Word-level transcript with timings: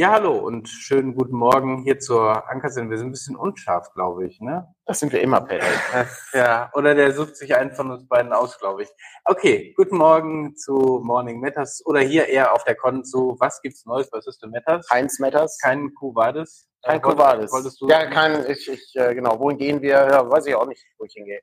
Ja, 0.00 0.12
hallo 0.12 0.32
und 0.32 0.66
schönen 0.66 1.14
guten 1.14 1.36
Morgen 1.36 1.82
hier 1.82 1.98
zur 1.98 2.48
Ankersinn. 2.48 2.88
Wir 2.88 2.96
sind 2.96 3.08
ein 3.08 3.12
bisschen 3.12 3.36
unscharf, 3.36 3.92
glaube 3.92 4.26
ich, 4.26 4.40
ne? 4.40 4.74
Das 4.86 4.98
sind 4.98 5.12
wir 5.12 5.20
immer, 5.20 5.42
Pelle. 5.42 5.62
ja, 6.32 6.70
oder 6.72 6.94
der 6.94 7.12
sucht 7.12 7.36
sich 7.36 7.54
einen 7.54 7.72
von 7.72 7.90
uns 7.90 8.08
beiden 8.08 8.32
aus, 8.32 8.58
glaube 8.58 8.84
ich. 8.84 8.88
Okay, 9.26 9.74
guten 9.76 9.98
Morgen 9.98 10.56
zu 10.56 11.02
Morning 11.04 11.38
Matters 11.38 11.82
oder 11.84 12.00
hier 12.00 12.28
eher 12.28 12.54
auf 12.54 12.64
der 12.64 12.76
Con 12.76 13.04
zu 13.04 13.36
Was 13.40 13.60
gibt's 13.60 13.84
Neues 13.84 14.08
bei 14.08 14.22
System 14.22 14.52
Matters? 14.52 14.88
Keins 14.88 15.18
Matters. 15.18 15.58
Kein 15.60 15.92
Kuvades. 15.92 16.66
Kein 16.82 16.96
äh, 16.96 17.00
Kuvades. 17.00 17.52
Wolltest 17.52 17.78
du? 17.82 17.88
Ja, 17.88 18.06
kein, 18.06 18.46
ich, 18.48 18.70
ich, 18.70 18.94
äh, 18.94 19.14
genau. 19.14 19.38
Wohin 19.38 19.58
gehen 19.58 19.82
wir? 19.82 19.96
Ja, 19.96 20.30
weiß 20.30 20.46
ich 20.46 20.54
auch 20.54 20.66
nicht, 20.66 20.82
wo 20.96 21.04
ich 21.04 21.12
hingehe. 21.12 21.42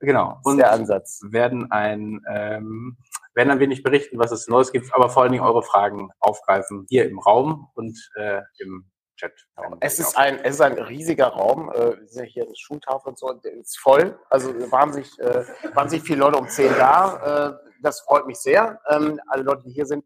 genau. 0.00 0.38
Und 0.44 0.58
der 0.58 0.70
Ansatz. 0.70 1.22
werden 1.30 1.72
ein 1.72 2.20
ähm, 2.30 2.98
werden 3.34 3.50
ein 3.50 3.60
wenig 3.60 3.82
berichten, 3.82 4.18
was 4.18 4.32
es 4.32 4.48
Neues 4.48 4.72
gibt, 4.72 4.94
aber 4.94 5.08
vor 5.10 5.22
allen 5.22 5.32
Dingen 5.32 5.44
eure 5.44 5.62
Fragen 5.62 6.10
aufgreifen 6.20 6.86
hier 6.88 7.06
im 7.08 7.18
Raum 7.18 7.68
und 7.74 7.96
äh, 8.16 8.40
im 8.58 8.86
Chat. 9.16 9.32
Es 9.80 9.98
ist 9.98 10.16
ein, 10.16 10.38
es 10.44 10.54
ist 10.54 10.60
ein 10.60 10.78
riesiger 10.78 11.26
Raum. 11.26 11.70
Äh, 11.70 12.00
wir 12.00 12.08
sind 12.08 12.26
hier 12.26 12.44
in 12.44 12.50
der 12.50 12.56
Schultafel 12.56 13.10
und 13.10 13.18
so, 13.18 13.32
der 13.32 13.52
ist 13.52 13.78
voll. 13.78 14.18
Also 14.30 14.54
wahnsinnig, 14.70 15.18
äh, 15.18 15.44
wahnsinnig 15.74 16.06
viele 16.06 16.20
Leute 16.20 16.38
um 16.38 16.48
10 16.48 16.72
da. 16.78 17.58
Äh, 17.60 17.68
das 17.82 18.00
freut 18.00 18.26
mich 18.26 18.38
sehr, 18.38 18.80
ähm, 18.88 19.20
alle 19.26 19.42
Leute, 19.42 19.62
die 19.64 19.72
hier 19.72 19.86
sind. 19.86 20.04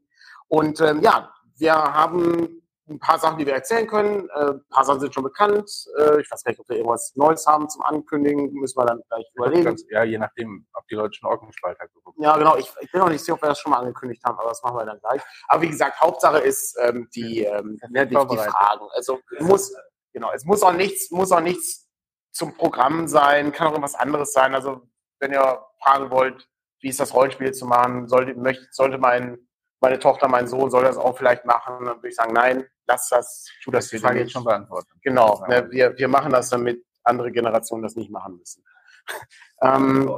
Und 0.48 0.80
ähm, 0.80 1.00
ja, 1.02 1.32
wir 1.56 1.74
haben 1.74 2.61
ein 2.88 2.98
paar 2.98 3.18
Sachen, 3.18 3.38
die 3.38 3.46
wir 3.46 3.54
erzählen 3.54 3.86
können. 3.86 4.28
Äh, 4.30 4.50
ein 4.50 4.64
paar 4.70 4.84
Sachen 4.84 5.00
sind 5.00 5.14
schon 5.14 5.22
bekannt. 5.22 5.70
Äh, 5.98 6.20
ich 6.20 6.30
weiß 6.30 6.42
gar 6.42 6.50
nicht, 6.50 6.60
ob 6.60 6.68
wir 6.68 6.76
irgendwas 6.76 7.12
Neues 7.14 7.46
haben 7.46 7.68
zum 7.68 7.82
Ankündigen. 7.82 8.52
Müssen 8.52 8.76
wir 8.76 8.86
dann 8.86 9.00
gleich 9.08 9.24
überlegen. 9.34 9.64
Ganz, 9.64 9.84
ja, 9.88 10.02
je 10.02 10.18
nachdem, 10.18 10.66
ob 10.74 10.86
die 10.88 10.96
Leute 10.96 11.14
schon 11.14 11.30
Orkenspalt 11.30 11.78
haben. 11.78 11.90
Ja, 12.18 12.36
genau. 12.36 12.56
Ich, 12.56 12.72
ich 12.80 12.90
bin 12.90 13.00
noch 13.00 13.08
nicht 13.08 13.20
sicher, 13.20 13.34
ob 13.34 13.42
wir 13.42 13.48
das 13.48 13.58
schon 13.58 13.70
mal 13.70 13.78
angekündigt 13.78 14.22
haben, 14.24 14.38
aber 14.38 14.48
das 14.48 14.62
machen 14.62 14.76
wir 14.76 14.84
dann 14.84 14.98
gleich. 14.98 15.22
Aber 15.48 15.62
wie 15.62 15.68
gesagt, 15.68 16.00
Hauptsache 16.00 16.38
ist 16.38 16.76
ähm, 16.80 17.08
die, 17.14 17.44
ähm, 17.44 17.78
ja, 17.92 18.04
die, 18.04 18.16
die, 18.16 18.36
Fragen. 18.36 18.86
Also 18.94 19.20
muss, 19.40 19.74
genau, 20.12 20.32
es 20.32 20.44
muss 20.44 20.62
auch 20.62 20.72
nichts, 20.72 21.10
muss 21.10 21.32
auch 21.32 21.40
nichts 21.40 21.88
zum 22.32 22.56
Programm 22.56 23.06
sein, 23.08 23.52
kann 23.52 23.68
auch 23.68 23.72
irgendwas 23.72 23.94
anderes 23.94 24.32
sein. 24.32 24.54
Also 24.54 24.82
wenn 25.20 25.32
ihr 25.32 25.64
fragen 25.82 26.10
wollt, 26.10 26.48
wie 26.80 26.88
ist 26.88 26.98
das 26.98 27.14
Rollenspiel 27.14 27.52
zu 27.52 27.66
machen, 27.66 28.08
sollte, 28.08 28.34
möchte, 28.34 28.66
sollte 28.72 28.98
mein 28.98 29.38
meine 29.82 29.98
Tochter, 29.98 30.28
mein 30.28 30.46
Sohn 30.46 30.70
soll 30.70 30.84
das 30.84 30.96
auch 30.96 31.18
vielleicht 31.18 31.44
machen, 31.44 31.84
dann 31.84 31.96
würde 31.96 32.08
ich 32.08 32.14
sagen, 32.14 32.32
nein, 32.32 32.64
lass 32.86 33.08
das, 33.08 33.48
tu 33.62 33.70
das 33.70 33.88
die 33.88 33.98
Frage 33.98 34.20
jetzt 34.20 34.32
schon 34.32 34.44
beantwortet. 34.44 34.90
Genau, 35.02 35.44
ne, 35.48 35.68
wir, 35.70 35.98
wir 35.98 36.08
machen 36.08 36.32
das, 36.32 36.48
damit 36.48 36.84
andere 37.02 37.32
Generationen 37.32 37.82
das 37.82 37.96
nicht 37.96 38.10
machen 38.10 38.38
müssen. 38.38 38.64
ähm, 39.62 40.08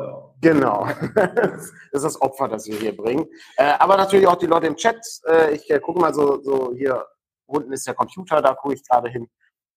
genau. 0.43 0.87
das 1.15 1.73
ist 1.93 2.05
das 2.05 2.21
Opfer, 2.21 2.49
das 2.49 2.67
wir 2.67 2.77
hier 2.77 2.95
bringen. 2.95 3.27
Äh, 3.57 3.73
aber 3.79 3.97
natürlich 3.97 4.27
auch 4.27 4.37
die 4.37 4.47
Leute 4.47 4.67
im 4.67 4.77
Chat. 4.77 5.01
Äh, 5.27 5.55
ich 5.55 5.71
äh, 5.71 5.81
gucke 5.81 5.99
mal 5.99 6.13
so, 6.13 6.43
so 6.43 6.75
hier 6.75 7.07
unten 7.47 7.73
ist 7.73 7.87
der 7.87 7.95
Computer, 7.95 8.43
da 8.43 8.55
gucke 8.55 8.75
ich 8.75 8.87
gerade 8.87 9.09
hin. 9.09 9.29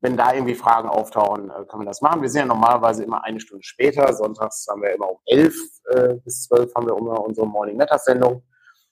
Wenn 0.02 0.18
da 0.18 0.34
irgendwie 0.34 0.54
Fragen 0.54 0.90
auftauchen, 0.90 1.50
äh, 1.50 1.66
können 1.66 1.84
wir 1.84 1.88
das 1.88 2.02
machen. 2.02 2.22
Wir 2.22 2.30
sind 2.30 2.42
ja 2.42 2.46
normalerweise 2.46 3.06
immer 3.06 3.24
eine 3.24 3.40
Stunde 3.40 3.64
später. 3.64 4.14
Sonntags 4.14 4.68
haben 4.70 4.82
wir 4.82 4.92
immer 4.92 5.12
um 5.12 5.18
elf 5.26 5.56
äh, 5.90 6.16
bis 6.16 6.44
zwölf 6.44 6.76
haben 6.76 6.86
wir 6.86 6.98
immer 6.98 7.22
unsere 7.22 7.48
Morning 7.48 7.78
Matters 7.78 8.04
Sendung. 8.04 8.44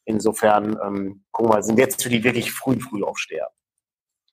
Insofern 0.06 0.80
ähm, 0.84 1.26
gucken 1.32 1.54
wir, 1.54 1.64
sind 1.64 1.78
wir 1.78 1.84
jetzt 1.86 2.02
für 2.02 2.10
die 2.10 2.24
wirklich 2.24 2.52
früh, 2.52 2.80
früh 2.80 3.04
aufsteher. 3.04 3.50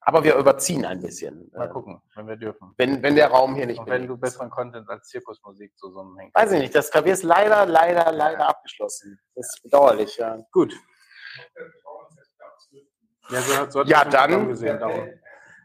Aber 0.04 0.24
wir 0.24 0.34
überziehen 0.34 0.84
ein 0.84 1.00
bisschen. 1.00 1.50
Mal 1.54 1.68
äh, 1.68 1.70
gucken, 1.70 2.02
wenn 2.16 2.26
wir 2.26 2.36
dürfen. 2.36 2.74
Wenn, 2.76 3.02
wenn 3.02 3.14
der 3.14 3.28
Raum 3.28 3.54
hier 3.54 3.66
nicht 3.66 3.78
Und 3.78 3.88
wenn 3.88 4.06
du 4.06 4.16
besseren 4.16 4.50
Content 4.50 4.88
als 4.90 5.08
Zirkusmusik 5.08 5.76
zusammenhängt. 5.78 6.34
Weiß 6.34 6.50
ich 6.52 6.60
nicht, 6.60 6.74
das 6.74 6.90
Klavier 6.90 7.12
ist 7.12 7.22
leider, 7.22 7.64
leider, 7.66 8.10
leider 8.10 8.48
abgeschlossen. 8.48 9.18
Das 9.34 9.46
ist 9.54 9.62
bedauerlich, 9.62 10.16
ja. 10.16 10.38
Gut. 10.50 10.74
Ja, 13.30 13.40
so, 13.40 13.70
so 13.70 13.82
ja 13.84 14.04
dann, 14.04 14.48
gesehen, 14.48 14.78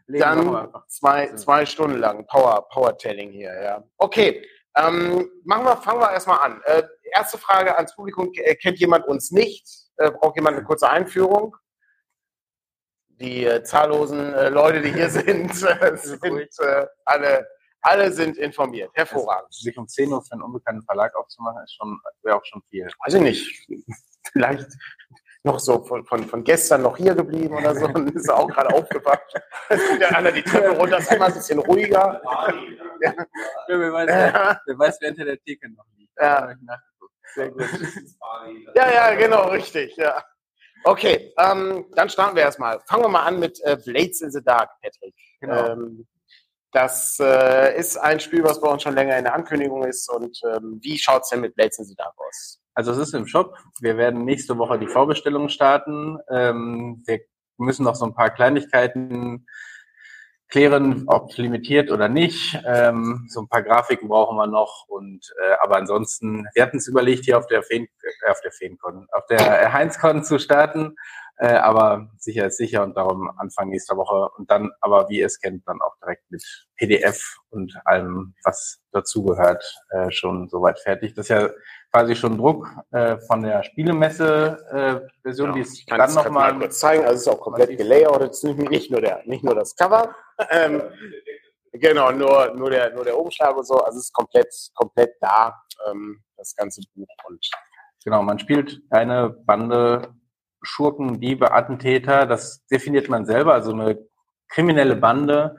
dann 0.06 0.72
zwei, 0.86 1.34
zwei 1.34 1.66
Stunden 1.66 1.98
lang 1.98 2.24
Power, 2.26 2.66
Power-Telling 2.68 3.32
hier, 3.32 3.60
ja. 3.60 3.84
Okay, 3.98 4.46
ähm, 4.76 5.28
machen 5.44 5.64
wir, 5.64 5.76
fangen 5.78 6.00
wir 6.00 6.12
erstmal 6.12 6.38
an. 6.38 6.62
Äh, 6.64 6.84
erste 7.12 7.38
Frage 7.38 7.76
ans 7.76 7.94
Publikum, 7.94 8.32
kennt 8.32 8.78
jemand 8.78 9.06
uns 9.06 9.32
nicht? 9.32 9.87
Äh, 9.98 10.10
braucht 10.12 10.36
jemand 10.36 10.56
eine 10.56 10.64
kurze 10.64 10.88
Einführung? 10.88 11.56
Die 13.08 13.44
äh, 13.44 13.62
zahllosen 13.64 14.32
äh, 14.32 14.48
Leute, 14.48 14.80
die 14.80 14.92
hier 14.92 15.10
sind, 15.10 15.50
äh, 15.50 15.96
sind 15.96 16.50
äh, 16.60 16.86
alle, 17.04 17.46
alle 17.80 18.12
sind 18.12 18.36
informiert. 18.36 18.90
Hervorragend. 18.94 19.46
Also, 19.46 19.64
sich 19.64 19.76
um 19.76 19.88
10 19.88 20.12
Uhr 20.12 20.22
für 20.22 20.32
einen 20.32 20.42
unbekannten 20.42 20.82
Verlag 20.82 21.14
aufzumachen, 21.16 21.62
ist 21.64 21.74
schon, 21.74 22.00
wäre 22.22 22.36
auch 22.36 22.44
schon 22.44 22.62
viel. 22.70 22.88
Weiß 23.04 23.14
ich 23.14 23.22
nicht. 23.22 23.68
Vielleicht 24.32 24.68
noch 25.44 25.58
so 25.58 25.82
von, 25.84 26.04
von, 26.04 26.24
von 26.24 26.44
gestern 26.44 26.82
noch 26.82 26.96
hier 26.96 27.14
geblieben 27.14 27.56
oder 27.56 27.74
so 27.74 27.86
und 27.86 28.14
ist 28.14 28.30
auch 28.30 28.48
gerade 28.48 28.74
aufgewacht. 28.74 29.34
Der 30.00 30.16
andere 30.16 30.34
die 30.34 30.42
Treppe 30.42 30.76
runter, 30.76 30.98
ist 30.98 31.12
immer 31.12 31.26
ein 31.26 31.34
bisschen 31.34 31.58
ruhiger. 31.60 32.20
ja. 33.00 33.14
wer, 33.68 33.92
weiß, 33.92 34.08
wer, 34.08 34.60
wer 34.66 34.78
weiß, 34.78 34.98
wer 35.00 35.08
hinter 35.08 35.24
der 35.24 35.38
Theke 35.40 35.70
noch 35.70 35.86
liegt. 35.96 36.12
Ja. 36.20 36.54
Sehr 37.34 37.50
gut. 37.50 37.62
Ja, 38.74 38.90
ja, 38.92 39.14
genau, 39.14 39.48
richtig, 39.48 39.96
ja. 39.96 40.24
Okay, 40.84 41.32
ähm, 41.38 41.86
dann 41.94 42.08
starten 42.08 42.36
wir 42.36 42.42
erstmal. 42.42 42.80
Fangen 42.86 43.04
wir 43.04 43.08
mal 43.08 43.24
an 43.24 43.38
mit 43.38 43.60
äh, 43.64 43.76
Blades 43.84 44.20
in 44.20 44.30
the 44.30 44.42
Dark, 44.42 44.70
Patrick. 44.80 45.14
Genau. 45.40 45.72
Ähm, 45.72 46.06
das 46.72 47.18
äh, 47.20 47.78
ist 47.78 47.96
ein 47.96 48.20
Spiel, 48.20 48.44
was 48.44 48.60
bei 48.60 48.68
uns 48.68 48.82
schon 48.82 48.94
länger 48.94 49.16
in 49.16 49.24
der 49.24 49.34
Ankündigung 49.34 49.84
ist. 49.84 50.08
Und 50.10 50.38
ähm, 50.44 50.78
wie 50.82 50.98
schaut 50.98 51.22
es 51.22 51.30
denn 51.30 51.40
mit 51.40 51.54
Blades 51.54 51.78
in 51.78 51.84
the 51.86 51.94
Dark 51.94 52.14
aus? 52.16 52.60
Also 52.74 52.92
es 52.92 52.98
ist 52.98 53.14
im 53.14 53.26
Shop. 53.26 53.56
Wir 53.80 53.96
werden 53.96 54.24
nächste 54.24 54.56
Woche 54.58 54.78
die 54.78 54.86
Vorbestellung 54.86 55.48
starten. 55.48 56.18
Ähm, 56.30 57.02
wir 57.06 57.20
müssen 57.56 57.84
noch 57.84 57.96
so 57.96 58.04
ein 58.04 58.14
paar 58.14 58.30
Kleinigkeiten 58.30 59.46
klären, 60.48 61.04
ob 61.06 61.36
limitiert 61.36 61.90
oder 61.90 62.08
nicht. 62.08 62.58
Ähm, 62.66 63.26
so 63.28 63.40
ein 63.40 63.48
paar 63.48 63.62
Grafiken 63.62 64.08
brauchen 64.08 64.36
wir 64.36 64.46
noch 64.46 64.86
und 64.88 65.32
äh, 65.40 65.54
aber 65.62 65.76
ansonsten, 65.76 66.46
wir 66.54 66.62
hatten 66.62 66.78
es 66.78 66.88
überlegt, 66.88 67.24
hier 67.24 67.38
auf 67.38 67.46
der 67.46 67.62
Feen, 67.62 67.84
äh, 67.84 68.30
auf 68.30 68.40
der 68.40 68.52
Feencon, 68.52 69.06
auf 69.12 69.26
der 69.26 69.72
Heinzcon 69.72 70.24
zu 70.24 70.38
starten, 70.38 70.96
äh, 71.40 71.54
aber 71.54 72.10
sicher 72.18 72.46
ist 72.46 72.56
sicher 72.56 72.82
und 72.82 72.96
darum 72.96 73.30
Anfang 73.36 73.68
nächster 73.68 73.96
Woche 73.96 74.28
und 74.36 74.50
dann, 74.50 74.70
aber 74.80 75.08
wie 75.08 75.20
ihr 75.20 75.26
es 75.26 75.40
kennt, 75.40 75.66
dann 75.66 75.80
auch 75.80 75.96
direkt 76.02 76.28
mit 76.30 76.42
PDF 76.76 77.38
und 77.50 77.74
allem, 77.84 78.34
was 78.44 78.80
dazugehört, 78.92 79.64
äh, 79.90 80.10
schon 80.10 80.48
soweit 80.48 80.80
fertig. 80.80 81.14
Das 81.14 81.26
ist 81.26 81.30
ja 81.30 81.48
quasi 81.92 82.16
schon 82.16 82.38
Druck 82.38 82.68
äh, 82.90 83.18
von 83.26 83.42
der 83.42 83.62
Spielemesse-Version, 83.62 85.50
äh, 85.50 85.52
die 85.52 85.60
ist 85.60 85.84
dann 85.88 86.12
nochmal 86.12 86.58
kurz 86.58 86.80
zeigen. 86.80 87.04
Also 87.04 87.14
es 87.14 87.20
ist 87.22 87.28
auch 87.28 87.40
komplett 87.40 87.76
gelayoutet. 87.76 88.32
Ist 88.32 88.44
nicht 88.44 88.90
nur 88.90 89.00
der, 89.00 89.22
nicht 89.24 89.44
nur 89.44 89.54
das 89.54 89.76
Cover, 89.76 90.14
ähm, 90.50 90.82
genau, 91.72 92.10
nur, 92.10 92.52
nur 92.54 92.70
der, 92.70 92.92
nur 92.94 93.04
der 93.04 93.18
Umschlag 93.18 93.56
und 93.56 93.66
so. 93.66 93.76
Also 93.76 93.98
es 93.98 94.06
ist 94.06 94.12
komplett, 94.12 94.52
komplett 94.74 95.14
da, 95.20 95.54
ähm, 95.88 96.20
das 96.36 96.54
ganze 96.56 96.80
Buch 96.94 97.08
und 97.28 97.48
Genau, 98.04 98.22
man 98.22 98.38
spielt 98.38 98.80
eine 98.90 99.28
Bande 99.28 100.14
Schurken, 100.62 101.20
Diebe, 101.20 101.52
Attentäter, 101.52 102.26
das 102.26 102.64
definiert 102.66 103.08
man 103.08 103.26
selber, 103.26 103.54
also 103.54 103.72
eine 103.72 103.98
kriminelle 104.48 104.96
Bande 104.96 105.56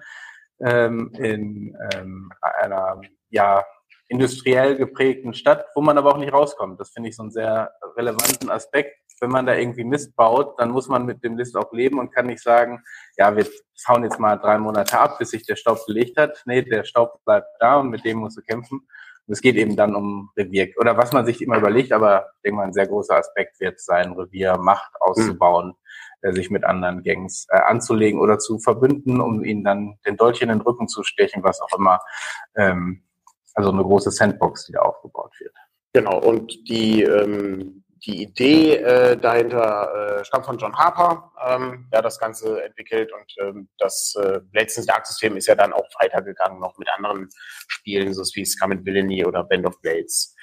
ähm, 0.62 1.12
in 1.18 1.78
ähm, 1.94 2.32
einer 2.42 3.02
ja, 3.30 3.64
industriell 4.10 4.76
geprägten 4.76 5.34
Stadt, 5.34 5.66
wo 5.76 5.82
man 5.82 5.98
aber 5.98 6.12
auch 6.12 6.18
nicht 6.18 6.34
rauskommt. 6.34 6.80
Das 6.80 6.90
finde 6.90 7.10
ich 7.10 7.16
so 7.16 7.24
einen 7.24 7.32
sehr 7.32 7.72
relevanten 7.96 8.50
Aspekt. 8.50 8.96
Wenn 9.22 9.30
man 9.30 9.46
da 9.46 9.54
irgendwie 9.54 9.84
Mist 9.84 10.16
baut, 10.16 10.60
dann 10.60 10.72
muss 10.72 10.88
man 10.88 11.06
mit 11.06 11.24
dem 11.24 11.36
Mist 11.36 11.56
auch 11.56 11.72
leben 11.74 12.00
und 12.00 12.14
kann 12.14 12.26
nicht 12.26 12.42
sagen, 12.42 12.82
ja, 13.18 13.36
wir 13.36 13.46
hauen 13.88 14.04
jetzt 14.04 14.20
mal 14.20 14.38
drei 14.38 14.58
Monate 14.58 14.98
ab, 14.98 15.20
bis 15.20 15.32
sich 15.32 15.46
der 15.46 15.58
Staub 15.58 15.86
gelegt 15.86 16.18
hat. 16.18 16.42
Nee, 16.46 16.62
der 16.62 16.86
Staub 16.86 17.24
bleibt 17.26 17.48
da 17.60 17.78
und 17.78 17.90
mit 17.90 18.04
dem 18.06 18.20
musst 18.20 18.38
du 18.38 18.42
kämpfen. 18.42 18.88
Es 19.30 19.42
geht 19.42 19.56
eben 19.56 19.76
dann 19.76 19.96
um 19.96 20.32
Revier 20.36 20.70
oder 20.78 20.98
was 20.98 21.14
man 21.14 21.26
sich 21.26 21.42
immer 21.42 21.58
überlegt, 21.58 21.92
aber 21.92 22.28
ich 22.36 22.42
denke 22.42 22.58
mal, 22.58 22.64
ein 22.64 22.74
sehr 22.74 22.88
großer 22.88 23.16
Aspekt 23.16 23.60
wird 23.60 23.80
sein, 23.80 24.14
Revier 24.14 24.58
Macht 24.58 24.92
auszubauen, 25.00 25.74
mhm. 26.22 26.34
sich 26.34 26.50
mit 26.50 26.64
anderen 26.64 27.04
Gangs 27.04 27.48
äh, 27.50 27.60
anzulegen 27.60 28.20
oder 28.20 28.40
zu 28.40 28.60
verbünden, 28.60 29.22
um 29.22 29.44
ihnen 29.44 29.64
dann 29.64 29.96
den 30.06 30.18
Dolch 30.18 30.42
in 30.42 30.50
den 30.50 30.62
Rücken 30.62 30.88
zu 30.88 31.04
stechen, 31.04 31.44
was 31.44 31.62
auch 31.62 31.78
immer. 31.78 32.00
Ähm, 32.56 33.04
also 33.54 33.72
eine 33.72 33.84
große 33.84 34.12
Sandbox, 34.12 34.66
die 34.66 34.74
da 34.74 34.80
aufgebaut 34.80 35.34
wird. 35.40 35.54
Genau, 35.94 36.20
und 36.20 36.70
die, 36.70 37.04
ähm, 37.04 37.84
die 38.06 38.24
Idee 38.24 38.76
äh, 38.76 39.18
dahinter 39.18 40.20
äh, 40.20 40.26
stammt 40.26 40.46
von 40.46 40.58
John 40.58 40.76
Harper, 40.76 41.32
ähm, 41.46 41.88
der 41.92 42.02
das 42.02 42.20
Ganze 42.20 42.64
entwickelt 42.64 43.12
und 43.12 43.34
ähm, 43.40 43.70
das 43.78 44.16
äh, 44.22 44.40
letztens 44.54 44.86
Dark-System 44.86 45.38
ist 45.38 45.48
ja 45.48 45.56
dann 45.56 45.74
auch 45.74 45.88
weitergegangen, 46.00 46.60
noch 46.60 46.78
mit 46.78 46.90
anderen 46.96 47.30
Spielen, 47.68 48.14
so 48.14 48.24
wie 48.36 48.46
Scum 48.46 48.72
and 48.72 48.86
Villainy 48.86 49.26
oder 49.26 49.44
Band 49.44 49.66
of 49.66 49.80
Blades 49.82 50.36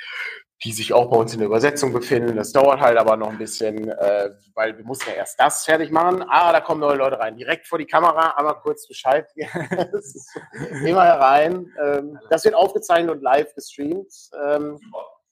die 0.64 0.72
sich 0.72 0.92
auch 0.92 1.10
bei 1.10 1.16
uns 1.16 1.32
in 1.34 1.40
der 1.40 1.48
Übersetzung 1.48 1.92
befinden. 1.92 2.36
Das 2.36 2.52
dauert 2.52 2.80
halt 2.80 2.96
aber 2.96 3.16
noch 3.16 3.28
ein 3.28 3.38
bisschen, 3.38 3.88
äh, 3.90 4.30
weil 4.54 4.76
wir 4.76 4.84
mussten 4.84 5.10
ja 5.10 5.16
erst 5.16 5.38
das 5.38 5.64
fertig 5.64 5.90
machen. 5.90 6.24
Ah, 6.28 6.50
da 6.50 6.60
kommen 6.60 6.80
neue 6.80 6.96
Leute 6.96 7.18
rein. 7.18 7.36
Direkt 7.36 7.66
vor 7.66 7.78
die 7.78 7.86
Kamera, 7.86 8.34
einmal 8.36 8.58
kurz 8.60 8.88
Bescheid. 8.88 9.28
Immer 10.86 11.04
herein. 11.04 11.70
Ähm, 11.82 12.18
das 12.30 12.44
wird 12.44 12.54
aufgezeichnet 12.54 13.10
und 13.10 13.22
live 13.22 13.54
gestreamt. 13.54 14.12
Ähm, 14.46 14.78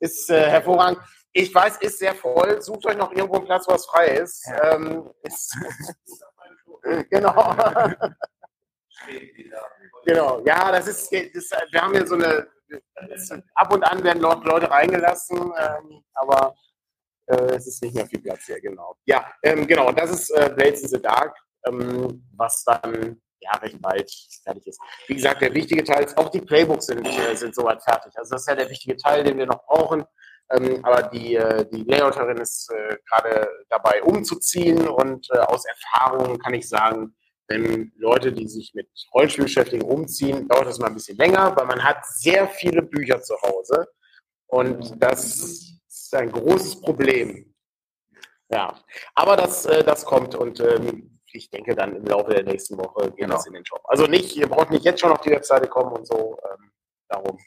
ist 0.05 0.31
äh, 0.31 0.51
hervorragend. 0.51 1.01
Ich 1.33 1.53
weiß, 1.53 1.79
ist 1.79 1.99
sehr 1.99 2.15
voll. 2.15 2.63
Sucht 2.63 2.87
euch 2.87 2.97
noch 2.97 3.11
irgendwo 3.11 3.37
einen 3.37 3.47
Platz, 3.47 3.67
wo 3.67 3.75
es 3.75 3.87
frei 3.87 4.07
ist. 4.19 4.47
Ähm, 4.63 5.11
ist 5.23 5.57
Genau. 7.11 7.57
genau. 10.05 10.43
Ja, 10.45 10.71
das 10.71 10.87
ist, 10.87 11.11
das, 11.13 11.51
wir 11.71 11.81
haben 11.81 11.95
hier 11.95 12.07
so 12.07 12.15
eine, 12.15 12.47
ab 13.55 13.73
und 13.73 13.83
an 13.85 14.05
werden 14.05 14.21
Leute 14.21 14.71
reingelassen, 14.71 15.39
ähm, 15.39 16.05
aber 16.15 16.55
äh, 17.27 17.55
es 17.57 17.67
ist 17.67 17.83
nicht 17.83 17.95
mehr 17.95 18.07
viel 18.07 18.21
Platz 18.21 18.45
hier, 18.45 18.61
genau. 18.61 18.97
Ja, 19.07 19.33
ähm, 19.43 19.67
genau, 19.67 19.93
das 19.93 20.11
ist 20.11 20.31
äh, 20.31 20.53
Blades 20.55 20.83
in 20.83 20.89
the 20.89 21.01
Dark, 21.01 21.35
ähm, 21.67 22.27
was 22.37 22.65
dann 22.65 23.21
ja 23.45 23.59
recht 23.59 23.81
bald 23.81 24.11
fertig 24.43 24.67
ist. 24.67 24.81
Wie 25.07 25.15
gesagt, 25.15 25.43
der 25.43 25.55
wichtige 25.55 25.85
Teil 25.85 26.05
ist, 26.05 26.17
auch 26.17 26.31
die 26.31 26.41
Playbooks 26.41 26.87
sind, 26.87 27.07
äh, 27.07 27.35
sind 27.35 27.55
soweit 27.55 27.83
fertig. 27.83 28.13
Also 28.17 28.35
das 28.35 28.43
ist 28.43 28.49
ja 28.49 28.55
der 28.55 28.71
wichtige 28.71 28.97
Teil, 28.97 29.25
den 29.25 29.39
wir 29.39 29.47
noch 29.47 29.65
brauchen. 29.67 30.05
Ähm, 30.51 30.85
aber 30.85 31.05
die, 31.09 31.37
äh, 31.37 31.65
die 31.71 31.85
Layouterin 31.85 32.37
ist 32.39 32.71
äh, 32.71 32.97
gerade 33.09 33.49
dabei 33.71 34.03
umzuziehen 34.03 34.87
und 34.89 35.27
äh, 35.31 35.39
aus 35.39 35.65
Erfahrung 35.65 36.39
kann 36.39 36.55
ich 36.55 36.69
sagen, 36.69 37.15
wenn 37.49 37.93
Leute, 37.97 38.33
die 38.33 38.49
sich 38.49 38.73
mit 38.75 38.89
Rollenspiel 39.13 39.45
beschäftigen, 39.45 39.83
umziehen, 39.83 40.49
dauert 40.49 40.67
das 40.67 40.79
mal 40.79 40.89
ein 40.89 40.95
bisschen 40.95 41.17
länger, 41.17 41.55
weil 41.57 41.67
man 41.67 41.83
hat 41.83 42.05
sehr 42.07 42.49
viele 42.49 42.83
Bücher 42.83 43.21
zu 43.23 43.35
Hause 43.43 43.87
und 44.47 45.03
das 45.03 45.25
ist 45.25 46.15
ein 46.15 46.31
großes 46.31 46.81
Problem. 46.81 47.55
Ja, 48.51 48.79
aber 49.15 49.37
das, 49.37 49.65
äh, 49.67 49.83
das 49.83 50.05
kommt 50.05 50.35
und 50.35 50.61
ähm, 50.61 51.21
ich 51.35 51.51
denke 51.51 51.75
dann 51.75 51.97
im 51.97 52.05
Laufe 52.05 52.33
der 52.33 52.45
nächsten 52.45 52.79
Woche 52.79 53.11
geht 53.11 53.17
genau. 53.17 53.35
das 53.35 53.47
in 53.47 53.55
den 53.55 53.67
Shop. 53.67 53.83
Also 53.85 54.07
nicht, 54.07 54.37
ihr 54.37 54.49
braucht 54.49 54.71
nicht 54.71 54.85
jetzt 54.85 55.01
schon 55.01 55.11
auf 55.11 55.21
die 55.21 55.31
Webseite 55.31 55.69
kommen 55.69 55.93
und 55.93 56.07
so. 56.07 56.39
Ähm, 56.49 56.71
darum, 57.09 57.39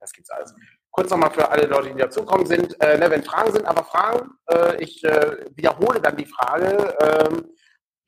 das 0.00 0.12
gibt's 0.12 0.30
alles. 0.30 0.54
Kurz 0.90 1.10
nochmal 1.10 1.30
für 1.30 1.48
alle 1.50 1.66
Leute, 1.66 1.90
die 1.90 2.00
dazukommen 2.00 2.46
sind, 2.46 2.80
äh, 2.80 2.96
ne, 2.96 3.10
wenn 3.10 3.22
Fragen 3.22 3.52
sind, 3.52 3.66
aber 3.66 3.84
Fragen, 3.84 4.30
äh, 4.50 4.82
ich 4.82 5.04
äh, 5.04 5.44
wiederhole 5.54 6.00
dann 6.00 6.16
die 6.16 6.24
Frage, 6.24 6.96
ähm, 7.00 7.52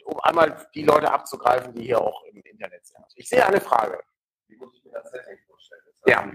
um 0.04 0.20
einmal 0.20 0.66
die 0.74 0.84
Leute 0.84 1.10
abzugreifen, 1.10 1.74
die 1.74 1.84
hier 1.84 2.00
auch 2.00 2.24
im 2.24 2.40
Internet 2.42 2.86
sind. 2.86 3.04
Ich 3.16 3.28
sehe 3.28 3.44
eine 3.44 3.60
Frage. 3.60 4.02
Wie 4.48 4.56
muss 4.56 4.74
ich 4.74 4.84
mir 4.84 4.92
das 4.92 5.10
Setting 5.10 5.38
vorstellen? 5.46 5.82
Das 5.86 6.12
ja. 6.12 6.30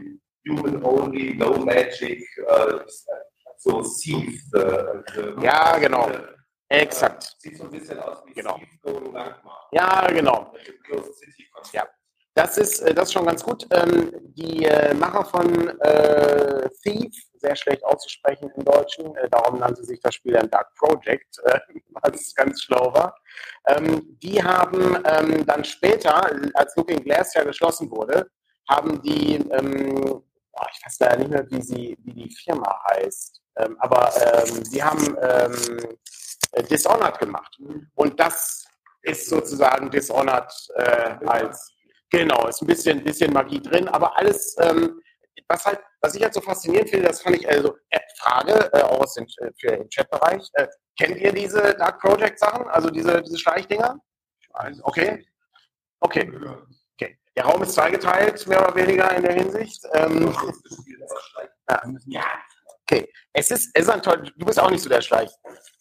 Human 0.48 0.84
only, 0.84 1.36
no 1.36 1.56
magic, 1.58 2.24
uh, 2.50 2.80
so 3.58 3.84
Thief. 3.84 4.44
Uh, 4.56 5.40
ja, 5.42 5.78
genau. 5.78 6.10
Exakt. 6.72 7.36
Sieht 7.40 7.58
so 7.58 7.66
ein 7.66 7.72
bisschen 7.72 8.00
aus 8.00 8.20
wie 8.26 8.34
genau. 8.34 8.58
Ja, 9.72 10.08
genau. 10.08 10.54
Ja. 11.74 11.86
Das 12.34 12.58
ist, 12.58 12.80
äh, 12.80 12.94
das 12.94 13.10
ist 13.10 13.14
schon 13.14 13.26
ganz 13.26 13.44
gut. 13.44 13.68
Ähm, 13.72 14.14
die 14.36 14.64
äh, 14.64 14.94
Macher 14.94 15.26
von 15.26 15.68
äh, 15.82 16.70
Thief, 16.82 17.14
sehr 17.34 17.58
schlecht 17.58 17.84
auszusprechen 17.84 18.50
im 18.56 18.64
Deutschen, 18.64 19.14
äh, 19.18 19.30
darum 19.30 19.60
nannte 19.60 19.84
sich 19.84 20.00
das 20.00 20.16
Spiel 20.16 20.32
dann 20.32 20.50
Dark 20.50 20.74
Project, 20.76 21.40
äh, 21.44 21.60
was 22.02 22.34
ganz 22.36 22.62
schlau 22.62 22.94
war. 22.94 23.18
Ähm, 23.68 24.18
die 24.24 24.42
haben 24.42 24.98
ähm, 25.04 25.46
dann 25.46 25.66
später, 25.66 26.26
als 26.54 26.76
Looking 26.78 27.04
Glass 27.04 27.34
ja 27.34 27.44
geschlossen 27.44 27.92
wurde, 27.92 28.30
haben 28.70 29.02
die, 29.02 29.36
ähm, 29.52 30.24
oh, 30.54 30.66
ich 30.72 30.86
weiß 30.86 31.00
leider 31.00 31.18
nicht 31.18 31.32
mehr, 31.32 31.52
wie, 31.52 31.62
sie, 31.62 31.98
wie 32.04 32.14
die 32.14 32.34
Firma 32.34 32.80
heißt, 32.92 33.42
ähm, 33.58 33.76
aber 33.80 34.10
sie 34.64 34.82
haben 34.82 35.18
ähm, 35.22 35.98
äh, 36.52 36.64
Dishonored 36.64 37.20
gemacht. 37.20 37.58
Und 37.96 38.20
das 38.20 38.66
ist 39.04 39.30
sozusagen 39.30 39.90
Dishonored 39.90 40.52
äh, 40.76 41.16
als, 41.26 41.74
genau, 42.10 42.48
ist 42.48 42.62
ein 42.62 42.68
bisschen, 42.68 43.04
bisschen 43.04 43.34
Magie 43.34 43.62
drin, 43.62 43.88
aber 43.88 44.16
alles, 44.18 44.56
ähm, 44.60 45.02
was 45.48 45.66
halt, 45.66 45.80
was 46.02 46.16
ich 46.16 46.24
halt 46.24 46.34
so 46.34 46.42
faszinierend 46.42 46.90
finde, 46.90 47.08
das 47.08 47.22
fand 47.22 47.38
ich, 47.38 47.48
also, 47.48 47.76
äh, 47.90 48.00
Frage, 48.20 48.70
äh, 48.74 48.82
auch 48.82 49.02
aus 49.02 49.16
dem, 49.16 49.26
äh, 49.26 49.52
für 49.60 49.68
den 49.78 49.90
Chatbereich, 49.90 50.48
äh, 50.54 50.68
kennt 50.98 51.18
ihr 51.18 51.34
diese 51.34 51.74
Dark 51.76 52.00
Project 52.00 52.40
Sachen, 52.40 52.68
also 52.68 52.90
diese, 52.90 53.22
diese 53.22 53.38
Schleichdinger? 53.38 54.00
Okay. 54.84 55.26
Okay. 56.02 56.32
Okay. 56.94 57.18
Der 57.36 57.46
Raum 57.46 57.64
ist 57.64 57.74
zweigeteilt, 57.74 58.46
mehr 58.48 58.62
oder 58.62 58.76
weniger 58.76 59.16
in 59.16 59.24
der 59.24 59.34
Hinsicht. 59.34 59.84
Ähm, 59.94 60.36
ja, 62.06 62.26
Okay, 62.92 63.08
es 63.32 63.50
ist, 63.52 63.72
es 63.74 63.84
ist 63.84 63.90
ein 63.90 64.02
toll. 64.02 64.30
Du 64.36 64.46
bist 64.46 64.60
auch 64.60 64.70
nicht 64.70 64.84
so 64.84 64.90
der 64.90 65.02
Schleich. 65.02 65.32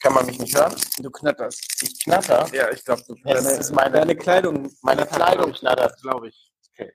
Kann 0.01 0.15
man 0.15 0.27
mich 0.27 0.39
nicht 0.39 0.57
hören? 0.57 0.75
Du 0.99 1.11
knatterst. 1.11 1.61
Ich 1.83 2.05
knatter? 2.05 2.47
Ja, 2.53 2.71
ich 2.71 2.85
glaube, 2.85 3.03
du 3.09 3.17
deine, 3.25 3.51
ist 3.51 3.73
meine, 3.73 3.91
deine 3.91 4.15
Kleidung. 4.15 4.71
Meine 4.83 5.05
Kleidung 5.07 5.53
knattert. 5.53 6.01
Glaube 6.01 6.29
ich. 6.29 6.53
Okay. 6.71 6.93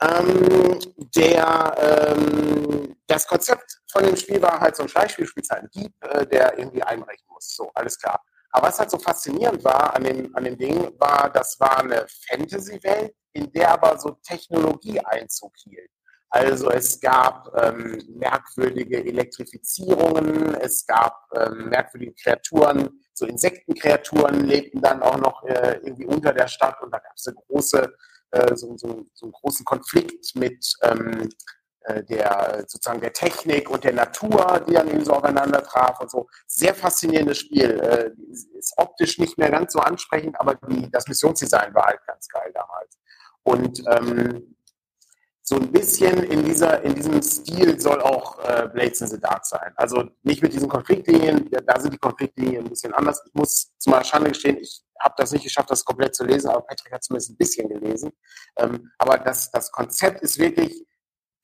Ähm, 0.00 0.78
der, 1.14 2.14
ähm, 2.16 2.96
das 3.06 3.26
Konzept 3.26 3.80
von 3.90 4.02
dem 4.02 4.16
Spiel 4.16 4.40
war 4.40 4.60
halt 4.60 4.76
so 4.76 4.84
ein 4.84 4.88
Schleichspiel, 4.88 5.26
spielt 5.26 5.50
halt 5.50 5.60
einen 5.60 5.70
Dieb, 5.70 5.92
äh, 6.00 6.26
der 6.26 6.58
irgendwie 6.58 6.82
einbrechen 6.82 7.26
muss. 7.28 7.54
So, 7.54 7.70
alles 7.74 7.98
klar. 7.98 8.24
Aber 8.52 8.68
was 8.68 8.78
halt 8.78 8.90
so 8.90 8.98
faszinierend 8.98 9.62
war 9.62 9.94
an 9.94 10.04
dem, 10.04 10.34
an 10.34 10.44
dem 10.44 10.56
Ding, 10.56 10.98
war, 10.98 11.30
das 11.30 11.60
war 11.60 11.80
eine 11.80 12.06
Fantasy-Welt, 12.28 13.14
in 13.34 13.52
der 13.52 13.72
aber 13.72 13.98
so 13.98 14.12
Technologie 14.22 15.00
Einzug 15.00 15.52
hielt. 15.62 15.90
Also 16.36 16.70
es 16.70 17.00
gab 17.00 17.50
ähm, 17.56 17.98
merkwürdige 18.08 19.02
Elektrifizierungen, 19.02 20.54
es 20.56 20.84
gab 20.86 21.16
ähm, 21.34 21.70
merkwürdige 21.70 22.12
Kreaturen, 22.12 23.00
so 23.14 23.24
Insektenkreaturen 23.24 24.44
lebten 24.44 24.82
dann 24.82 25.02
auch 25.02 25.16
noch 25.16 25.42
äh, 25.44 25.80
irgendwie 25.82 26.04
unter 26.04 26.34
der 26.34 26.48
Stadt 26.48 26.82
und 26.82 26.92
da 26.92 26.98
gab 26.98 27.12
es 27.16 27.26
eine 27.26 27.36
große, 27.36 27.90
äh, 28.32 28.54
so, 28.54 28.76
so, 28.76 29.06
so, 29.14 29.26
einen 29.26 29.32
großen 29.32 29.64
Konflikt 29.64 30.36
mit 30.36 30.62
ähm, 30.82 31.30
äh, 31.84 32.04
der 32.04 32.66
sozusagen 32.68 33.00
der 33.00 33.14
Technik 33.14 33.70
und 33.70 33.84
der 33.84 33.94
Natur, 33.94 34.62
die 34.68 34.74
dann 34.74 34.88
eben 34.88 35.06
so 35.06 35.14
aufeinander 35.14 35.62
traf 35.62 36.00
und 36.00 36.10
so. 36.10 36.26
Sehr 36.46 36.74
faszinierendes 36.74 37.38
Spiel. 37.38 37.80
Äh, 37.80 38.10
ist 38.58 38.74
optisch 38.76 39.18
nicht 39.18 39.38
mehr 39.38 39.50
ganz 39.50 39.72
so 39.72 39.78
ansprechend, 39.78 40.38
aber 40.38 40.56
die, 40.68 40.90
das 40.90 41.08
Missionsdesign 41.08 41.74
war 41.74 41.86
halt 41.86 42.00
ganz 42.06 42.28
geil 42.28 42.52
damals. 42.52 42.98
Und 43.42 43.82
ähm, 43.88 44.55
so 45.48 45.54
ein 45.54 45.70
bisschen 45.70 46.24
in, 46.24 46.44
dieser, 46.44 46.82
in 46.82 46.94
diesem 46.96 47.22
Stil 47.22 47.78
soll 47.80 48.00
auch 48.02 48.36
äh, 48.40 48.68
Blades 48.72 49.00
in 49.00 49.06
the 49.06 49.20
Dark 49.20 49.46
sein. 49.46 49.72
Also 49.76 50.02
nicht 50.24 50.42
mit 50.42 50.52
diesen 50.52 50.68
Konfliktlinien, 50.68 51.48
da 51.64 51.78
sind 51.78 51.94
die 51.94 51.98
Konfliktlinien 51.98 52.64
ein 52.64 52.68
bisschen 52.68 52.92
anders. 52.92 53.22
Ich 53.24 53.32
muss 53.32 53.72
zu 53.78 53.90
meiner 53.90 54.02
Schande 54.02 54.30
gestehen, 54.30 54.58
ich 54.58 54.82
habe 54.98 55.14
das 55.16 55.30
nicht 55.30 55.44
geschafft, 55.44 55.70
das 55.70 55.84
komplett 55.84 56.16
zu 56.16 56.24
lesen, 56.24 56.48
aber 56.48 56.62
Patrick 56.62 56.92
hat 56.92 57.04
zumindest 57.04 57.30
ein 57.30 57.36
bisschen 57.36 57.68
gelesen. 57.68 58.10
Ähm, 58.58 58.90
aber 58.98 59.18
das, 59.18 59.48
das 59.52 59.70
Konzept 59.70 60.20
ist 60.22 60.36
wirklich, 60.36 60.84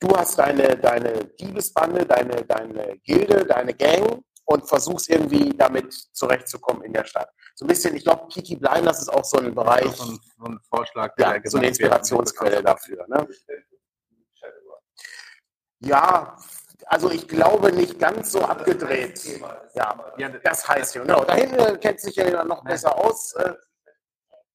du 0.01 0.09
hast 0.17 0.37
deine, 0.37 0.77
deine 0.77 1.23
Diebesbande, 1.39 2.05
deine, 2.05 2.43
deine 2.43 2.97
Gilde, 3.05 3.45
deine 3.45 3.73
Gang 3.73 4.21
und 4.43 4.67
versuchst 4.67 5.09
irgendwie 5.09 5.51
damit 5.51 5.93
zurechtzukommen 6.11 6.83
in 6.83 6.91
der 6.91 7.05
Stadt. 7.05 7.29
So 7.55 7.63
ein 7.63 7.69
bisschen, 7.69 7.95
ich 7.95 8.03
glaube, 8.03 8.27
Peaky 8.27 8.57
Blinders 8.57 8.99
ist 8.99 9.13
auch 9.13 9.23
so 9.23 9.37
ein 9.37 9.55
Bereich. 9.55 9.89
So 9.95 10.11
ein, 10.11 10.19
so 10.39 10.45
ein 10.45 10.59
Vorschlag, 10.67 11.13
ja, 11.17 11.39
so 11.45 11.57
eine 11.57 11.67
Inspirationsquelle 11.67 12.61
dafür. 12.61 13.05
Ne? 13.07 13.25
Ja, 15.85 16.37
also 16.85 17.11
ich 17.11 17.27
glaube 17.27 17.71
nicht 17.71 17.99
ganz 17.99 18.31
so 18.31 18.41
abgedreht. 18.41 19.41
Ja, 19.73 19.95
das 20.43 20.67
heißt, 20.67 20.93
genau. 20.93 21.23
Da 21.23 21.35
hinten 21.35 21.79
kennt 21.79 21.99
sich 21.99 22.15
ja 22.15 22.43
noch 22.43 22.63
besser 22.63 22.97
aus. 22.97 23.35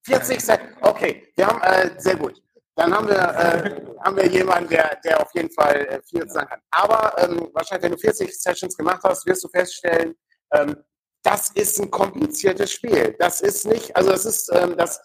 40 0.04 0.37
äh, 0.37 0.38
Cent. 0.38 0.61
Okay, 0.80 1.32
wir 1.37 1.47
haben, 1.47 1.62
äh, 1.62 1.90
sehr 2.00 2.16
gut. 2.16 2.40
Dann 2.76 2.94
haben 2.94 3.08
wir, 3.08 3.16
äh, 3.16 3.80
haben 4.04 4.16
wir 4.16 4.26
jemanden, 4.26 4.70
der, 4.70 4.99
der 5.04 5.20
auf 5.20 5.30
jeden 5.35 5.50
Fall 5.50 5.87
äh, 5.87 6.00
viel 6.08 6.28
sagen 6.28 6.49
kann. 6.49 6.61
Aber 6.70 7.12
ähm, 7.18 7.50
wahrscheinlich, 7.52 7.85
wenn 7.85 7.92
du 7.92 7.99
40 7.99 8.40
Sessions 8.40 8.76
gemacht 8.76 9.00
hast, 9.02 9.26
wirst 9.26 9.44
du 9.44 9.49
feststellen, 9.49 10.14
ähm, 10.52 10.76
das 11.23 11.50
ist 11.50 11.80
ein 11.80 11.90
kompliziertes 11.90 12.73
Spiel. 12.73 13.16
Das 13.18 13.40
ist 13.40 13.66
nicht, 13.66 13.94
also 13.97 14.11
das 14.11 14.25
ist, 14.25 14.50
ähm, 14.54 14.76
das, 14.76 15.00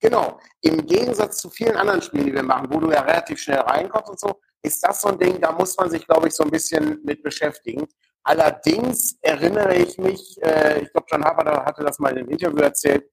genau, 0.00 0.38
im 0.62 0.86
Gegensatz 0.86 1.38
zu 1.38 1.50
vielen 1.50 1.76
anderen 1.76 2.00
Spielen, 2.00 2.26
die 2.26 2.34
wir 2.34 2.44
machen, 2.44 2.68
wo 2.70 2.78
du 2.78 2.92
ja 2.92 3.02
relativ 3.02 3.40
schnell 3.40 3.58
reinkommst 3.58 4.10
und 4.10 4.20
so, 4.20 4.40
ist 4.62 4.86
das 4.86 5.00
so 5.00 5.08
ein 5.08 5.18
Ding, 5.18 5.40
da 5.40 5.52
muss 5.52 5.76
man 5.76 5.90
sich, 5.90 6.06
glaube 6.06 6.28
ich, 6.28 6.34
so 6.34 6.44
ein 6.44 6.50
bisschen 6.50 7.00
mit 7.04 7.22
beschäftigen. 7.22 7.86
Allerdings 8.22 9.18
erinnere 9.22 9.76
ich 9.76 9.96
mich, 9.98 10.38
äh, 10.42 10.82
ich 10.82 10.92
glaube, 10.92 11.06
John 11.10 11.24
Harper 11.24 11.64
hatte 11.64 11.82
das 11.82 11.98
mal 11.98 12.12
in 12.12 12.18
einem 12.18 12.30
Interview 12.30 12.58
erzählt, 12.58 13.10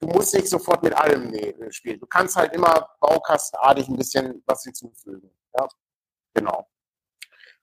du 0.00 0.08
musst 0.08 0.34
nicht 0.34 0.48
sofort 0.48 0.82
mit 0.82 0.94
allem 0.94 1.32
spielen. 1.70 1.98
Du 1.98 2.06
kannst 2.06 2.36
halt 2.36 2.52
immer 2.52 2.88
baukastenartig 3.00 3.88
ein 3.88 3.96
bisschen 3.96 4.42
was 4.46 4.62
hinzufügen. 4.62 5.30
Ja? 5.58 5.66
Genau. 6.34 6.68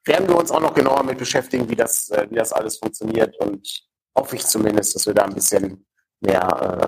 Werden 0.06 0.27
wir 0.27 0.38
uns 0.38 0.51
auch 0.51 0.60
noch 0.60 0.74
genauer 0.74 1.03
mit 1.03 1.18
beschäftigen, 1.18 1.70
wie 1.70 1.75
das, 1.75 2.10
äh, 2.10 2.27
wie 2.30 2.36
das 2.36 2.51
alles 2.51 2.77
funktioniert 2.77 3.38
und 3.39 3.65
hoffe 4.18 4.36
ich 4.36 4.46
zumindest, 4.46 4.96
dass 4.96 5.06
wir 5.06 5.13
da 5.13 5.24
ein 5.24 5.34
bisschen 5.34 5.86
mehr. 6.20 6.42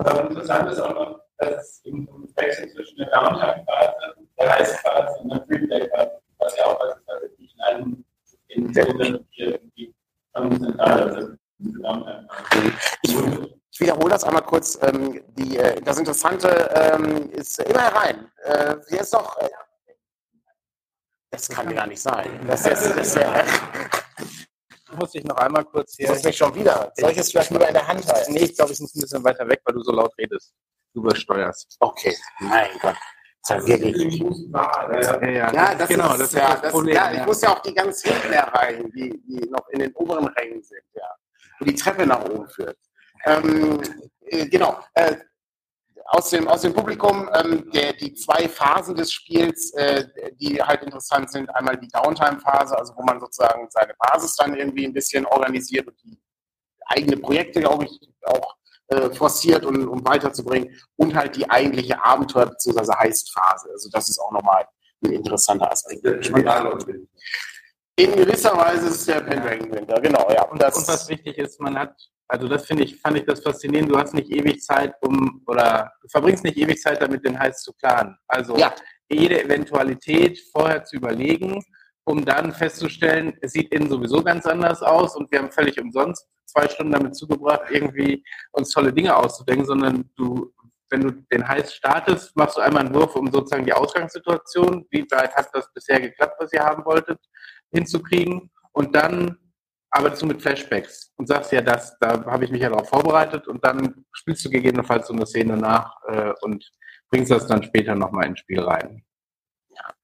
Äh 0.04 0.26
interessant 0.26 0.70
ist 0.70 0.80
auch 0.80 0.94
noch, 0.94 1.20
dass 1.38 1.80
im 1.84 2.06
Wechsel 2.34 2.70
zwischen 2.74 2.98
der 2.98 3.06
Downtown-Phase, 3.06 3.94
der 4.38 4.48
Reisephase 4.48 5.18
und 5.22 5.30
der 5.30 5.46
Freeplay-Phase 5.46 6.20
was 6.38 6.56
ja 6.56 6.66
auch 6.66 6.78
beispielsweise 6.78 7.30
nicht 7.38 7.54
in 7.54 7.62
einem 7.62 8.04
in 8.48 8.65
Sinne 8.65 8.65
irgendwie 8.65 8.65
zentraler 8.65 8.65
ich, 13.02 13.16
ich 13.70 13.80
wiederhole 13.80 14.10
das 14.10 14.24
einmal 14.24 14.42
kurz. 14.42 14.78
Ähm, 14.82 15.22
die, 15.38 15.56
äh, 15.56 15.80
das 15.82 15.98
Interessante 15.98 16.48
ähm, 16.74 17.30
ist 17.30 17.58
immer 17.60 17.82
herein. 17.82 18.30
Äh, 18.44 18.76
hier 18.88 19.00
ist 19.00 19.14
doch. 19.14 19.38
Äh, 19.38 19.48
das 21.30 21.48
kann 21.48 21.74
gar 21.74 21.86
nicht 21.86 22.00
sein. 22.00 22.46
Das 22.46 22.66
ist, 22.66 22.96
das 22.96 23.16
ist, 23.16 23.18
Ich 24.88 24.96
muss 24.96 25.10
dich 25.10 25.24
noch 25.24 25.36
einmal 25.36 25.64
kurz 25.64 25.96
hier. 25.96 26.06
Du 26.06 26.12
musst 26.12 26.24
mich 26.24 26.36
schon 26.36 26.54
wieder. 26.54 26.92
Soll 26.96 27.10
ich 27.10 27.18
es 27.18 27.30
vielleicht 27.30 27.50
lieber 27.50 27.66
in 27.66 27.74
der 27.74 27.86
Hand 27.86 28.06
halten? 28.06 28.32
Nee, 28.32 28.44
ich 28.44 28.56
glaube, 28.56 28.72
ich 28.72 28.80
muss 28.80 28.94
ein 28.94 29.00
bisschen 29.00 29.24
weiter 29.24 29.46
weg, 29.48 29.60
weil 29.64 29.74
du 29.74 29.82
so 29.82 29.92
laut 29.92 30.16
redest. 30.16 30.54
Du 30.94 31.00
übersteuerst. 31.00 31.76
Okay. 31.80 32.16
Mein 32.38 32.70
Gott. 32.80 32.96
Ja 33.48 33.66
wirklich. 33.66 34.18
Ja, 34.18 35.74
das 35.74 35.88
genau, 35.88 36.12
ist, 36.12 36.20
das 36.20 36.28
ist 36.28 36.34
ja, 36.34 36.56
das 36.56 36.72
Problem, 36.72 36.94
ja, 36.94 37.12
Ich 37.12 37.26
muss 37.26 37.40
ja 37.40 37.50
auch 37.50 37.60
die 37.60 37.74
ganz 37.74 38.02
hinten 38.02 38.32
erreichen, 38.32 38.90
die, 38.92 39.20
die 39.26 39.48
noch 39.50 39.68
in 39.68 39.80
den 39.80 39.92
oberen 39.94 40.26
Rängen 40.28 40.62
sind, 40.62 40.82
ja. 40.94 41.08
Wo 41.58 41.64
die 41.64 41.74
Treppe 41.74 42.06
nach 42.06 42.24
oben 42.24 42.48
führt. 42.48 42.76
Ähm, 43.24 43.80
äh, 44.26 44.46
genau. 44.46 44.78
Äh, 44.94 45.16
aus 46.08 46.30
dem, 46.30 46.46
aus 46.46 46.62
dem 46.62 46.72
Publikum 46.72 47.28
ähm, 47.34 47.70
der, 47.72 47.92
die 47.94 48.14
zwei 48.14 48.48
Phasen 48.48 48.94
des 48.94 49.12
Spiels, 49.12 49.72
äh, 49.74 50.06
die 50.40 50.62
halt 50.62 50.82
interessant 50.82 51.30
sind. 51.30 51.48
Einmal 51.50 51.76
die 51.76 51.88
Downtime-Phase, 51.88 52.78
also 52.78 52.94
wo 52.96 53.02
man 53.02 53.18
sozusagen 53.18 53.66
seine 53.70 53.94
Basis 53.98 54.36
dann 54.36 54.54
irgendwie 54.54 54.86
ein 54.86 54.92
bisschen 54.92 55.26
organisiert 55.26 55.88
und 55.88 56.00
die 56.04 56.18
eigene 56.86 57.16
Projekte, 57.16 57.60
glaube 57.60 57.84
ich, 57.84 58.00
auch 58.22 58.55
äh, 58.88 59.10
forciert, 59.10 59.64
und, 59.64 59.86
um 59.86 60.04
weiterzubringen. 60.06 60.74
Und 60.96 61.14
halt 61.14 61.36
die 61.36 61.48
eigentliche 61.48 62.02
Abenteuer- 62.02 62.46
bzw. 62.46 62.92
Heist-Phase. 62.98 63.70
Also 63.72 63.88
das 63.90 64.08
ist 64.08 64.18
auch 64.18 64.32
nochmal 64.32 64.66
ein 65.04 65.12
interessanter 65.12 65.70
Aspekt. 65.70 66.04
In 67.98 68.14
gewisser 68.14 68.56
Weise 68.56 68.88
ist 68.88 68.96
es 68.96 69.06
der 69.06 69.22
Pendragon 69.22 69.72
Winter, 69.72 70.00
genau, 70.00 70.28
ja. 70.30 70.42
Und, 70.44 70.60
das 70.60 70.76
und 70.76 70.86
was 70.86 71.08
wichtig 71.08 71.38
ist, 71.38 71.58
man 71.60 71.78
hat 71.78 71.94
also 72.28 72.48
das 72.48 72.66
finde 72.66 72.84
ich, 72.84 73.00
fand 73.00 73.16
ich 73.16 73.24
das 73.24 73.40
faszinierend. 73.40 73.90
Du 73.90 73.98
hast 73.98 74.14
nicht 74.14 74.30
ewig 74.30 74.60
Zeit, 74.60 74.94
um 75.00 75.42
oder 75.46 75.92
du 76.02 76.08
verbringst 76.08 76.44
nicht 76.44 76.56
ewig 76.56 76.80
Zeit 76.80 77.00
damit, 77.00 77.24
den 77.24 77.38
Hals 77.38 77.62
zu 77.62 77.72
planen. 77.72 78.16
Also 78.26 78.56
ja. 78.56 78.74
jede 79.08 79.42
Eventualität 79.44 80.40
vorher 80.52 80.84
zu 80.84 80.96
überlegen, 80.96 81.62
um 82.04 82.24
dann 82.24 82.52
festzustellen, 82.52 83.36
es 83.42 83.52
sieht 83.52 83.72
innen 83.72 83.88
sowieso 83.88 84.22
ganz 84.22 84.46
anders 84.46 84.82
aus 84.82 85.16
und 85.16 85.30
wir 85.30 85.40
haben 85.40 85.52
völlig 85.52 85.80
umsonst 85.80 86.26
zwei 86.46 86.68
Stunden 86.68 86.92
damit 86.92 87.16
zugebracht, 87.16 87.62
irgendwie 87.70 88.24
uns 88.52 88.70
tolle 88.70 88.92
Dinge 88.92 89.16
auszudenken, 89.16 89.66
sondern 89.66 90.10
du, 90.16 90.52
wenn 90.90 91.00
du 91.02 91.10
den 91.32 91.46
Heiß 91.46 91.74
startest, 91.74 92.36
machst 92.36 92.56
du 92.56 92.60
einmal 92.60 92.86
einen 92.86 92.94
Wurf, 92.94 93.16
um 93.16 93.30
sozusagen 93.30 93.66
die 93.66 93.72
Ausgangssituation, 93.72 94.86
wie 94.90 95.06
weit 95.10 95.34
hat 95.34 95.48
das 95.52 95.72
bisher 95.72 96.00
geklappt, 96.00 96.36
was 96.38 96.52
ihr 96.52 96.64
haben 96.64 96.84
wolltet, 96.84 97.18
hinzukriegen 97.72 98.50
und 98.72 98.94
dann 98.94 99.36
arbeitest 99.90 100.22
du 100.22 100.26
mit 100.26 100.42
Flashbacks 100.42 101.12
und 101.16 101.26
sagst 101.26 101.52
ja, 101.52 101.62
das, 101.62 101.96
da 102.00 102.24
habe 102.26 102.44
ich 102.44 102.50
mich 102.50 102.60
ja 102.60 102.68
darauf 102.68 102.88
vorbereitet 102.88 103.48
und 103.48 103.64
dann 103.64 104.04
spielst 104.12 104.44
du 104.44 104.50
gegebenenfalls 104.50 105.08
so 105.08 105.14
eine 105.14 105.26
Szene 105.26 105.56
nach 105.56 105.96
äh, 106.08 106.32
und 106.42 106.70
bringst 107.10 107.30
das 107.30 107.46
dann 107.46 107.62
später 107.62 107.94
nochmal 107.94 108.26
ins 108.26 108.40
Spiel 108.40 108.60
rein. 108.60 109.02
Ja. 109.70 109.94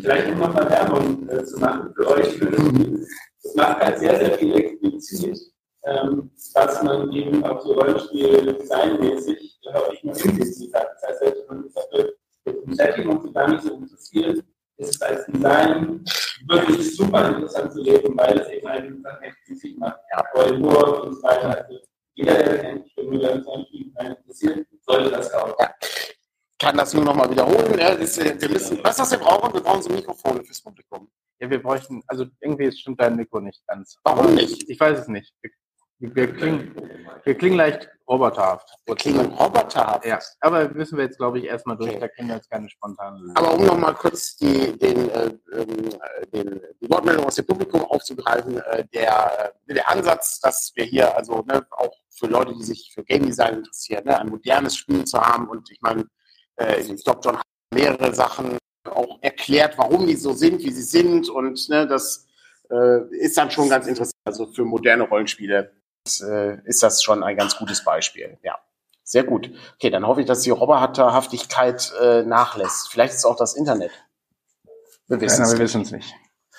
Vielleicht 0.00 0.36
nochmal 0.36 0.68
Werbung 0.70 1.28
äh, 1.28 1.44
zu 1.44 1.58
machen 1.58 1.92
für 1.94 2.06
euch. 2.08 2.40
Es 3.42 3.54
macht 3.54 3.80
halt 3.80 3.98
sehr, 3.98 4.16
sehr 4.18 4.38
viel 4.38 4.54
explizit, 4.56 5.38
ähm, 5.84 6.30
was 6.54 6.82
man 6.82 7.12
eben 7.12 7.44
auch 7.44 7.60
so 7.60 7.72
Rollenspiel-Designmäßig 7.74 9.60
äh, 9.64 9.90
nicht 9.90 10.04
mehr 10.04 10.24
implizit 10.24 10.74
hat. 10.74 10.88
Das 11.00 11.20
heißt, 11.20 11.36
wenn 11.48 11.56
man 11.56 11.70
dafür 11.74 12.14
mit 12.44 12.66
dem 12.66 12.72
Setting 12.74 13.08
und 13.08 13.22
so 13.22 13.32
gar 13.32 13.48
nicht 13.48 13.62
so 13.62 13.74
interessiert, 13.74 14.44
ist 14.76 14.94
es 14.94 15.02
als 15.02 15.26
Design 15.26 16.04
wirklich 16.46 16.96
super 16.96 17.28
interessant 17.28 17.72
zu 17.72 17.82
lesen, 17.82 18.16
weil 18.16 18.38
es 18.38 18.48
eben 18.48 18.66
einen 18.66 19.02
Sachen 19.02 19.22
explizit 19.22 19.78
macht. 19.78 19.98
Ja. 20.12 20.52
Nur 20.52 21.04
und 21.04 21.14
so 21.14 21.22
weiter. 21.22 21.64
Also 21.64 21.78
jeder, 22.14 22.34
der 22.34 22.58
kennt, 22.58 22.86
wenn 22.96 24.16
interessiert, 24.38 24.66
sollte 24.86 25.10
das 25.10 25.30
kaufen. 25.32 25.54
Ja. 25.58 25.74
Kann 26.60 26.76
das 26.76 26.92
nur 26.92 27.04
nochmal 27.04 27.30
wiederholen. 27.30 27.78
Ja, 27.78 27.94
das, 27.94 28.18
wir 28.18 28.48
müssen, 28.48 28.82
was, 28.82 28.98
was 28.98 29.10
wir 29.12 29.18
brauchen? 29.18 29.54
Wir 29.54 29.60
brauchen 29.60 29.82
so 29.82 29.90
Mikrofone 29.90 30.42
fürs 30.44 30.60
Publikum. 30.60 31.08
Ja, 31.40 31.48
wir 31.48 31.62
bräuchten, 31.62 32.02
also 32.08 32.26
irgendwie 32.40 32.72
stimmt 32.72 33.00
dein 33.00 33.14
Mikro 33.14 33.40
nicht 33.40 33.64
ganz. 33.66 33.96
Warum 34.02 34.34
nicht? 34.34 34.68
Ich 34.68 34.80
weiß 34.80 34.98
es 34.98 35.08
nicht. 35.08 35.32
Wir 36.00 36.32
klingen, 36.32 36.74
wir 37.24 37.34
klingen 37.34 37.56
leicht 37.56 37.88
roboterhaft. 38.08 38.68
Wir 38.86 38.94
klingen 38.94 39.26
roboterhaft? 39.32 40.06
Ja, 40.06 40.20
aber 40.40 40.68
müssen 40.68 40.96
wir 40.96 41.04
jetzt, 41.04 41.18
glaube 41.18 41.40
ich, 41.40 41.46
erstmal 41.46 41.76
durch. 41.76 41.90
Okay. 41.90 42.00
Da 42.00 42.08
kennen 42.08 42.28
wir 42.28 42.36
jetzt 42.36 42.50
keine 42.50 42.68
spontanen 42.68 43.20
Lösung. 43.20 43.36
Aber 43.36 43.54
um 43.54 43.64
nochmal 43.64 43.94
kurz 43.94 44.36
die, 44.36 44.78
den, 44.78 45.10
äh, 45.10 45.30
ähm, 45.52 45.88
den, 46.32 46.60
die 46.80 46.88
Wortmeldung 46.88 47.26
aus 47.26 47.34
dem 47.34 47.46
Publikum 47.46 47.82
aufzugreifen, 47.84 48.58
äh, 48.58 48.84
der, 48.94 49.52
äh, 49.68 49.74
der 49.74 49.88
Ansatz, 49.90 50.38
dass 50.40 50.70
wir 50.76 50.84
hier, 50.84 51.16
also 51.16 51.44
ne, 51.48 51.66
auch 51.72 51.94
für 52.10 52.26
Leute, 52.26 52.54
die 52.54 52.64
sich 52.64 52.92
für 52.94 53.02
Game 53.02 53.26
Design 53.26 53.56
interessieren, 53.56 54.04
ne, 54.04 54.20
ein 54.20 54.28
modernes 54.28 54.76
Spiel 54.76 55.04
zu 55.04 55.20
haben 55.20 55.48
und 55.48 55.68
ich 55.70 55.80
meine, 55.80 56.06
äh, 56.56 56.80
ich 56.80 57.04
glaube, 57.04 57.20
John 57.24 57.38
hat 57.38 57.46
mehrere 57.74 58.14
Sachen 58.14 58.56
auch 58.88 59.18
erklärt, 59.20 59.76
warum 59.76 60.06
die 60.06 60.16
so 60.16 60.32
sind, 60.32 60.60
wie 60.60 60.70
sie 60.70 60.82
sind 60.82 61.28
und 61.28 61.68
ne, 61.68 61.86
das 61.88 62.26
äh, 62.70 63.16
ist 63.16 63.36
dann 63.36 63.50
schon 63.50 63.68
ganz 63.68 63.86
interessant, 63.86 64.14
also 64.24 64.46
für 64.46 64.64
moderne 64.64 65.02
Rollenspiele 65.02 65.72
äh, 66.20 66.58
ist 66.64 66.82
das 66.82 67.02
schon 67.02 67.22
ein 67.22 67.36
ganz 67.36 67.56
gutes 67.56 67.84
Beispiel. 67.84 68.38
Ja, 68.42 68.58
sehr 69.02 69.24
gut. 69.24 69.50
Okay, 69.76 69.90
dann 69.90 70.06
hoffe 70.06 70.20
ich, 70.20 70.26
dass 70.26 70.42
die 70.42 70.50
Roboterhaftigkeit 70.50 71.92
äh, 72.00 72.22
nachlässt. 72.22 72.90
Vielleicht 72.90 73.14
ist 73.14 73.24
auch 73.24 73.36
das 73.36 73.54
Internet. 73.54 73.92
Wir 75.06 75.20
wissen 75.20 75.82
es 75.82 75.90
nicht. 75.90 76.14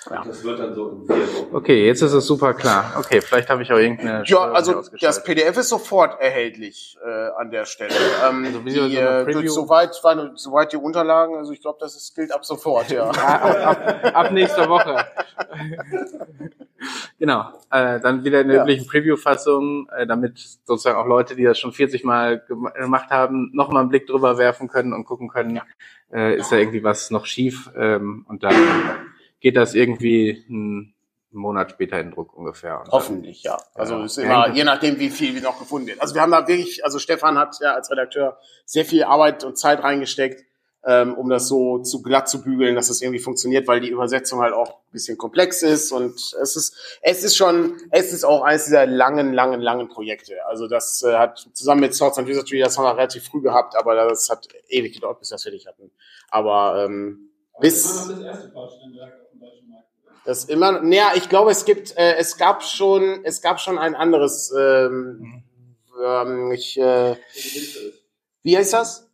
Ja. 0.08 0.24
Das 0.24 0.42
wird 0.42 0.58
dann 0.58 0.74
so. 0.74 1.06
Okay, 1.52 1.86
jetzt 1.86 2.00
ist 2.00 2.12
es 2.14 2.26
super 2.26 2.54
klar. 2.54 2.94
Okay, 2.98 3.20
vielleicht 3.20 3.50
habe 3.50 3.62
ich 3.62 3.70
auch 3.70 3.76
irgendeine. 3.76 4.24
Ja, 4.24 4.50
also 4.50 4.82
das 4.98 5.22
PDF 5.22 5.58
ist 5.58 5.68
sofort 5.68 6.18
erhältlich 6.20 6.96
äh, 7.04 7.28
an 7.36 7.50
der 7.50 7.66
Stelle. 7.66 7.94
Ähm, 8.26 8.46
also 8.46 8.64
wie 8.64 8.72
die, 8.72 8.96
äh, 8.96 9.48
soweit, 9.48 9.94
soweit 9.94 10.72
die 10.72 10.78
Unterlagen, 10.78 11.36
also 11.36 11.52
ich 11.52 11.60
glaube, 11.60 11.78
das 11.80 11.96
ist, 11.96 12.14
gilt 12.14 12.32
ab 12.32 12.46
sofort, 12.46 12.90
ja. 12.90 13.10
ab, 13.10 13.44
ab, 13.44 14.12
ab 14.14 14.32
nächster 14.32 14.70
Woche. 14.70 15.04
genau. 17.20 17.52
Äh, 17.70 18.00
dann 18.00 18.24
wieder 18.24 18.40
in 18.40 18.48
der 18.48 18.56
ja. 18.56 18.62
üblichen 18.64 18.88
Preview-Fassung, 18.88 19.88
äh, 19.96 20.06
damit 20.08 20.38
sozusagen 20.64 20.98
auch 20.98 21.06
Leute, 21.06 21.36
die 21.36 21.44
das 21.44 21.60
schon 21.60 21.72
40 21.72 22.02
Mal 22.02 22.44
gemacht 22.74 23.10
haben, 23.10 23.50
nochmal 23.52 23.82
einen 23.82 23.90
Blick 23.90 24.08
drüber 24.08 24.38
werfen 24.38 24.66
können 24.66 24.92
und 24.92 25.04
gucken 25.04 25.28
können, 25.28 25.60
äh, 26.12 26.36
ist 26.36 26.50
da 26.50 26.56
irgendwie 26.56 26.82
was 26.82 27.12
noch 27.12 27.26
schief 27.26 27.70
ähm, 27.76 28.24
und 28.28 28.42
dann 28.42 28.56
geht 29.38 29.56
das 29.56 29.74
irgendwie 29.74 30.44
einen 30.48 30.94
Monat 31.30 31.70
später 31.70 32.00
in 32.00 32.10
Druck 32.10 32.36
ungefähr. 32.36 32.82
Hoffentlich, 32.90 33.44
ja. 33.44 33.56
Also 33.74 33.98
ja. 33.98 34.04
ist 34.04 34.18
immer, 34.18 34.50
je 34.50 34.64
nachdem, 34.64 34.98
wie 34.98 35.10
viel 35.10 35.34
wir 35.34 35.42
noch 35.42 35.58
gefunden 35.58 35.86
wird. 35.86 36.00
Also 36.00 36.14
wir 36.14 36.22
haben 36.22 36.32
da 36.32 36.46
wirklich, 36.48 36.84
also 36.84 36.98
Stefan 36.98 37.38
hat 37.38 37.56
ja 37.60 37.74
als 37.74 37.90
Redakteur 37.90 38.38
sehr 38.64 38.84
viel 38.84 39.04
Arbeit 39.04 39.44
und 39.44 39.56
Zeit 39.56 39.82
reingesteckt, 39.82 40.44
ähm, 40.86 41.14
um 41.14 41.28
das 41.28 41.46
so 41.46 41.78
zu 41.78 42.02
glatt 42.02 42.28
zu 42.28 42.42
bügeln, 42.42 42.74
dass 42.74 42.88
das 42.88 43.02
irgendwie 43.02 43.18
funktioniert, 43.18 43.68
weil 43.68 43.80
die 43.80 43.90
Übersetzung 43.90 44.40
halt 44.40 44.54
auch 44.54 44.68
ein 44.68 44.92
bisschen 44.92 45.18
komplex 45.18 45.62
ist 45.62 45.92
und 45.92 46.14
es 46.14 46.56
ist, 46.56 46.74
es 47.02 47.22
ist 47.22 47.36
schon, 47.36 47.76
es 47.90 48.12
ist 48.12 48.24
auch 48.24 48.42
eines 48.42 48.64
dieser 48.64 48.86
langen, 48.86 49.32
langen, 49.32 49.60
langen 49.60 49.88
Projekte. 49.88 50.34
Also 50.46 50.68
das 50.68 51.02
äh, 51.02 51.12
hat 51.14 51.38
zusammen 51.52 51.82
mit 51.82 51.94
Swords 51.94 52.18
and 52.18 52.28
Wizardry, 52.28 52.60
das 52.60 52.78
haben 52.78 52.84
wir 52.84 52.96
relativ 52.96 53.24
früh 53.24 53.42
gehabt, 53.42 53.76
aber 53.76 53.94
das 53.94 54.30
hat 54.30 54.48
ewig 54.68 54.94
gedauert, 54.94 55.18
bis 55.18 55.30
wir 55.30 55.34
das 55.34 55.42
fertig 55.42 55.66
hatten. 55.66 55.90
Aber 56.30 56.84
ähm, 56.84 57.30
bis 57.60 58.08
das 60.24 60.44
immer, 60.44 60.80
naja, 60.80 61.12
ich 61.14 61.28
glaube, 61.28 61.50
es 61.50 61.64
gibt, 61.64 61.96
äh, 61.96 62.16
es 62.16 62.36
gab 62.36 62.62
schon, 62.62 63.24
es 63.24 63.42
gab 63.42 63.60
schon 63.60 63.78
ein 63.78 63.94
anderes, 63.94 64.52
ähm, 64.56 65.42
ähm, 66.02 66.52
ich, 66.52 66.78
äh, 66.78 67.16
wie 68.42 68.56
heißt 68.56 68.72
das? 68.72 69.10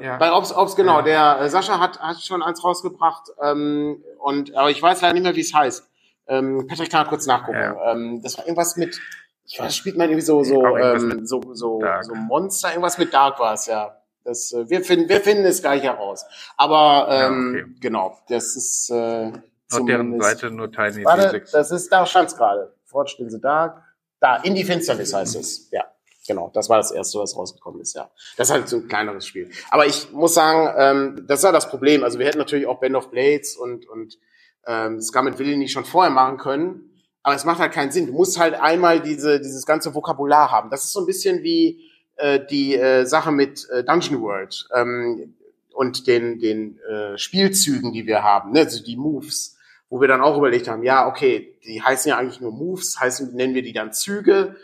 Ja. 0.00 0.16
Bei 0.18 0.32
Obs, 0.32 0.52
Obs 0.52 0.76
genau. 0.76 0.98
Ja. 0.98 1.36
Der 1.36 1.40
äh, 1.40 1.48
Sascha 1.48 1.80
hat, 1.80 2.00
hat 2.00 2.20
schon 2.22 2.42
eins 2.42 2.62
rausgebracht, 2.62 3.30
ähm, 3.42 4.02
und, 4.18 4.54
aber 4.54 4.70
ich 4.70 4.80
weiß 4.80 5.00
leider 5.02 5.14
nicht 5.14 5.22
mehr, 5.24 5.34
wie 5.34 5.40
es 5.40 5.54
heißt. 5.54 5.88
Ähm, 6.28 6.66
Patrick 6.68 6.90
kann 6.90 7.06
kurz 7.06 7.26
nachgucken. 7.26 7.58
Ja. 7.58 7.92
Ähm, 7.92 8.20
das 8.22 8.38
war 8.38 8.44
irgendwas 8.44 8.76
mit, 8.76 9.00
ich 9.44 9.58
weiß, 9.58 9.74
spielt 9.74 9.96
man 9.96 10.08
irgendwie 10.08 10.24
so, 10.24 10.42
so, 10.44 10.76
ähm, 10.76 11.26
so, 11.26 11.40
so, 11.52 11.80
so 12.02 12.14
Monster, 12.14 12.70
irgendwas 12.70 12.98
mit 12.98 13.12
Dark 13.12 13.38
war 13.38 13.54
es, 13.54 13.66
ja. 13.66 13.96
Das, 14.24 14.52
äh, 14.52 14.68
wir, 14.68 14.82
finden, 14.82 15.08
wir 15.08 15.20
finden 15.20 15.44
es 15.44 15.62
gleich 15.62 15.82
heraus. 15.82 16.24
Aber 16.56 17.08
ähm, 17.10 17.54
ja, 17.54 17.62
okay. 17.62 17.74
genau, 17.80 18.18
das 18.28 18.56
ist 18.56 18.90
äh, 18.90 19.32
Auf 19.72 19.86
deren 19.86 20.20
Seite 20.20 20.50
nur 20.50 20.70
Tiny 20.70 21.04
Warte, 21.04 21.44
das 21.52 21.70
ist, 21.70 21.92
da 21.92 22.04
stand 22.06 22.28
es 22.28 22.36
gerade. 22.36 22.74
Fortstehen 22.84 23.40
da. 23.40 23.84
Da, 24.18 24.36
in 24.36 24.54
die 24.54 24.64
Finsternis 24.64 25.14
heißt 25.14 25.36
es. 25.36 25.70
Ja, 25.70 25.84
genau. 26.26 26.50
Das 26.54 26.68
war 26.68 26.76
das 26.76 26.90
erste, 26.90 27.18
was 27.18 27.36
rausgekommen 27.36 27.80
ist, 27.80 27.94
ja. 27.94 28.10
Das 28.36 28.48
ist 28.48 28.54
halt 28.54 28.68
so 28.68 28.76
ein 28.76 28.88
kleineres 28.88 29.26
Spiel. 29.26 29.50
Aber 29.70 29.86
ich 29.86 30.12
muss 30.12 30.34
sagen, 30.34 30.74
ähm, 30.76 31.26
das 31.26 31.42
war 31.42 31.52
das 31.52 31.68
Problem. 31.68 32.04
Also 32.04 32.18
wir 32.18 32.26
hätten 32.26 32.38
natürlich 32.38 32.66
auch 32.66 32.80
Band 32.80 32.96
of 32.96 33.10
Blades 33.10 33.56
und, 33.56 33.88
und 33.88 34.18
ähm, 34.66 35.00
Scum 35.00 35.26
and 35.28 35.38
Villainy 35.38 35.68
schon 35.68 35.84
vorher 35.84 36.10
machen 36.10 36.38
können. 36.38 36.90
Aber 37.22 37.34
es 37.34 37.44
macht 37.44 37.58
halt 37.58 37.72
keinen 37.72 37.90
Sinn. 37.90 38.06
Du 38.06 38.12
musst 38.12 38.38
halt 38.38 38.54
einmal 38.54 39.00
diese, 39.00 39.40
dieses 39.40 39.66
ganze 39.66 39.94
Vokabular 39.94 40.50
haben. 40.50 40.70
Das 40.70 40.84
ist 40.84 40.92
so 40.92 41.00
ein 41.00 41.06
bisschen 41.06 41.42
wie, 41.42 41.90
äh, 42.16 42.40
die 42.46 42.74
äh, 42.76 43.04
Sache 43.04 43.30
mit 43.30 43.68
äh, 43.70 43.84
Dungeon 43.84 44.22
World 44.22 44.66
ähm, 44.74 45.34
und 45.72 46.06
den, 46.06 46.38
den 46.38 46.78
äh, 46.80 47.18
Spielzügen, 47.18 47.92
die 47.92 48.06
wir 48.06 48.22
haben, 48.22 48.52
ne? 48.52 48.60
also 48.60 48.82
die 48.82 48.96
Moves, 48.96 49.58
wo 49.90 50.00
wir 50.00 50.08
dann 50.08 50.22
auch 50.22 50.36
überlegt 50.38 50.68
haben, 50.68 50.82
ja, 50.82 51.06
okay, 51.06 51.58
die 51.66 51.82
heißen 51.82 52.08
ja 52.08 52.16
eigentlich 52.16 52.40
nur 52.40 52.52
Moves, 52.52 52.98
heißen, 52.98 53.34
nennen 53.34 53.54
wir 53.54 53.62
die 53.62 53.74
dann 53.74 53.92
Züge, 53.92 54.56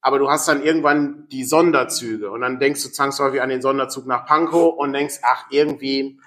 aber 0.00 0.18
du 0.18 0.30
hast 0.30 0.48
dann 0.48 0.62
irgendwann 0.62 1.28
die 1.28 1.44
Sonderzüge 1.44 2.30
und 2.30 2.40
dann 2.40 2.58
denkst 2.58 2.82
du 2.82 2.90
zwangsläufig 2.90 3.42
an 3.42 3.50
den 3.50 3.62
Sonderzug 3.62 4.06
nach 4.06 4.26
Pankow 4.26 4.74
und 4.76 4.92
denkst, 4.92 5.20
ach, 5.22 5.46
irgendwie 5.50 6.18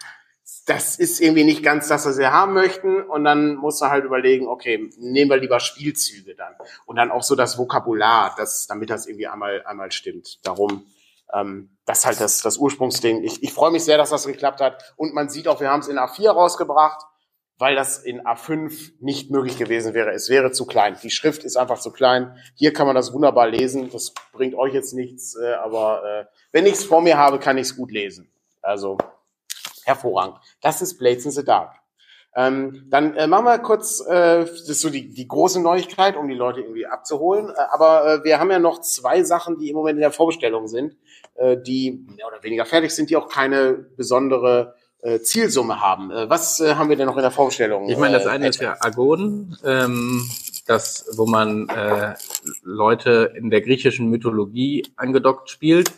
das 0.66 0.98
ist 0.98 1.20
irgendwie 1.20 1.44
nicht 1.44 1.64
ganz 1.64 1.88
das, 1.88 2.06
was 2.06 2.18
wir 2.18 2.32
haben 2.32 2.54
möchten. 2.54 3.02
Und 3.02 3.24
dann 3.24 3.56
musst 3.56 3.82
du 3.82 3.88
halt 3.88 4.06
überlegen, 4.06 4.48
okay, 4.48 4.90
nehmen 4.98 5.30
wir 5.30 5.38
lieber 5.38 5.60
Spielzüge 5.60 6.36
dann. 6.36 6.54
Und 6.86 6.96
dann 6.96 7.12
auch 7.12 7.24
so 7.24 7.36
das 7.36 7.58
Vokabular, 7.58 8.34
das, 8.38 8.68
damit 8.68 8.90
das 8.90 9.08
irgendwie 9.08 9.28
einmal, 9.28 9.64
einmal 9.66 9.92
stimmt. 9.92 10.46
Darum, 10.46 10.86
ähm, 11.34 11.78
das 11.86 12.00
ist 12.00 12.06
halt 12.06 12.22
das, 12.22 12.42
das 12.42 12.58
Ursprungsding. 12.58 13.24
Ich, 13.24 13.44
ich 13.44 13.54
freue 13.54 13.72
mich 13.72 13.84
sehr, 13.84 13.98
dass 13.98 14.12
das 14.12 14.26
geklappt 14.26 14.62
hat. 14.62 14.94
Und 14.96 15.14
man 15.14 15.30
sieht 15.30 15.48
auch, 15.48 15.60
wir 15.60 15.70
haben 15.70 15.82
es 15.82 15.88
in 15.90 15.98
A4 15.98 16.30
rausgebracht, 16.30 17.06
weil 17.58 17.76
das 17.76 18.00
in 18.00 18.22
A5 18.22 18.94
nicht 19.00 19.32
möglich 19.32 19.58
gewesen 19.58 19.94
wäre. 19.94 20.12
Es 20.12 20.30
wäre 20.30 20.52
zu 20.52 20.66
klein. 20.66 20.98
Die 21.04 21.12
Schrift 21.12 21.44
ist 21.44 21.56
einfach 21.56 21.80
zu 21.80 21.92
klein. 21.92 22.38
Hier 22.56 22.74
kann 22.74 22.88
man 22.88 22.96
das 22.96 23.14
wunderbar 23.14 23.48
lesen. 23.48 23.90
Das 23.92 24.14
bringt 24.32 24.56
euch 24.56 24.74
jetzt 24.74 24.94
nichts, 24.94 25.36
äh, 25.36 25.54
aber 25.54 26.04
äh, 26.04 26.26
wenn 26.52 26.66
ich 26.66 26.74
es 26.74 26.84
vor 26.84 27.02
mir 27.02 27.18
habe, 27.18 27.40
kann 27.40 27.58
ich 27.58 27.68
es 27.68 27.76
gut 27.76 27.92
lesen. 27.92 28.30
Also 28.62 28.98
hervorragend. 29.84 30.38
Das 30.62 30.82
ist 30.82 30.98
Blades 30.98 31.26
in 31.26 31.32
the 31.32 31.44
Dark. 31.44 31.76
Ähm, 32.36 32.86
dann 32.90 33.16
äh, 33.16 33.28
machen 33.28 33.46
wir 33.46 33.60
kurz, 33.60 34.04
äh, 34.08 34.46
das 34.46 34.68
ist 34.68 34.82
so 34.82 34.90
die, 34.90 35.14
die 35.14 35.28
große 35.28 35.62
Neuigkeit, 35.62 36.18
um 36.18 36.28
die 36.28 36.34
Leute 36.34 36.62
irgendwie 36.62 36.88
abzuholen. 36.88 37.50
Äh, 37.50 37.62
aber 37.72 38.08
äh, 38.08 38.24
wir 38.24 38.40
haben 38.40 38.50
ja 38.50 38.58
noch 38.58 38.82
zwei 38.82 39.24
Sachen, 39.24 39.60
die 39.60 39.70
im 39.70 39.76
Moment 39.76 39.98
in 39.98 40.02
der 40.02 40.12
Vorbestellung 40.12 40.68
sind, 40.68 40.98
äh, 41.36 41.58
die 41.58 42.04
mehr 42.08 42.28
oder 42.28 42.42
weniger 42.42 42.66
fertig 42.66 42.92
sind, 42.92 43.12
die 43.12 43.18
auch 43.18 43.30
keine 43.30 43.74
besondere 43.74 44.74
Zielsumme 45.20 45.82
haben. 45.82 46.12
Äh, 46.12 46.30
was 46.30 46.60
äh, 46.60 46.76
haben 46.76 46.90
wir 46.90 46.96
denn 46.96 47.08
noch 47.08 47.18
in 47.18 47.24
der 47.24 47.32
Vorbestellung? 47.32 47.90
Ich 47.90 47.98
meine, 47.98 48.18
das 48.18 48.26
äh, 48.26 48.30
eine 48.30 48.48
ist 48.48 48.62
ja 48.62 48.78
Agon, 48.80 49.58
ähm, 49.64 50.30
das, 50.66 51.06
wo 51.16 51.26
man 51.26 51.68
äh, 51.70 52.16
Leute 52.64 53.34
in 53.36 53.50
der 53.50 53.62
griechischen 53.62 54.10
Mythologie 54.10 54.86
angedockt 54.96 55.50
spielt 55.50 55.92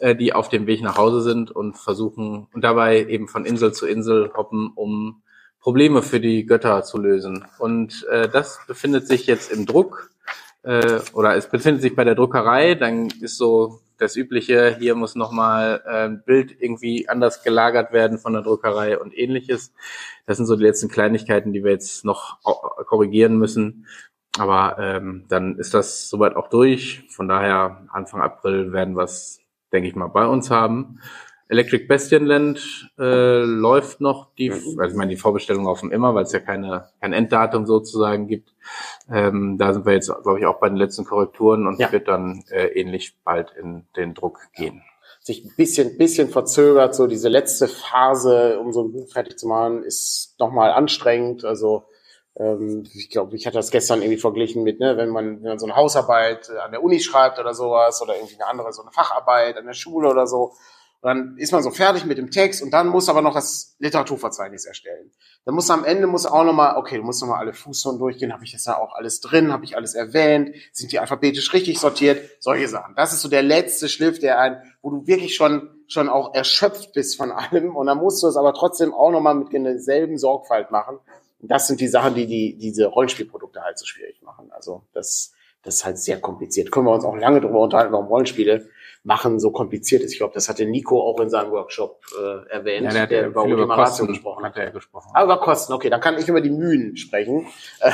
äh, 0.00 0.16
die 0.16 0.32
auf 0.32 0.48
dem 0.48 0.66
Weg 0.66 0.82
nach 0.82 0.96
Hause 0.96 1.20
sind 1.20 1.50
und 1.50 1.76
versuchen 1.76 2.48
und 2.54 2.64
dabei 2.64 3.04
eben 3.04 3.28
von 3.28 3.44
Insel 3.44 3.72
zu 3.72 3.86
Insel 3.86 4.32
hoppen, 4.34 4.72
um 4.74 5.22
Probleme 5.60 6.02
für 6.02 6.20
die 6.20 6.46
Götter 6.46 6.82
zu 6.84 6.98
lösen. 6.98 7.44
Und 7.58 8.06
äh, 8.10 8.28
das 8.28 8.60
befindet 8.66 9.06
sich 9.06 9.26
jetzt 9.26 9.52
im 9.52 9.66
Druck 9.66 10.10
äh, 10.62 11.00
oder 11.12 11.36
es 11.36 11.50
befindet 11.50 11.82
sich 11.82 11.94
bei 11.94 12.04
der 12.04 12.14
Druckerei. 12.14 12.74
Dann 12.76 13.08
ist 13.20 13.36
so 13.36 13.80
das 14.00 14.16
Übliche, 14.16 14.76
hier 14.78 14.94
muss 14.94 15.14
nochmal 15.14 15.82
äh, 15.86 16.06
ein 16.06 16.22
Bild 16.24 16.60
irgendwie 16.60 17.08
anders 17.08 17.42
gelagert 17.42 17.92
werden 17.92 18.18
von 18.18 18.32
der 18.32 18.42
Druckerei 18.42 18.98
und 18.98 19.16
ähnliches. 19.16 19.72
Das 20.26 20.36
sind 20.36 20.46
so 20.46 20.56
die 20.56 20.64
letzten 20.64 20.88
Kleinigkeiten, 20.88 21.52
die 21.52 21.64
wir 21.64 21.72
jetzt 21.72 22.04
noch 22.04 22.38
korrigieren 22.86 23.38
müssen. 23.38 23.86
Aber 24.38 24.76
ähm, 24.78 25.26
dann 25.28 25.58
ist 25.58 25.74
das 25.74 26.08
soweit 26.08 26.36
auch 26.36 26.48
durch. 26.48 27.04
Von 27.10 27.28
daher 27.28 27.86
Anfang 27.92 28.22
April 28.22 28.72
werden 28.72 28.96
wir 28.96 29.04
es 29.04 29.40
denke 29.72 29.88
ich 29.88 29.96
mal, 29.96 30.08
bei 30.08 30.26
uns 30.26 30.50
haben. 30.50 31.00
Electric 31.50 31.86
Bestienland 31.86 32.92
äh, 32.96 33.42
läuft 33.42 34.00
noch, 34.00 34.32
die, 34.36 34.52
also 34.52 34.82
ich 34.82 34.94
meine, 34.94 35.10
die 35.10 35.16
Vorbestellung 35.16 35.64
laufen 35.64 35.90
immer, 35.90 36.14
weil 36.14 36.22
es 36.22 36.30
ja 36.30 36.38
keine, 36.38 36.90
kein 37.00 37.12
Enddatum 37.12 37.66
sozusagen 37.66 38.28
gibt. 38.28 38.54
Ähm, 39.10 39.58
da 39.58 39.74
sind 39.74 39.84
wir 39.84 39.94
jetzt, 39.94 40.12
glaube 40.22 40.38
ich, 40.38 40.46
auch 40.46 40.60
bei 40.60 40.68
den 40.68 40.76
letzten 40.76 41.04
Korrekturen 41.04 41.66
und 41.66 41.80
ja. 41.80 41.90
wird 41.90 42.06
dann 42.06 42.44
äh, 42.50 42.66
ähnlich 42.68 43.16
bald 43.24 43.50
in 43.60 43.84
den 43.96 44.14
Druck 44.14 44.38
gehen. 44.54 44.84
Sich 45.18 45.44
ein 45.44 45.52
bisschen, 45.56 45.98
bisschen 45.98 46.28
verzögert, 46.28 46.94
so 46.94 47.08
diese 47.08 47.28
letzte 47.28 47.66
Phase, 47.66 48.60
um 48.60 48.72
so 48.72 48.84
ein 48.84 48.92
Buch 48.92 49.10
fertig 49.10 49.36
zu 49.36 49.48
machen, 49.48 49.82
ist 49.82 50.36
nochmal 50.38 50.70
anstrengend. 50.70 51.44
Also 51.44 51.84
ähm, 52.36 52.84
ich 52.94 53.10
glaube, 53.10 53.34
ich 53.34 53.46
hatte 53.46 53.56
das 53.56 53.72
gestern 53.72 54.02
irgendwie 54.02 54.20
verglichen 54.20 54.62
mit, 54.62 54.78
ne, 54.78 54.96
wenn 54.96 55.08
man, 55.08 55.42
wenn 55.42 55.48
man 55.48 55.58
so 55.58 55.66
eine 55.66 55.74
Hausarbeit 55.74 56.48
an 56.64 56.70
der 56.70 56.84
Uni 56.84 57.00
schreibt 57.00 57.40
oder 57.40 57.54
sowas 57.54 58.00
oder 58.02 58.14
irgendwie 58.14 58.36
eine 58.36 58.46
andere, 58.46 58.72
so 58.72 58.82
eine 58.82 58.92
Facharbeit 58.92 59.56
an 59.58 59.66
der 59.66 59.74
Schule 59.74 60.08
oder 60.08 60.28
so. 60.28 60.52
Und 61.02 61.08
dann 61.08 61.36
ist 61.38 61.52
man 61.52 61.62
so 61.62 61.70
fertig 61.70 62.04
mit 62.04 62.18
dem 62.18 62.30
Text 62.30 62.62
und 62.62 62.72
dann 62.72 62.88
muss 62.88 63.08
aber 63.08 63.22
noch 63.22 63.34
das 63.34 63.74
Literaturverzeichnis 63.78 64.66
erstellen. 64.66 65.10
Dann 65.44 65.54
muss 65.54 65.70
am 65.70 65.84
Ende 65.84 66.06
muss 66.06 66.26
auch 66.26 66.44
nochmal, 66.44 66.76
okay, 66.76 66.98
du 66.98 67.02
musst 67.02 67.22
nochmal 67.22 67.38
alle 67.38 67.54
Fußnoten 67.54 67.98
durchgehen, 67.98 68.32
habe 68.32 68.44
ich 68.44 68.52
das 68.52 68.64
da 68.64 68.76
auch 68.76 68.94
alles 68.94 69.20
drin, 69.20 69.52
habe 69.52 69.64
ich 69.64 69.76
alles 69.76 69.94
erwähnt, 69.94 70.54
sind 70.72 70.92
die 70.92 70.98
alphabetisch 70.98 71.52
richtig 71.54 71.78
sortiert, 71.78 72.28
solche 72.40 72.68
Sachen. 72.68 72.94
Das 72.96 73.12
ist 73.12 73.22
so 73.22 73.28
der 73.28 73.42
letzte 73.42 73.88
Schliff, 73.88 74.18
der 74.18 74.38
ein, 74.38 74.62
wo 74.82 74.90
du 74.90 75.06
wirklich 75.06 75.34
schon 75.34 75.70
schon 75.86 76.08
auch 76.08 76.34
erschöpft 76.34 76.92
bist 76.92 77.16
von 77.16 77.32
allem 77.32 77.74
und 77.74 77.86
dann 77.86 77.98
musst 77.98 78.22
du 78.22 78.28
es 78.28 78.36
aber 78.36 78.54
trotzdem 78.54 78.94
auch 78.94 79.10
nochmal 79.10 79.34
mit 79.34 79.52
derselben 79.52 80.18
Sorgfalt 80.18 80.70
machen 80.70 81.00
das 81.42 81.66
sind 81.66 81.80
die 81.80 81.88
Sachen, 81.88 82.14
die, 82.14 82.26
die 82.26 82.56
diese 82.56 82.86
Rollenspielprodukte 82.86 83.62
halt 83.62 83.78
so 83.78 83.86
schwierig 83.86 84.20
machen. 84.22 84.50
Also 84.52 84.82
das, 84.92 85.32
das 85.62 85.76
ist 85.76 85.84
halt 85.84 85.98
sehr 85.98 86.20
kompliziert. 86.20 86.70
Können 86.70 86.86
wir 86.86 86.92
uns 86.92 87.04
auch 87.04 87.16
lange 87.16 87.40
darüber 87.40 87.60
unterhalten, 87.60 87.92
warum 87.92 88.06
Rollenspiele 88.06 88.68
machen 89.02 89.40
so 89.40 89.50
kompliziert 89.50 90.02
ist. 90.02 90.12
Ich 90.12 90.18
glaube, 90.18 90.34
das 90.34 90.48
hatte 90.48 90.66
Nico 90.66 91.00
auch 91.00 91.18
in 91.20 91.30
seinem 91.30 91.50
Workshop 91.52 92.02
äh, 92.18 92.48
erwähnt, 92.50 92.84
ja, 92.84 92.92
der, 92.92 93.06
der 93.06 93.26
über 93.28 93.44
Ultima 93.44 93.84
gesprochen 93.84 94.44
hat. 94.44 94.56
Er 94.56 94.70
gesprochen. 94.70 95.10
Ah, 95.14 95.24
über 95.24 95.38
Kosten, 95.38 95.72
okay, 95.72 95.88
dann 95.88 96.00
kann 96.00 96.18
ich 96.18 96.28
über 96.28 96.40
die 96.40 96.50
Mühen 96.50 96.96
sprechen, 96.96 97.46
äh, 97.80 97.92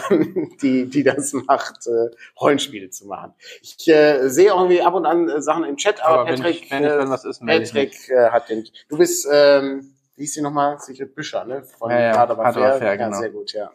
die, 0.63 0.89
die 0.89 1.05
das 1.05 1.33
macht, 1.33 1.87
äh, 1.87 2.15
Rollenspiele 2.41 2.91
zu 2.91 3.07
machen. 3.07 3.35
Ich 3.63 3.89
äh, 3.89 4.29
sehe 4.29 4.53
auch 4.53 4.61
irgendwie 4.61 4.83
ab 4.83 4.95
und 4.95 5.07
an 5.07 5.29
äh, 5.29 5.41
Sachen 5.41 5.65
im 5.65 5.77
Chat, 5.77 6.05
aber, 6.05 6.21
aber 6.21 6.31
Patrick, 6.31 6.65
ich, 6.65 6.71
wenn 6.71 6.85
ich, 6.85 6.91
wenn 6.91 7.11
was 7.11 7.25
ist, 7.25 7.45
Patrick 7.45 8.09
äh, 8.09 8.31
hat 8.31 8.49
den. 8.49 8.67
Du 8.89 8.99
bist 8.99 9.29
ähm, 9.31 9.93
wie 10.17 10.23
hieß 10.23 10.35
sie 10.35 10.43
nochmal? 10.43 10.79
Sigrid 10.79 11.15
Büscher, 11.15 11.45
ne? 11.45 11.63
Von 11.63 11.91
ja, 11.91 12.01
ja, 12.01 12.27
Fair. 12.27 12.53
Fair, 12.53 12.81
ja, 12.81 12.97
genau. 12.97 13.19
sehr 13.19 13.31
gut, 13.31 13.53
ja. 13.53 13.71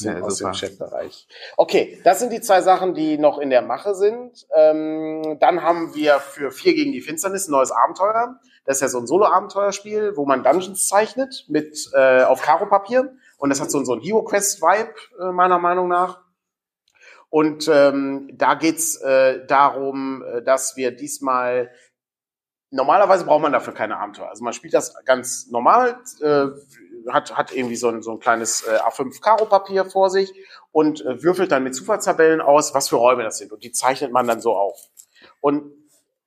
Ja 0.00 0.20
aus 0.20 0.38
super. 0.38 0.52
dem 0.52 0.58
Chatbereich. 0.58 1.28
Okay, 1.56 2.00
das 2.04 2.18
sind 2.18 2.32
die 2.32 2.40
zwei 2.40 2.62
Sachen, 2.62 2.94
die 2.94 3.18
noch 3.18 3.38
in 3.38 3.50
der 3.50 3.62
Mache 3.62 3.94
sind. 3.94 4.46
Ähm, 4.54 5.38
dann 5.40 5.62
haben 5.62 5.94
wir 5.94 6.18
für 6.20 6.50
Vier 6.50 6.74
gegen 6.74 6.92
die 6.92 7.00
Finsternis 7.00 7.48
ein 7.48 7.52
neues 7.52 7.70
Abenteuer. 7.70 8.40
Das 8.64 8.76
ist 8.76 8.82
ja 8.82 8.88
so 8.88 8.98
ein 8.98 9.06
Solo-Abenteuerspiel, 9.06 10.16
wo 10.16 10.26
man 10.26 10.42
Dungeons 10.42 10.88
zeichnet 10.88 11.44
mit 11.48 11.90
äh, 11.92 12.22
auf 12.24 12.42
Karo-Papier. 12.42 13.14
Und 13.38 13.50
das 13.50 13.60
hat 13.60 13.70
so, 13.70 13.82
so 13.84 13.94
ein 13.94 14.00
Hero 14.00 14.22
Quest-Vibe, 14.22 14.94
äh, 15.20 15.32
meiner 15.32 15.58
Meinung 15.58 15.88
nach. 15.88 16.20
Und 17.28 17.68
ähm, 17.68 18.30
da 18.32 18.54
geht's 18.54 19.00
äh, 19.00 19.46
darum, 19.46 20.22
äh, 20.22 20.42
dass 20.42 20.76
wir 20.76 20.90
diesmal 20.90 21.70
normalerweise 22.70 23.24
braucht 23.24 23.42
man 23.42 23.52
dafür 23.52 23.74
keine 23.74 23.98
Abenteuer. 23.98 24.28
Also 24.28 24.44
man 24.44 24.52
spielt 24.52 24.74
das 24.74 24.94
ganz 25.04 25.48
normal, 25.50 25.98
äh, 26.20 26.46
hat, 27.12 27.36
hat 27.36 27.52
irgendwie 27.52 27.76
so 27.76 27.88
ein, 27.88 28.02
so 28.02 28.12
ein 28.12 28.20
kleines 28.20 28.62
äh, 28.62 28.78
A5 28.78 29.20
Karo-Papier 29.20 29.84
vor 29.84 30.10
sich 30.10 30.32
und 30.72 31.04
äh, 31.04 31.22
würfelt 31.22 31.52
dann 31.52 31.64
mit 31.64 31.74
Zufallstabellen 31.74 32.40
aus, 32.40 32.74
was 32.74 32.88
für 32.88 32.96
Räume 32.96 33.22
das 33.22 33.38
sind. 33.38 33.52
Und 33.52 33.64
die 33.64 33.72
zeichnet 33.72 34.12
man 34.12 34.26
dann 34.26 34.40
so 34.40 34.56
auf. 34.56 34.78
Und 35.40 35.72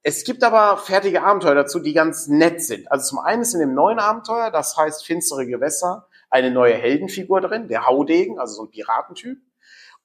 es 0.02 0.24
gibt 0.24 0.44
aber 0.44 0.78
fertige 0.78 1.24
Abenteuer 1.24 1.56
dazu, 1.56 1.80
die 1.80 1.94
ganz 1.94 2.28
nett 2.28 2.64
sind. 2.64 2.90
Also 2.92 3.10
zum 3.10 3.20
einen 3.20 3.42
ist 3.42 3.54
in 3.54 3.60
dem 3.60 3.74
neuen 3.74 4.00
Abenteuer, 4.00 4.50
das 4.50 4.78
heißt 4.78 5.06
Finstere 5.06 5.46
Gewässer, 5.46 6.08
eine 6.30 6.52
neue 6.52 6.76
Heldenfigur 6.76 7.42
drin, 7.42 7.68
der 7.68 7.86
Haudegen, 7.86 8.40
also 8.40 8.56
so 8.56 8.64
ein 8.64 8.70
Piratentyp. 8.70 9.38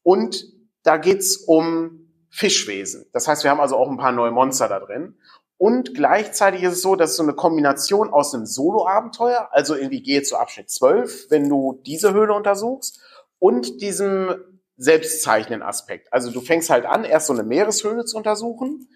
Und 0.03 0.45
da 0.83 0.97
geht's 0.97 1.37
um 1.37 2.11
Fischwesen. 2.31 3.07
Das 3.13 3.29
heißt, 3.29 3.45
wir 3.45 3.51
haben 3.51 3.61
also 3.61 3.77
auch 3.77 3.89
ein 3.89 3.97
paar 3.97 4.13
neue 4.13 4.33
Monster 4.33 4.69
da 4.69 4.81
drin. 4.81 5.17
Und 5.57 5.95
gleichzeitig 5.95 6.63
ist 6.63 6.75
es 6.75 6.83
so, 6.83 6.97
dass 6.97 7.11
es 7.11 7.17
so 7.17 7.23
eine 7.23 7.35
Kombination 7.35 8.13
aus 8.13 8.35
einem 8.35 8.47
Solo-Abenteuer, 8.47 9.49
also 9.53 9.75
irgendwie 9.75 10.03
gehe 10.03 10.23
zu 10.23 10.37
Abschnitt 10.37 10.71
12, 10.71 11.31
wenn 11.31 11.49
du 11.49 11.81
diese 11.87 12.13
Höhle 12.13 12.35
untersuchst, 12.35 13.01
und 13.39 13.81
diesem 13.81 14.35
Selbstzeichnen-Aspekt. 14.77 16.13
Also 16.13 16.31
du 16.31 16.41
fängst 16.41 16.71
halt 16.71 16.87
an, 16.87 17.05
erst 17.05 17.27
so 17.27 17.33
eine 17.33 17.45
Meereshöhle 17.45 18.05
zu 18.05 18.17
untersuchen. 18.17 18.89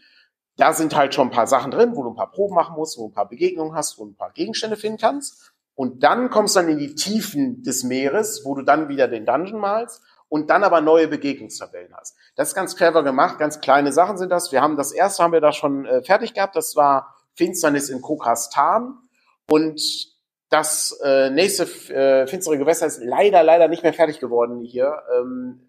Da 0.56 0.72
sind 0.72 0.96
halt 0.96 1.14
schon 1.14 1.28
ein 1.28 1.32
paar 1.32 1.46
Sachen 1.46 1.70
drin, 1.70 1.94
wo 1.94 2.02
du 2.02 2.10
ein 2.10 2.16
paar 2.16 2.32
Proben 2.32 2.54
machen 2.54 2.74
musst, 2.74 2.98
wo 2.98 3.02
du 3.02 3.08
ein 3.10 3.14
paar 3.14 3.28
Begegnungen 3.28 3.74
hast, 3.74 3.98
wo 3.98 4.04
du 4.04 4.10
ein 4.10 4.16
paar 4.16 4.32
Gegenstände 4.32 4.76
finden 4.76 4.98
kannst. 4.98 5.52
Und 5.74 6.02
dann 6.02 6.30
kommst 6.30 6.56
du 6.56 6.60
dann 6.60 6.70
in 6.70 6.78
die 6.78 6.96
Tiefen 6.96 7.62
des 7.62 7.84
Meeres, 7.84 8.42
wo 8.44 8.56
du 8.56 8.62
dann 8.62 8.88
wieder 8.88 9.06
den 9.06 9.24
Dungeon 9.24 9.60
malst 9.60 10.02
und 10.28 10.50
dann 10.50 10.64
aber 10.64 10.80
neue 10.80 11.08
Begegnungstabellen 11.08 11.94
hast. 11.94 12.16
Das 12.36 12.48
ist 12.48 12.54
ganz 12.54 12.76
clever 12.76 13.02
gemacht, 13.02 13.38
ganz 13.38 13.60
kleine 13.60 13.92
Sachen 13.92 14.18
sind 14.18 14.30
das. 14.30 14.52
Wir 14.52 14.60
haben 14.60 14.76
das 14.76 14.92
erste 14.92 15.22
haben 15.22 15.32
wir 15.32 15.40
da 15.40 15.52
schon 15.52 15.86
äh, 15.86 16.02
fertig 16.02 16.34
gehabt, 16.34 16.56
das 16.56 16.76
war 16.76 17.14
Finsternis 17.34 17.88
in 17.88 18.02
Kokastan 18.02 18.98
und 19.50 19.80
das 20.50 20.98
äh, 21.04 21.30
nächste 21.30 21.64
äh, 21.92 22.26
finstere 22.26 22.58
Gewässer 22.58 22.86
ist 22.86 23.02
leider, 23.02 23.42
leider 23.42 23.68
nicht 23.68 23.82
mehr 23.82 23.92
fertig 23.92 24.18
geworden 24.18 24.62
hier. 24.62 25.02
Ähm, 25.14 25.60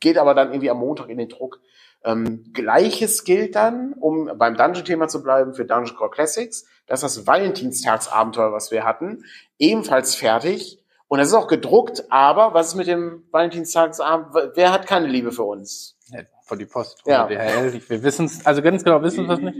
geht 0.00 0.18
aber 0.18 0.34
dann 0.34 0.48
irgendwie 0.48 0.70
am 0.70 0.78
Montag 0.78 1.08
in 1.08 1.18
den 1.18 1.28
Druck. 1.28 1.60
Ähm, 2.04 2.52
Gleiches 2.52 3.24
gilt 3.24 3.54
dann, 3.54 3.92
um 3.92 4.30
beim 4.36 4.56
Dungeon-Thema 4.56 5.08
zu 5.08 5.22
bleiben, 5.22 5.54
für 5.54 5.64
Dungeon 5.64 5.96
Core 5.96 6.10
Classics. 6.10 6.64
Das 6.86 7.02
ist 7.02 7.18
das 7.18 7.26
Valentinstagsabenteuer, 7.26 8.52
was 8.52 8.70
wir 8.70 8.84
hatten. 8.84 9.24
Ebenfalls 9.58 10.14
fertig. 10.14 10.81
Und 11.12 11.20
es 11.20 11.28
ist 11.28 11.34
auch 11.34 11.46
gedruckt, 11.46 12.10
aber 12.10 12.54
was 12.54 12.68
ist 12.68 12.74
mit 12.74 12.86
dem 12.86 13.24
Valentinstagsabend? 13.32 14.28
Wer 14.54 14.72
hat 14.72 14.86
keine 14.86 15.08
Liebe 15.08 15.30
für 15.30 15.42
uns? 15.42 15.98
Ja, 16.06 16.20
von 16.44 16.58
die 16.58 16.64
Post 16.64 17.02
ja. 17.04 17.26
DHL. 17.26 17.82
Wir 17.86 18.02
wissen 18.02 18.24
es, 18.24 18.46
also 18.46 18.62
ganz 18.62 18.82
genau 18.82 19.02
wissen 19.02 19.26
wir 19.26 19.34
es 19.34 19.40
nicht. 19.40 19.58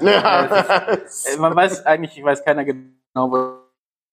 Ja. 0.00 0.46
Ist, 1.04 1.38
man 1.38 1.54
weiß 1.54 1.84
eigentlich, 1.84 2.16
ich 2.16 2.24
weiß 2.24 2.42
keiner 2.42 2.64
genau, 2.64 3.30
was 3.30 3.58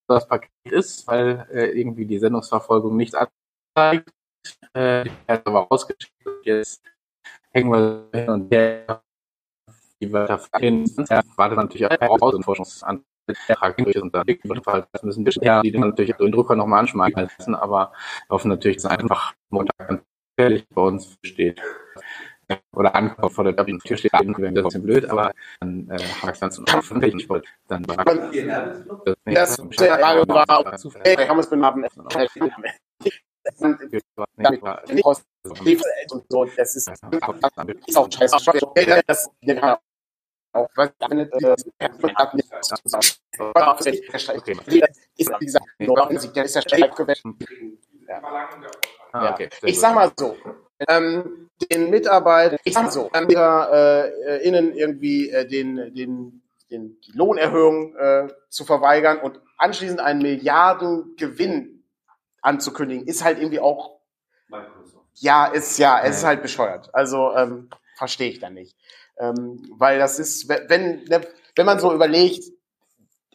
das 0.10 0.28
Paket 0.28 0.50
ist, 0.66 1.08
weil 1.08 1.48
äh, 1.54 1.68
irgendwie 1.68 2.06
die 2.06 2.20
Sendungsverfolgung 2.20 2.98
nichts 2.98 3.16
anzeigt. 3.16 4.10
Äh, 4.74 5.06
die 5.06 5.12
hat 5.30 5.48
aber 5.48 5.62
rausgeschickt 5.62 6.26
und 6.26 6.46
jetzt 6.46 6.84
hängen 7.52 7.72
wir 7.72 8.10
hin 8.14 8.30
und 8.30 8.54
her. 8.54 9.02
Die 10.02 10.12
Wörter 10.12 10.38
wartet 11.38 11.58
natürlich 11.58 11.86
auch 11.90 12.22
raus 12.22 12.34
und 12.34 13.06
Forschungsanfragen 13.28 14.02
und 14.02 14.16
dann 14.16 14.26
müssen 15.04 15.26
wir 15.26 15.34
ja, 15.42 15.62
die 15.62 15.78
natürlich 15.78 16.16
den 16.16 16.32
Drucker 16.32 16.56
nochmal 16.56 16.80
anschmeißen, 16.80 17.56
aber 17.56 17.94
hoffen 18.30 18.50
natürlich, 18.50 18.78
dass 18.78 18.86
einfach 18.88 19.34
Montag 19.50 20.04
gefährlich 20.36 20.66
bei 20.74 20.82
uns 20.82 21.18
steht. 21.24 21.62
Oder 22.74 22.94
ankommt 22.94 23.34
vor 23.34 23.46
der 23.46 23.56
Tür 23.56 23.98
steht, 23.98 24.14
das 24.14 24.22
ist 24.22 24.38
ein 24.38 24.54
bisschen 24.54 24.84
blöd, 24.84 25.06
aber 25.06 25.32
dann 25.60 25.90
äh, 25.90 25.98
hakt 26.22 26.42
dann 26.42 26.52
zum 26.52 26.66
ich 27.02 27.30
wollte 27.30 27.48
dann 27.68 27.84
das 27.84 29.56
der 29.56 29.98
Frage 29.98 30.28
war, 30.28 30.78
hey, 31.04 31.16
haben 31.16 31.38
wir 31.38 31.42
es 31.42 31.50
benamen. 31.50 31.86
so, 36.30 36.46
das 36.46 36.76
ist, 36.76 36.90
ist 36.90 37.98
auch 37.98 38.12
scheiße. 38.12 38.36
Das, 39.08 39.30
auch 40.54 40.70
was 40.76 40.92
damit. 41.00 41.32
Ich 49.64 49.80
sag 49.80 49.96
mal 49.96 50.12
so, 50.18 50.36
ähm, 50.88 51.50
den 51.72 51.90
Mitarbeitern, 51.90 52.60
ich 52.64 52.74
sag 52.74 52.84
mal 52.84 52.92
so, 52.92 53.10
äh, 53.14 54.48
innen 54.48 54.74
irgendwie 54.74 55.30
äh, 55.30 55.48
den, 55.48 55.94
den, 55.94 56.42
den, 56.70 57.00
die 57.02 57.12
Lohnerhöhung 57.14 57.96
äh, 57.96 58.28
zu 58.50 58.66
verweigern 58.66 59.20
und 59.20 59.40
anschließend 59.58 60.00
einen 60.00 60.22
Milliardengewinn 60.22 61.84
anzukündigen, 62.42 63.08
ist 63.08 63.24
halt 63.24 63.40
irgendwie 63.40 63.60
auch 63.60 63.94
ja, 65.16 65.46
ist 65.46 65.78
ja, 65.78 66.02
es 66.02 66.18
ist 66.18 66.24
halt 66.24 66.42
bescheuert. 66.42 66.94
Also 66.94 67.36
ähm, 67.36 67.70
verstehe 67.96 68.30
ich 68.30 68.40
dann 68.40 68.54
nicht. 68.54 68.76
Ähm, 69.18 69.64
weil 69.78 70.00
das 70.00 70.20
ist, 70.20 70.50
wenn, 70.50 71.04
ne, 71.06 71.22
wenn 71.56 71.66
man 71.66 71.80
so 71.80 71.94
überlegt, 71.94 72.46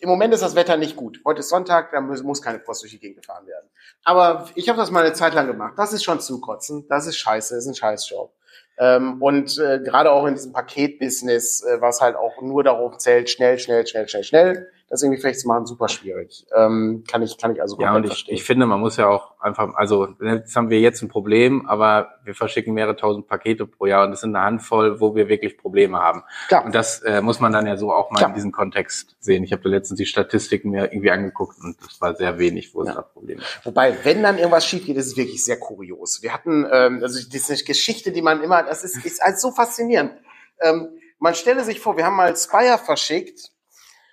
im 0.00 0.08
Moment 0.08 0.32
ist 0.32 0.42
das 0.42 0.54
Wetter 0.54 0.76
nicht 0.76 0.96
gut. 0.96 1.20
Heute 1.24 1.40
ist 1.40 1.48
Sonntag, 1.48 1.90
da 1.92 2.00
muss, 2.00 2.42
keine 2.42 2.58
Post 2.60 2.82
durch 2.82 2.92
die 2.92 3.00
Gegend 3.00 3.18
gefahren 3.18 3.46
werden. 3.46 3.68
Aber 4.04 4.48
ich 4.54 4.68
habe 4.68 4.78
das 4.78 4.90
mal 4.90 5.04
eine 5.04 5.12
Zeit 5.12 5.34
lang 5.34 5.46
gemacht. 5.46 5.74
Das 5.76 5.92
ist 5.92 6.04
schon 6.04 6.20
zukotzen. 6.20 6.86
Das 6.88 7.06
ist 7.06 7.16
scheiße, 7.16 7.54
das 7.54 7.64
ist 7.64 7.68
ein 7.68 7.74
Scheißjob. 7.74 8.32
Ähm, 8.78 9.20
und 9.20 9.58
äh, 9.58 9.80
gerade 9.80 10.12
auch 10.12 10.26
in 10.26 10.34
diesem 10.34 10.52
Paketbusiness, 10.52 11.64
äh, 11.64 11.80
was 11.80 12.00
halt 12.00 12.14
auch 12.14 12.40
nur 12.40 12.62
darauf 12.62 12.98
zählt, 12.98 13.28
schnell, 13.28 13.58
schnell, 13.58 13.86
schnell, 13.86 14.08
schnell, 14.08 14.24
schnell, 14.24 14.72
das 14.90 15.02
irgendwie 15.02 15.20
vielleicht 15.20 15.40
zu 15.40 15.48
machen, 15.48 15.66
super 15.66 15.88
schwierig. 15.88 16.46
Ähm, 16.54 17.04
kann 17.06 17.22
ich, 17.22 17.36
kann 17.36 17.52
ich 17.52 17.60
also 17.60 17.78
Ja, 17.78 17.94
und 17.94 18.04
ich, 18.04 18.10
verstehen. 18.10 18.34
ich 18.34 18.44
finde, 18.44 18.64
man 18.64 18.80
muss 18.80 18.96
ja 18.96 19.08
auch 19.08 19.38
einfach, 19.38 19.74
also 19.74 20.08
jetzt 20.20 20.56
haben 20.56 20.70
wir 20.70 20.80
jetzt 20.80 21.02
ein 21.02 21.08
Problem, 21.08 21.66
aber 21.66 22.14
wir 22.24 22.34
verschicken 22.34 22.72
mehrere 22.72 22.96
tausend 22.96 23.26
Pakete 23.26 23.66
pro 23.66 23.86
Jahr 23.86 24.04
und 24.04 24.12
das 24.12 24.22
sind 24.22 24.34
eine 24.34 24.44
Handvoll, 24.44 24.98
wo 25.00 25.14
wir 25.14 25.28
wirklich 25.28 25.58
Probleme 25.58 25.98
haben. 25.98 26.22
Klar. 26.48 26.64
Und 26.64 26.74
das 26.74 27.00
äh, 27.02 27.20
muss 27.20 27.38
man 27.38 27.52
dann 27.52 27.66
ja 27.66 27.76
so 27.76 27.92
auch 27.92 28.10
mal 28.10 28.18
Klar. 28.18 28.30
in 28.30 28.34
diesem 28.34 28.52
Kontext 28.52 29.16
sehen. 29.20 29.44
Ich 29.44 29.52
habe 29.52 29.62
da 29.62 29.68
letztens 29.68 29.98
die 29.98 30.06
Statistiken 30.06 30.70
mir 30.70 30.90
irgendwie 30.90 31.10
angeguckt 31.10 31.58
und 31.62 31.76
das 31.84 32.00
war 32.00 32.14
sehr 32.14 32.38
wenig, 32.38 32.74
wo 32.74 32.82
ja. 32.82 32.90
es 32.90 32.96
da 32.96 33.02
Probleme 33.02 33.40
gibt. 33.40 33.66
Wobei, 33.66 33.94
wenn 34.04 34.22
dann 34.22 34.38
irgendwas 34.38 34.64
schief 34.64 34.86
geht, 34.86 34.96
ist 34.96 35.06
es 35.06 35.16
wirklich 35.18 35.44
sehr 35.44 35.58
kurios. 35.58 36.22
Wir 36.22 36.32
hatten, 36.32 36.66
ähm, 36.72 37.00
also 37.02 37.28
diese 37.28 37.62
Geschichte, 37.62 38.10
die 38.10 38.22
man 38.22 38.42
immer, 38.42 38.62
das 38.62 38.84
ist, 38.84 39.04
ist 39.04 39.20
halt 39.20 39.38
so 39.38 39.50
faszinierend. 39.50 40.12
Ähm, 40.60 40.88
man 41.18 41.34
stelle 41.34 41.62
sich 41.64 41.80
vor, 41.80 41.96
wir 41.96 42.06
haben 42.06 42.16
mal 42.16 42.34
Spire 42.36 42.78
verschickt 42.78 43.52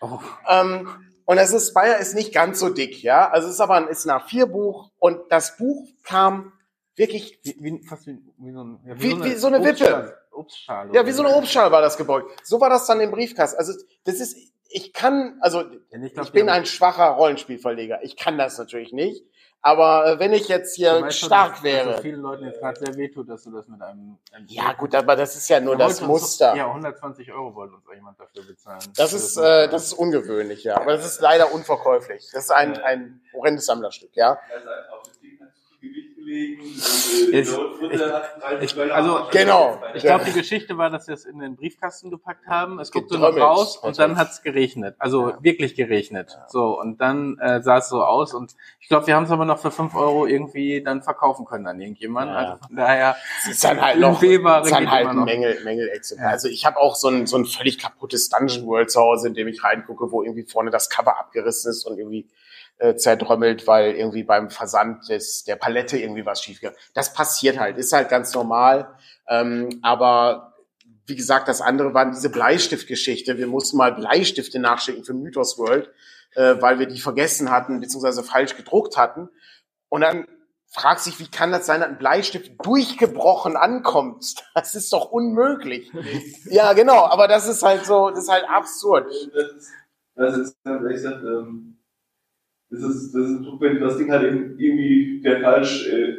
Oh. 0.06 0.20
Ähm, 0.48 0.88
und 1.26 1.38
das 1.38 1.52
ist, 1.52 1.70
Spire 1.70 1.98
ist 2.00 2.14
nicht 2.14 2.34
ganz 2.34 2.60
so 2.60 2.70
dick, 2.70 3.02
ja. 3.02 3.30
Also 3.30 3.48
es 3.48 3.56
ist 3.56 3.60
aber 3.60 3.76
ein, 3.76 3.88
ist 3.88 4.08
ein 4.08 4.12
A4-Buch 4.12 4.92
und 5.00 5.20
das 5.30 5.58
Buch 5.58 5.88
kam 6.04 6.54
wirklich 6.96 7.40
wie, 7.44 7.56
wie, 7.60 7.84
fast 7.84 8.08
wie, 8.08 8.20
wie, 8.38 8.52
so, 8.52 8.64
ein, 8.64 8.80
ja, 8.86 9.02
wie, 9.02 9.10
so, 9.10 9.16
eine, 9.16 9.26
wie 9.26 9.36
so 9.36 9.48
eine 9.48 9.64
Wippe. 9.64 10.18
Obstschale. 10.32 10.94
Ja, 10.94 11.06
wie 11.06 11.12
so 11.12 11.24
eine 11.24 11.36
Obstschale 11.36 11.72
war 11.72 11.82
das 11.82 11.98
gebeugt. 11.98 12.32
So 12.44 12.60
war 12.60 12.70
das 12.70 12.86
dann 12.86 13.00
im 13.00 13.12
Briefkasten. 13.12 13.58
Also 13.58 13.74
das 14.04 14.20
ist, 14.20 14.38
ich 14.70 14.94
kann, 14.94 15.38
also 15.40 15.64
ich, 15.64 16.14
glaub, 16.14 16.26
ich 16.26 16.32
bin 16.32 16.50
ein 16.50 16.66
schwacher 16.66 17.08
Rollenspielverleger. 17.08 18.04
Ich 18.04 18.18
kann 18.18 18.38
das 18.38 18.58
natürlich 18.58 18.92
nicht. 18.92 19.24
Aber 19.66 20.06
äh, 20.06 20.20
wenn 20.20 20.32
ich 20.32 20.48
jetzt 20.48 20.76
hier 20.76 21.02
weißt, 21.02 21.18
stark 21.18 21.54
dass, 21.54 21.64
wäre. 21.64 21.94
Dass 21.94 22.02
vielen 22.02 22.22
Leuten 22.22 22.46
jetzt 22.46 22.60
gerade 22.60 22.80
sehr 22.80 22.96
wehtut, 22.98 23.28
dass 23.28 23.46
du 23.46 23.50
das 23.50 23.68
mit 23.68 23.82
einem. 23.82 24.20
einem 24.32 24.46
ja, 24.48 24.74
gut, 24.74 24.94
aber 24.94 25.16
das 25.16 25.36
ist 25.36 25.50
ja 25.50 25.60
nur 25.60 25.76
das 25.76 26.02
Muster. 26.02 26.56
ja, 26.56 26.68
120 26.68 27.32
Euro 27.34 27.56
wollte 27.56 27.74
uns 27.74 27.84
jemand 27.92 28.20
dafür 28.20 28.44
bezahlen. 28.44 28.84
Das 28.96 29.12
ist, 29.12 29.38
äh, 29.38 29.68
das 29.68 29.86
ist 29.86 29.94
ungewöhnlich, 29.94 30.66
ja. 30.66 30.78
Aber 30.78 30.96
das 30.96 31.04
ist 31.04 31.20
leider 31.20 31.52
unverkäuflich. 31.52 32.30
Das 32.32 32.44
ist 32.44 32.52
ein, 32.52 32.78
ein 32.78 33.22
horrendes 33.34 33.66
Sammlerstück, 33.66 34.12
ja. 34.14 34.38
Also, 37.34 37.66
ich, 38.60 38.76
ich, 38.76 38.94
also 38.94 39.28
genau. 39.32 39.82
Ich 39.94 40.02
glaube, 40.02 40.26
die 40.26 40.34
Geschichte 40.34 40.78
war, 40.78 40.90
dass 40.90 41.06
sie 41.06 41.14
es 41.14 41.26
in 41.26 41.40
den 41.40 41.56
Briefkasten 41.56 42.10
gepackt 42.10 42.48
haben. 42.48 42.80
Es 42.80 42.92
guckte 42.92 43.20
noch 43.20 43.36
raus 43.38 43.78
und 43.78 44.00
dann 44.00 44.18
hat 44.18 44.32
es 44.32 44.42
geregnet. 44.42 44.96
Also 44.98 45.30
ja. 45.30 45.38
wirklich 45.42 45.76
geregnet. 45.76 46.32
Ja. 46.34 46.46
So 46.50 46.80
und 46.80 47.00
dann 47.00 47.38
äh, 47.40 47.62
sah 47.62 47.78
es 47.78 47.90
so 47.90 48.04
aus 48.04 48.34
und 48.34 48.56
ich 48.80 48.88
glaube, 48.88 49.08
wir 49.08 49.16
haben 49.16 49.26
es 49.26 49.32
aber 49.32 49.46
noch 49.46 49.60
für 49.60 49.72
fünf 49.72 49.94
Euro 49.96 50.26
irgendwie 50.26 50.82
dann 50.82 51.04
verkaufen 51.04 51.46
können 51.46 51.68
an 51.68 51.80
irgendjemanden. 51.80 52.36
Ja. 52.36 52.42
Also 52.42 52.68
von 52.68 52.76
daher 52.76 53.16
es 53.44 53.52
ist 53.52 53.64
dann 53.64 53.82
halt 53.82 54.00
noch, 54.00 54.22
ist 54.22 54.72
dann 54.72 54.90
halt 54.90 55.08
ein 55.08 55.24
Mängel, 55.24 55.64
Mängel 55.64 55.92
ja. 56.18 56.30
Also 56.30 56.48
ich 56.48 56.66
habe 56.66 56.78
auch 56.78 56.96
so 56.96 57.10
ein 57.10 57.28
so 57.28 57.38
ein 57.38 57.46
völlig 57.46 57.78
kaputtes 57.78 58.30
Dungeon 58.30 58.66
World 58.66 58.90
zu 58.90 59.00
Hause, 59.00 59.28
in 59.28 59.36
dem 59.36 59.48
ich 59.48 59.64
reingucke, 59.64 60.12
wo 60.12 60.24
irgendwie 60.24 60.44
vorne 60.44 60.72
das 60.72 60.90
Cover 60.90 61.20
abgerissen 61.20 61.70
ist 61.70 61.86
und 61.86 61.98
irgendwie 62.00 62.28
äh, 62.78 62.96
zerdrömmelt, 62.96 63.68
weil 63.68 63.94
irgendwie 63.96 64.24
beim 64.24 64.50
Versand 64.50 65.08
des, 65.10 65.44
der 65.44 65.56
Palette 65.56 65.98
irgendwie 65.98 66.26
was 66.26 66.42
schief 66.42 66.60
geht. 66.60 66.74
Das 66.94 67.14
passiert 67.14 67.60
halt, 67.60 67.78
ist 67.78 67.94
halt 67.94 68.10
ganz 68.10 68.34
normal. 68.34 68.96
Ähm, 69.28 69.80
aber 69.82 70.54
wie 71.06 71.16
gesagt, 71.16 71.48
das 71.48 71.62
andere 71.62 71.94
war 71.94 72.10
diese 72.10 72.30
Bleistiftgeschichte. 72.30 73.38
Wir 73.38 73.48
mussten 73.48 73.78
mal 73.78 73.94
Bleistifte 73.94 74.60
nachschicken 74.60 75.04
für 75.04 75.14
Mythos 75.14 75.58
World, 75.58 75.90
äh, 76.36 76.56
weil 76.60 76.80
wir 76.80 76.88
die 76.88 77.00
vergessen 77.00 77.52
hatten, 77.52 77.80
beziehungsweise 77.80 78.24
falsch 78.24 78.58
gedruckt 78.58 78.98
hatten. 78.98 79.30
Und 79.90 80.02
dann 80.02 80.26
fragt 80.68 81.00
sich, 81.02 81.20
wie 81.20 81.30
kann 81.30 81.52
das 81.52 81.66
sein, 81.66 81.80
dass 81.80 81.90
ein 81.90 81.98
Bleistift 81.98 82.54
durchgebrochen 82.66 83.56
ankommt? 83.56 84.36
Das 84.54 84.76
ist 84.76 84.92
doch 84.92 85.12
unmöglich. 85.12 85.92
ja, 86.50 86.74
genau, 86.74 87.06
aber 87.06 87.28
das 87.28 87.48
ist 87.48 87.64
halt 87.64 87.86
so, 87.86 88.10
das 88.10 88.24
ist 88.24 88.30
halt 88.30 88.46
absurd. 88.50 89.12
Das 89.34 89.70
das 90.18 90.38
ist, 90.38 90.58
ich 90.92 91.02
sag, 91.02 91.22
ähm 91.24 91.75
das 92.70 92.82
ist, 92.82 93.14
das 93.14 93.26
ist 93.30 93.42
wenn 93.60 93.80
das 93.80 93.98
Ding 93.98 94.12
halt 94.12 94.24
irgendwie 94.24 95.22
der 95.22 95.42
falsch 95.42 95.88
äh, 95.88 96.16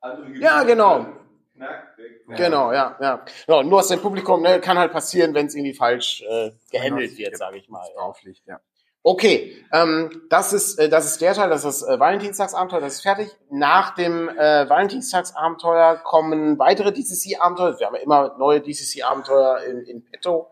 andere 0.00 0.38
Ja, 0.38 0.62
genau. 0.62 1.06
Knackt, 1.54 1.96
Genau, 2.28 2.72
ja, 2.72 2.96
ja. 3.00 3.24
ja. 3.46 3.62
Nur 3.62 3.78
aus 3.78 3.88
dem 3.88 4.00
Publikum 4.00 4.42
ne, 4.42 4.60
kann 4.60 4.78
halt 4.78 4.92
passieren, 4.92 5.34
wenn 5.34 5.46
es 5.46 5.54
irgendwie 5.54 5.74
falsch 5.74 6.22
äh, 6.28 6.50
gehandelt 6.70 7.16
wird, 7.16 7.36
sage 7.36 7.58
ich 7.58 7.68
mal. 7.68 7.86
Auflicht, 7.96 8.44
ja. 8.46 8.60
Okay, 9.02 9.64
ähm, 9.72 10.22
das 10.30 10.52
ist 10.52 10.80
äh, 10.80 10.88
das 10.88 11.06
ist 11.06 11.20
der 11.20 11.32
Teil, 11.34 11.48
das 11.48 11.64
ist 11.64 11.82
das 11.82 11.88
äh, 11.88 12.00
Valentinstagsabenteuer, 12.00 12.80
das 12.80 12.94
ist 12.94 13.02
fertig. 13.02 13.30
Nach 13.50 13.94
dem 13.94 14.28
äh, 14.28 14.68
Valentinstagsabenteuer 14.68 15.98
kommen 16.02 16.58
weitere 16.58 16.92
DCC-Abenteuer. 16.92 17.78
Wir 17.78 17.86
haben 17.86 17.94
ja 17.94 18.02
immer 18.02 18.36
neue 18.36 18.60
DCC-Abenteuer 18.60 19.60
in, 19.60 19.82
in 19.82 20.04
petto. 20.04 20.48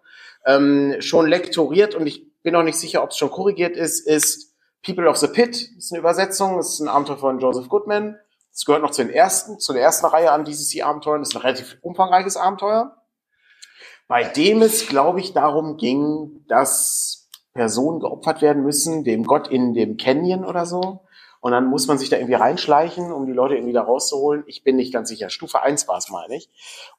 Ähm, 0.46 0.96
schon 1.00 1.26
lektoriert 1.26 1.96
und 1.96 2.06
ich 2.06 2.32
bin 2.42 2.52
noch 2.52 2.62
nicht 2.62 2.78
sicher, 2.78 3.02
ob 3.02 3.10
es 3.10 3.16
schon 3.16 3.30
korrigiert 3.30 3.76
ist, 3.76 4.06
ist 4.06 4.53
People 4.84 5.08
of 5.08 5.16
the 5.16 5.28
Pit 5.28 5.70
ist 5.78 5.92
eine 5.92 6.00
Übersetzung, 6.00 6.58
ist 6.58 6.78
ein 6.78 6.88
Abenteuer 6.88 7.16
von 7.16 7.38
Joseph 7.38 7.68
Goodman. 7.68 8.18
Es 8.52 8.66
gehört 8.66 8.82
noch 8.82 8.90
zu 8.90 9.02
den 9.02 9.12
ersten, 9.12 9.58
zu 9.58 9.72
der 9.72 9.82
ersten 9.82 10.06
Reihe 10.06 10.30
an 10.30 10.44
DCC-Abenteuern. 10.44 11.22
Ist 11.22 11.34
ein 11.34 11.40
relativ 11.40 11.78
umfangreiches 11.80 12.36
Abenteuer, 12.36 12.94
bei 14.08 14.24
dem 14.24 14.60
es, 14.60 14.86
glaube 14.86 15.20
ich, 15.20 15.32
darum 15.32 15.78
ging, 15.78 16.44
dass 16.48 17.30
Personen 17.54 18.00
geopfert 18.00 18.42
werden 18.42 18.62
müssen, 18.62 19.04
dem 19.04 19.24
Gott 19.24 19.48
in 19.48 19.72
dem 19.72 19.96
Canyon 19.96 20.44
oder 20.44 20.66
so. 20.66 21.03
Und 21.44 21.52
dann 21.52 21.66
muss 21.66 21.86
man 21.88 21.98
sich 21.98 22.08
da 22.08 22.16
irgendwie 22.16 22.36
reinschleichen, 22.36 23.12
um 23.12 23.26
die 23.26 23.34
Leute 23.34 23.54
irgendwie 23.54 23.74
da 23.74 23.82
rauszuholen. 23.82 24.44
Ich 24.46 24.64
bin 24.64 24.76
nicht 24.76 24.94
ganz 24.94 25.10
sicher. 25.10 25.28
Stufe 25.28 25.60
1 25.60 25.86
war 25.88 25.98
es, 25.98 26.08
meine 26.08 26.36
ich. 26.36 26.48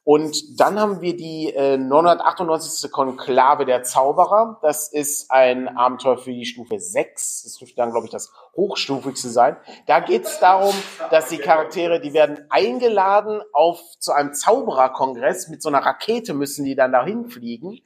Und 0.04 0.60
dann 0.60 0.78
haben 0.78 1.00
wir 1.00 1.16
die 1.16 1.52
äh, 1.52 1.76
998. 1.76 2.92
Konklave 2.92 3.64
der 3.64 3.82
Zauberer. 3.82 4.60
Das 4.62 4.92
ist 4.92 5.32
ein 5.32 5.66
Abenteuer 5.66 6.16
für 6.16 6.30
die 6.30 6.44
Stufe 6.44 6.78
6. 6.78 7.42
Das 7.42 7.56
dürfte 7.58 7.74
dann, 7.74 7.90
glaube 7.90 8.06
ich, 8.06 8.12
das 8.12 8.32
hochstufigste 8.54 9.30
sein. 9.30 9.56
Da 9.88 9.98
geht 9.98 10.26
es 10.26 10.38
darum, 10.38 10.76
dass 11.10 11.28
die 11.28 11.38
Charaktere, 11.38 11.98
die 11.98 12.12
werden 12.12 12.46
eingeladen 12.48 13.42
auf 13.52 13.80
zu 13.98 14.12
einem 14.12 14.32
Zaubererkongress. 14.32 15.48
Mit 15.48 15.60
so 15.60 15.70
einer 15.70 15.84
Rakete 15.84 16.34
müssen 16.34 16.64
die 16.64 16.76
dann 16.76 16.92
dahin 16.92 17.26
fliegen. 17.26 17.80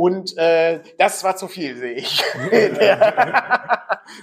Und 0.00 0.34
äh, 0.38 0.80
das 0.96 1.22
war 1.24 1.36
zu 1.36 1.46
viel, 1.46 1.76
sehe 1.76 1.92
ich. 1.92 2.22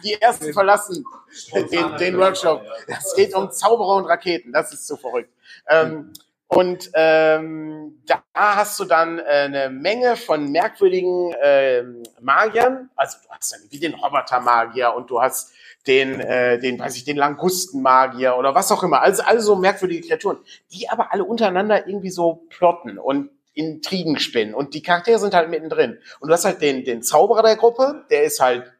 die 0.04 0.20
ersten 0.20 0.52
verlassen 0.52 1.06
den, 1.54 1.98
den 1.98 2.18
Workshop. 2.18 2.64
Es 2.88 3.14
geht 3.16 3.36
um 3.36 3.52
Zauberer 3.52 3.98
und 3.98 4.06
Raketen. 4.06 4.52
Das 4.52 4.74
ist 4.74 4.88
zu 4.88 4.98
verrückt. 4.98 5.30
Ähm, 5.70 6.14
und 6.48 6.90
ähm, 6.96 8.02
da 8.08 8.24
hast 8.34 8.80
du 8.80 8.86
dann 8.86 9.20
äh, 9.20 9.22
eine 9.22 9.70
Menge 9.70 10.16
von 10.16 10.52
merkwürdigen 10.52 11.34
äh, 11.34 11.84
Magiern. 12.22 12.90
Also 12.96 13.20
du 13.24 13.30
hast 13.30 13.52
dann 13.52 13.62
wie 13.70 13.80
den 13.80 13.94
Roboter-Magier 13.94 14.96
und 14.96 15.12
du 15.12 15.22
hast 15.22 15.54
den, 15.86 16.20
äh, 16.20 16.58
den, 16.58 16.80
weiß 16.80 16.96
ich, 16.96 17.06
den 17.06 17.18
Langusten-Magier 17.18 18.36
oder 18.36 18.56
was 18.56 18.72
auch 18.72 18.82
immer. 18.82 19.04
Also, 19.04 19.22
also 19.22 19.54
so 19.54 19.56
merkwürdige 19.56 20.08
Kreaturen, 20.08 20.40
die 20.72 20.90
aber 20.90 21.14
alle 21.14 21.24
untereinander 21.24 21.88
irgendwie 21.88 22.10
so 22.10 22.48
plotten. 22.50 22.98
Und 22.98 23.30
Intrigen 23.58 24.20
spinnen 24.20 24.54
und 24.54 24.74
die 24.74 24.82
Charaktere 24.82 25.20
sind 25.20 25.34
halt 25.34 25.50
mittendrin. 25.50 26.00
Und 26.20 26.30
du 26.30 26.34
hast 26.34 26.46
halt 26.46 26.62
den, 26.62 26.84
den 26.86 27.02
Zauberer 27.02 27.42
der 27.42 27.56
Gruppe, 27.56 28.06
der 28.10 28.24
ist 28.24 28.40
halt 28.40 28.72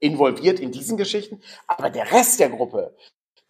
involviert 0.00 0.60
in 0.60 0.72
diesen 0.72 0.96
Geschichten, 0.96 1.42
aber 1.66 1.90
der 1.90 2.10
Rest 2.10 2.40
der 2.40 2.48
Gruppe, 2.48 2.96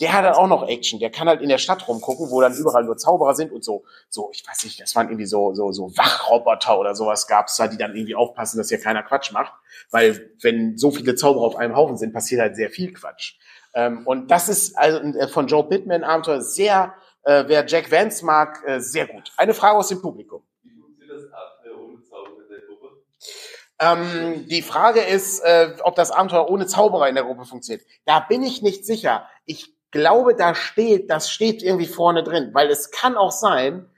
der 0.01 0.15
hat 0.15 0.25
dann 0.25 0.35
auch 0.35 0.49
noch 0.49 0.67
Action. 0.67 0.99
Der 0.99 1.11
kann 1.11 1.29
halt 1.29 1.43
in 1.43 1.49
der 1.49 1.59
Stadt 1.59 1.87
rumgucken, 1.87 2.31
wo 2.31 2.41
dann 2.41 2.57
überall 2.57 2.85
nur 2.85 2.97
Zauberer 2.97 3.35
sind 3.35 3.53
und 3.53 3.63
so, 3.63 3.85
so, 4.09 4.31
ich 4.33 4.47
weiß 4.47 4.65
nicht, 4.65 4.81
das 4.81 4.97
waren 4.97 5.09
irgendwie 5.09 5.27
so, 5.27 5.55
so, 5.55 5.73
so 5.73 5.97
Wachroboter 5.97 6.79
oder 6.79 6.95
sowas 6.95 7.27
gab's 7.27 7.57
da, 7.57 7.69
die 7.69 7.77
dann 7.77 7.95
irgendwie 7.95 8.15
aufpassen, 8.15 8.59
dass 8.59 8.71
hier 8.71 8.81
keiner 8.81 9.03
Quatsch 9.03 9.31
macht. 9.33 9.53
Weil 9.91 10.33
wenn 10.41 10.79
so 10.79 10.91
viele 10.91 11.15
Zauberer 11.15 11.45
auf 11.45 11.57
einem 11.57 11.77
Haufen 11.77 11.99
sind, 11.99 12.13
passiert 12.13 12.41
halt 12.41 12.57
sehr 12.57 12.71
viel 12.71 12.93
Quatsch. 12.93 13.35
Ähm, 13.75 14.07
und 14.07 14.31
das 14.31 14.49
ist 14.49 14.77
also 14.77 14.99
äh, 14.99 15.29
von 15.29 15.47
Joe 15.47 15.65
Pittman 15.65 16.03
Abenteuer 16.03 16.41
sehr, 16.41 16.95
äh, 17.23 17.45
wer 17.47 17.67
Jack 17.67 17.91
Vance 17.91 18.25
mag, 18.25 18.63
äh, 18.67 18.81
sehr 18.81 19.07
gut. 19.07 19.33
Eine 19.37 19.55
Frage 19.55 19.79
aus 19.79 19.89
dem 19.89 20.01
Publikum. 20.01 20.43
Äh? 23.79 23.93
Ähm, 23.93 24.47
die 24.49 24.63
Frage 24.63 25.01
ist, 25.01 25.41
äh, 25.41 25.75
ob 25.83 25.95
das 25.95 26.11
Abenteuer 26.11 26.49
ohne 26.51 26.67
Zauberer 26.67 27.09
in 27.09 27.15
der 27.15 27.25
Gruppe 27.25 27.47
funktioniert. 27.47 27.87
Da 28.05 28.21
bin 28.21 28.43
ich 28.43 28.63
nicht 28.63 28.85
sicher. 28.85 29.27
Ich 29.47 29.75
glaube, 29.91 30.35
da 30.35 30.55
steht, 30.55 31.11
das 31.11 31.31
steht 31.31 31.63
irgendwie 31.63 31.87
vorne 31.87 32.23
drin, 32.23 32.51
weil 32.53 32.69
es 32.69 32.91
kann 32.91 33.17
auch 33.17 33.33
sein, 33.33 33.91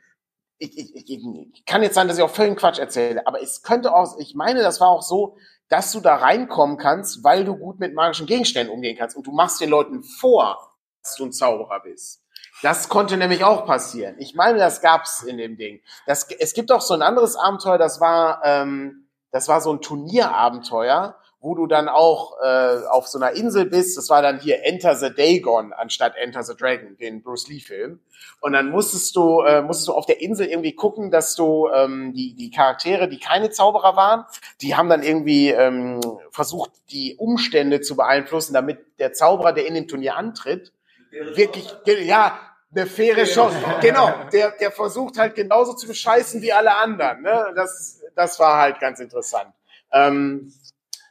ich, 0.59 0.79
ich, 0.79 0.95
ich, 0.95 1.11
ich 1.55 1.65
kann 1.65 1.83
jetzt 1.83 1.95
sein, 1.95 2.07
dass 2.07 2.17
ich 2.17 2.23
auch 2.23 2.31
völlig 2.31 2.57
Quatsch 2.57 2.79
erzähle, 2.79 3.27
aber 3.27 3.43
es 3.43 3.63
könnte 3.63 3.93
auch, 3.93 4.17
ich 4.19 4.35
meine, 4.35 4.63
das 4.63 4.81
war 4.81 4.89
auch 4.89 5.03
so, 5.03 5.37
dass 5.69 5.91
du 5.91 6.01
da 6.01 6.17
reinkommen 6.17 6.77
kannst, 6.77 7.25
weil 7.25 7.45
du 7.45 7.57
gut 7.57 7.81
mit 7.81 7.95
magischen 7.95 8.27
Gegenständen 8.27 8.73
umgehen 8.73 8.97
kannst 8.97 9.17
und 9.17 9.27
du 9.27 9.33
machst 9.33 9.61
den 9.61 9.71
Leuten 9.71 10.05
vor, 10.05 10.77
dass 11.03 11.17
du 11.17 11.25
ein 11.25 11.33
Zauberer 11.33 11.81
bist. 11.81 12.22
Das 12.63 12.89
konnte 12.89 13.17
nämlich 13.17 13.45
auch 13.45 13.67
passieren. 13.67 14.15
Ich 14.19 14.35
meine, 14.35 14.59
das 14.59 14.81
gab's 14.81 15.23
in 15.23 15.37
dem 15.37 15.57
Ding. 15.57 15.81
Das, 16.07 16.29
es 16.39 16.55
gibt 16.55 16.71
auch 16.71 16.81
so 16.81 16.95
ein 16.95 17.03
anderes 17.03 17.37
Abenteuer, 17.37 17.79
das 17.79 18.01
war, 18.01 18.41
ähm, 18.45 19.09
das 19.31 19.49
war 19.49 19.61
so 19.61 19.73
ein 19.73 19.81
Turnierabenteuer 19.81 21.17
wo 21.43 21.57
du 21.57 21.67
dann 21.67 21.89
auch 21.89 22.41
äh, 22.41 22.87
auf 22.89 23.09
so 23.09 23.19
einer 23.19 23.33
Insel 23.33 23.67
bist. 23.67 23.99
Das 23.99 24.09
war 24.09 24.23
dann 24.23 24.39
hier 24.39 24.65
Enter 24.65 24.95
the 24.95 25.11
Dagon 25.13 25.73
anstatt 25.73 26.15
Enter 26.17 26.45
the 26.45 26.55
Dragon, 26.55 26.97
den 26.97 27.21
Bruce 27.23 27.49
Lee-Film. 27.49 27.99
Und 28.41 28.53
dann 28.53 28.71
musstest 28.71 29.17
du, 29.17 29.41
äh, 29.41 29.61
musstest 29.61 29.89
du 29.89 29.93
auf 29.93 30.07
der 30.07 30.23
Insel 30.23 30.47
irgendwie 30.47 30.75
gucken, 30.75 31.11
dass 31.11 31.35
du 31.35 31.69
ähm, 31.75 32.13
die, 32.15 32.35
die 32.35 32.51
Charaktere, 32.51 33.09
die 33.09 33.19
keine 33.19 33.51
Zauberer 33.51 33.97
waren, 33.97 34.25
die 34.61 34.77
haben 34.77 34.89
dann 34.89 35.03
irgendwie 35.03 35.51
ähm, 35.51 36.01
versucht, 36.31 36.71
die 36.91 37.17
Umstände 37.17 37.81
zu 37.81 37.97
beeinflussen, 37.97 38.55
damit 38.55 38.79
der 39.01 39.13
Zauberer, 39.13 39.53
der 39.53 39.67
in 39.67 39.75
dem 39.75 39.89
Turnier 39.89 40.17
antritt, 40.17 40.73
wirklich, 41.13 41.75
ja, 41.87 42.39
eine 42.75 42.87
faire 42.87 43.25
Chance. 43.25 43.57
Genau, 43.81 44.13
der, 44.33 44.53
der 44.53 44.71
versucht 44.71 45.19
halt 45.19 45.35
genauso 45.35 45.75
zu 45.75 45.87
bescheißen 45.87 46.41
wie 46.43 46.53
alle 46.53 46.75
anderen. 46.75 47.23
Ne? 47.23 47.53
Das, 47.55 48.01
das 48.15 48.39
war 48.39 48.59
halt 48.61 48.81
ganz 48.81 48.99
interessant. 49.01 49.53
Ähm, 49.93 50.53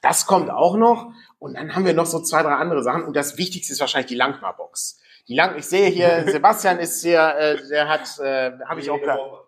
das 0.01 0.25
kommt 0.25 0.49
auch 0.49 0.75
noch. 0.75 1.11
Und 1.39 1.55
dann 1.55 1.75
haben 1.75 1.85
wir 1.85 1.93
noch 1.93 2.05
so 2.05 2.21
zwei, 2.21 2.41
drei 2.43 2.53
andere 2.53 2.83
Sachen. 2.83 3.03
Und 3.03 3.15
das 3.15 3.37
Wichtigste 3.37 3.73
ist 3.73 3.79
wahrscheinlich 3.79 4.09
die 4.09 4.15
Langmar-Box. 4.15 4.99
Die 5.27 5.35
Lang, 5.35 5.55
ich 5.57 5.65
sehe 5.65 5.89
hier, 5.89 6.25
Sebastian 6.27 6.79
ist 6.79 7.01
hier, 7.01 7.35
äh, 7.35 7.67
der 7.69 7.87
hat, 7.87 8.19
äh, 8.19 8.51
habe 8.67 8.79
ich 8.79 8.89
auch 8.89 8.99
gerade. 8.99 9.21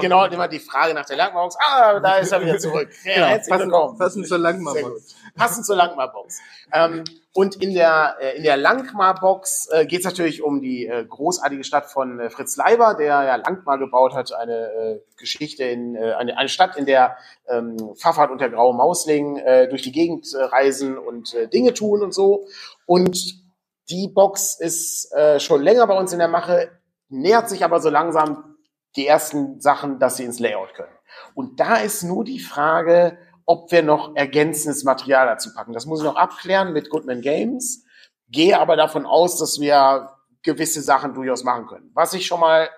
Genau, 0.00 0.24
immer 0.26 0.46
die 0.46 0.60
Frage 0.60 0.94
nach 0.94 1.04
der 1.04 1.16
Langmar-Box. 1.16 1.56
Ah, 1.58 1.98
da 1.98 2.18
ist 2.18 2.30
er 2.30 2.40
wieder 2.40 2.58
zurück. 2.58 2.90
Ja, 3.02 3.36
genau, 3.38 3.88
passend. 3.88 3.98
Passend 3.98 4.28
zur 4.28 4.38
Langmar-Box. 4.38 5.16
Passend 5.34 5.66
zur 5.66 5.76
Langmar-Box. 5.76 6.40
Ähm, 6.72 7.04
und 7.34 7.62
in 7.62 7.74
der, 7.74 8.16
äh, 8.20 8.36
in 8.36 8.42
der 8.42 8.56
Langmar-Box 8.56 9.68
äh, 9.70 9.86
geht 9.86 10.00
es 10.00 10.04
natürlich 10.04 10.42
um 10.42 10.60
die 10.60 10.86
äh, 10.86 11.04
großartige 11.04 11.64
Stadt 11.64 11.86
von 11.86 12.18
äh, 12.18 12.30
Fritz 12.30 12.56
Leiber, 12.56 12.94
der 12.94 13.06
ja 13.06 13.36
Langmar 13.36 13.78
gebaut 13.78 14.14
hat, 14.14 14.32
eine 14.32 14.56
äh, 14.56 15.00
Geschichte 15.16 15.64
in 15.64 15.94
äh, 15.94 16.14
eine, 16.14 16.36
eine 16.36 16.48
Stadt, 16.48 16.76
in 16.76 16.86
der 16.86 17.16
ähm, 17.48 17.76
Pfaffert 17.96 18.30
und 18.30 18.40
der 18.40 18.50
graue 18.50 18.74
Mausling 18.74 19.36
äh, 19.36 19.68
durch 19.68 19.82
die 19.82 19.92
Gegend 19.92 20.26
äh, 20.34 20.42
reisen 20.42 20.98
und 20.98 21.34
äh, 21.34 21.48
Dinge 21.48 21.74
tun 21.74 22.02
und 22.02 22.12
so. 22.12 22.46
Und 22.86 23.42
die 23.90 24.08
Box 24.08 24.58
ist 24.58 25.12
äh, 25.12 25.40
schon 25.40 25.62
länger 25.62 25.86
bei 25.86 25.96
uns 25.96 26.12
in 26.12 26.18
der 26.18 26.28
Mache, 26.28 26.70
nähert 27.08 27.48
sich 27.48 27.64
aber 27.64 27.80
so 27.80 27.88
langsam 27.88 28.56
die 28.96 29.06
ersten 29.06 29.60
Sachen, 29.60 29.98
dass 29.98 30.16
sie 30.16 30.24
ins 30.24 30.40
Layout 30.40 30.74
können. 30.74 30.92
Und 31.34 31.60
da 31.60 31.76
ist 31.76 32.02
nur 32.02 32.24
die 32.24 32.40
Frage, 32.40 33.18
ob 33.48 33.72
wir 33.72 33.82
noch 33.82 34.14
ergänzendes 34.14 34.84
Material 34.84 35.26
dazu 35.26 35.54
packen. 35.54 35.72
Das 35.72 35.86
muss 35.86 36.00
ich 36.00 36.04
noch 36.04 36.16
abklären 36.16 36.74
mit 36.74 36.90
Goodman 36.90 37.22
Games. 37.22 37.82
Gehe 38.28 38.60
aber 38.60 38.76
davon 38.76 39.06
aus, 39.06 39.38
dass 39.38 39.58
wir 39.58 40.10
gewisse 40.42 40.82
Sachen 40.82 41.14
durchaus 41.14 41.44
machen 41.44 41.66
können. 41.66 41.90
Was 41.94 42.12
ich 42.12 42.26
schon 42.26 42.40
mal 42.40 42.68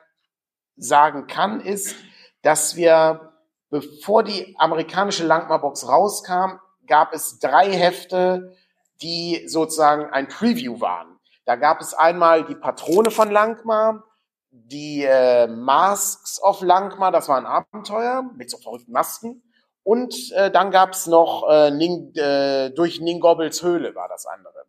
sagen 0.77 1.27
kann, 1.27 1.61
ist, 1.61 1.97
dass 2.43 2.77
wir, 2.77 3.33
bevor 3.71 4.23
die 4.23 4.55
amerikanische 4.61 5.27
Langmar-Box 5.27 5.89
rauskam, 5.89 6.61
gab 6.87 7.13
es 7.15 7.41
drei 7.41 7.73
Hefte, 7.73 8.57
die 9.03 9.43
sozusagen 9.49 10.13
ein 10.13 10.29
Preview 10.29 10.81
waren. 10.81 11.19
Da 11.47 11.57
gab 11.57 11.81
es 11.81 11.95
einmal 11.95 12.45
die 12.45 12.55
Patrone 12.55 13.11
von 13.11 13.33
Langmar, 13.33 14.05
die 14.53 15.03
äh, 15.03 15.49
Masks 15.49 16.41
of 16.41 16.63
Langmar, 16.63 17.11
das 17.11 17.29
war 17.29 17.39
ein 17.39 17.47
Abenteuer 17.47 18.23
mit 18.37 18.51
so 18.51 18.59
verrückten 18.59 18.93
Masken. 18.93 19.43
Und 19.90 20.31
äh, 20.37 20.53
dann 20.53 20.70
gab's 20.70 21.09
noch 21.09 21.50
äh, 21.50 21.72
Ning, 21.72 22.14
äh, 22.14 22.70
durch 22.70 23.00
Ningobbles 23.00 23.61
Höhle 23.64 23.92
war 23.96 24.07
das 24.07 24.24
andere. 24.24 24.64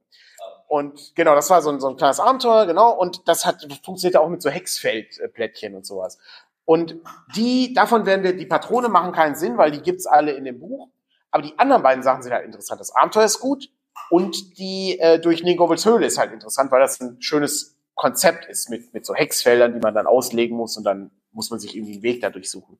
Und 0.67 1.13
genau, 1.13 1.35
das 1.35 1.47
war 1.51 1.61
so 1.61 1.69
ein, 1.69 1.79
so 1.79 1.89
ein 1.89 1.95
kleines 1.95 2.19
Abenteuer, 2.19 2.65
genau. 2.65 2.89
Und 2.97 3.27
das 3.27 3.45
hat 3.45 3.61
funktioniert 3.85 4.17
auch 4.17 4.29
mit 4.29 4.41
so 4.41 4.49
Hexfeldplättchen 4.49 5.75
und 5.75 5.85
sowas. 5.85 6.17
Und 6.65 6.95
die, 7.35 7.71
davon 7.75 8.07
werden 8.07 8.23
wir, 8.23 8.35
die 8.35 8.47
Patrone 8.47 8.89
machen 8.89 9.11
keinen 9.11 9.35
Sinn, 9.35 9.59
weil 9.59 9.69
die 9.69 9.83
gibt's 9.83 10.07
alle 10.07 10.31
in 10.31 10.43
dem 10.43 10.59
Buch. 10.59 10.89
Aber 11.29 11.43
die 11.43 11.53
anderen 11.59 11.83
beiden 11.83 12.01
Sachen 12.01 12.23
sind 12.23 12.33
halt 12.33 12.47
interessant. 12.47 12.81
Das 12.81 12.95
Abenteuer 12.95 13.25
ist 13.25 13.41
gut 13.41 13.69
und 14.09 14.57
die 14.57 14.97
äh, 14.99 15.19
durch 15.19 15.43
Ningobels 15.43 15.85
Höhle 15.85 16.07
ist 16.07 16.17
halt 16.17 16.33
interessant, 16.33 16.71
weil 16.71 16.81
das 16.81 16.99
ein 16.99 17.21
schönes 17.21 17.77
Konzept 17.93 18.45
ist 18.45 18.71
mit, 18.71 18.91
mit 18.91 19.05
so 19.05 19.13
Hexfeldern, 19.13 19.73
die 19.73 19.81
man 19.81 19.93
dann 19.93 20.07
auslegen 20.07 20.57
muss 20.57 20.77
und 20.77 20.83
dann 20.83 21.11
muss 21.31 21.51
man 21.51 21.59
sich 21.59 21.75
irgendwie 21.75 21.93
einen 21.93 22.03
Weg 22.03 22.21
dadurch 22.21 22.49
suchen. 22.49 22.79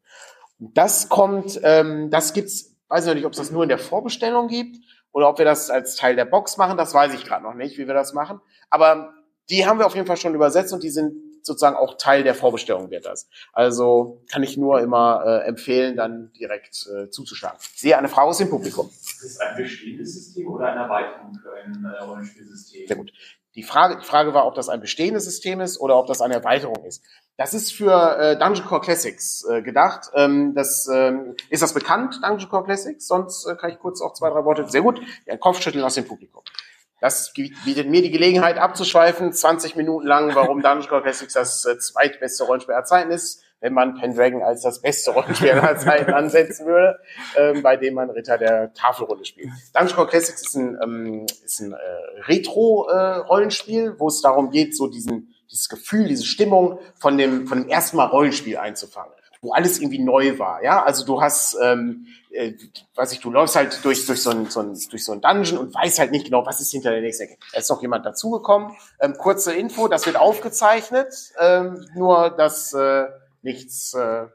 Das 0.61 1.09
kommt, 1.09 1.59
ähm, 1.63 2.11
das 2.11 2.33
gibt's, 2.33 2.75
weiß 2.87 3.03
ich 3.03 3.07
noch 3.07 3.15
nicht, 3.15 3.25
ob 3.25 3.31
es 3.31 3.39
das 3.39 3.51
nur 3.51 3.63
in 3.63 3.69
der 3.69 3.79
Vorbestellung 3.79 4.47
gibt 4.47 4.77
oder 5.11 5.27
ob 5.27 5.39
wir 5.39 5.45
das 5.45 5.71
als 5.71 5.95
Teil 5.95 6.15
der 6.15 6.25
Box 6.25 6.57
machen. 6.57 6.77
Das 6.77 6.93
weiß 6.93 7.13
ich 7.15 7.25
gerade 7.25 7.43
noch 7.43 7.55
nicht, 7.55 7.79
wie 7.79 7.87
wir 7.87 7.95
das 7.95 8.13
machen. 8.13 8.39
Aber 8.69 9.13
die 9.49 9.65
haben 9.65 9.79
wir 9.79 9.87
auf 9.87 9.95
jeden 9.95 10.05
Fall 10.05 10.17
schon 10.17 10.35
übersetzt 10.35 10.71
und 10.71 10.83
die 10.83 10.91
sind 10.91 11.15
sozusagen 11.43 11.75
auch 11.75 11.97
Teil 11.97 12.23
der 12.23 12.35
Vorbestellung 12.35 12.91
wird 12.91 13.07
das. 13.07 13.27
Also 13.53 14.21
kann 14.31 14.43
ich 14.43 14.57
nur 14.57 14.79
immer 14.79 15.23
äh, 15.25 15.47
empfehlen, 15.47 15.95
dann 15.95 16.31
direkt 16.33 16.87
äh, 16.87 17.09
zuzuschlagen. 17.09 17.57
Ich 17.73 17.81
sehe 17.81 17.97
eine 17.97 18.09
Frage 18.09 18.27
aus 18.27 18.37
dem 18.37 18.51
Publikum. 18.51 18.89
Ist 18.89 19.23
es 19.23 19.39
ein 19.39 19.57
bestehendes 19.57 20.13
System 20.13 20.47
oder 20.47 20.67
eine 20.67 20.81
Erweiterung 20.81 21.33
für 21.41 21.53
ein 21.53 21.83
äh, 21.83 22.03
Rollenspielsystem? 22.03 22.87
Sehr 22.87 22.95
gut. 22.95 23.11
Die 23.55 23.63
Frage, 23.63 23.97
die 23.97 24.05
Frage 24.05 24.33
war, 24.33 24.47
ob 24.47 24.55
das 24.55 24.69
ein 24.69 24.79
bestehendes 24.79 25.25
System 25.25 25.59
ist 25.59 25.79
oder 25.79 25.97
ob 25.97 26.07
das 26.07 26.21
eine 26.21 26.35
Erweiterung 26.35 26.85
ist. 26.85 27.03
Das 27.37 27.53
ist 27.53 27.73
für 27.73 28.17
äh, 28.17 28.37
Dungeon 28.37 28.65
Core 28.65 28.81
Classics 28.81 29.45
äh, 29.49 29.61
gedacht. 29.61 30.09
Ähm, 30.15 30.53
das, 30.55 30.87
ähm, 30.87 31.35
ist 31.49 31.61
das 31.61 31.73
bekannt, 31.73 32.21
Dungeon 32.23 32.49
Core 32.49 32.63
Classics? 32.63 33.07
Sonst 33.07 33.45
äh, 33.45 33.55
kann 33.55 33.71
ich 33.71 33.79
kurz 33.79 34.01
auch 34.01 34.13
zwei, 34.13 34.29
drei 34.29 34.45
Worte. 34.45 34.69
Sehr 34.69 34.81
gut. 34.81 35.01
Ja, 35.25 35.35
Kopfschütteln 35.35 35.83
aus 35.83 35.95
dem 35.95 36.05
Publikum. 36.05 36.43
Das 37.01 37.33
bietet 37.33 37.89
mir 37.89 38.03
die 38.03 38.11
Gelegenheit 38.11 38.59
abzuschweifen, 38.59 39.33
20 39.33 39.75
Minuten 39.75 40.05
lang, 40.05 40.35
warum 40.35 40.61
Dungeon 40.61 40.87
Core 40.87 41.01
Classics 41.01 41.33
das 41.33 41.65
äh, 41.65 41.77
zweitbeste 41.77 42.43
Rollenspiel 42.45 42.75
aller 42.75 42.85
Zeiten 42.85 43.11
ist 43.11 43.43
wenn 43.61 43.73
man 43.73 43.95
Pendragon 43.95 44.41
als 44.41 44.61
das 44.61 44.81
beste 44.81 45.11
Rollenspiel 45.11 45.51
aller 45.51 45.77
Zeiten 45.77 46.11
ansetzen 46.11 46.65
würde, 46.65 46.99
ähm, 47.37 47.61
bei 47.61 47.77
dem 47.77 47.93
man 47.93 48.09
Ritter 48.09 48.37
der 48.37 48.73
Tafelrunde 48.73 49.23
spielt. 49.23 49.49
Dungeon 49.73 49.95
Core 49.95 50.07
Classics 50.07 50.41
ist 50.41 50.55
ein, 50.55 50.77
ähm, 50.83 51.25
ist 51.45 51.61
ein 51.61 51.71
äh, 51.71 51.77
Retro-Rollenspiel, 52.25 53.85
äh, 53.85 53.99
wo 53.99 54.07
es 54.07 54.21
darum 54.21 54.51
geht, 54.51 54.75
so 54.75 54.87
diesen, 54.87 55.33
dieses 55.49 55.69
Gefühl, 55.69 56.07
diese 56.07 56.25
Stimmung 56.25 56.79
von 56.99 57.17
dem, 57.17 57.47
von 57.47 57.61
dem 57.61 57.69
ersten 57.69 57.97
Mal 57.97 58.05
Rollenspiel 58.05 58.57
einzufangen 58.57 59.13
wo 59.41 59.53
alles 59.53 59.79
irgendwie 59.79 59.99
neu 59.99 60.37
war, 60.37 60.63
ja. 60.63 60.83
Also 60.83 61.03
du 61.03 61.19
hast, 61.19 61.57
ähm, 61.61 62.05
äh, 62.29 62.53
weiß 62.95 63.11
ich, 63.11 63.19
du 63.21 63.31
läufst 63.31 63.55
halt 63.55 63.83
durch 63.83 64.05
durch 64.05 64.21
so 64.21 64.29
ein, 64.29 64.49
so 64.49 64.59
ein 64.59 64.77
durch 64.89 65.03
so 65.03 65.11
ein 65.13 65.21
Dungeon 65.21 65.57
und 65.57 65.73
weißt 65.73 65.97
halt 65.97 66.11
nicht 66.11 66.25
genau, 66.25 66.45
was 66.45 66.61
ist 66.61 66.71
hinter 66.71 66.91
der 66.91 67.01
nächsten 67.01 67.23
Ecke. 67.23 67.37
Da 67.51 67.59
ist 67.59 67.69
noch 67.69 67.81
jemand 67.81 68.05
dazugekommen. 68.05 68.75
Ähm, 68.99 69.15
kurze 69.17 69.53
Info, 69.53 69.87
das 69.87 70.05
wird 70.05 70.15
aufgezeichnet, 70.15 71.13
ähm, 71.39 71.87
nur 71.95 72.29
dass 72.29 72.73
äh, 72.73 73.05
nichts 73.41 73.93
äh, 73.93 74.27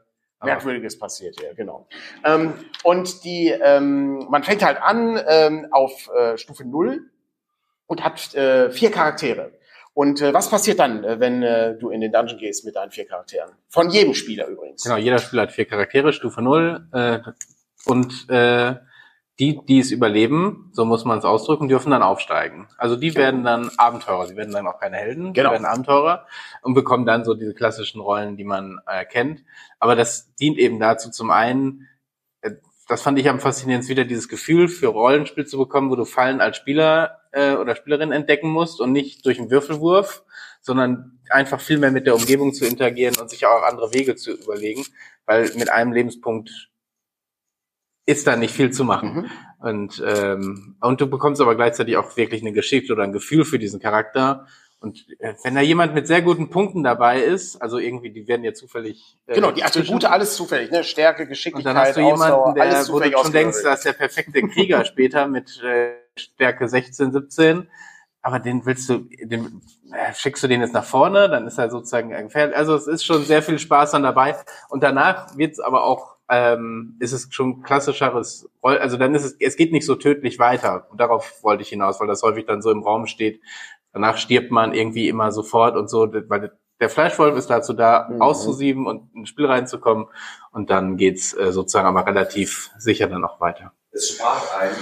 Merkwürdiges 0.43 0.99
passiert 0.99 1.39
hier, 1.39 1.53
genau. 1.55 1.87
Ähm, 2.23 2.53
und 2.83 3.23
die, 3.23 3.49
ähm, 3.49 4.27
man 4.29 4.43
fängt 4.43 4.63
halt 4.63 4.81
an 4.81 5.19
ähm, 5.27 5.67
auf 5.71 6.09
äh, 6.15 6.37
Stufe 6.37 6.63
null 6.63 7.09
und 7.87 8.03
hat 8.03 8.35
äh, 8.35 8.69
vier 8.69 8.91
Charaktere. 8.91 9.51
Und 9.93 10.21
äh, 10.21 10.31
was 10.31 10.49
passiert 10.49 10.77
dann, 10.77 11.03
äh, 11.03 11.19
wenn 11.19 11.41
äh, 11.41 11.75
du 11.75 11.89
in 11.89 12.01
den 12.01 12.11
Dungeon 12.11 12.37
gehst 12.37 12.65
mit 12.65 12.75
deinen 12.75 12.91
vier 12.91 13.07
Charakteren? 13.07 13.49
Von 13.67 13.89
jedem 13.89 14.13
Spieler 14.13 14.47
übrigens. 14.47 14.83
Genau, 14.83 14.97
jeder 14.97 15.17
Spieler 15.17 15.43
hat 15.43 15.51
vier 15.51 15.65
Charaktere, 15.65 16.13
Stufe 16.13 16.41
null 16.41 16.87
Äh, 16.93 17.19
und 17.85 18.29
äh, 18.29 18.75
die, 19.39 19.59
die 19.67 19.79
es 19.79 19.91
überleben, 19.91 20.69
so 20.73 20.83
muss 20.83 21.05
man 21.05 21.19
es 21.19 21.25
ausdrücken, 21.25 21.67
dürfen 21.67 21.91
dann 21.91 22.01
aufsteigen. 22.01 22.67
Also 22.77 22.95
die 22.95 23.13
werden 23.15 23.43
dann 23.43 23.69
Abenteurer, 23.77 24.25
sie 24.25 24.35
werden 24.35 24.53
dann 24.53 24.65
auch 24.65 24.79
keine 24.79 24.97
Helden, 24.97 25.33
Genau. 25.33 25.49
die 25.49 25.53
werden 25.53 25.65
Abenteurer 25.65 26.25
und 26.63 26.73
bekommen 26.73 27.05
dann 27.05 27.23
so 27.23 27.35
diese 27.35 27.53
klassischen 27.53 28.01
Rollen, 28.01 28.35
die 28.35 28.43
man 28.43 28.79
äh, 28.87 29.05
kennt. 29.05 29.43
Aber 29.79 29.95
das 29.95 30.33
dient 30.35 30.57
eben 30.57 30.79
dazu, 30.79 31.11
zum 31.11 31.29
einen, 31.29 31.87
äh, 32.41 32.51
das 32.87 33.03
fand 33.03 33.19
ich 33.19 33.29
am 33.29 33.39
faszinierendsten, 33.39 33.95
wieder 33.95 34.05
dieses 34.05 34.27
Gefühl 34.27 34.67
für 34.67 34.87
Rollenspiel 34.87 35.45
zu 35.45 35.59
bekommen, 35.59 35.91
wo 35.91 35.95
du 35.95 36.05
Fallen 36.05 36.41
als 36.41 36.57
Spieler 36.57 37.19
äh, 37.31 37.53
oder 37.53 37.75
Spielerin 37.75 38.11
entdecken 38.11 38.49
musst 38.49 38.81
und 38.81 38.91
nicht 38.91 39.23
durch 39.25 39.39
einen 39.39 39.51
Würfelwurf, 39.51 40.23
sondern 40.61 41.19
einfach 41.29 41.61
viel 41.61 41.77
mehr 41.77 41.91
mit 41.91 42.07
der 42.07 42.15
Umgebung 42.15 42.53
zu 42.53 42.65
interagieren 42.65 43.15
und 43.21 43.29
sich 43.29 43.45
auch 43.45 43.61
andere 43.61 43.93
Wege 43.93 44.15
zu 44.15 44.31
überlegen, 44.31 44.83
weil 45.27 45.51
mit 45.55 45.69
einem 45.69 45.91
Lebenspunkt 45.93 46.69
ist 48.07 48.25
da 48.25 48.35
nicht 48.35 48.55
viel 48.55 48.71
zu 48.71 48.83
machen. 48.83 49.13
Mhm. 49.13 49.31
Und, 49.59 50.03
ähm, 50.07 50.77
und 50.79 51.01
du 51.01 51.07
bekommst 51.07 51.41
aber 51.41 51.55
gleichzeitig 51.55 51.97
auch 51.97 52.15
wirklich 52.15 52.41
eine 52.41 52.53
Geschichte 52.53 52.93
oder 52.93 53.03
ein 53.03 53.11
Gefühl 53.11 53.45
für 53.45 53.59
diesen 53.59 53.79
Charakter. 53.79 54.47
Und 54.79 55.05
äh, 55.19 55.33
wenn 55.43 55.55
da 55.55 55.61
jemand 55.61 55.93
mit 55.93 56.07
sehr 56.07 56.21
guten 56.21 56.49
Punkten 56.49 56.83
dabei 56.83 57.21
ist, 57.21 57.61
also 57.61 57.79
irgendwie, 57.79 58.11
die 58.11 58.27
werden 58.27 58.43
ja 58.43 58.53
zufällig. 58.53 59.17
äh, 59.25 59.35
Genau, 59.35 59.51
die 59.51 59.63
Attribute, 59.63 60.05
alles 60.05 60.35
zufällig, 60.35 60.71
ne? 60.71 60.83
Stärke, 60.83 61.23
Und 61.23 61.29
Geschicklichkeit, 61.29 61.75
dann 61.75 61.83
hast 61.83 61.97
du 61.97 62.01
jemanden, 62.01 62.33
Ausdauer, 62.33 62.53
der, 62.53 62.87
wo 62.89 62.99
du 62.99 63.11
schon 63.11 63.31
denkst, 63.33 63.57
das 63.63 63.79
ist 63.79 63.85
der 63.85 63.93
perfekte 63.93 64.41
Krieger 64.47 64.85
später 64.85 65.27
mit 65.27 65.61
äh, 65.63 65.95
Stärke 66.15 66.69
16, 66.69 67.11
17. 67.11 67.69
Aber 68.21 68.39
den 68.39 68.65
willst 68.65 68.89
du, 68.89 69.07
den 69.21 69.61
äh, 69.91 70.13
schickst 70.13 70.43
du 70.43 70.47
den 70.47 70.61
jetzt 70.61 70.73
nach 70.73 70.85
vorne, 70.85 71.27
dann 71.29 71.47
ist 71.47 71.57
er 71.57 71.69
sozusagen 71.69 72.09
gefährlich. 72.09 72.55
Also 72.55 72.75
es 72.75 72.87
ist 72.87 73.03
schon 73.03 73.23
sehr 73.23 73.41
viel 73.41 73.59
Spaß 73.59 73.91
dann 73.91 74.03
dabei. 74.03 74.35
Und 74.69 74.83
danach 74.83 75.37
wird's 75.37 75.59
aber 75.59 75.85
auch, 75.85 76.16
ähm, 76.29 76.97
ist 76.99 77.13
es 77.13 77.27
schon 77.31 77.61
klassischeres 77.63 78.49
Roll, 78.63 78.77
also 78.77 78.97
dann 78.97 79.15
ist 79.15 79.23
es, 79.25 79.35
es 79.39 79.55
geht 79.55 79.71
nicht 79.71 79.85
so 79.85 79.95
tödlich 79.95 80.39
weiter. 80.39 80.87
Und 80.91 80.99
darauf 80.99 81.41
wollte 81.43 81.63
ich 81.63 81.69
hinaus, 81.69 81.99
weil 81.99 82.07
das 82.07 82.21
häufig 82.23 82.45
dann 82.45 82.61
so 82.61 82.69
im 82.71 82.83
Raum 82.83 83.05
steht. 83.07 83.41
Danach 83.93 84.17
stirbt 84.17 84.51
man 84.51 84.73
irgendwie 84.73 85.07
immer 85.07 85.31
sofort 85.31 85.75
und 85.75 85.89
so, 85.89 86.11
weil 86.27 86.51
der 86.79 86.89
Fleischwolf 86.89 87.35
ist 87.37 87.49
dazu 87.49 87.73
da, 87.73 88.07
Mhm. 88.09 88.21
auszusieben 88.21 88.85
und 88.85 89.09
ins 89.15 89.29
Spiel 89.29 89.45
reinzukommen. 89.47 90.07
Und 90.51 90.69
dann 90.69 90.97
geht's 90.97 91.33
äh, 91.33 91.51
sozusagen 91.51 91.87
aber 91.87 92.05
relativ 92.05 92.69
sicher 92.77 93.07
dann 93.07 93.23
auch 93.25 93.39
weiter. 93.41 93.71
es 93.91 94.09
spart 94.09 94.43
einen 94.59 94.75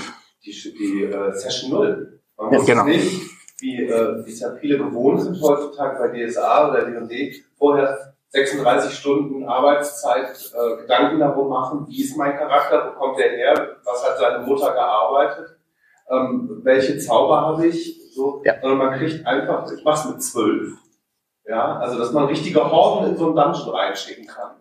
die, 0.44 0.52
die 0.52 1.04
äh, 1.04 1.32
Session 1.34 1.72
Null. 1.72 2.22
Man 2.38 2.52
Ja, 2.52 2.58
muss 2.58 2.68
genau. 2.68 2.84
nicht, 2.86 3.22
wie 3.60 3.84
äh, 3.86 4.26
wie 4.26 4.32
es 4.32 4.40
ja 4.42 4.54
viele 4.60 4.78
gewohnt 4.78 5.22
sind 5.22 5.40
heutzutage 5.42 5.98
bei 6.00 6.28
DSA 6.28 6.70
oder 6.70 6.86
D&D, 6.92 7.36
vorher 7.58 8.15
36 8.30 8.94
Stunden 8.98 9.48
Arbeitszeit 9.48 10.30
äh, 10.54 10.82
Gedanken 10.82 11.20
darum 11.20 11.50
machen, 11.50 11.86
wie 11.88 12.02
ist 12.02 12.18
mein 12.18 12.38
Charakter, 12.38 12.88
wo 12.94 13.00
kommt 13.00 13.18
der 13.20 13.30
her, 13.32 13.78
was 13.86 14.06
hat 14.06 14.18
seine 14.18 14.46
Mutter 14.46 14.74
gearbeitet, 14.74 15.58
ähm, 16.10 16.62
welche 16.64 16.98
Zauber 16.98 17.42
habe 17.42 17.68
ich, 17.68 18.02
so, 18.14 18.42
Ja. 18.44 18.56
sondern 18.62 18.78
man 18.78 19.00
kriegt 19.00 19.26
einfach, 19.26 19.72
ich 19.72 19.84
mach's 19.84 20.06
mit 20.06 20.22
zwölf. 20.22 20.74
Ja, 21.48 21.78
also 21.78 22.00
dass 22.00 22.12
man 22.12 22.26
richtige 22.26 22.70
Horden 22.72 23.12
in 23.12 23.18
so 23.18 23.28
einen 23.28 23.36
Dungeon 23.36 23.70
reinschicken 23.70 24.26
kann. 24.28 24.56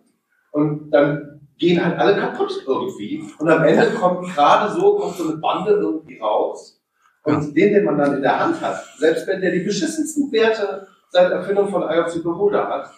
Und 0.51 0.91
dann 0.91 1.49
gehen 1.57 1.83
halt 1.83 1.97
alle 1.97 2.15
kaputt 2.15 2.63
irgendwie. 2.65 3.23
Und 3.39 3.49
am 3.49 3.63
Ende 3.63 3.89
kommt 3.95 4.27
gerade 4.33 4.71
so, 4.73 4.97
kommt 4.97 5.15
so 5.15 5.27
eine 5.27 5.37
Bande 5.37 5.71
irgendwie 5.71 6.19
raus. 6.19 6.81
Und 7.23 7.55
den, 7.55 7.73
den 7.73 7.85
man 7.85 7.97
dann 7.97 8.13
in 8.15 8.21
der 8.21 8.39
Hand 8.39 8.61
hat, 8.61 8.83
selbst 8.97 9.27
wenn 9.27 9.41
der 9.41 9.51
die 9.51 9.63
beschissensten 9.63 10.31
Werte 10.31 10.87
seit 11.09 11.31
Erfindung 11.31 11.69
von 11.69 11.83
the 12.11 12.19
Beholder 12.19 12.67
hat, 12.67 12.91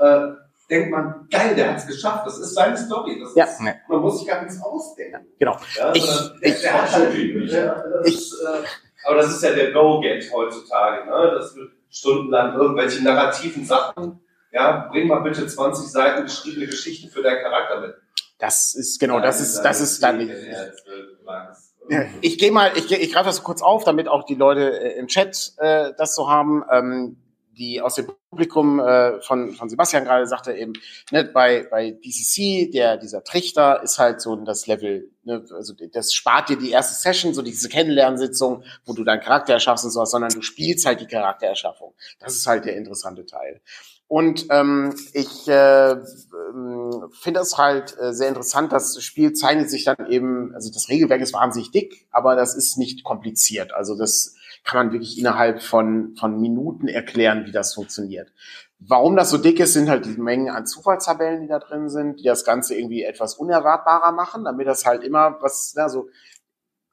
äh, 0.00 0.32
denkt 0.70 0.90
man, 0.90 1.26
geil, 1.30 1.54
der 1.56 1.72
hat's 1.72 1.86
geschafft. 1.86 2.26
Das 2.26 2.38
ist 2.38 2.54
seine 2.54 2.76
Story. 2.76 3.20
Das 3.20 3.34
Ja. 3.34 3.44
ist, 3.44 3.60
man 3.60 4.00
muss 4.00 4.18
sich 4.20 4.28
gar 4.28 4.42
nichts 4.42 4.60
ausdenken. 4.62 5.26
Genau. 5.38 5.56
Ja, 5.76 5.92
Ich- 5.94 6.06
der, 6.06 6.32
ich- 6.42 6.60
der 6.60 6.82
hat 6.82 6.92
halt, 6.92 7.14
ja, 7.50 7.74
das 7.98 8.06
ich- 8.08 8.14
ist, 8.16 8.40
äh, 8.40 9.06
aber 9.06 9.16
das 9.16 9.30
ist 9.30 9.42
ja 9.42 9.50
der 9.52 9.72
Go-Get 9.72 10.30
heutzutage. 10.32 11.06
Ne? 11.06 11.30
Das 11.38 11.54
wird 11.56 11.70
stundenlang 11.90 12.54
irgendwelche 12.54 13.02
narrativen 13.02 13.64
Sachen. 13.64 14.20
Ja, 14.52 14.88
bring 14.90 15.08
mal 15.08 15.20
bitte 15.20 15.46
20 15.46 15.90
Seiten 15.90 16.22
geschriebene 16.24 16.66
Geschichte 16.66 17.08
für 17.08 17.22
deinen 17.22 17.40
Charakter 17.42 17.80
mit. 17.80 17.94
Das 18.38 18.74
ist, 18.74 18.98
genau, 18.98 19.20
das 19.20 19.40
ist, 19.40 19.62
das 19.62 19.80
ist 19.80 20.02
dann 20.02 20.18
nicht. 20.18 20.30
Ja. 21.88 22.04
Ich 22.20 22.38
gehe 22.38 22.52
mal, 22.52 22.70
ich, 22.76 22.86
geh- 22.88 22.96
ich 22.96 23.12
greife 23.12 23.26
das 23.26 23.42
kurz 23.42 23.62
auf, 23.62 23.84
damit 23.84 24.06
auch 24.08 24.24
die 24.24 24.34
Leute 24.36 24.80
äh, 24.80 24.98
im 24.98 25.08
Chat 25.08 25.52
äh, 25.58 25.92
das 25.96 26.14
so 26.14 26.28
haben. 26.30 26.64
Ähm, 26.70 27.16
die 27.60 27.80
aus 27.82 27.94
dem 27.94 28.06
Publikum 28.30 28.80
äh, 28.80 29.20
von, 29.20 29.52
von 29.52 29.68
Sebastian 29.68 30.04
gerade 30.04 30.26
sagte 30.26 30.54
eben, 30.54 30.72
ne, 31.10 31.24
bei, 31.24 31.68
bei 31.70 31.90
DCC, 31.90 32.70
der, 32.72 32.96
dieser 32.96 33.22
Trichter 33.22 33.82
ist 33.82 33.98
halt 33.98 34.22
so 34.22 34.34
das 34.34 34.66
Level, 34.66 35.10
ne, 35.24 35.44
also 35.54 35.74
das 35.92 36.14
spart 36.14 36.48
dir 36.48 36.56
die 36.56 36.70
erste 36.70 36.94
Session, 36.94 37.34
so 37.34 37.42
diese 37.42 37.68
Kennenlernsitzung, 37.68 38.64
wo 38.86 38.94
du 38.94 39.04
deinen 39.04 39.20
Charakter 39.20 39.52
erschaffst 39.52 39.84
und 39.84 39.90
sowas, 39.90 40.10
sondern 40.10 40.32
du 40.32 40.40
spielst 40.40 40.86
halt 40.86 41.00
die 41.00 41.06
Charaktererschaffung. 41.06 41.92
Das 42.18 42.34
ist 42.34 42.46
halt 42.46 42.64
der 42.64 42.76
interessante 42.76 43.26
Teil. 43.26 43.60
Und 44.08 44.46
ähm, 44.50 44.92
ich 45.12 45.46
äh, 45.46 45.92
ähm, 45.92 47.10
finde 47.12 47.40
es 47.40 47.58
halt 47.58 47.96
äh, 48.00 48.12
sehr 48.12 48.28
interessant, 48.28 48.72
das 48.72 49.00
Spiel 49.04 49.34
zeichnet 49.34 49.70
sich 49.70 49.84
dann 49.84 50.10
eben, 50.10 50.52
also 50.54 50.72
das 50.72 50.88
Regelwerk 50.88 51.20
ist 51.20 51.34
wahnsinnig 51.34 51.70
dick, 51.70 52.08
aber 52.10 52.34
das 52.34 52.56
ist 52.56 52.76
nicht 52.76 53.04
kompliziert. 53.04 53.72
Also 53.72 53.96
das 53.96 54.34
kann 54.64 54.86
man 54.86 54.92
wirklich 54.92 55.18
innerhalb 55.18 55.62
von, 55.62 56.14
von 56.18 56.40
Minuten 56.40 56.88
erklären, 56.88 57.46
wie 57.46 57.52
das 57.52 57.74
funktioniert. 57.74 58.32
Warum 58.78 59.16
das 59.16 59.30
so 59.30 59.36
dick 59.36 59.60
ist, 59.60 59.74
sind 59.74 59.90
halt 59.90 60.06
die 60.06 60.20
Mengen 60.20 60.48
an 60.48 60.66
Zufallstabellen, 60.66 61.42
die 61.42 61.48
da 61.48 61.58
drin 61.58 61.88
sind, 61.88 62.20
die 62.20 62.24
das 62.24 62.44
Ganze 62.44 62.74
irgendwie 62.74 63.02
etwas 63.02 63.34
unerwartbarer 63.34 64.12
machen, 64.12 64.44
damit 64.44 64.66
das 64.66 64.86
halt 64.86 65.02
immer 65.02 65.36
was, 65.40 65.74
also 65.76 66.08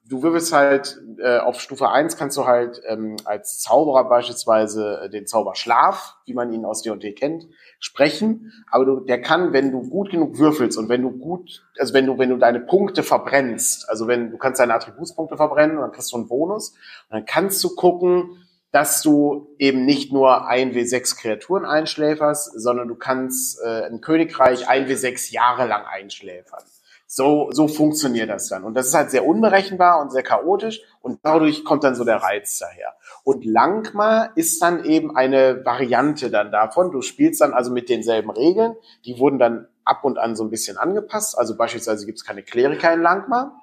du 0.08 0.22
würfelst 0.22 0.52
halt 0.52 1.00
äh, 1.18 1.38
auf 1.38 1.60
Stufe 1.60 1.90
1 1.90 2.16
kannst 2.16 2.36
du 2.36 2.46
halt 2.46 2.80
ähm, 2.86 3.16
als 3.24 3.60
Zauberer 3.60 4.08
beispielsweise 4.08 5.02
äh, 5.02 5.10
den 5.10 5.26
Zauber 5.26 5.54
Schlaf, 5.54 6.16
wie 6.24 6.34
man 6.34 6.52
ihn 6.52 6.64
aus 6.64 6.82
D&D 6.82 7.12
kennt, 7.12 7.46
sprechen, 7.78 8.52
aber 8.70 8.84
du, 8.84 9.00
der 9.00 9.20
kann, 9.20 9.52
wenn 9.52 9.70
du 9.70 9.82
gut 9.88 10.10
genug 10.10 10.38
würfelst 10.38 10.78
und 10.78 10.88
wenn 10.88 11.02
du 11.02 11.10
gut, 11.10 11.66
also 11.78 11.92
wenn 11.92 12.06
du 12.06 12.18
wenn 12.18 12.30
du 12.30 12.38
deine 12.38 12.60
Punkte 12.60 13.02
verbrennst, 13.02 13.88
also 13.88 14.08
wenn 14.08 14.30
du 14.30 14.38
kannst 14.38 14.60
deine 14.60 14.74
Attributspunkte 14.74 15.36
verbrennen 15.36 15.76
und 15.76 15.82
dann 15.82 15.92
kriegst 15.92 16.12
du 16.12 16.16
einen 16.16 16.28
Bonus 16.28 16.70
und 16.70 17.16
dann 17.16 17.26
kannst 17.26 17.62
du 17.62 17.74
gucken, 17.74 18.44
dass 18.70 19.02
du 19.02 19.54
eben 19.58 19.84
nicht 19.84 20.12
nur 20.12 20.50
1W6 20.50 21.18
Kreaturen 21.18 21.64
einschläferst, 21.64 22.52
sondern 22.60 22.88
du 22.88 22.96
kannst 22.96 23.60
äh, 23.62 23.84
ein 23.86 24.00
Königreich 24.00 24.68
1W6 24.68 25.32
Jahre 25.32 25.66
lang 25.66 25.84
einschläfern. 25.86 26.62
So, 27.10 27.48
so 27.52 27.68
funktioniert 27.68 28.28
das 28.28 28.50
dann. 28.50 28.64
Und 28.64 28.74
das 28.74 28.88
ist 28.88 28.94
halt 28.94 29.10
sehr 29.10 29.26
unberechenbar 29.26 29.98
und 30.02 30.12
sehr 30.12 30.22
chaotisch 30.22 30.82
und 31.00 31.20
dadurch 31.22 31.64
kommt 31.64 31.82
dann 31.82 31.94
so 31.94 32.04
der 32.04 32.16
Reiz 32.16 32.58
daher. 32.58 32.94
Und 33.24 33.46
Langma 33.46 34.24
ist 34.36 34.60
dann 34.60 34.84
eben 34.84 35.16
eine 35.16 35.64
Variante 35.64 36.30
dann 36.30 36.52
davon. 36.52 36.90
Du 36.90 37.00
spielst 37.00 37.40
dann 37.40 37.54
also 37.54 37.72
mit 37.72 37.88
denselben 37.88 38.30
Regeln. 38.30 38.76
Die 39.06 39.18
wurden 39.18 39.38
dann 39.38 39.68
ab 39.86 40.04
und 40.04 40.18
an 40.18 40.36
so 40.36 40.44
ein 40.44 40.50
bisschen 40.50 40.76
angepasst. 40.76 41.38
Also 41.38 41.56
beispielsweise 41.56 42.04
gibt 42.04 42.18
es 42.18 42.26
keine 42.26 42.42
Kleriker 42.42 42.92
in 42.92 43.00
Langma. 43.00 43.58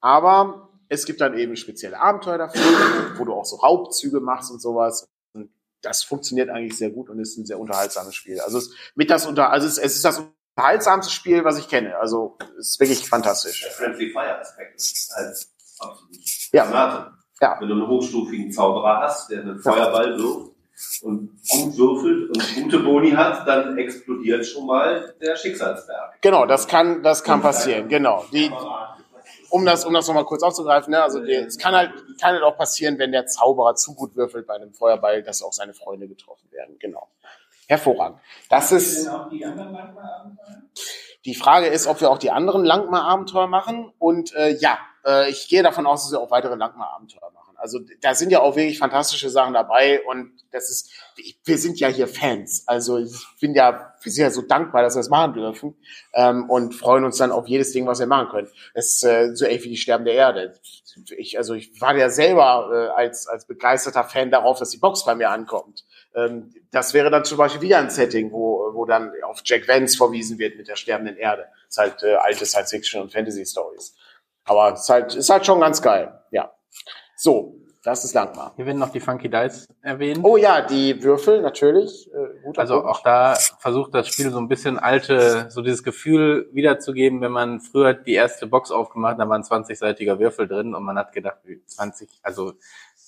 Aber 0.00 0.68
es 0.88 1.06
gibt 1.06 1.20
dann 1.20 1.36
eben 1.36 1.56
spezielle 1.56 2.00
Abenteuer 2.00 2.38
dafür, 2.38 2.62
wo 3.16 3.24
du 3.24 3.32
auch 3.32 3.46
so 3.46 3.56
Raubzüge 3.56 4.20
machst 4.20 4.52
und 4.52 4.62
sowas. 4.62 5.08
Und 5.32 5.50
das 5.82 6.04
funktioniert 6.04 6.50
eigentlich 6.50 6.78
sehr 6.78 6.90
gut 6.90 7.10
und 7.10 7.18
ist 7.18 7.36
ein 7.36 7.46
sehr 7.46 7.58
unterhaltsames 7.58 8.14
Spiel. 8.14 8.38
Also 8.38 8.58
es, 8.58 8.70
mit 8.94 9.10
das 9.10 9.26
unter, 9.26 9.50
also 9.50 9.66
es, 9.66 9.76
es 9.76 9.96
ist 9.96 10.04
das 10.04 10.22
unterhaltsamste 10.56 11.12
Spiel, 11.12 11.44
was 11.44 11.58
ich 11.58 11.68
kenne. 11.68 11.96
Also 11.98 12.36
ist 12.58 12.80
wirklich 12.80 13.08
fantastisch. 13.08 13.62
Der 13.62 13.70
Friendly 13.72 14.10
Fire 14.10 14.38
Aspekt 14.38 14.76
ist 14.76 15.12
halt 15.14 15.36
absolut 15.78 16.16
Ja. 16.52 17.12
Ja. 17.40 17.56
Wenn 17.60 17.68
du 17.68 17.74
einen 17.74 17.86
hochstufigen 17.86 18.50
Zauberer 18.50 19.02
hast, 19.02 19.30
der 19.30 19.42
einen 19.42 19.58
Feuerball 19.58 20.16
wirft 20.16 20.52
und 21.02 21.38
gut 21.50 21.76
würfelt 21.76 22.30
und 22.30 22.54
gute 22.62 22.78
Boni 22.78 23.10
hat, 23.10 23.46
dann 23.46 23.76
explodiert 23.76 24.46
schon 24.46 24.66
mal 24.66 25.14
der 25.20 25.36
Schicksalsberg. 25.36 26.22
Genau, 26.22 26.46
das 26.46 26.66
kann, 26.66 27.02
das 27.02 27.22
kann 27.22 27.42
passieren. 27.42 27.90
Genau. 27.90 28.24
Die, 28.32 28.50
um 29.50 29.66
das, 29.66 29.84
um 29.84 29.92
das 29.92 30.08
nochmal 30.08 30.24
kurz 30.24 30.42
aufzugreifen, 30.42 30.92
ne, 30.92 31.02
also 31.02 31.22
es 31.22 31.58
kann 31.58 31.74
halt, 31.74 31.92
kann 32.18 32.32
halt 32.32 32.42
auch 32.42 32.56
passieren, 32.56 32.98
wenn 32.98 33.12
der 33.12 33.26
Zauberer 33.26 33.74
zu 33.74 33.94
gut 33.94 34.16
würfelt 34.16 34.46
bei 34.46 34.54
einem 34.54 34.72
Feuerball, 34.72 35.22
dass 35.22 35.42
auch 35.42 35.52
seine 35.52 35.74
Freunde 35.74 36.08
getroffen 36.08 36.50
werden. 36.52 36.76
Genau. 36.78 37.06
Hervorragend. 37.66 38.20
Das 38.48 38.72
ist, 38.72 39.08
die 41.24 41.34
Frage 41.34 41.66
ist, 41.66 41.86
ob 41.86 42.00
wir 42.00 42.10
auch 42.10 42.18
die 42.18 42.30
anderen 42.30 42.64
Langmar-Abenteuer 42.64 43.48
machen. 43.48 43.92
Und 43.98 44.34
äh, 44.34 44.56
ja, 44.56 44.78
äh, 45.04 45.30
ich 45.30 45.48
gehe 45.48 45.62
davon 45.62 45.86
aus, 45.86 46.04
dass 46.04 46.12
wir 46.12 46.20
auch 46.20 46.30
weitere 46.30 46.54
Langmar-Abenteuer 46.54 47.30
machen. 47.32 47.56
Also 47.58 47.80
da 48.00 48.14
sind 48.14 48.30
ja 48.30 48.40
auch 48.40 48.54
wirklich 48.54 48.78
fantastische 48.78 49.30
Sachen 49.30 49.54
dabei 49.54 50.02
und 50.04 50.32
das 50.52 50.70
ist, 50.70 50.90
wir 51.44 51.58
sind 51.58 51.80
ja 51.80 51.88
hier 51.88 52.06
Fans. 52.06 52.64
Also 52.66 52.98
ich 52.98 53.12
bin 53.40 53.54
ja, 53.54 53.94
wir 54.00 54.12
sind 54.12 54.22
ja 54.22 54.30
so 54.30 54.42
dankbar, 54.42 54.82
dass 54.82 54.94
wir 54.94 55.00
das 55.00 55.08
machen 55.08 55.34
dürfen 55.34 55.74
ähm, 56.14 56.48
und 56.50 56.74
freuen 56.74 57.04
uns 57.04 57.16
dann 57.16 57.32
auf 57.32 57.48
jedes 57.48 57.72
Ding, 57.72 57.86
was 57.86 57.98
wir 57.98 58.06
machen 58.06 58.28
können. 58.28 58.48
Das 58.74 58.86
ist 58.86 59.04
äh, 59.04 59.34
so 59.34 59.46
ähnlich 59.46 59.64
wie 59.64 59.70
die 59.70 59.76
Sterben 59.76 60.04
der 60.04 60.14
Erde. 60.14 60.54
Ich, 61.16 61.38
also 61.38 61.54
ich 61.54 61.80
war 61.80 61.96
ja 61.96 62.10
selber 62.10 62.70
äh, 62.72 62.98
als, 62.98 63.26
als 63.26 63.46
begeisterter 63.46 64.04
Fan 64.04 64.30
darauf, 64.30 64.58
dass 64.58 64.70
die 64.70 64.78
Box 64.78 65.04
bei 65.04 65.14
mir 65.14 65.30
ankommt. 65.30 65.84
Ähm, 66.16 66.52
das 66.70 66.94
wäre 66.94 67.10
dann 67.10 67.24
zum 67.24 67.38
Beispiel 67.38 67.60
wieder 67.60 67.78
ein 67.78 67.90
Setting, 67.90 68.32
wo, 68.32 68.70
wo 68.72 68.84
dann 68.86 69.12
auf 69.22 69.42
Jack 69.44 69.68
Vance 69.68 69.96
verwiesen 69.96 70.38
wird 70.38 70.56
mit 70.56 70.66
der 70.68 70.76
sterbenden 70.76 71.16
Erde. 71.16 71.46
Das 71.66 71.70
ist 71.70 71.78
halt 71.78 72.02
äh, 72.02 72.14
alte 72.16 72.46
Science-Fiction 72.46 73.02
und 73.02 73.12
Fantasy-Stories. 73.12 73.94
Aber 74.44 74.72
es 74.72 74.82
ist 74.82 74.88
halt, 74.88 75.14
ist 75.14 75.30
halt 75.30 75.44
schon 75.44 75.60
ganz 75.60 75.82
geil. 75.82 76.18
Ja. 76.30 76.52
So, 77.16 77.56
das 77.82 78.04
ist 78.04 78.14
Langmar. 78.14 78.52
Hier 78.56 78.66
werden 78.66 78.78
noch 78.78 78.90
die 78.90 78.98
Funky 78.98 79.28
Dice 79.28 79.66
erwähnt. 79.80 80.18
Oh 80.24 80.36
ja, 80.36 80.60
die 80.60 81.02
Würfel, 81.04 81.40
natürlich. 81.40 82.10
Äh, 82.12 82.56
Also 82.56 82.80
Punkt. 82.80 82.88
auch 82.88 83.02
da 83.02 83.34
versucht 83.60 83.94
das 83.94 84.08
Spiel 84.08 84.30
so 84.30 84.38
ein 84.38 84.48
bisschen 84.48 84.78
alte, 84.78 85.46
so 85.50 85.62
dieses 85.62 85.84
Gefühl 85.84 86.48
wiederzugeben, 86.52 87.20
wenn 87.20 87.30
man 87.30 87.60
früher 87.60 87.94
die 87.94 88.14
erste 88.14 88.48
Box 88.48 88.72
aufgemacht 88.72 89.12
hat, 89.12 89.20
da 89.20 89.28
waren 89.28 89.42
20-seitiger 89.42 90.18
Würfel 90.18 90.48
drin 90.48 90.74
und 90.74 90.82
man 90.82 90.98
hat 90.98 91.12
gedacht, 91.12 91.38
wie 91.44 91.62
20, 91.64 92.08
also 92.22 92.54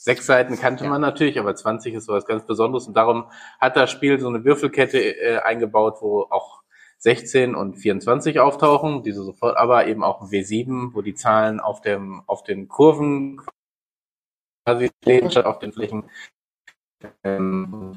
sechs 0.09 0.25
Seiten 0.25 0.57
kannte 0.57 0.89
man 0.89 1.03
natürlich, 1.03 1.39
aber 1.39 1.55
20 1.55 1.93
ist 1.93 2.07
sowas 2.07 2.25
ganz 2.25 2.47
Besonderes 2.47 2.87
und 2.87 2.97
darum 2.97 3.27
hat 3.61 3.77
das 3.77 3.91
Spiel 3.91 4.19
so 4.19 4.29
eine 4.29 4.43
Würfelkette 4.43 4.99
äh, 4.99 5.39
eingebaut, 5.41 5.99
wo 6.01 6.23
auch 6.31 6.63
16 6.97 7.55
und 7.55 7.75
24 7.75 8.41
auftauchen, 8.41 9.03
diese 9.03 9.23
sofort, 9.23 9.59
aber 9.59 9.87
eben 9.87 10.03
auch 10.03 10.23
ein 10.23 10.29
W7, 10.29 10.95
wo 10.95 11.03
die 11.03 11.15
Zahlen 11.15 11.61
auf 11.61 11.83
dem, 11.83 12.23
auf 12.27 12.43
den 12.43 12.69
Kurven 12.69 13.43
quasi 14.65 14.89
stehen, 15.03 15.31
statt 15.31 15.45
auf 15.45 15.59
den 15.59 15.75
Flächen 15.75 16.05
ähm, 17.23 17.95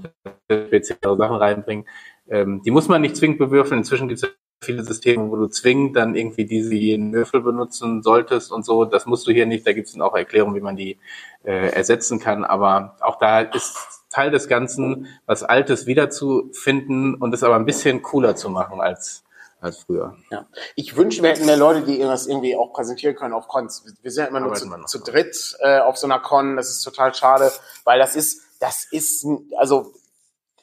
speziellere 0.51 1.15
Sachen 1.15 1.37
reinbringen. 1.37 1.87
Ähm, 2.27 2.61
die 2.61 2.71
muss 2.71 2.89
man 2.89 3.01
nicht 3.01 3.15
zwingend 3.15 3.39
bewürfeln. 3.39 3.79
Inzwischen 3.79 4.09
gibt 4.09 4.21
es 4.21 4.35
viele 4.63 4.83
Systeme, 4.83 5.29
wo 5.31 5.35
du 5.35 5.47
zwingend 5.47 5.95
dann 5.95 6.15
irgendwie 6.15 6.45
diese 6.45 6.75
jeden 6.75 7.11
Würfel 7.13 7.41
benutzen 7.41 8.03
solltest 8.03 8.51
und 8.51 8.63
so. 8.63 8.85
Das 8.85 9.07
musst 9.07 9.25
du 9.25 9.31
hier 9.31 9.47
nicht. 9.47 9.65
Da 9.65 9.73
gibt 9.73 9.87
es 9.87 9.93
dann 9.93 10.03
auch 10.03 10.15
Erklärungen, 10.15 10.55
wie 10.55 10.61
man 10.61 10.75
die 10.75 10.99
äh, 11.43 11.71
ersetzen 11.73 12.19
kann. 12.19 12.43
Aber 12.43 12.95
auch 13.01 13.17
da 13.17 13.41
ist 13.41 13.75
Teil 14.11 14.29
des 14.29 14.47
Ganzen, 14.47 15.07
was 15.25 15.41
Altes 15.43 15.87
wiederzufinden 15.87 17.15
und 17.15 17.33
es 17.33 17.43
aber 17.43 17.55
ein 17.55 17.65
bisschen 17.65 18.03
cooler 18.03 18.35
zu 18.35 18.49
machen 18.49 18.81
als, 18.81 19.23
als 19.61 19.79
früher. 19.79 20.15
Ja. 20.29 20.45
Ich 20.75 20.95
wünsche, 20.95 21.23
wir 21.23 21.29
hätten 21.31 21.47
mehr 21.47 21.57
Leute, 21.57 21.81
die 21.81 21.97
das 21.97 22.27
irgendwie 22.27 22.55
auch 22.55 22.71
präsentieren 22.71 23.15
können 23.15 23.33
auf 23.33 23.47
Cons. 23.47 23.83
Wir 24.03 24.11
sind 24.11 24.25
ja 24.25 24.29
immer 24.29 24.41
nur 24.41 24.53
zu, 24.53 24.69
zu 24.85 24.99
dritt 24.99 25.57
äh, 25.61 25.79
auf 25.79 25.97
so 25.97 26.05
einer 26.05 26.19
Con. 26.19 26.55
Das 26.55 26.69
ist 26.69 26.83
total 26.83 27.15
schade, 27.15 27.51
weil 27.83 27.97
das 27.97 28.15
ist, 28.15 28.43
das 28.59 28.85
ist, 28.91 29.25
also 29.57 29.91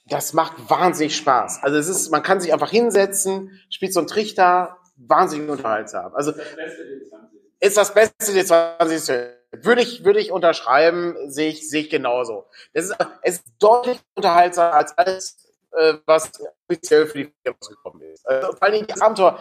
das 0.09 0.33
macht 0.33 0.71
wahnsinnig 0.71 1.17
Spaß. 1.17 1.63
Also 1.63 1.77
es 1.77 1.89
ist, 1.89 2.11
man 2.11 2.23
kann 2.23 2.41
sich 2.41 2.53
einfach 2.53 2.71
hinsetzen, 2.71 3.61
spielt 3.71 3.93
so 3.93 4.01
einen 4.01 4.09
Trichter, 4.09 4.79
wahnsinnig 4.97 5.49
unterhaltsam. 5.49 6.15
Also 6.15 6.33
Das 6.33 6.55
Beste 6.55 6.85
der 6.85 7.09
20. 7.09 7.41
ist 7.61 7.77
das 7.77 7.95
Beste 7.95 8.33
des 8.33 8.47
20. 8.49 9.39
Würde 9.65 9.83
ich, 9.83 10.05
würde 10.05 10.21
ich 10.21 10.31
unterschreiben, 10.31 11.17
sehe 11.31 11.51
ich, 11.51 11.69
sehe 11.69 11.83
ich 11.83 11.91
genauso. 11.91 12.47
Das 12.75 12.87
ist, 12.87 12.97
es 13.23 13.35
ist 13.37 13.45
deutlich 13.59 13.99
unterhaltsamer 14.15 14.75
als 14.75 14.97
alles, 14.99 15.37
äh, 15.73 15.95
was 16.05 16.31
offiziell 16.69 17.07
für 17.07 17.19
die 17.19 17.33
Firma 17.43 17.57
rausgekommen 17.59 18.03
ist. 18.03 18.27
Also, 18.29 18.53
vor 18.57 18.71
Dingen 18.71 18.87
die 18.87 19.01
Abenteuer, 19.01 19.39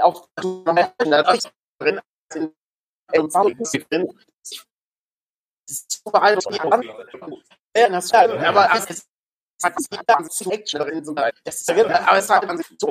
auf, 0.00 0.28
ist 1.34 1.50
drin, 1.78 2.00
in, 2.34 2.52
in, 3.12 3.28
drin, 3.28 4.18
das 5.68 5.78
ist 5.78 6.02
so 6.04 6.10
beeindruckend. 6.10 6.62
Aber 8.44 8.68
es 8.74 9.06
es 9.58 9.64
aber 9.64 9.74
es 12.18 12.30
hat 12.30 12.48
an 12.48 12.58
sich 12.58 12.66
so 12.78 12.90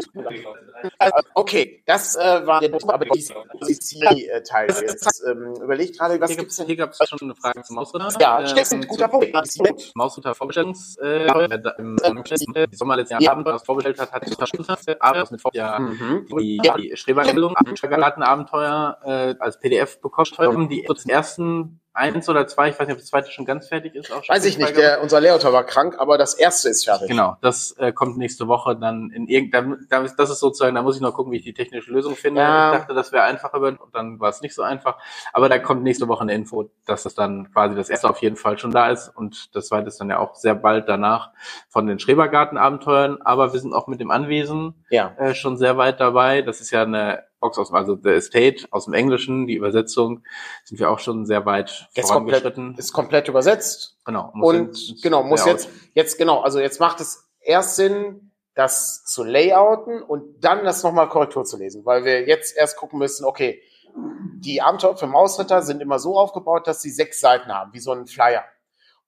also, 0.98 1.16
okay, 1.36 1.84
das 1.86 2.16
äh, 2.16 2.46
war 2.46 2.60
der 2.60 2.72
aber 2.88 3.06
DC-Teil 3.06 4.68
jetzt. 4.70 5.24
Ähm, 5.28 5.54
überlegt 5.62 5.98
gerade, 5.98 6.20
was 6.20 6.36
gibt's 6.36 6.56
denn? 6.58 6.66
hier 6.68 6.76
gab's 6.76 6.98
schon 7.08 7.20
eine 7.22 7.36
Frage 7.36 7.62
zum 7.64 7.76
Mausritter. 7.76 8.10
Ja, 8.20 8.42
Äh, 8.42 8.64
zum- 8.64 8.82
guter 8.82 9.08
Punkt. 9.08 9.32
Mausritter 9.96 10.36
Vorbestellungs, 10.36 10.98
äh, 11.02 11.26
äh, 11.28 11.60
äh, 12.56 12.68
die 12.68 12.76
Sommer 12.76 12.96
letzten 12.96 13.22
Ja. 13.22 13.32
Abend 13.32 13.46
was 13.46 13.64
vorbestellt 13.64 14.00
hat, 14.00 14.12
hat 14.12 14.28
unterstützt, 14.28 14.90
aber 15.00 15.28
mit 15.32 15.42
vor 15.42 15.52
ja, 15.54 15.80
Mhm. 15.80 16.28
die, 16.40 16.58
die 16.78 16.98
Schrebergarten 16.98 18.24
Abenteuer 18.24 18.98
äh, 19.04 19.36
als 19.40 19.60
PDF 19.60 20.02
bekommen, 20.02 20.70
die 20.70 20.84
zum 20.84 21.12
ersten 21.12 21.80
eins 21.96 22.28
oder 22.30 22.46
zwei, 22.48 22.70
ich 22.70 22.80
weiß 22.80 22.88
nicht, 22.88 22.96
ob 22.96 23.00
das 23.00 23.08
zweite 23.10 23.32
schon 23.32 23.46
ganz 23.46 23.68
fertig 23.68 23.96
ist. 23.96 24.12
Auch 24.12 24.28
Weiß 24.28 24.46
ich 24.46 24.58
nicht, 24.58 24.76
der, 24.78 25.02
unser 25.02 25.22
Lehrautor 25.22 25.54
war 25.54 25.64
krank, 25.64 25.96
aber 25.98 26.18
das 26.18 26.34
erste 26.34 26.70
ist 26.70 26.86
fertig. 26.86 27.08
Genau, 27.08 27.38
das 27.42 27.72
äh, 27.78 27.92
kommt 27.94 28.18
nächste 28.18 28.48
Woche 28.48 28.76
dann 28.76 29.12
in 29.12 29.28
irgendeinem, 29.28 29.88
da, 29.90 30.04
das 30.04 30.30
ist 30.30 30.40
sozusagen, 30.40 30.76
da 30.76 30.82
muss 30.82 30.96
ich 30.96 31.02
noch 31.02 31.14
gucken, 31.14 31.32
wie 31.32 31.38
ich 31.38 31.44
die 31.44 31.54
technische 31.54 31.92
Lösung 31.92 32.16
finde. 32.16 32.42
Ja. 32.42 32.74
Ich 32.74 32.80
dachte, 32.80 32.94
das 32.94 33.12
wäre 33.12 33.24
einfacher, 33.24 33.62
und 33.62 33.80
dann 33.94 34.20
war 34.20 34.30
es 34.30 34.42
nicht 34.42 34.54
so 34.54 34.62
einfach. 34.62 34.98
Aber 35.34 35.50
da 35.50 35.58
kommt 35.58 35.84
nächste 35.84 36.08
Woche 36.08 36.22
eine 36.22 36.34
Info, 36.34 36.70
dass 36.86 37.04
das 37.04 37.16
dann 37.16 37.52
quasi 37.52 37.76
das 37.76 37.90
erste 37.90 38.10
auf 38.10 38.22
jeden 38.22 38.36
Fall 38.36 38.58
schon 38.60 38.72
da 38.72 38.90
ist 38.90 39.10
und 39.10 39.56
das 39.56 39.68
zweite 39.68 39.88
ist 39.88 40.00
dann 40.00 40.10
ja 40.10 40.20
auch 40.20 40.36
sehr 40.36 40.56
bald 40.56 40.90
danach 40.90 41.32
von 41.70 41.88
den 41.88 42.00
Schrebergarten-Abenteuern. 42.00 43.22
Aber 43.22 43.54
wir 43.54 43.60
sind 43.60 43.74
auch 43.74 43.88
mit 43.88 44.00
dem 44.00 44.12
Anwesen 44.12 44.86
Ja. 44.90 45.14
äh, 45.18 45.34
schon 45.34 45.58
sehr 45.58 45.78
weit 45.78 46.00
dabei. 46.00 46.42
Das 46.42 46.62
ist 46.62 46.72
ja 46.72 46.84
eine 46.84 47.24
Box 47.40 47.58
aus, 47.60 47.72
also 47.74 47.98
The 48.02 48.10
Estate 48.12 48.66
aus 48.72 48.86
dem 48.86 48.94
Englischen, 48.94 49.46
die 49.48 49.56
Übersetzung, 49.56 50.24
sind 50.64 50.80
wir 50.80 50.90
auch 50.90 51.00
schon 51.00 51.26
sehr 51.26 51.46
weit 51.46 51.88
Jetzt 51.94 52.10
komplett, 52.10 52.42
vorangeschritten. 52.42 52.76
ist 52.78 52.94
komplett 52.94 53.28
übersetzt. 53.28 53.98
Genau. 54.06 54.32
muss 54.34 54.50
Und 54.56 54.78
jetzt- 54.90 55.04
genau, 55.04 55.24
muss 55.24 55.46
jetzt, 55.46 55.70
jetzt 55.94 56.18
genau, 56.18 56.42
also 56.42 56.60
jetzt 56.60 56.80
macht 56.80 57.00
es 57.02 57.28
erst 57.42 57.76
Sinn, 57.76 58.32
das 58.56 59.04
zu 59.04 59.24
layouten 59.24 60.02
und 60.02 60.44
dann 60.44 60.64
das 60.64 60.82
nochmal 60.82 61.10
Korrektur 61.10 61.44
zu 61.44 61.58
lesen, 61.58 61.86
weil 61.86 62.06
wir 62.06 62.26
jetzt 62.28 62.56
erst 62.56 62.78
gucken 62.78 63.00
müssen, 63.00 63.26
okay, 63.26 63.62
die 64.38 64.62
Abenteuer 64.62 64.96
für 64.96 65.08
Mausritter 65.08 65.62
sind 65.62 65.82
immer 65.82 66.00
so 66.00 66.18
aufgebaut, 66.18 66.66
dass 66.68 66.82
sie 66.82 66.90
sechs 66.90 67.20
Seiten 67.20 67.54
haben, 67.54 67.74
wie 67.74 67.80
so 67.80 67.92
ein 67.92 68.08
Flyer. 68.08 68.44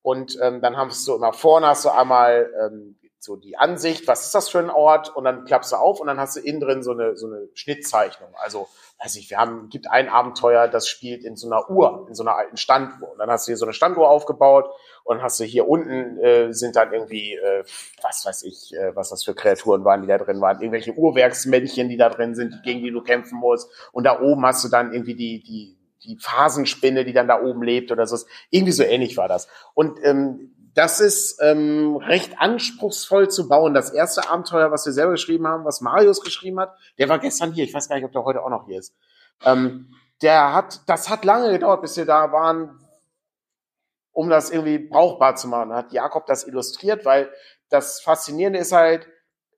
Und 0.01 0.37
ähm, 0.41 0.61
dann 0.61 0.77
hast 0.77 1.07
du 1.07 1.15
immer 1.15 1.33
vorne 1.33 1.67
hast 1.67 1.85
du 1.85 1.89
einmal 1.89 2.49
ähm, 2.61 2.97
so 3.19 3.35
die 3.35 3.57
Ansicht, 3.57 4.07
was 4.07 4.25
ist 4.25 4.35
das 4.35 4.49
für 4.49 4.59
ein 4.59 4.69
Ort? 4.69 5.15
Und 5.15 5.23
dann 5.23 5.45
klappst 5.45 5.71
du 5.71 5.75
auf 5.75 5.99
und 5.99 6.07
dann 6.07 6.19
hast 6.19 6.35
du 6.35 6.39
innen 6.39 6.59
drin 6.59 6.83
so 6.83 6.91
eine, 6.91 7.17
so 7.17 7.27
eine 7.27 7.49
Schnittzeichnung. 7.53 8.29
Also, 8.35 8.67
weiß 9.03 9.15
ich, 9.15 9.29
wir 9.29 9.37
haben, 9.37 9.69
gibt 9.69 9.89
ein 9.89 10.09
Abenteuer, 10.09 10.67
das 10.67 10.87
spielt 10.87 11.23
in 11.23 11.35
so 11.35 11.47
einer 11.47 11.69
Uhr, 11.69 12.05
in 12.07 12.15
so 12.15 12.23
einer 12.23 12.35
alten 12.35 12.57
Standuhr. 12.57 13.11
Und 13.11 13.19
dann 13.19 13.29
hast 13.29 13.47
du 13.47 13.51
hier 13.51 13.57
so 13.57 13.65
eine 13.65 13.73
Standuhr 13.73 14.09
aufgebaut 14.09 14.69
und 15.03 15.21
hast 15.21 15.39
du 15.39 15.43
hier 15.43 15.67
unten 15.67 16.17
äh, 16.19 16.53
sind 16.53 16.75
dann 16.75 16.93
irgendwie, 16.93 17.33
äh, 17.33 17.63
was 18.01 18.25
weiß 18.25 18.43
ich, 18.43 18.73
äh, 18.73 18.95
was 18.95 19.09
das 19.09 19.23
für 19.23 19.33
Kreaturen 19.33 19.83
waren, 19.83 20.01
die 20.01 20.07
da 20.07 20.17
drin 20.17 20.41
waren, 20.41 20.61
irgendwelche 20.61 20.93
Uhrwerksmännchen, 20.93 21.89
die 21.89 21.97
da 21.97 22.09
drin 22.09 22.35
sind, 22.35 22.61
gegen 22.63 22.81
die 22.81 22.91
du 22.91 23.01
kämpfen 23.01 23.39
musst. 23.39 23.69
Und 23.91 24.03
da 24.03 24.21
oben 24.21 24.45
hast 24.45 24.63
du 24.63 24.69
dann 24.69 24.93
irgendwie 24.93 25.15
die, 25.15 25.41
die, 25.41 25.77
die 26.03 26.17
Phasenspinne, 26.17 27.05
die 27.05 27.13
dann 27.13 27.27
da 27.27 27.41
oben 27.41 27.63
lebt 27.63 27.91
oder 27.91 28.05
so. 28.05 28.17
Irgendwie 28.49 28.73
so 28.73 28.83
ähnlich 28.83 29.17
war 29.17 29.27
das. 29.27 29.47
Und 29.73 29.99
ähm, 30.03 30.53
das 30.77 30.99
ist 30.99 31.39
ähm, 31.41 31.95
recht 31.97 32.37
anspruchsvoll 32.37 33.29
zu 33.29 33.47
bauen. 33.47 33.73
Das 33.73 33.89
erste 33.89 34.29
Abenteuer, 34.29 34.69
was 34.69 34.85
wir 34.85 34.93
selber 34.93 35.13
geschrieben 35.13 35.47
haben, 35.47 35.65
was 35.65 35.81
Marius 35.81 36.21
geschrieben 36.21 36.59
hat, 36.59 36.77
der 36.99 37.09
war 37.09 37.17
gestern 37.17 37.51
hier. 37.51 37.63
Ich 37.63 37.73
weiß 37.73 37.89
gar 37.89 37.95
nicht, 37.95 38.05
ob 38.05 38.11
der 38.11 38.23
heute 38.23 38.43
auch 38.43 38.51
noch 38.51 38.67
hier 38.67 38.77
ist. 38.77 38.95
Ähm, 39.43 39.91
der 40.21 40.53
hat, 40.53 40.81
das 40.85 41.09
hat 41.09 41.25
lange 41.25 41.51
gedauert, 41.51 41.81
bis 41.81 41.97
wir 41.97 42.05
da 42.05 42.31
waren, 42.31 42.79
um 44.11 44.29
das 44.29 44.51
irgendwie 44.51 44.77
brauchbar 44.77 45.35
zu 45.35 45.47
machen. 45.47 45.73
Hat 45.73 45.93
Jakob 45.93 46.27
das 46.27 46.45
illustriert, 46.45 47.05
weil 47.05 47.31
das 47.69 47.99
Faszinierende 47.99 48.59
ist 48.59 48.71
halt, 48.71 49.07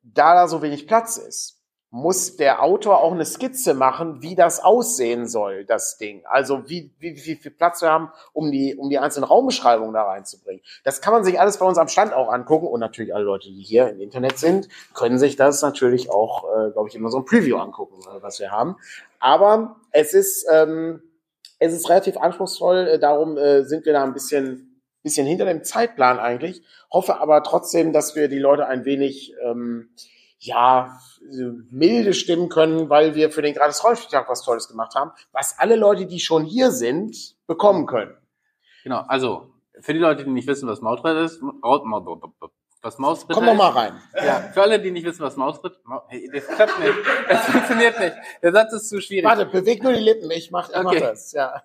da 0.04 0.36
da 0.36 0.48
so 0.48 0.62
wenig 0.62 0.88
Platz 0.88 1.18
ist, 1.18 1.59
muss 1.92 2.36
der 2.36 2.62
Autor 2.62 3.02
auch 3.02 3.14
eine 3.14 3.26
Skizze 3.26 3.74
machen, 3.74 4.22
wie 4.22 4.36
das 4.36 4.64
aussehen 4.64 5.28
soll, 5.28 5.66
das 5.66 5.98
Ding. 5.98 6.24
Also 6.26 6.70
wie, 6.70 6.92
wie, 7.00 7.16
wie 7.16 7.36
viel 7.36 7.52
Platz 7.52 7.82
wir 7.82 7.90
haben, 7.90 8.12
um 8.32 8.52
die, 8.52 8.76
um 8.76 8.90
die 8.90 9.00
einzelnen 9.00 9.24
Raumbeschreibungen 9.24 9.94
da 9.94 10.04
reinzubringen. 10.04 10.62
Das 10.84 11.02
kann 11.02 11.14
man 11.14 11.24
sich 11.24 11.40
alles 11.40 11.58
bei 11.58 11.66
uns 11.66 11.80
am 11.80 11.88
Stand 11.88 12.14
auch 12.14 12.32
angucken 12.32 12.68
und 12.68 12.80
natürlich 12.80 13.14
alle 13.16 13.24
Leute, 13.24 13.48
die 13.50 13.64
hier 13.64 13.90
im 13.90 14.02
Internet 14.02 14.38
sind, 14.38 14.70
können 14.94 15.18
sich 15.18 15.36
das 15.36 15.64
natürlich 15.64 16.12
auch, 16.12 16.44
äh, 16.44 16.72
glaube 16.72 16.90
ich, 16.90 17.00
so 17.08 17.18
ein 17.18 17.26
Preview 17.26 17.58
angucken, 17.58 18.00
äh, 18.04 18.22
was 18.22 18.40
wir 18.40 18.52
haben. 18.52 18.76
Aber 19.20 19.78
es 19.92 20.14
ist, 20.14 20.48
ähm, 20.52 21.02
es 21.58 21.74
ist 21.74 21.90
relativ 21.90 22.18
anspruchsvoll, 22.18 22.88
äh, 22.88 23.00
darum 23.00 23.36
äh, 23.36 23.64
sind 23.64 23.86
wir 23.86 23.94
da 23.94 24.04
ein 24.04 24.14
bisschen, 24.14 24.80
bisschen 25.02 25.26
hinter 25.26 25.46
dem 25.46 25.64
Zeitplan 25.64 26.20
eigentlich. 26.20 26.62
Hoffe 26.92 27.20
aber 27.20 27.42
trotzdem, 27.42 27.94
dass 27.94 28.16
wir 28.16 28.28
die 28.28 28.38
Leute 28.38 28.68
ein 28.68 28.86
wenig 28.86 29.34
ähm, 29.44 29.90
ja, 30.40 31.00
milde 31.72 32.14
stimmen 32.14 32.50
können, 32.50 32.90
weil 32.90 33.16
wir 33.16 33.32
für 33.32 33.42
den 33.42 33.54
gratis 33.54 33.84
Rollenspieltag 33.84 34.30
was 34.30 34.44
Tolles 34.44 34.68
gemacht 34.68 34.96
haben, 34.96 35.12
was 35.32 35.58
alle 35.58 35.76
Leute, 35.76 36.06
die 36.06 36.20
schon 36.20 36.44
hier 36.44 36.72
sind, 36.72 37.36
bekommen 37.48 37.86
können. 37.86 38.16
Genau, 38.84 39.04
also 39.08 39.52
für 39.82 39.94
die 39.94 40.00
Leute, 40.00 40.24
die 40.24 40.30
nicht 40.32 40.48
wissen, 40.48 40.68
was 40.68 40.82
Mausritter 40.82 41.24
ist, 41.24 41.42
was 42.82 42.98
Mausritter 42.98 43.34
Komm 43.34 43.46
doch 43.46 43.56
mal 43.56 43.72
rein. 43.72 44.02
Ja, 44.16 44.52
für 44.54 44.62
alle, 44.62 44.80
die 44.80 44.92
nicht 44.92 45.06
wissen, 45.06 45.22
was 45.22 45.36
Mausritter 45.36 45.78
Mau 45.84 46.02
hey, 46.08 46.30
das 46.34 46.48
klappt 46.48 46.80
nicht. 46.80 46.94
Das 47.28 47.46
funktioniert 47.46 48.00
nicht. 48.00 48.14
Der 48.42 48.54
Satz 48.54 48.74
ist 48.74 48.90
zu 48.90 49.02
schwierig. 49.02 49.26
Warte, 49.26 49.46
beweg 49.46 49.84
nur 49.84 49.92
die 49.94 50.00
Lippen, 50.00 50.32
ich 50.32 50.50
mach, 50.52 50.70
ich 50.70 50.76
mach 50.76 50.86
Okay. 50.86 51.02
das. 51.02 51.34
Ja. 51.34 51.62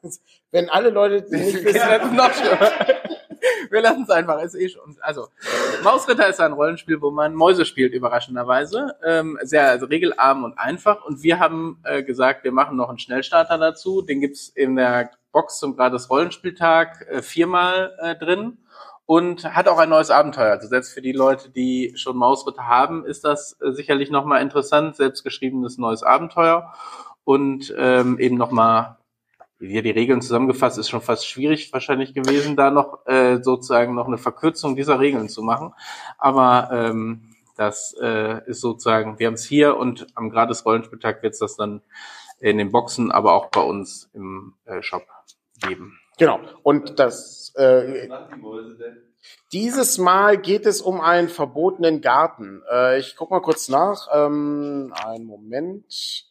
Wenn 0.50 0.68
alle 0.70 0.90
Leute, 0.90 1.22
die 1.22 1.36
nicht 1.36 1.54
das 1.64 1.74
wissen, 1.74 1.88
ist 1.88 2.12
noch 2.12 2.32
schlimmer. 2.32 2.70
Wir 3.74 3.82
lassen 3.82 4.04
es 4.04 4.10
einfach. 4.10 4.40
Ist 4.40 4.54
eh 4.54 4.68
schon. 4.68 4.96
Also, 5.00 5.26
Mausritter 5.82 6.28
ist 6.28 6.40
ein 6.40 6.52
Rollenspiel, 6.52 7.02
wo 7.02 7.10
man 7.10 7.34
Mäuse 7.34 7.64
spielt, 7.64 7.92
überraschenderweise. 7.92 8.94
Ähm, 9.04 9.36
sehr 9.42 9.68
also 9.68 9.86
regelarm 9.86 10.44
und 10.44 10.56
einfach. 10.56 11.04
Und 11.04 11.24
wir 11.24 11.40
haben 11.40 11.80
äh, 11.82 12.04
gesagt, 12.04 12.44
wir 12.44 12.52
machen 12.52 12.76
noch 12.76 12.88
einen 12.88 13.00
Schnellstarter 13.00 13.58
dazu. 13.58 14.00
Den 14.00 14.20
gibt's 14.20 14.48
in 14.48 14.76
der 14.76 15.10
Box 15.32 15.58
zum 15.58 15.74
gratis 15.74 16.08
Rollenspieltag 16.08 17.04
äh, 17.10 17.20
viermal 17.20 17.98
äh, 18.00 18.14
drin. 18.14 18.58
Und 19.06 19.44
hat 19.44 19.66
auch 19.66 19.78
ein 19.78 19.90
neues 19.90 20.10
Abenteuer. 20.10 20.52
Also 20.52 20.68
selbst 20.68 20.94
für 20.94 21.02
die 21.02 21.12
Leute, 21.12 21.50
die 21.50 21.94
schon 21.96 22.16
Mausritter 22.16 22.68
haben, 22.68 23.04
ist 23.04 23.24
das 23.24 23.60
äh, 23.60 23.72
sicherlich 23.72 24.08
nochmal 24.08 24.40
interessant. 24.40 24.94
Selbstgeschriebenes 24.94 25.78
neues 25.78 26.04
Abenteuer. 26.04 26.72
Und 27.24 27.74
ähm, 27.76 28.20
eben 28.20 28.36
nochmal 28.36 28.98
hier 29.66 29.82
die 29.82 29.90
Regeln 29.90 30.20
zusammengefasst, 30.20 30.78
ist 30.78 30.88
schon 30.88 31.00
fast 31.00 31.26
schwierig 31.26 31.72
wahrscheinlich 31.72 32.14
gewesen, 32.14 32.56
da 32.56 32.70
noch 32.70 33.06
äh, 33.06 33.42
sozusagen 33.42 33.94
noch 33.94 34.06
eine 34.06 34.18
Verkürzung 34.18 34.76
dieser 34.76 35.00
Regeln 35.00 35.28
zu 35.28 35.42
machen. 35.42 35.72
Aber 36.18 36.70
ähm, 36.72 37.34
das 37.56 37.94
äh, 38.00 38.40
ist 38.48 38.60
sozusagen, 38.60 39.18
wir 39.18 39.26
haben 39.26 39.34
es 39.34 39.44
hier 39.44 39.76
und 39.76 40.06
am 40.14 40.30
gratis 40.30 40.64
Rollenspieltag 40.64 41.22
wird 41.22 41.34
es 41.34 41.38
das 41.38 41.56
dann 41.56 41.82
in 42.40 42.58
den 42.58 42.72
Boxen, 42.72 43.12
aber 43.12 43.34
auch 43.34 43.46
bei 43.50 43.60
uns 43.60 44.10
im 44.12 44.54
äh, 44.64 44.82
Shop 44.82 45.06
geben. 45.66 45.98
Genau. 46.18 46.40
Und 46.62 46.98
das 46.98 47.52
äh, 47.56 48.08
dieses 49.52 49.98
Mal 49.98 50.36
geht 50.36 50.66
es 50.66 50.80
um 50.80 51.00
einen 51.00 51.28
verbotenen 51.28 52.00
Garten. 52.00 52.62
Äh, 52.70 52.98
ich 52.98 53.16
guck 53.16 53.30
mal 53.30 53.40
kurz 53.40 53.68
nach. 53.68 54.08
Ähm, 54.12 54.92
einen 55.04 55.24
Moment. 55.24 56.26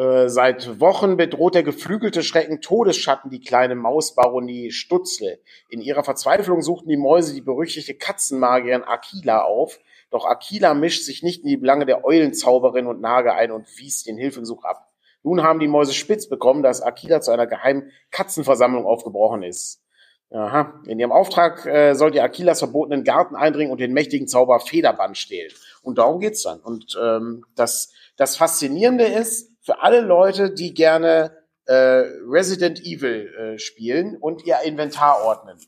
Äh, 0.00 0.30
seit 0.30 0.80
Wochen 0.80 1.18
bedroht 1.18 1.54
der 1.54 1.62
geflügelte 1.62 2.22
Schrecken 2.22 2.62
Todesschatten 2.62 3.30
die 3.30 3.40
kleine 3.40 3.74
Mausbaronie 3.74 4.70
Stutzle. 4.70 5.40
In 5.68 5.82
ihrer 5.82 6.04
Verzweiflung 6.04 6.62
suchten 6.62 6.88
die 6.88 6.96
Mäuse 6.96 7.34
die 7.34 7.42
berüchtigte 7.42 7.92
Katzenmagierin 7.92 8.82
Akila 8.82 9.42
auf. 9.42 9.78
Doch 10.10 10.24
Akila 10.24 10.72
mischt 10.72 11.02
sich 11.02 11.22
nicht 11.22 11.42
in 11.42 11.50
die 11.50 11.58
Belange 11.58 11.84
der 11.84 12.02
Eulenzauberin 12.06 12.86
und 12.86 13.02
Nage 13.02 13.34
ein 13.34 13.52
und 13.52 13.66
wies 13.76 14.02
den 14.02 14.16
Hilfegesuch 14.16 14.64
ab. 14.64 14.90
Nun 15.22 15.42
haben 15.42 15.60
die 15.60 15.68
Mäuse 15.68 15.92
spitz 15.92 16.30
bekommen, 16.30 16.62
dass 16.62 16.80
Akila 16.80 17.20
zu 17.20 17.30
einer 17.30 17.46
geheimen 17.46 17.90
Katzenversammlung 18.10 18.86
aufgebrochen 18.86 19.42
ist. 19.42 19.82
Aha. 20.30 20.80
In 20.86 20.98
ihrem 20.98 21.12
Auftrag 21.12 21.66
äh, 21.66 21.92
soll 21.92 22.10
die 22.10 22.22
Akilas 22.22 22.60
verbotenen 22.60 23.04
Garten 23.04 23.36
eindringen 23.36 23.70
und 23.70 23.80
den 23.80 23.92
mächtigen 23.92 24.28
Zauber 24.28 24.60
Federband 24.60 25.18
stehlen. 25.18 25.52
Und 25.82 25.98
darum 25.98 26.20
geht's 26.20 26.44
dann. 26.44 26.60
Und 26.60 26.96
ähm, 27.02 27.44
das, 27.54 27.92
das 28.16 28.36
Faszinierende 28.38 29.04
ist, 29.04 29.49
für 29.60 29.82
alle 29.82 30.00
Leute, 30.00 30.52
die 30.52 30.74
gerne 30.74 31.36
äh, 31.66 31.74
Resident 31.74 32.80
Evil 32.80 33.28
äh, 33.38 33.58
spielen 33.58 34.16
und 34.16 34.44
ihr 34.46 34.58
Inventar 34.64 35.22
ordnen, 35.24 35.58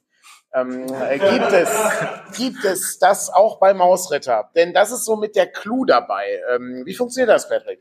ähm, 0.55 0.87
äh, 0.93 1.19
gibt 1.19 1.53
es 1.53 1.71
gibt 2.37 2.65
es 2.65 2.99
das 2.99 3.31
auch 3.31 3.59
bei 3.59 3.73
Mausritter? 3.75 4.51
Denn 4.55 4.75
das 4.75 4.93
ist 4.93 5.05
so 5.05 5.17
mit 5.17 5.37
der 5.37 5.47
Clou 5.47 5.85
dabei. 5.85 6.41
Ähm, 6.55 6.83
wie 6.85 6.95
funktioniert 6.95 7.31
das, 7.31 7.49
Patrick? 7.49 7.81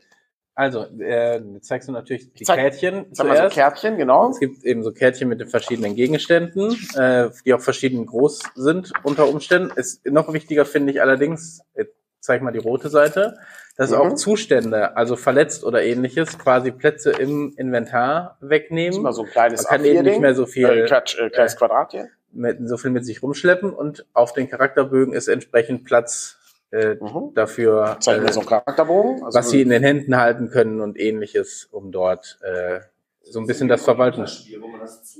Also, 0.54 0.84
äh, 1.00 1.38
jetzt 1.54 1.66
zeigst 1.68 1.88
du 1.88 1.92
natürlich 1.92 2.32
die 2.34 2.44
Zeig- 2.44 2.58
Kärtchen 2.58 3.06
haben 3.18 3.30
wir 3.30 3.48
so. 3.48 3.54
Kärtchen, 3.54 3.96
genau. 3.96 4.30
Es 4.30 4.38
gibt 4.38 4.64
eben 4.64 4.82
so 4.82 4.92
Kärtchen 4.92 5.28
mit 5.28 5.40
den 5.40 5.48
verschiedenen 5.48 5.94
Gegenständen, 5.94 6.76
äh, 6.94 7.30
die 7.46 7.54
auch 7.54 7.60
verschieden 7.60 8.04
groß 8.04 8.40
sind 8.54 8.92
unter 9.02 9.28
Umständen. 9.28 9.70
Ist 9.76 10.04
noch 10.06 10.30
wichtiger 10.32 10.66
finde 10.66 10.92
ich 10.92 11.00
allerdings, 11.00 11.62
jetzt 11.74 11.94
zeig 12.20 12.42
mal 12.42 12.52
die 12.52 12.58
rote 12.58 12.90
Seite, 12.90 13.38
dass 13.76 13.90
Mhm. 13.90 13.96
auch 13.96 14.14
Zustände, 14.14 14.96
also 14.96 15.16
verletzt 15.16 15.64
oder 15.64 15.82
ähnliches, 15.82 16.38
quasi 16.38 16.70
Plätze 16.70 17.10
im 17.12 17.54
Inventar 17.56 18.36
Das 18.40 18.42
ist 18.44 18.50
wegnehmen. 18.50 19.02
mal 19.02 19.12
so 19.12 19.22
ein 19.24 19.30
kleines 19.30 19.62
Man 19.64 19.70
kann 19.70 19.84
eben 19.84 20.02
nicht 20.02 20.10
A4-Ding. 20.12 20.20
mehr 20.20 20.34
so 20.34 20.46
viel, 20.46 20.68
Äh, 20.68 20.86
Quatsch, 20.86 21.18
äh, 21.18 21.30
kleines 21.30 21.56
Quadrat 21.56 21.92
hier. 21.92 22.08
mit, 22.32 22.58
so 22.68 22.76
viel 22.76 22.90
mit 22.90 23.04
sich 23.06 23.22
rumschleppen 23.22 23.72
und 23.72 24.06
auf 24.12 24.32
den 24.32 24.48
Charakterbögen 24.48 25.14
ist 25.14 25.28
entsprechend 25.28 25.84
Platz 25.84 26.38
äh, 26.70 26.94
Mhm. 27.00 27.34
dafür, 27.34 27.98
Zeigen 28.00 28.22
wir 28.22 28.30
äh, 28.30 28.32
so 28.32 28.40
einen 28.40 28.48
Charakterbogen. 28.48 29.22
Also 29.24 29.38
was 29.38 29.50
sie 29.50 29.60
in 29.60 29.68
den 29.68 29.82
Händen 29.82 30.16
halten 30.16 30.48
können 30.48 30.80
und 30.80 30.98
ähnliches, 30.98 31.68
um 31.70 31.92
dort 31.92 32.38
äh, 32.42 32.80
so 33.24 33.40
ein 33.40 33.46
bisschen 33.46 33.68
das 33.68 33.84
Verwalten. 33.84 34.22
Wo 34.58 34.66
man 34.68 34.80
das. 34.80 35.16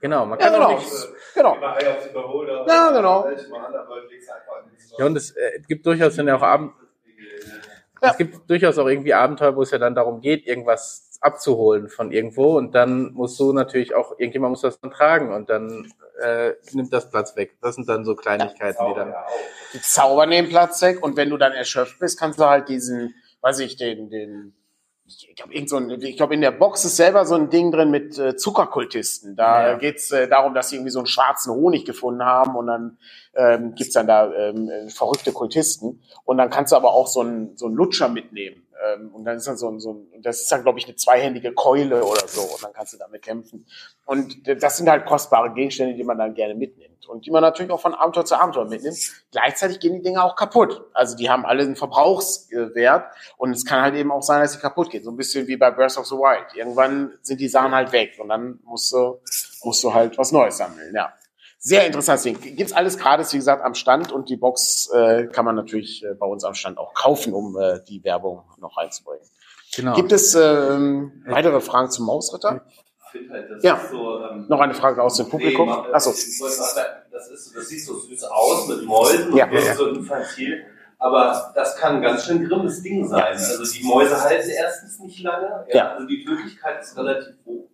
Genau, 0.00 0.24
man 0.24 0.38
Ja, 0.40 0.46
kann 0.48 0.54
auch 0.62 0.68
genau. 0.68 0.78
nicht 0.80 1.08
Genau. 1.34 1.56
Ja, 2.66 2.90
genau. 2.92 3.28
Legst 3.28 3.46
einfach 3.50 4.64
in 4.64 4.70
die 4.70 4.94
Ja, 4.98 5.04
und 5.06 5.16
es 5.16 5.30
äh, 5.32 5.60
gibt 5.68 5.84
durchaus 5.84 6.16
dann 6.16 6.28
ja 6.28 6.36
auch 6.36 6.42
Abend, 6.42 6.72
Ja. 8.02 8.10
es 8.10 8.16
gibt 8.18 8.48
durchaus 8.50 8.78
auch 8.78 8.86
irgendwie 8.86 9.14
Abenteuer, 9.14 9.56
wo 9.56 9.62
es 9.62 9.70
ja 9.70 9.78
dann 9.78 9.94
darum 9.94 10.20
geht, 10.20 10.46
irgendwas 10.46 11.18
abzuholen 11.22 11.88
von 11.88 12.12
irgendwo 12.12 12.56
und 12.58 12.74
dann 12.74 13.12
musst 13.14 13.40
du 13.40 13.52
natürlich 13.52 13.94
auch, 13.94 14.12
irgendjemand 14.18 14.50
muss 14.50 14.60
das 14.60 14.78
dann 14.80 14.90
tragen 14.90 15.32
und 15.32 15.48
dann 15.48 15.90
äh, 16.22 16.52
nimmt 16.72 16.92
das 16.92 17.10
Platz 17.10 17.34
weg. 17.36 17.56
Das 17.62 17.74
sind 17.74 17.88
dann 17.88 18.04
so 18.04 18.14
Kleinigkeiten, 18.14 18.84
die 18.86 18.94
dann. 18.94 19.14
Die 19.72 19.80
Zauber 19.80 20.26
nehmen 20.26 20.48
Platz 20.48 20.80
weg 20.82 21.02
und 21.02 21.16
wenn 21.16 21.30
du 21.30 21.36
dann 21.38 21.52
erschöpft 21.52 21.98
bist, 21.98 22.18
kannst 22.18 22.38
du 22.38 22.44
halt 22.44 22.68
diesen, 22.68 23.14
weiß 23.40 23.60
ich, 23.60 23.76
den, 23.76 24.10
den, 24.10 24.54
ich 25.06 25.34
glaube, 25.36 25.52
so 25.68 25.76
ein, 25.76 25.90
ich 26.02 26.16
glaube, 26.16 26.34
in 26.34 26.40
der 26.40 26.50
Box 26.50 26.84
ist 26.84 26.96
selber 26.96 27.24
so 27.26 27.34
ein 27.34 27.48
Ding 27.48 27.70
drin 27.70 27.90
mit 27.90 28.18
äh, 28.18 28.36
Zuckerkultisten. 28.36 29.36
Da 29.36 29.68
Ja. 29.70 29.78
geht's 29.78 30.10
äh, 30.10 30.28
darum, 30.28 30.52
dass 30.52 30.68
sie 30.68 30.76
irgendwie 30.76 30.90
so 30.90 30.98
einen 30.98 31.06
schwarzen 31.06 31.52
Honig 31.54 31.84
gefunden 31.84 32.24
haben 32.24 32.56
und 32.56 32.66
dann 32.66 32.98
ähm, 33.36 33.74
gibt's 33.74 33.94
dann 33.94 34.06
da 34.06 34.32
ähm, 34.32 34.68
äh, 34.68 34.88
verrückte 34.88 35.32
Kultisten. 35.32 36.02
Und 36.24 36.38
dann 36.38 36.50
kannst 36.50 36.72
du 36.72 36.76
aber 36.76 36.92
auch 36.92 37.06
so 37.06 37.20
einen, 37.20 37.56
so 37.56 37.66
einen 37.66 37.74
Lutscher 37.74 38.08
mitnehmen. 38.08 38.66
Ähm, 38.84 39.14
und 39.14 39.24
dann 39.24 39.36
ist 39.36 39.46
dann 39.46 39.56
so 39.56 39.68
ein, 39.68 39.80
so 39.80 39.92
ein, 39.92 40.22
das 40.22 40.42
ist 40.42 40.52
dann, 40.52 40.62
glaube 40.62 40.78
ich, 40.78 40.86
eine 40.86 40.96
zweihändige 40.96 41.52
Keule 41.52 42.04
oder 42.04 42.26
so. 42.26 42.42
Und 42.42 42.62
dann 42.62 42.72
kannst 42.72 42.92
du 42.92 42.98
damit 42.98 43.22
kämpfen. 43.22 43.66
Und 44.04 44.46
das 44.46 44.76
sind 44.76 44.88
halt 44.88 45.06
kostbare 45.06 45.52
Gegenstände, 45.52 45.94
die 45.94 46.04
man 46.04 46.18
dann 46.18 46.34
gerne 46.34 46.54
mitnimmt. 46.54 47.06
Und 47.08 47.24
die 47.24 47.30
man 47.30 47.42
natürlich 47.42 47.70
auch 47.70 47.80
von 47.80 47.94
Abenteuer 47.94 48.24
zu 48.24 48.36
Abenteuer 48.36 48.66
mitnimmt. 48.66 48.98
Gleichzeitig 49.30 49.80
gehen 49.80 49.94
die 49.94 50.02
Dinge 50.02 50.22
auch 50.22 50.34
kaputt. 50.36 50.82
Also 50.92 51.16
die 51.16 51.30
haben 51.30 51.46
alle 51.46 51.62
einen 51.62 51.76
Verbrauchswert. 51.76 53.04
Und 53.36 53.52
es 53.52 53.64
kann 53.64 53.82
halt 53.82 53.94
eben 53.94 54.10
auch 54.10 54.22
sein, 54.22 54.40
dass 54.40 54.52
sie 54.52 54.58
kaputt 54.58 54.90
gehen. 54.90 55.04
So 55.04 55.10
ein 55.10 55.16
bisschen 55.16 55.46
wie 55.46 55.56
bei 55.56 55.70
Breath 55.70 55.96
of 55.96 56.06
the 56.06 56.16
Wild. 56.16 56.54
Irgendwann 56.54 57.12
sind 57.22 57.40
die 57.40 57.48
Sachen 57.48 57.74
halt 57.74 57.92
weg. 57.92 58.18
Und 58.18 58.28
dann 58.28 58.60
musst 58.64 58.92
du, 58.92 59.20
musst 59.62 59.84
du 59.84 59.94
halt 59.94 60.18
was 60.18 60.32
Neues 60.32 60.56
sammeln. 60.56 60.94
Ja. 60.94 61.12
Sehr 61.66 61.84
interessantes 61.84 62.22
Ding. 62.22 62.38
Gibt's 62.56 62.72
alles 62.72 62.96
gratis, 62.96 63.32
wie 63.32 63.38
gesagt, 63.38 63.64
am 63.64 63.74
Stand 63.74 64.12
und 64.12 64.28
die 64.28 64.36
Box 64.36 64.88
äh, 64.94 65.26
kann 65.26 65.44
man 65.44 65.56
natürlich 65.56 66.04
äh, 66.04 66.14
bei 66.14 66.24
uns 66.26 66.44
am 66.44 66.54
Stand 66.54 66.78
auch 66.78 66.94
kaufen, 66.94 67.34
um 67.34 67.58
äh, 67.58 67.80
die 67.88 68.04
Werbung 68.04 68.44
noch 68.60 68.76
reinzubringen. 68.76 69.26
Genau. 69.74 69.94
Gibt 69.96 70.12
es 70.12 70.36
ähm, 70.36 71.24
weitere 71.26 71.60
Fragen 71.60 71.90
zum 71.90 72.06
Mausritter? 72.06 72.64
Ich 73.06 73.10
finde 73.10 73.32
halt, 73.34 73.50
das 73.50 73.64
Ja. 73.64 73.74
ist 73.78 73.90
so. 73.90 74.20
Ähm, 74.20 74.46
Noch 74.48 74.60
eine 74.60 74.74
Frage 74.74 75.02
aus 75.02 75.16
dem 75.16 75.28
Publikum? 75.28 75.68
Nee, 75.68 75.92
Achso. 75.92 76.12
gerade 76.12 76.52
sagen, 76.54 76.88
Das, 77.10 77.28
ist, 77.30 77.56
das 77.56 77.66
sieht 77.66 77.84
so 77.84 77.98
süß 77.98 78.22
aus 78.24 78.68
mit 78.68 78.84
Mäusen 78.84 79.34
Ja. 79.36 79.46
und 79.46 79.50
wirkt 79.50 79.76
so 79.76 79.88
infantil. 79.88 80.62
Aber 80.98 81.52
das 81.56 81.76
kann 81.76 81.96
ein 81.96 82.02
ganz 82.02 82.26
schön 82.26 82.46
grimmes 82.48 82.80
Ding 82.84 83.08
sein. 83.08 83.22
Also 83.24 83.64
die 83.72 83.84
Mäuse 83.84 84.22
halten 84.22 84.50
erstens 84.50 85.00
nicht 85.00 85.20
lange. 85.20 85.66
Ja. 85.72 85.94
Also 85.94 86.06
die 86.06 86.24
Tödlichkeit 86.24 86.80
ist 86.80 86.96
relativ 86.96 87.34
hoch. 87.44 87.68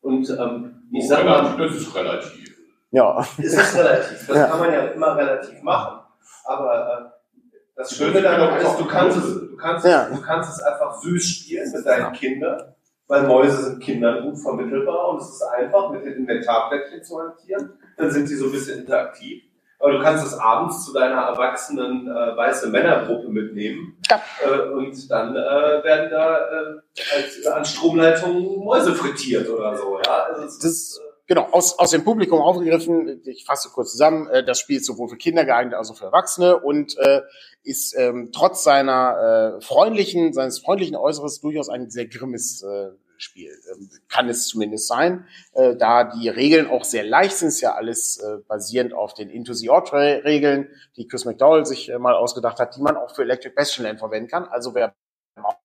Und 0.00 0.30
ähm, 0.30 0.88
ich 0.90 1.06
sag 1.06 1.24
mal, 1.26 1.54
das 1.58 1.76
ist 1.76 1.94
relativ. 1.94 2.49
Ja. 2.92 3.20
ist 3.38 3.56
es 3.58 3.76
relativ. 3.76 4.26
Das 4.26 4.36
Ja. 4.36 4.46
kann 4.46 4.58
man 4.58 4.72
ja 4.72 4.80
immer 4.86 5.16
relativ 5.16 5.62
machen. 5.62 6.00
Aber 6.44 7.12
äh, 7.14 7.40
das 7.76 7.94
Schöne 7.96 8.20
Das 8.20 8.22
daran 8.22 8.58
ist 8.58 8.78
du 8.78 8.84
kannst 8.86 9.16
es, 9.18 9.24
du 9.40 9.56
kannst, 9.56 9.86
Ja. 9.86 10.08
es, 10.10 10.16
du 10.16 10.22
kannst 10.22 10.50
es 10.58 10.62
einfach 10.62 11.00
süß 11.00 11.24
spielen 11.24 11.70
mit 11.72 11.86
deinen 11.86 12.12
Kindern, 12.12 12.74
weil 13.06 13.22
Mäuse 13.24 13.62
sind 13.62 13.80
Kindern 13.82 14.22
gut 14.24 14.38
vermittelbar 14.38 15.10
und 15.10 15.20
es 15.22 15.30
ist 15.30 15.42
einfach, 15.42 15.90
mit 15.90 16.04
den 16.04 16.14
Inventarplättchen 16.14 17.02
zu 17.04 17.20
hantieren. 17.20 17.72
Dann 17.96 18.10
sind 18.10 18.26
sie 18.26 18.36
so 18.36 18.46
ein 18.46 18.52
bisschen 18.52 18.80
interaktiv. 18.80 19.42
Aber 19.78 19.92
du 19.92 20.02
kannst 20.02 20.26
es 20.26 20.38
abends 20.38 20.84
zu 20.84 20.92
deiner 20.92 21.22
erwachsenen 21.22 22.06
äh, 22.06 22.36
weißen 22.36 22.70
Männergruppe 22.70 23.28
mitnehmen. 23.28 23.96
Ja. 24.10 24.20
Äh, 24.44 24.68
und 24.72 25.10
dann 25.10 25.34
äh, 25.34 25.38
werden 25.84 26.10
da 26.10 26.36
äh, 26.36 26.80
als, 27.16 27.46
an 27.46 27.64
Stromleitungen 27.64 28.58
Mäuse 28.62 28.94
frittiert 28.94 29.48
oder 29.48 29.74
so. 29.76 29.98
Ja? 30.04 30.24
Also 30.24 30.42
Das- 30.42 30.64
ist, 30.64 30.98
äh, 30.98 31.09
Genau, 31.30 31.46
aus, 31.52 31.78
aus 31.78 31.92
dem 31.92 32.02
Publikum 32.02 32.40
aufgegriffen, 32.40 33.22
ich 33.24 33.44
fasse 33.44 33.70
kurz 33.70 33.92
zusammen, 33.92 34.26
äh, 34.30 34.44
das 34.44 34.58
Spiel 34.58 34.78
ist 34.78 34.86
sowohl 34.86 35.08
für 35.08 35.16
Kinder 35.16 35.44
geeignet 35.44 35.74
als 35.74 35.88
auch 35.88 35.96
für 35.96 36.06
Erwachsene 36.06 36.58
und 36.58 36.98
äh, 36.98 37.20
ist 37.62 37.96
ähm, 37.96 38.30
trotz 38.32 38.64
seiner 38.64 39.58
äh, 39.58 39.60
freundlichen, 39.60 40.32
seines 40.32 40.58
freundlichen 40.58 40.96
Äußeres 40.96 41.40
durchaus 41.40 41.68
ein 41.68 41.88
sehr 41.88 42.08
grimmes 42.08 42.64
äh, 42.64 42.90
Spiel. 43.16 43.52
Ähm, 43.72 43.90
kann 44.08 44.28
es 44.28 44.48
zumindest 44.48 44.88
sein, 44.88 45.24
äh, 45.52 45.76
da 45.76 46.02
die 46.02 46.28
Regeln 46.28 46.68
auch 46.68 46.82
sehr 46.82 47.04
leicht 47.04 47.36
sind, 47.36 47.50
ist 47.50 47.60
ja 47.60 47.76
alles 47.76 48.16
äh, 48.18 48.38
basierend 48.48 48.92
auf 48.92 49.14
den 49.14 49.30
Into 49.30 49.52
the 49.52 49.70
Odd 49.70 49.92
Regeln, 49.92 50.68
die 50.96 51.06
Chris 51.06 51.26
McDowell 51.26 51.64
sich 51.64 51.90
äh, 51.90 51.98
mal 52.00 52.14
ausgedacht 52.14 52.58
hat, 52.58 52.74
die 52.74 52.82
man 52.82 52.96
auch 52.96 53.14
für 53.14 53.22
Electric 53.22 53.54
Bastion 53.54 53.86
Land 53.86 54.00
verwenden 54.00 54.28
kann. 54.28 54.48
Also 54.48 54.74
wer 54.74 54.96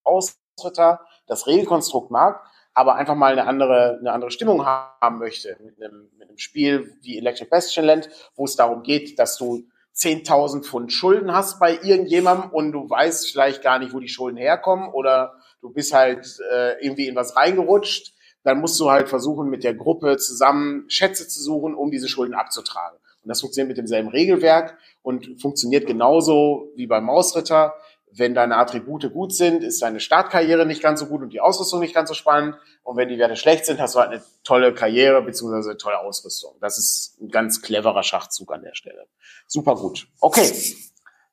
Ausritter 0.04 1.02
das 1.26 1.48
Regelkonstrukt 1.48 2.12
mag, 2.12 2.46
aber 2.76 2.96
einfach 2.96 3.16
mal 3.16 3.32
eine 3.32 3.48
andere, 3.48 3.98
eine 4.00 4.12
andere 4.12 4.32
Stimmung 4.32 4.66
haben 4.66 5.18
möchte 5.18 5.58
mit 5.64 5.82
einem, 5.82 6.10
mit 6.18 6.28
einem 6.28 6.38
Spiel 6.38 6.96
wie 7.02 7.18
Electric 7.18 7.50
Land, 7.82 8.10
wo 8.36 8.46
es 8.46 8.56
darum 8.56 8.84
geht, 8.84 9.18
dass 9.18 9.38
du 9.38 9.64
10.000 9.96 10.64
Pfund 10.64 10.92
Schulden 10.92 11.32
hast 11.32 11.58
bei 11.58 11.80
irgendjemandem 11.82 12.52
und 12.52 12.74
du 12.74 12.90
weißt 12.90 13.32
vielleicht 13.32 13.64
gar 13.64 13.80
nicht, 13.80 13.94
wo 13.94 14.00
die 14.00 14.10
Schulden 14.10 14.38
herkommen 14.38 14.90
oder 14.90 15.36
du 15.62 15.72
bist 15.72 15.94
halt 15.94 16.38
äh, 16.52 16.84
irgendwie 16.86 17.08
in 17.08 17.16
was 17.16 17.38
reingerutscht, 17.38 18.14
dann 18.44 18.60
musst 18.60 18.80
du 18.80 18.92
halt 18.92 19.08
versuchen, 19.08 19.50
mit 19.50 19.64
der 19.64 19.74
Gruppe 19.74 20.18
zusammen 20.18 20.84
Schätze 20.90 21.28
zu 21.28 21.42
suchen, 21.42 21.74
um 21.74 21.92
diese 21.92 22.10
Schulden 22.10 22.36
abzutragen. 22.36 23.00
Und 23.24 23.30
das 23.30 23.40
funktioniert 23.40 23.70
mit 23.70 23.78
demselben 23.78 24.10
Regelwerk 24.10 24.78
und 25.02 25.42
funktioniert 25.42 25.88
genauso 25.88 26.72
wie 26.76 26.86
beim 26.86 27.06
Mausritter. 27.06 27.74
Wenn 28.18 28.34
deine 28.34 28.58
Attribute 28.58 29.12
gut 29.12 29.34
sind, 29.34 29.64
ist 29.64 29.82
deine 29.82 30.00
Startkarriere 30.00 30.66
nicht 30.66 30.82
ganz 30.82 31.02
so 31.02 31.08
gut 31.08 31.22
und 31.22 31.34
die 31.34 31.42
Ausrüstung 31.42 31.82
nicht 31.82 31.94
ganz 31.94 32.08
so 32.08 32.16
spannend. 32.16 32.56
Und 32.84 32.96
wenn 32.98 33.10
die 33.10 33.18
Werte 33.18 33.36
schlecht 33.36 33.66
sind, 33.66 33.80
hast 33.80 33.96
du 33.96 34.00
halt 34.00 34.12
eine 34.12 34.24
tolle 34.44 34.74
Karriere 34.74 35.22
bzw. 35.22 35.70
eine 35.70 35.78
tolle 35.78 36.00
Ausrüstung. 36.00 36.56
Das 36.62 36.78
ist 36.78 37.18
ein 37.20 37.30
ganz 37.30 37.62
cleverer 37.62 38.04
Schachzug 38.04 38.54
an 38.54 38.62
der 38.62 38.74
Stelle. 38.74 39.08
Super 39.48 39.76
gut. 39.76 40.08
Okay. 40.22 40.50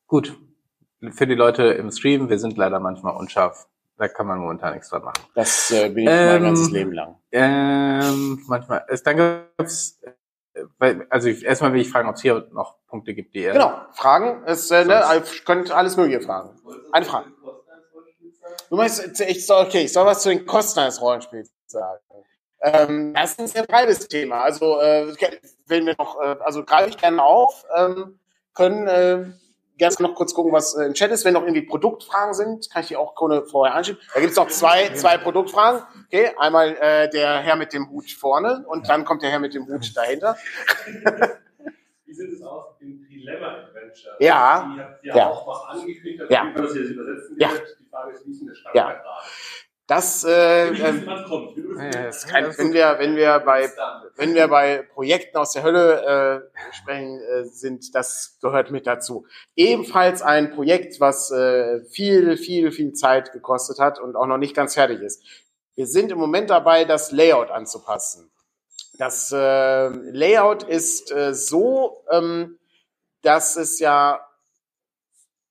Gut. 0.06 0.36
Für 1.10 1.26
die 1.26 1.34
Leute 1.34 1.64
im 1.64 1.90
Stream, 1.90 2.28
wir 2.28 2.38
sind 2.38 2.56
leider 2.56 2.80
manchmal 2.80 3.16
unscharf. 3.16 3.66
Da 3.98 4.08
kann 4.08 4.26
man 4.26 4.38
momentan 4.38 4.72
nichts 4.74 4.88
dran 4.88 5.04
machen. 5.04 5.22
Das 5.34 5.70
äh, 5.70 5.88
bin 5.88 6.04
ich 6.04 6.06
mein 6.06 6.36
Ähm, 6.36 6.42
ganzes 6.42 6.70
Leben 6.70 6.92
lang. 6.92 7.16
Ähm, 7.30 8.42
manchmal. 8.48 8.84
Es, 8.88 9.02
dann 9.02 9.16
gibt's, 9.16 10.00
also 11.08 11.28
ich, 11.28 11.44
erstmal 11.44 11.72
will 11.72 11.80
ich 11.80 11.90
fragen, 11.90 12.08
ob 12.08 12.16
es 12.16 12.22
hier 12.22 12.46
noch 12.52 12.76
Punkte 12.86 13.14
gibt, 13.14 13.34
die. 13.34 13.42
Genau, 13.42 13.72
Fragen. 13.92 14.42
Es, 14.46 14.70
äh, 14.70 14.84
ne, 14.84 15.02
Sonst- 15.02 15.34
ihr 15.34 15.44
könnt 15.44 15.70
alles 15.70 15.96
Mögliche 15.96 16.20
fragen. 16.20 16.60
Eine 16.92 17.04
Frage. 17.04 17.30
Du 18.68 18.76
meinst, 18.76 19.20
ich 19.20 19.46
soll, 19.46 19.66
okay, 19.66 19.82
ich 19.84 19.92
soll 19.92 20.06
was 20.06 20.22
zu 20.22 20.30
den 20.30 20.46
Kosten 20.46 20.80
eines 20.80 21.00
Rollenspiels 21.00 21.50
sagen. 21.66 22.00
Ähm, 22.62 23.12
das 23.14 23.32
ist 23.32 23.40
ein 23.40 23.46
sehr 23.48 23.64
breites 23.64 24.08
Thema. 24.08 24.42
Also, 24.42 24.80
äh, 24.80 25.14
wenn 25.66 25.86
wir 25.86 25.94
noch, 25.98 26.20
äh, 26.20 26.36
also 26.44 26.64
greife 26.64 26.90
ich 26.90 26.96
gerne 26.96 27.22
auf, 27.22 27.64
ähm, 27.76 28.18
können 28.54 28.86
äh, 28.86 29.24
gerne 29.78 29.94
noch 30.00 30.14
kurz 30.14 30.34
gucken, 30.34 30.52
was 30.52 30.74
äh, 30.76 30.84
im 30.84 30.94
Chat 30.94 31.10
ist. 31.10 31.24
Wenn 31.24 31.34
noch 31.34 31.42
irgendwie 31.42 31.62
Produktfragen 31.62 32.34
sind, 32.34 32.70
kann 32.70 32.82
ich 32.82 32.88
die 32.88 32.96
auch 32.96 33.18
ohne 33.20 33.44
vorher 33.44 33.74
einschieben. 33.74 34.00
Da 34.14 34.20
gibt 34.20 34.32
es 34.32 34.36
noch 34.36 34.48
zwei, 34.48 34.92
zwei 34.94 35.18
Produktfragen. 35.18 35.82
Okay, 36.06 36.30
einmal 36.38 36.76
äh, 36.80 37.08
der 37.10 37.38
Herr 37.40 37.56
mit 37.56 37.72
dem 37.72 37.90
Hut 37.90 38.10
vorne 38.10 38.64
und 38.68 38.88
dann 38.88 39.04
kommt 39.04 39.22
der 39.22 39.30
Herr 39.30 39.40
mit 39.40 39.54
dem 39.54 39.66
Hut 39.66 39.96
dahinter. 39.96 40.36
Wie 42.04 42.14
sieht 42.14 42.32
es 42.32 42.42
aus 42.42 42.64
mit 42.78 42.88
dem 42.90 43.06
Trilemma-Adventure? 43.06 44.16
Ja. 44.20 44.70
Die 44.74 44.80
habt 44.82 45.04
ihr 45.04 45.16
Ja. 45.16 45.30
auch 45.30 45.46
mal 45.46 45.70
angekündigt, 45.72 46.20
dass 46.20 46.28
Ja. 46.30 46.44
ja. 46.44 46.52
das 46.62 46.74
jetzt 46.74 46.90
übersetzen 46.90 47.36
Ja. 47.38 47.48
Die 47.80 47.88
Frage 47.90 48.12
ist, 48.12 48.26
wie 48.26 48.30
ist 48.32 48.40
denn 48.40 48.48
der 48.48 48.54
Stand 48.54 48.74
Ja. 48.74 48.92
da? 49.02 49.18
Das, 49.86 50.24
äh, 50.24 50.68
ähm, 50.68 51.04
das 51.06 52.26
wenn 52.58 52.72
wir, 52.72 52.96
wenn 52.98 53.16
wir 53.16 53.40
bei 53.40 53.68
wenn 54.16 54.34
wir 54.34 54.46
bei 54.48 54.82
Projekten 54.94 55.36
aus 55.36 55.52
der 55.52 55.64
Hölle 55.64 56.50
äh, 56.52 56.74
sprechen, 56.74 57.20
äh, 57.20 57.44
sind, 57.44 57.94
das 57.94 58.38
gehört 58.40 58.70
mit 58.70 58.86
dazu. 58.86 59.26
Ebenfalls 59.56 60.22
ein 60.22 60.52
Projekt, 60.54 61.00
was 61.00 61.30
äh, 61.30 61.80
viel, 61.86 62.36
viel, 62.36 62.70
viel 62.70 62.92
Zeit 62.92 63.32
gekostet 63.32 63.78
hat 63.78 63.98
und 63.98 64.16
auch 64.16 64.26
noch 64.26 64.38
nicht 64.38 64.54
ganz 64.54 64.74
fertig 64.74 65.00
ist. 65.00 65.24
Wir 65.74 65.86
sind 65.86 66.12
im 66.12 66.18
Moment 66.18 66.50
dabei, 66.50 66.84
das 66.84 67.10
Layout 67.10 67.50
anzupassen. 67.50 68.30
Das 68.98 69.32
äh, 69.32 69.88
Layout 69.88 70.62
ist 70.62 71.10
äh, 71.10 71.34
so, 71.34 72.04
ähm, 72.10 72.58
dass 73.22 73.56
es 73.56 73.80
ja 73.80 74.20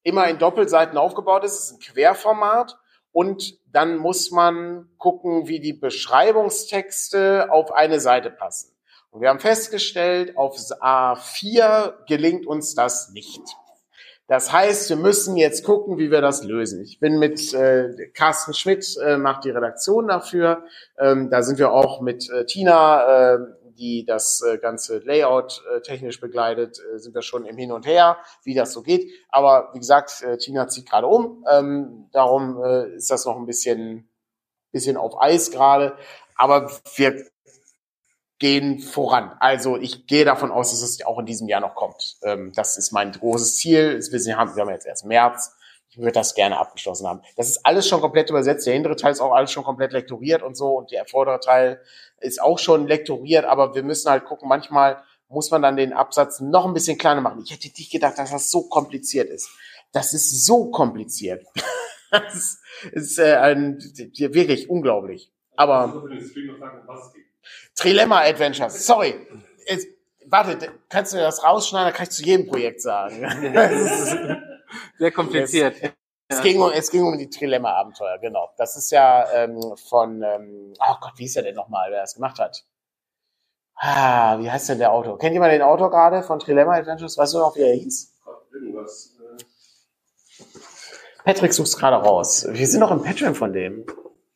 immer 0.03 0.27
in 0.27 0.38
Doppelseiten 0.38 0.97
aufgebaut 0.97 1.43
ist. 1.43 1.53
Es 1.53 1.65
ist 1.65 1.71
ein 1.73 1.79
Querformat. 1.79 2.77
Und 3.11 3.59
dann 3.72 3.97
muss 3.97 4.32
man 4.32 4.89
gucken, 4.97 5.47
wie 5.47 5.59
die 5.59 5.74
Beschreibungstexte 5.74 7.51
auf 7.51 7.72
eine 7.72 7.99
Seite 7.99 8.30
passen. 8.30 8.72
Und 9.11 9.22
wir 9.22 9.30
haben 9.30 9.39
festgestellt, 9.39 10.38
auf 10.38 10.55
A4 10.55 12.05
gelingt 12.07 12.47
uns 12.47 12.76
das 12.76 13.11
nicht. 13.11 13.41
Das 14.32 14.53
heißt, 14.53 14.89
wir 14.89 14.95
müssen 14.95 15.36
jetzt 15.36 15.65
gucken, 15.65 15.97
wie 15.97 16.09
wir 16.09 16.22
das 16.22 16.45
lösen. 16.45 16.82
Ich 16.82 17.01
bin 17.01 17.19
mit 17.19 17.53
äh, 17.53 17.89
Carsten 18.13 18.53
Schmidt, 18.53 18.95
äh, 19.03 19.17
macht 19.17 19.43
die 19.43 19.49
Redaktion 19.49 20.07
dafür. 20.07 20.63
Ähm, 20.97 21.30
da 21.30 21.43
sind 21.43 21.59
wir 21.59 21.74
auch 21.74 21.99
mit 21.99 22.30
äh, 22.30 22.45
Tina, 22.45 23.34
äh, 23.34 23.38
die 23.82 24.05
das 24.05 24.41
äh, 24.41 24.59
ganze 24.59 24.99
Layout 24.99 25.63
äh, 25.75 25.82
technisch 25.82 26.21
begleitet, 26.21 26.79
äh, 26.79 26.99
sind 26.99 27.15
wir 27.15 27.23
schon 27.23 27.45
im 27.45 27.57
Hin 27.57 27.71
und 27.71 27.88
Her, 27.88 28.17
wie 28.43 28.53
das 28.53 28.71
so 28.71 28.84
geht. 28.84 29.11
Aber 29.29 29.71
wie 29.73 29.79
gesagt, 29.79 30.23
Tina 30.39 30.67
zieht 30.67 30.89
gerade 30.89 31.07
um. 31.07 31.43
Ähm, 31.49 32.07
darum 32.11 32.63
ist 32.63 33.09
das 33.09 33.25
noch 33.25 33.38
ein 33.38 33.45
bisschen, 33.45 34.07
bisschen 34.71 34.97
auf 34.97 35.19
Eis 35.19 35.51
gerade. 35.51 35.97
Aber 36.36 36.71
wir 36.95 37.25
gehen 38.41 38.79
voran. 38.79 39.36
Also 39.39 39.77
ich 39.77 40.07
gehe 40.07 40.25
davon 40.25 40.51
aus, 40.51 40.71
dass 40.71 40.82
es 40.82 41.05
auch 41.05 41.19
in 41.19 41.25
diesem 41.25 41.47
Jahr 41.47 41.61
noch 41.61 41.75
kommt. 41.75 42.17
Ähm, 42.23 42.51
das 42.55 42.77
ist 42.77 42.91
mein 42.91 43.11
großes 43.11 43.57
Ziel. 43.57 43.99
Wir 43.99 44.38
haben, 44.38 44.55
wir 44.55 44.61
haben 44.61 44.69
jetzt 44.69 44.88
erst 44.88 45.05
März. 45.05 45.55
Ich 45.92 45.98
würde 45.98 46.14
das 46.14 46.36
gerne 46.36 46.58
abgeschlossen 46.58 47.06
haben. 47.06 47.22
Das 47.36 47.50
ist 47.50 47.66
alles 47.66 47.86
schon 47.86 48.00
komplett 48.00 48.30
übersetzt. 48.30 48.66
Der 48.66 48.74
hintere 48.74 48.96
Teil 48.96 49.12
ist 49.12 49.20
auch 49.20 49.34
alles 49.34 49.52
schon 49.52 49.66
komplett 49.66 49.92
lektoriert 49.92 50.42
und 50.42 50.56
so. 50.56 50.78
Und 50.78 50.89
der 50.92 51.06
vordere 51.06 51.42
Teil 51.42 51.82
ist 52.22 52.42
auch 52.42 52.60
schon 52.60 52.88
lektoriert. 52.88 53.44
Aber 53.44 53.76
wir 53.76 53.84
müssen 53.84 54.10
halt 54.10 54.24
gucken, 54.24 54.48
manchmal 54.48 55.04
muss 55.28 55.52
man 55.52 55.62
dann 55.62 55.76
den 55.76 55.92
Absatz 55.92 56.39
noch 56.39 56.66
ein 56.66 56.74
bisschen 56.74 56.98
kleiner 56.98 57.20
machen. 57.20 57.42
Ich 57.44 57.52
hätte 57.52 57.68
nicht 57.68 57.92
gedacht, 57.92 58.18
dass 58.18 58.32
das 58.32 58.50
so 58.50 58.70
kompliziert 58.70 59.30
ist. 59.30 59.50
Das 59.92 60.14
ist 60.14 60.46
so 60.46 60.72
kompliziert. 60.72 61.46
das 62.12 62.62
ist, 62.94 63.20
äh, 63.20 63.36
ein, 63.36 63.78
wirklich 63.78 64.70
unglaublich. 64.70 65.30
Aber. 65.58 66.08
Trilemma 67.76 68.22
Adventures. 68.22 68.86
Sorry. 68.86 69.16
Es, 69.66 69.88
warte, 70.26 70.72
kannst 70.88 71.12
du 71.12 71.18
das 71.18 71.44
rausschneiden? 71.44 71.92
Da 71.92 71.98
kann 71.98 72.04
ich 72.04 72.12
zu 72.12 72.24
jedem 72.24 72.48
Projekt 72.48 72.82
sagen. 72.82 73.22
Sehr 74.98 75.12
kompliziert. 75.12 75.76
es, 76.28 76.42
ging 76.42 76.62
um, 76.62 76.72
es 76.72 76.92
ging 76.92 77.04
um 77.04 77.18
die 77.18 77.30
Trilemma-Abenteuer, 77.30 78.18
genau. 78.20 78.50
Das 78.58 78.76
ist 78.78 78.92
ja 78.92 79.30
ähm, 79.34 79.60
von, 79.89 80.22
ähm, 80.24 80.74
oh 80.80 80.96
Gott, 81.02 81.14
wie 81.18 81.26
ist 81.26 81.36
der 81.36 81.44
denn 81.44 81.56
nochmal, 81.56 81.92
wer 81.92 82.02
das 82.02 82.16
gemacht 82.16 82.39
hat? 82.39 82.66
Ah, 83.76 84.38
wie 84.39 84.50
heißt 84.52 84.70
denn 84.70 84.78
der 84.78 84.92
Autor? 84.92 85.18
Kennt 85.18 85.34
jemand 85.34 85.52
den 85.54 85.62
Autor 85.64 85.89
gerade 85.89 86.22
von 86.22 86.39
Trilemma 86.39 86.74
Adventures? 86.76 87.18
Weißt 87.18 87.34
du 87.34 87.39
noch, 87.39 87.56
wie 87.56 87.62
er 87.62 87.74
hieß? 87.74 88.14
Irgendwas. 88.54 89.18
Patrick 91.24 91.54
sucht's 91.54 91.78
gerade 91.78 91.96
raus. 91.98 92.46
Wir 92.50 92.68
sind 92.68 92.80
noch 92.80 92.92
im 92.92 93.02
Patreon 93.04 93.36
von 93.36 93.54
dem. 93.54 93.86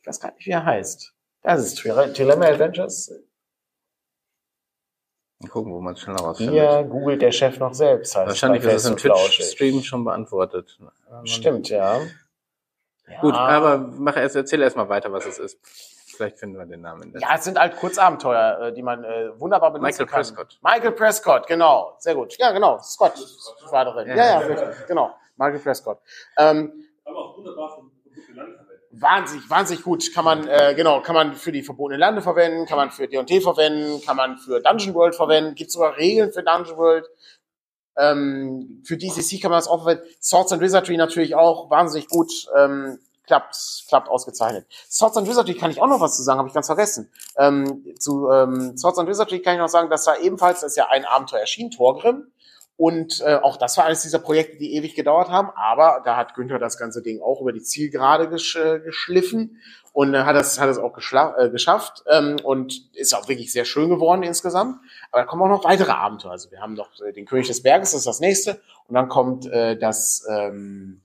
Ich 0.00 0.06
weiß 0.06 0.20
gar 0.20 0.32
nicht, 0.32 0.46
wie 0.46 0.50
er 0.50 0.64
heißt. 0.64 1.12
Das 1.42 1.60
ist 1.64 1.78
Tri- 1.78 2.12
Trilemma 2.12 2.46
Adventures. 2.46 3.12
Gucken, 5.48 5.72
wo 5.72 5.80
man 5.80 5.94
es 5.94 6.00
schneller 6.00 6.20
rausfindet. 6.20 6.54
Hier 6.54 6.84
googelt 6.84 7.22
der 7.22 7.32
Chef 7.32 7.58
noch 7.58 7.74
selbst. 7.74 8.14
heißt 8.16 8.26
Wahrscheinlich 8.26 8.64
ist 8.64 8.84
es 8.84 8.90
im. 8.90 8.96
Twitch-Stream 8.96 9.82
schon 9.82 10.04
beantwortet. 10.04 10.78
Stimmt, 11.24 11.68
ja. 11.68 12.00
Gut, 13.20 13.34
Ja. 13.34 13.40
aber 13.40 13.78
mach 13.78 14.16
erst, 14.16 14.34
erzähl 14.36 14.60
erst 14.62 14.76
mal 14.76 14.88
weiter, 14.88 15.12
was 15.12 15.26
es 15.26 15.38
ist. 15.38 15.58
Vielleicht 16.16 16.38
finden 16.38 16.58
wir 16.58 16.64
den 16.66 16.80
Namen. 16.80 17.02
in 17.04 17.12
der 17.12 17.20
Ja, 17.20 17.28
es 17.34 17.44
sind 17.44 17.58
halt 17.58 17.76
Kurzabenteuer, 17.76 18.58
äh, 18.68 18.72
die 18.72 18.82
man 18.82 19.04
äh, 19.04 19.38
wunderbar 19.38 19.70
benutzen 19.70 19.84
Michael 19.86 20.06
kann. 20.06 20.16
Prescott. 20.16 20.58
Michael 20.62 20.92
Prescott, 20.92 21.46
genau. 21.46 21.94
Sehr 21.98 22.14
gut. 22.14 22.36
Ja, 22.38 22.52
genau. 22.52 22.78
Scott 22.80 23.12
war 23.70 23.84
drin. 23.84 24.08
Ja, 24.08 24.14
Ja. 24.16 24.40
ja, 24.40 24.48
wirklich. 24.48 24.86
Genau. 24.88 25.14
Michael 25.36 25.58
Prescott. 25.60 25.98
Ähm, 26.38 26.72
aber 27.04 27.18
auch 27.18 27.36
wunderbar 27.36 27.74
von. 27.76 27.90
Wahnsinnig, 29.00 29.48
wahnsinnig 29.48 29.84
gut. 29.84 30.12
Kann 30.14 30.24
man, 30.24 30.46
äh, 30.46 30.74
genau, 30.74 31.00
kann 31.02 31.14
man 31.14 31.34
für 31.34 31.52
die 31.52 31.62
verbotenen 31.62 32.00
Lande 32.00 32.22
verwenden, 32.22 32.66
kann 32.66 32.76
man 32.76 32.90
für 32.90 33.08
D&T 33.08 33.40
verwenden, 33.40 34.00
kann 34.04 34.16
man 34.16 34.38
für 34.38 34.60
Dungeon 34.60 34.94
World 34.94 35.14
verwenden. 35.14 35.54
Gibt 35.54 35.70
sogar 35.70 35.96
Regeln 35.96 36.32
für 36.32 36.42
Dungeon 36.42 36.76
World. 36.76 37.06
Ähm, 37.98 38.82
für 38.84 38.96
DCC 38.96 39.40
kann 39.40 39.50
man 39.50 39.58
das 39.58 39.68
auch 39.68 39.82
verwenden. 39.82 40.04
Swords 40.20 40.52
and 40.52 40.60
Wizardry 40.60 40.96
natürlich 40.96 41.34
auch 41.34 41.70
wahnsinnig 41.70 42.08
gut. 42.08 42.30
Ähm, 42.56 42.98
klappt, 43.26 43.84
klappt 43.88 44.08
ausgezeichnet. 44.08 44.66
Swords 44.88 45.16
and 45.16 45.28
Wizardry 45.28 45.54
kann 45.54 45.70
ich 45.70 45.82
auch 45.82 45.88
noch 45.88 46.00
was 46.00 46.16
zu 46.16 46.22
sagen, 46.22 46.38
habe 46.38 46.48
ich 46.48 46.54
ganz 46.54 46.66
vergessen. 46.66 47.10
Ähm, 47.36 47.84
zu 47.98 48.30
ähm, 48.30 48.76
Swords 48.76 48.98
and 48.98 49.08
Wizardry 49.08 49.42
kann 49.42 49.54
ich 49.54 49.60
noch 49.60 49.68
sagen, 49.68 49.90
dass 49.90 50.04
da 50.04 50.16
ebenfalls, 50.16 50.60
das 50.60 50.72
ist 50.72 50.76
ja 50.76 50.88
ein 50.88 51.04
Abenteuer 51.04 51.40
erschienen, 51.40 51.70
Torgrim. 51.70 52.30
Und 52.78 53.22
äh, 53.22 53.36
auch 53.36 53.56
das 53.56 53.78
war 53.78 53.86
eines 53.86 54.02
dieser 54.02 54.18
Projekte, 54.18 54.58
die 54.58 54.74
ewig 54.74 54.94
gedauert 54.94 55.30
haben. 55.30 55.48
Aber 55.54 56.02
da 56.04 56.16
hat 56.16 56.34
Günther 56.34 56.58
das 56.58 56.76
ganze 56.76 57.02
Ding 57.02 57.22
auch 57.22 57.40
über 57.40 57.52
die 57.52 57.62
Zielgerade 57.62 58.28
gesch 58.28 58.56
äh, 58.56 58.80
geschliffen 58.80 59.58
und 59.92 60.12
äh, 60.12 60.24
hat 60.24 60.36
das 60.36 60.60
hat 60.60 60.68
es 60.68 60.76
auch 60.76 60.94
äh, 61.38 61.48
geschafft 61.48 62.04
ähm, 62.10 62.36
und 62.42 62.94
ist 62.94 63.14
auch 63.14 63.28
wirklich 63.28 63.50
sehr 63.50 63.64
schön 63.64 63.88
geworden 63.88 64.22
insgesamt. 64.22 64.78
Aber 65.10 65.22
da 65.22 65.26
kommen 65.26 65.40
auch 65.42 65.48
noch 65.48 65.64
weitere 65.64 65.92
Abenteuer. 65.92 66.32
Also 66.32 66.50
wir 66.50 66.60
haben 66.60 66.74
noch 66.74 66.90
äh, 67.00 67.14
den 67.14 67.24
König 67.24 67.46
des 67.46 67.62
Berges, 67.62 67.92
das 67.92 68.00
ist 68.00 68.06
das 68.06 68.20
nächste. 68.20 68.60
Und 68.88 68.94
dann 68.94 69.08
kommt 69.08 69.46
äh, 69.46 69.78
das 69.78 70.26
ähm, 70.28 71.00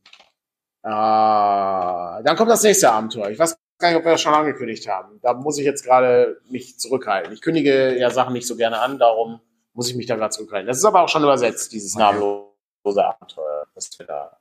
äh, 0.84 0.90
dann 0.90 2.36
kommt 2.36 2.52
das 2.52 2.64
nächste 2.64 2.92
Abenteuer. 2.92 3.30
Ich 3.30 3.40
weiß 3.40 3.58
gar 3.80 3.90
nicht, 3.90 3.98
ob 3.98 4.04
wir 4.04 4.12
das 4.12 4.22
schon 4.22 4.34
angekündigt 4.34 4.90
haben. 4.90 5.20
Da 5.22 5.36
muss 5.36 5.58
ich 5.58 5.64
jetzt 5.64 5.86
gerade 5.86 6.42
mich 6.50 6.78
zurückhalten. 6.78 7.32
Ich 7.32 7.42
kündige 7.42 7.98
ja 7.98 8.10
Sachen 8.10 8.34
nicht 8.34 8.46
so 8.46 8.58
gerne 8.58 8.80
an, 8.80 9.00
darum 9.00 9.40
muss 9.74 9.90
ich 9.90 9.96
mich 9.96 10.06
da 10.06 10.16
gerade 10.16 10.32
zurückhalten. 10.32 10.68
Das 10.68 10.78
ist 10.78 10.86
aber 10.86 11.02
auch 11.02 11.10
schon 11.10 11.24
übersetzt, 11.24 11.72
dieses 11.72 11.96
namenlose 11.96 13.06
Abenteuer, 13.06 13.68
das 13.74 13.98
wir 13.98 14.06
da 14.06 14.38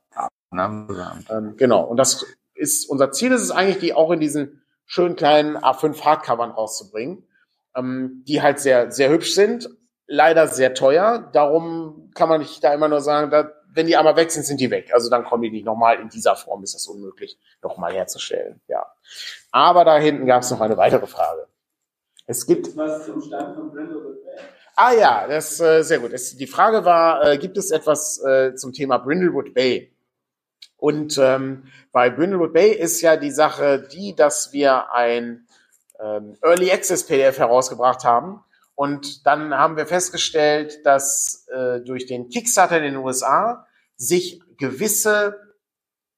Namenlose 0.51 1.05
Abenteuer. 1.05 1.37
ähm, 1.37 1.57
genau. 1.57 1.83
Und 1.83 1.97
das 1.97 2.25
ist 2.53 2.89
unser 2.89 3.11
Ziel 3.11 3.31
ist 3.31 3.41
es 3.41 3.51
eigentlich, 3.51 3.79
die 3.79 3.93
auch 3.93 4.11
in 4.11 4.19
diesen 4.19 4.61
schönen 4.85 5.15
kleinen 5.15 5.57
A5 5.57 6.03
Hardcovern 6.03 6.51
rauszubringen, 6.51 7.25
ähm, 7.75 8.23
die 8.27 8.41
halt 8.41 8.59
sehr, 8.59 8.91
sehr 8.91 9.09
hübsch 9.09 9.33
sind, 9.33 9.69
leider 10.05 10.47
sehr 10.47 10.73
teuer. 10.73 11.29
Darum 11.31 12.11
kann 12.13 12.29
man 12.29 12.41
nicht 12.41 12.63
da 12.63 12.73
immer 12.73 12.89
nur 12.89 13.01
sagen, 13.01 13.31
da, 13.31 13.51
wenn 13.73 13.87
die 13.87 13.95
einmal 13.95 14.17
weg 14.17 14.31
sind, 14.31 14.45
sind 14.45 14.59
die 14.59 14.69
weg. 14.69 14.93
Also 14.93 15.09
dann 15.09 15.23
kommen 15.23 15.43
die 15.43 15.51
nicht 15.51 15.65
nochmal 15.65 15.99
in 15.99 16.09
dieser 16.09 16.35
Form, 16.35 16.61
ist 16.63 16.75
das 16.75 16.87
unmöglich, 16.87 17.39
nochmal 17.63 17.93
herzustellen. 17.93 18.61
Ja. 18.67 18.85
Aber 19.51 19.85
da 19.85 19.97
hinten 19.97 20.25
gab 20.25 20.43
es 20.43 20.51
noch 20.51 20.59
eine 20.59 20.75
weitere 20.75 21.07
Frage. 21.07 21.47
Es 22.27 22.45
gibt 22.45 22.75
Was 22.75 23.05
zum 23.05 23.21
Stand 23.21 23.55
von 23.55 23.73
Bay? 23.73 23.87
Ah 24.75 24.93
ja, 24.93 25.27
das 25.27 25.59
äh, 25.59 25.83
sehr 25.83 25.99
gut. 25.99 26.13
Es, 26.13 26.35
die 26.35 26.47
Frage 26.47 26.85
war, 26.85 27.25
äh, 27.25 27.37
gibt 27.37 27.57
es 27.57 27.71
etwas 27.71 28.23
äh, 28.23 28.55
zum 28.55 28.73
Thema 28.73 28.97
Brindlewood 28.97 29.53
Bay? 29.53 29.93
Und 30.77 31.17
ähm, 31.19 31.65
bei 31.91 32.09
Brindlewood 32.09 32.53
Bay 32.53 32.71
ist 32.71 33.01
ja 33.01 33.17
die 33.17 33.31
Sache 33.31 33.87
die, 33.91 34.15
dass 34.15 34.53
wir 34.53 34.91
ein 34.93 35.45
ähm, 35.99 36.37
Early 36.41 36.71
Access 36.71 37.05
PDF 37.05 37.37
herausgebracht 37.37 38.03
haben. 38.03 38.43
Und 38.75 39.27
dann 39.27 39.53
haben 39.53 39.77
wir 39.77 39.85
festgestellt, 39.85 40.85
dass 40.85 41.47
äh, 41.49 41.81
durch 41.81 42.07
den 42.07 42.29
Kickstarter 42.29 42.77
in 42.77 42.83
den 42.83 42.97
USA 42.97 43.67
sich 43.95 44.41
gewisse 44.57 45.39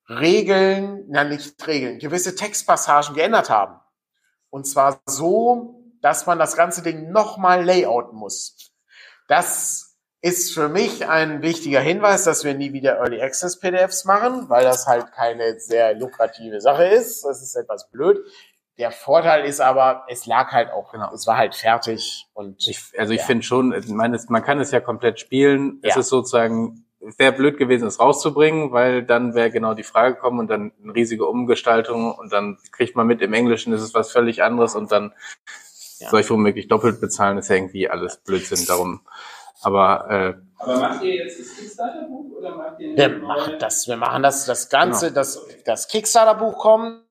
Regeln, 0.07 1.05
na 1.09 1.23
nicht 1.23 1.67
Regeln, 1.67 1.99
gewisse 1.99 2.35
Textpassagen 2.35 3.15
geändert 3.15 3.49
haben. 3.49 3.79
Und 4.49 4.65
zwar 4.65 5.01
so, 5.05 5.82
dass 6.03 6.27
man 6.27 6.37
das 6.37 6.55
ganze 6.55 6.83
Ding 6.83 7.11
nochmal 7.11 7.63
layouten 7.65 8.15
muss. 8.17 8.71
Das 9.27 9.95
ist 10.21 10.53
für 10.53 10.69
mich 10.69 11.07
ein 11.07 11.41
wichtiger 11.41 11.79
Hinweis, 11.81 12.23
dass 12.25 12.43
wir 12.43 12.53
nie 12.53 12.71
wieder 12.73 12.97
Early 12.97 13.21
Access 13.21 13.59
PDFs 13.59 14.05
machen, 14.05 14.47
weil 14.49 14.63
das 14.63 14.85
halt 14.87 15.11
keine 15.13 15.59
sehr 15.59 15.95
lukrative 15.95 16.61
Sache 16.61 16.85
ist. 16.85 17.23
Das 17.25 17.41
ist 17.41 17.55
etwas 17.55 17.89
blöd. 17.89 18.19
Der 18.77 18.91
Vorteil 18.91 19.45
ist 19.45 19.59
aber, 19.61 20.03
es 20.09 20.25
lag 20.25 20.51
halt 20.51 20.71
auch, 20.71 20.91
Genau. 20.91 21.13
es 21.13 21.27
war 21.27 21.37
halt 21.37 21.55
fertig 21.55 22.25
und 22.33 22.67
Ich, 22.67 22.81
also 22.97 23.13
ich 23.13 23.19
Ja. 23.21 23.25
finde 23.25 23.43
schon, 23.43 23.73
ich 23.73 23.87
meine, 23.89 24.15
es- 24.15 24.29
man 24.29 24.43
kann 24.43 24.59
es 24.59 24.71
ja 24.71 24.79
komplett 24.79 25.19
spielen. 25.19 25.79
Es 25.83 25.95
Ja. 25.95 25.99
ist 26.01 26.09
sozusagen, 26.09 26.85
es 27.05 27.19
wäre 27.19 27.33
blöd 27.33 27.57
gewesen, 27.57 27.87
es 27.87 27.99
rauszubringen, 27.99 28.71
weil 28.71 29.03
dann 29.03 29.35
wäre 29.35 29.51
genau 29.51 29.73
die 29.73 29.83
Frage 29.83 30.15
gekommen 30.15 30.39
und 30.39 30.47
dann 30.47 30.71
eine 30.81 30.95
riesige 30.95 31.25
Umgestaltung 31.27 32.13
und 32.15 32.31
dann 32.33 32.57
kriegt 32.71 32.95
man 32.95 33.05
mit, 33.07 33.21
im 33.21 33.33
Englischen 33.33 33.73
ist 33.73 33.81
es 33.81 33.93
was 33.93 34.11
völlig 34.11 34.41
anderes 34.41 34.75
und 34.75 34.91
dann 34.91 35.13
Ja. 36.03 36.09
soll 36.09 36.21
ich 36.21 36.29
womöglich 36.29 36.67
doppelt 36.67 37.01
bezahlen, 37.01 37.37
ist 37.37 37.49
ja 37.49 37.55
irgendwie 37.55 37.89
alles 37.89 38.17
Blödsinn 38.17 38.65
darum. 38.65 39.01
Aber 39.61 40.09
äh, 40.09 40.33
Aber 40.59 40.79
macht 40.79 41.03
ihr 41.03 41.15
jetzt 41.15 41.39
das 41.39 41.55
Kickstarter-Buch 41.57 42.37
oder 42.37 42.55
macht 42.55 42.79
ihr 42.79 42.95
wir 42.97 43.09
machen 43.19 43.55
das, 43.59 43.87
wir 43.87 43.97
machen 43.97 44.23
das, 44.23 44.45
das 44.45 44.69
Ganze, 44.69 45.07
Genau. 45.07 45.15
das, 45.15 45.41
das 45.65 45.87
Kickstarter-Buch 45.87 46.57
kommt, 46.57 47.03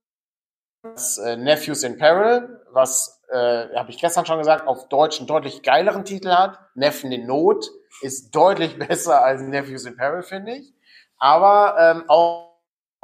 das 0.83 1.19
äh, 1.19 1.37
Nephews 1.37 1.83
in 1.85 1.97
Peril, 1.97 2.61
was, 2.73 3.23
äh, 3.31 3.69
habe 3.75 3.91
ich 3.91 3.99
gestern 3.99 4.27
schon 4.27 4.39
gesagt, 4.39 4.67
auf 4.67 4.89
Deutsch 4.89 5.19
einen 5.19 5.27
deutlich 5.29 5.63
geileren 5.63 6.05
Titel 6.05 6.31
hat. 6.31 6.59
Neffen 6.75 7.13
in 7.13 7.27
Not 7.27 7.71
ist 8.03 8.35
deutlich 8.35 8.79
besser 8.89 9.23
als 9.25 9.41
Nephews 9.43 9.85
in 9.87 9.97
Peril, 9.97 10.23
finde 10.23 10.53
ich. 10.57 10.75
Aber 11.19 11.77
ähm, 11.79 12.05
auch 12.09 12.52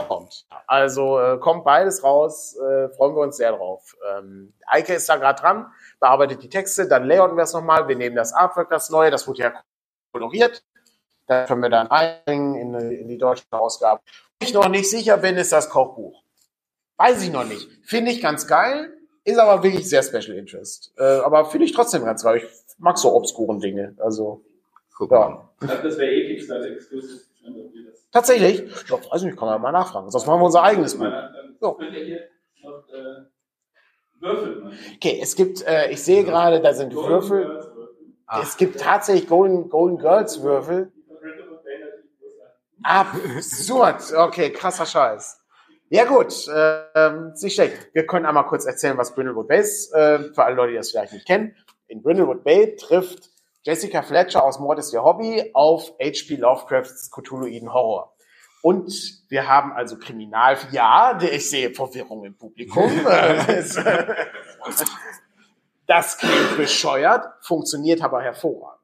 kommt. 0.07 0.47
Also 0.67 1.19
äh, 1.19 1.39
kommt 1.39 1.65
beides 1.65 2.03
raus, 2.05 2.57
äh, 2.57 2.89
freuen 2.91 3.15
wir 3.17 3.23
uns 3.23 3.37
sehr 3.37 3.53
drauf. 3.53 3.97
Ähm, 4.17 4.53
Eike 4.67 4.95
ist 4.95 5.09
da 5.09 5.17
gerade 5.17 5.41
dran, 5.41 5.67
bearbeitet 6.01 6.43
die 6.43 6.49
Texte, 6.49 6.87
dann 6.89 7.05
layouten 7.05 7.37
wir 7.37 7.45
es 7.45 7.53
nochmal, 7.53 7.89
wir 7.89 7.97
nehmen 7.97 8.17
das 8.17 8.33
Artwork, 8.33 8.71
das 8.71 8.91
neue, 8.91 9.11
das 9.11 9.27
wurde 9.27 9.41
ja 9.43 9.53
koloriert. 10.13 10.63
Das 11.27 11.47
können 11.49 11.63
wir 11.63 11.69
dann 11.69 11.89
einbringen 11.89 12.55
in, 12.55 12.89
die- 12.91 12.97
in 12.97 13.09
die 13.09 13.19
deutsche 13.19 13.45
Ausgabe. 13.51 14.01
Wo 14.41 14.47
ich 14.47 14.55
noch 14.55 14.69
nicht 14.69 14.89
sicher 14.89 15.19
bin, 15.19 15.37
ist 15.37 15.53
das 15.53 15.69
Kochbuch. 15.69 16.23
Weiß 16.97 17.23
ich 17.23 17.31
noch 17.31 17.45
nicht. 17.45 17.69
Finde 17.85 18.11
ich 18.13 18.23
ganz 18.23 18.47
geil, 18.47 18.95
ist 19.25 19.39
aber 19.39 19.63
wirklich 19.63 19.89
sehr 19.89 20.03
Special 20.03 20.37
Interest. 20.39 20.93
Äh, 20.97 21.03
aber 21.19 21.45
finde 21.45 21.67
ich 21.67 21.73
trotzdem 21.73 22.05
ganz 22.05 22.23
geil. 22.23 22.39
Ich 22.39 22.45
mag 22.79 22.97
so 22.97 23.13
obskuren 23.15 23.61
Dinge. 23.61 23.95
Also, 23.99 24.43
wir 24.99 25.07
mal. 25.07 25.49
Ich 25.61 25.67
glaube, 25.69 25.83
das 25.83 25.99
wäre 25.99 26.11
eh 26.13 26.29
Kickstarter-Exclusive. 26.29 27.21
Tatsächlich, 28.13 28.63
ich 28.65 28.87
glaub, 28.87 29.11
weiß 29.11 29.23
nicht, 29.23 29.37
kann 29.37 29.49
man 29.49 29.61
mal 29.61 29.73
nachfragen. 29.73 30.11
Sonst 30.11 30.27
machen 30.27 30.41
wir 30.41 30.47
unser 30.47 30.63
eigenes 30.63 30.97
Buch. 30.97 31.05
Dann 31.05 31.57
So. 31.61 31.79
äh, 31.81 32.19
Würfel 34.21 34.57
machen. 34.63 34.79
Okay, 34.97 35.21
es 35.23 35.37
gibt, 35.37 35.63
äh, 35.67 35.91
ich 35.91 36.03
sehe 36.03 36.25
gerade, 36.25 36.61
da 36.61 36.75
sind 36.75 36.95
Würfel. 36.95 37.65
Ah. 38.27 38.41
Es 38.43 38.57
gibt 38.57 38.81
tatsächlich 38.81 39.29
Golden, 39.29 39.69
Golden 39.69 39.99
Girls 39.99 40.43
Würfel. 40.43 40.93
Absurd. 42.83 44.13
Okay, 44.15 44.51
krasser 44.53 44.87
Scheiß. 44.87 45.41
Ja 45.91 46.05
gut, 46.05 46.47
ähm, 46.55 47.33
nicht 47.41 47.55
schlecht. 47.55 47.89
Wir 47.95 48.07
können 48.07 48.27
einmal 48.27 48.47
kurz 48.47 48.67
erzählen, 48.67 48.99
was 48.99 49.15
Brindlewood 49.15 49.49
Bay 49.49 49.61
ist, 49.61 49.93
äh, 49.95 50.19
für 50.35 50.45
alle 50.45 50.55
Leute, 50.55 50.73
die 50.73 50.77
das 50.77 50.91
vielleicht 50.91 51.15
nicht 51.15 51.27
kennen. 51.27 51.57
In 51.87 52.03
Brindlewood 52.03 52.45
Bay 52.45 52.77
trifft 52.77 53.31
Jessica 53.69 54.01
Fletcher 54.01 54.43
aus 54.43 54.59
Mord 54.59 54.79
ist 54.79 54.95
ihr 54.95 55.05
Hobby 55.05 55.51
auf 55.53 55.93
H.P. 56.01 56.37
Lovecrafts 56.37 57.11
Cthulhuiden 57.11 57.71
Horror. 57.71 58.17
Und 58.63 58.91
wir 59.29 59.47
haben 59.47 59.73
also 59.73 59.99
Kriminal, 59.99 60.57
ja, 60.71 61.21
ich 61.21 61.51
sehe 61.51 61.75
Verwirrung 61.75 62.25
im 62.25 62.35
Publikum. 62.35 62.91
das, 65.87 66.17
klingt 66.17 66.57
bescheuert, 66.57 67.27
funktioniert 67.43 68.03
aber 68.03 68.23
hervorragend. 68.23 68.81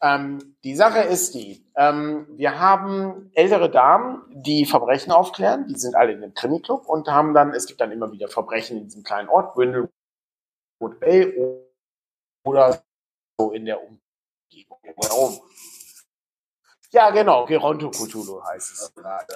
Ähm, 0.00 0.54
die 0.62 0.76
Sache 0.76 1.00
ist 1.00 1.34
die, 1.34 1.66
ähm, 1.74 2.28
wir 2.36 2.60
haben 2.60 3.32
ältere 3.34 3.72
Damen, 3.72 4.22
die 4.30 4.66
Verbrechen 4.66 5.10
aufklären, 5.10 5.66
die 5.66 5.74
sind 5.74 5.96
alle 5.96 6.12
in 6.12 6.22
einem 6.22 6.32
Krimi-Club 6.32 6.86
und 6.86 7.08
haben 7.08 7.34
dann, 7.34 7.52
es 7.54 7.66
gibt 7.66 7.80
dann 7.80 7.90
immer 7.90 8.12
wieder 8.12 8.28
Verbrechen 8.28 8.78
in 8.78 8.84
diesem 8.84 9.02
kleinen 9.02 9.28
Ort, 9.28 9.56
Brindlewood 9.56 9.90
Bay 11.00 11.34
oder 12.44 12.84
so 13.36 13.50
in 13.50 13.64
der 13.64 13.80
Umgebung 13.80 14.01
herum. 15.00 15.40
Ja, 16.90 17.10
genau, 17.10 17.46
Geronto 17.46 17.90
Cthulhu 17.90 18.42
heißt 18.44 18.72
es 18.72 18.94
gerade. 18.94 19.26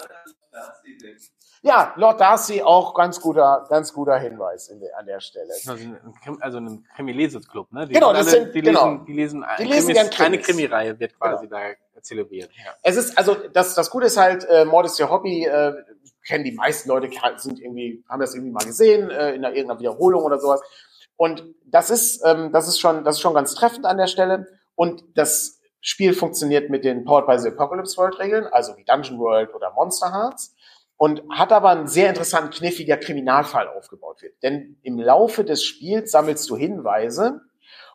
Ja, 1.63 1.95
Lord 1.97 2.21
Darcy 2.21 2.63
auch 2.63 2.95
ganz 2.95 3.21
guter, 3.21 3.67
ganz 3.69 3.93
guter 3.93 4.19
Hinweis 4.19 4.69
in 4.69 4.79
der, 4.79 4.97
an 4.99 5.07
der 5.07 5.21
Stelle. 5.21 5.53
Also 5.53 5.73
ein 5.73 5.99
Also 6.41 6.59
ein 6.59 6.87
Krimi-Lesetclub, 6.95 7.73
ne? 7.73 7.87
Die 7.89 7.95
Genau, 7.95 8.13
das 8.13 8.29
alle- 8.29 8.45
sind- 8.45 8.55
die 8.55 8.61
genau. 8.63 8.87
lesen, 8.91 9.05
die 9.07 9.13
lesen, 9.15 9.45
Die 9.59 9.65
lesen 9.65 9.95
gern 9.95 10.11
Krimis. 10.11 10.21
eine 10.27 10.39
Krimireihe 10.39 11.01
wird 11.01 11.19
quasi 11.19 11.49
da 11.49 11.61
zelebriert. 12.03 12.51
Ja. 12.65 12.73
Es 12.83 12.97
ist, 12.97 13.17
also 13.19 13.35
das, 13.35 13.75
das 13.75 13.91
Gute 13.91 14.07
ist 14.07 14.17
halt, 14.19 14.45
äh, 14.45 14.65
Mord 14.65 14.87
ist 14.87 14.99
ihr 15.01 15.11
Hobby, 15.11 15.45
äh, 15.47 15.73
kennen 16.27 16.45
die 16.45 16.53
meisten 16.53 16.89
Leute, 16.91 17.09
sind 17.39 17.59
irgendwie, 17.59 18.05
haben 18.09 18.21
das 18.21 18.35
irgendwie 18.35 18.53
mal 18.53 18.65
gesehen, 18.65 19.11
äh, 19.11 19.31
in 19.35 19.45
einer, 19.45 19.55
irgendeiner 19.55 19.81
Wiederholung 19.81 20.23
oder 20.25 20.39
sowas. 20.39 20.61
Und 21.17 21.43
das 21.65 21.89
ist, 21.91 22.23
ähm, 22.25 22.53
das 22.53 22.69
ist 22.69 22.79
schon, 22.79 23.03
das 23.03 23.17
ist 23.17 23.23
schon 23.23 23.35
ganz 23.35 23.55
treffend 23.55 23.87
an 23.87 23.97
der 23.97 24.07
Stelle. 24.09 24.47
Und 24.77 25.03
das 25.17 25.61
Spiel 25.81 26.15
funktioniert 26.15 26.71
mit 26.71 26.85
den 26.85 27.05
Powered 27.05 27.27
by 27.27 27.39
the 27.39 27.49
Apocalypse 27.49 27.97
World 27.97 28.19
Regeln, 28.19 28.47
also 28.47 28.77
wie 28.77 28.85
Dungeon 28.85 29.19
World 29.19 29.53
oder 29.55 29.73
Monster 29.73 30.13
Hearts. 30.13 30.55
Und 30.97 31.23
hat 31.31 31.53
aber 31.53 31.71
einen 31.71 31.89
sehr 31.89 32.09
interessanten 32.09 32.51
Kniff, 32.51 32.79
wie 32.79 32.87
der 32.87 32.99
Kriminalfall 32.99 33.69
aufgebaut 33.69 34.23
wird. 34.23 34.43
Denn 34.43 34.79
im 34.83 34.99
Laufe 34.99 35.45
des 35.45 35.63
Spiels 35.63 36.11
sammelst 36.11 36.49
du 36.49 36.57
Hinweise 36.57 37.43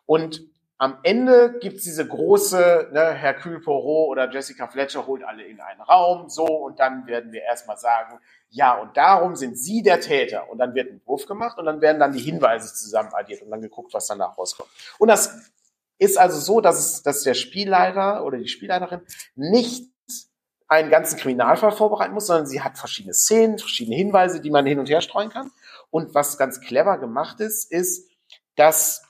und 0.06 0.42
am 0.82 0.98
Ende 1.04 1.60
gibt's 1.60 1.84
diese 1.84 2.04
große, 2.04 2.88
ne, 2.92 3.12
Hercule 3.12 3.60
Poirot 3.60 4.08
oder 4.10 4.28
Jessica 4.28 4.66
Fletcher 4.66 5.06
holt 5.06 5.22
alle 5.22 5.44
in 5.44 5.60
einen 5.60 5.80
Raum, 5.80 6.28
so, 6.28 6.44
und 6.44 6.80
dann 6.80 7.06
werden 7.06 7.30
wir 7.30 7.42
erstmal 7.42 7.76
sagen, 7.76 8.18
ja, 8.50 8.74
und 8.80 8.96
darum 8.96 9.36
sind 9.36 9.56
sie 9.56 9.84
der 9.84 10.00
Täter. 10.00 10.50
Und 10.50 10.58
dann 10.58 10.74
wird 10.74 10.90
ein 10.90 11.00
Wurf 11.06 11.26
gemacht 11.26 11.56
und 11.56 11.66
dann 11.66 11.80
werden 11.80 12.00
dann 12.00 12.10
die 12.10 12.18
Hinweise 12.18 12.74
zusammen 12.74 13.10
addiert 13.14 13.42
und 13.42 13.50
dann 13.52 13.60
geguckt, 13.60 13.94
was 13.94 14.08
danach 14.08 14.36
rauskommt. 14.36 14.70
Und 14.98 15.06
das 15.06 15.52
ist 16.02 16.18
also 16.18 16.40
so, 16.40 16.60
dass, 16.60 16.78
es, 16.78 17.02
dass 17.02 17.22
der 17.22 17.34
Spielleiter 17.34 18.24
oder 18.24 18.38
die 18.38 18.48
Spielleiterin 18.48 19.02
nicht 19.36 19.88
einen 20.66 20.90
ganzen 20.90 21.18
Kriminalfall 21.18 21.70
vorbereiten 21.70 22.14
muss, 22.14 22.26
sondern 22.26 22.46
sie 22.46 22.62
hat 22.62 22.78
verschiedene 22.78 23.14
Szenen, 23.14 23.58
verschiedene 23.58 23.96
Hinweise, 23.96 24.40
die 24.40 24.50
man 24.50 24.66
hin 24.66 24.78
und 24.78 24.88
her 24.88 25.00
streuen 25.00 25.28
kann. 25.28 25.52
Und 25.90 26.14
was 26.14 26.38
ganz 26.38 26.60
clever 26.60 26.98
gemacht 26.98 27.40
ist, 27.40 27.70
ist, 27.70 28.10
dass 28.56 29.02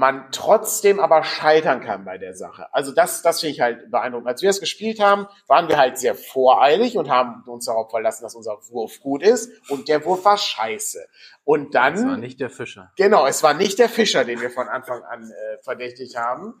man 0.00 0.32
trotzdem 0.32 0.98
aber 0.98 1.22
scheitern 1.22 1.82
kann 1.82 2.04
bei 2.04 2.18
der 2.18 2.34
Sache. 2.34 2.66
Also 2.72 2.90
das, 2.90 3.22
das 3.22 3.40
finde 3.40 3.52
ich 3.52 3.60
halt 3.60 3.90
beeindruckend. 3.90 4.26
Als 4.26 4.42
wir 4.42 4.48
es 4.48 4.58
gespielt 4.58 4.98
haben, 4.98 5.26
waren 5.46 5.68
wir 5.68 5.76
halt 5.76 5.98
sehr 5.98 6.14
voreilig 6.14 6.96
und 6.96 7.10
haben 7.10 7.44
uns 7.46 7.66
darauf 7.66 7.90
verlassen, 7.90 8.24
dass 8.24 8.34
unser 8.34 8.58
Wurf 8.70 9.00
gut 9.00 9.22
ist 9.22 9.52
und 9.70 9.88
der 9.88 10.04
Wurf 10.04 10.24
war 10.24 10.38
scheiße. 10.38 11.06
Und 11.44 11.74
dann 11.74 11.94
Das 11.94 12.04
war 12.06 12.16
nicht 12.16 12.40
der 12.40 12.50
Fischer. 12.50 12.92
Genau, 12.96 13.26
es 13.26 13.42
war 13.42 13.54
nicht 13.54 13.78
der 13.78 13.88
Fischer, 13.88 14.24
den 14.24 14.40
wir 14.40 14.50
von 14.50 14.68
Anfang 14.68 15.02
an 15.02 15.30
äh, 15.30 15.62
verdächtigt 15.62 16.16
haben. 16.16 16.54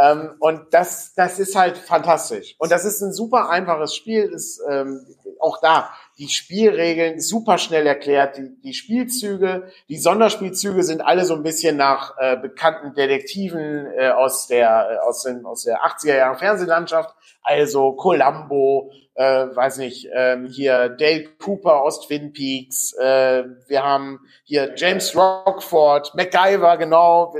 Ähm, 0.00 0.34
und 0.40 0.72
das, 0.72 1.14
das 1.14 1.38
ist 1.38 1.56
halt 1.56 1.78
fantastisch. 1.78 2.56
Und 2.58 2.72
das 2.72 2.84
ist 2.84 3.00
ein 3.00 3.12
super 3.12 3.50
einfaches 3.50 3.94
Spiel. 3.94 4.24
Ist, 4.24 4.60
ähm, 4.68 5.06
auch 5.44 5.60
da, 5.60 5.90
die 6.18 6.28
Spielregeln 6.28 7.20
super 7.20 7.58
schnell 7.58 7.86
erklärt. 7.86 8.38
Die, 8.38 8.60
die 8.62 8.74
Spielzüge, 8.74 9.68
die 9.88 9.98
Sonderspielzüge 9.98 10.82
sind 10.82 11.02
alle 11.02 11.24
so 11.24 11.34
ein 11.34 11.42
bisschen 11.42 11.76
nach 11.76 12.14
äh, 12.18 12.36
bekannten 12.36 12.94
Detektiven 12.94 13.86
äh, 13.98 14.08
aus, 14.08 14.46
der, 14.46 14.88
äh, 14.90 15.06
aus, 15.06 15.22
den, 15.22 15.44
aus 15.44 15.64
der 15.64 15.84
80er 15.84 16.16
Jahre 16.16 16.38
Fernsehlandschaft. 16.38 17.14
Also 17.42 17.92
Columbo, 17.92 18.90
äh, 19.14 19.46
weiß 19.54 19.78
nicht, 19.78 20.08
ähm, 20.14 20.46
hier 20.46 20.88
Dale 20.88 21.28
Cooper 21.38 21.82
aus 21.82 22.06
Twin 22.06 22.32
Peaks, 22.32 22.94
äh, 22.94 23.44
wir 23.68 23.82
haben 23.84 24.20
hier 24.44 24.72
James 24.76 25.14
Rockford, 25.14 26.14
MacGyver, 26.14 26.78
genau, 26.78 27.34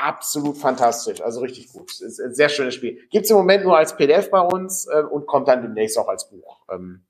absolut 0.00 0.56
fantastisch, 0.56 1.20
also 1.20 1.40
richtig 1.40 1.72
gut. 1.72 1.90
Ist 2.00 2.20
ein 2.20 2.34
sehr 2.34 2.48
schönes 2.48 2.74
Spiel. 2.74 2.98
Gibt's 3.10 3.30
im 3.30 3.36
Moment 3.36 3.64
nur 3.64 3.76
als 3.76 3.96
PDF 3.96 4.30
bei 4.30 4.40
uns 4.40 4.86
äh, 4.86 5.02
und 5.02 5.26
kommt 5.26 5.48
dann 5.48 5.62
demnächst 5.62 5.98
auch 5.98 6.08
als 6.08 6.28
Buch. 6.30 6.60
Ähm, 6.70 7.04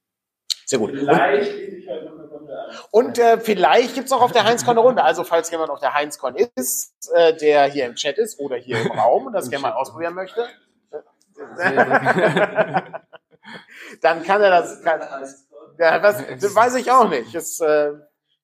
sehr 0.67 0.79
gut. 0.79 0.93
Und, 0.93 0.99
Vielleicht 0.99 1.53
ich 1.53 1.89
Runde 1.89 2.59
an. 2.59 2.77
und 2.91 3.19
äh, 3.19 3.39
vielleicht 3.39 3.95
gibt's 3.95 4.13
auch 4.13 4.23
auf 4.23 4.33
der 4.33 4.45
Heinzcon 4.45 4.73
eine 4.73 4.81
Runde. 4.81 5.03
Also 5.03 5.25
falls 5.25 5.51
jemand 5.51 5.71
auf 5.71 5.81
der 5.81 5.95
Heinzcon 5.95 6.37
ist, 6.37 7.11
äh, 7.15 7.37
der 7.37 7.65
hier 7.67 7.87
im 7.87 7.95
Chat 7.95 8.19
ist 8.19 8.39
oder 8.39 8.57
hier 8.57 8.81
im 8.81 8.93
Raum 8.93 9.27
und 9.27 9.33
das 9.33 9.51
gerne 9.51 9.63
mal 9.63 9.73
ausprobieren 9.73 10.15
möchte, 10.15 10.47
dann 14.01 14.23
kann 14.23 14.43
er 14.43 14.51
das. 14.51 14.83
Kann, 14.83 15.01
ja, 15.79 16.03
was, 16.03 16.23
das 16.41 16.55
weiß 16.57 16.75
ich 16.77 16.91
auch 16.91 17.09
nicht. 17.09 17.35
Das, 17.35 17.61
äh, 17.61 17.93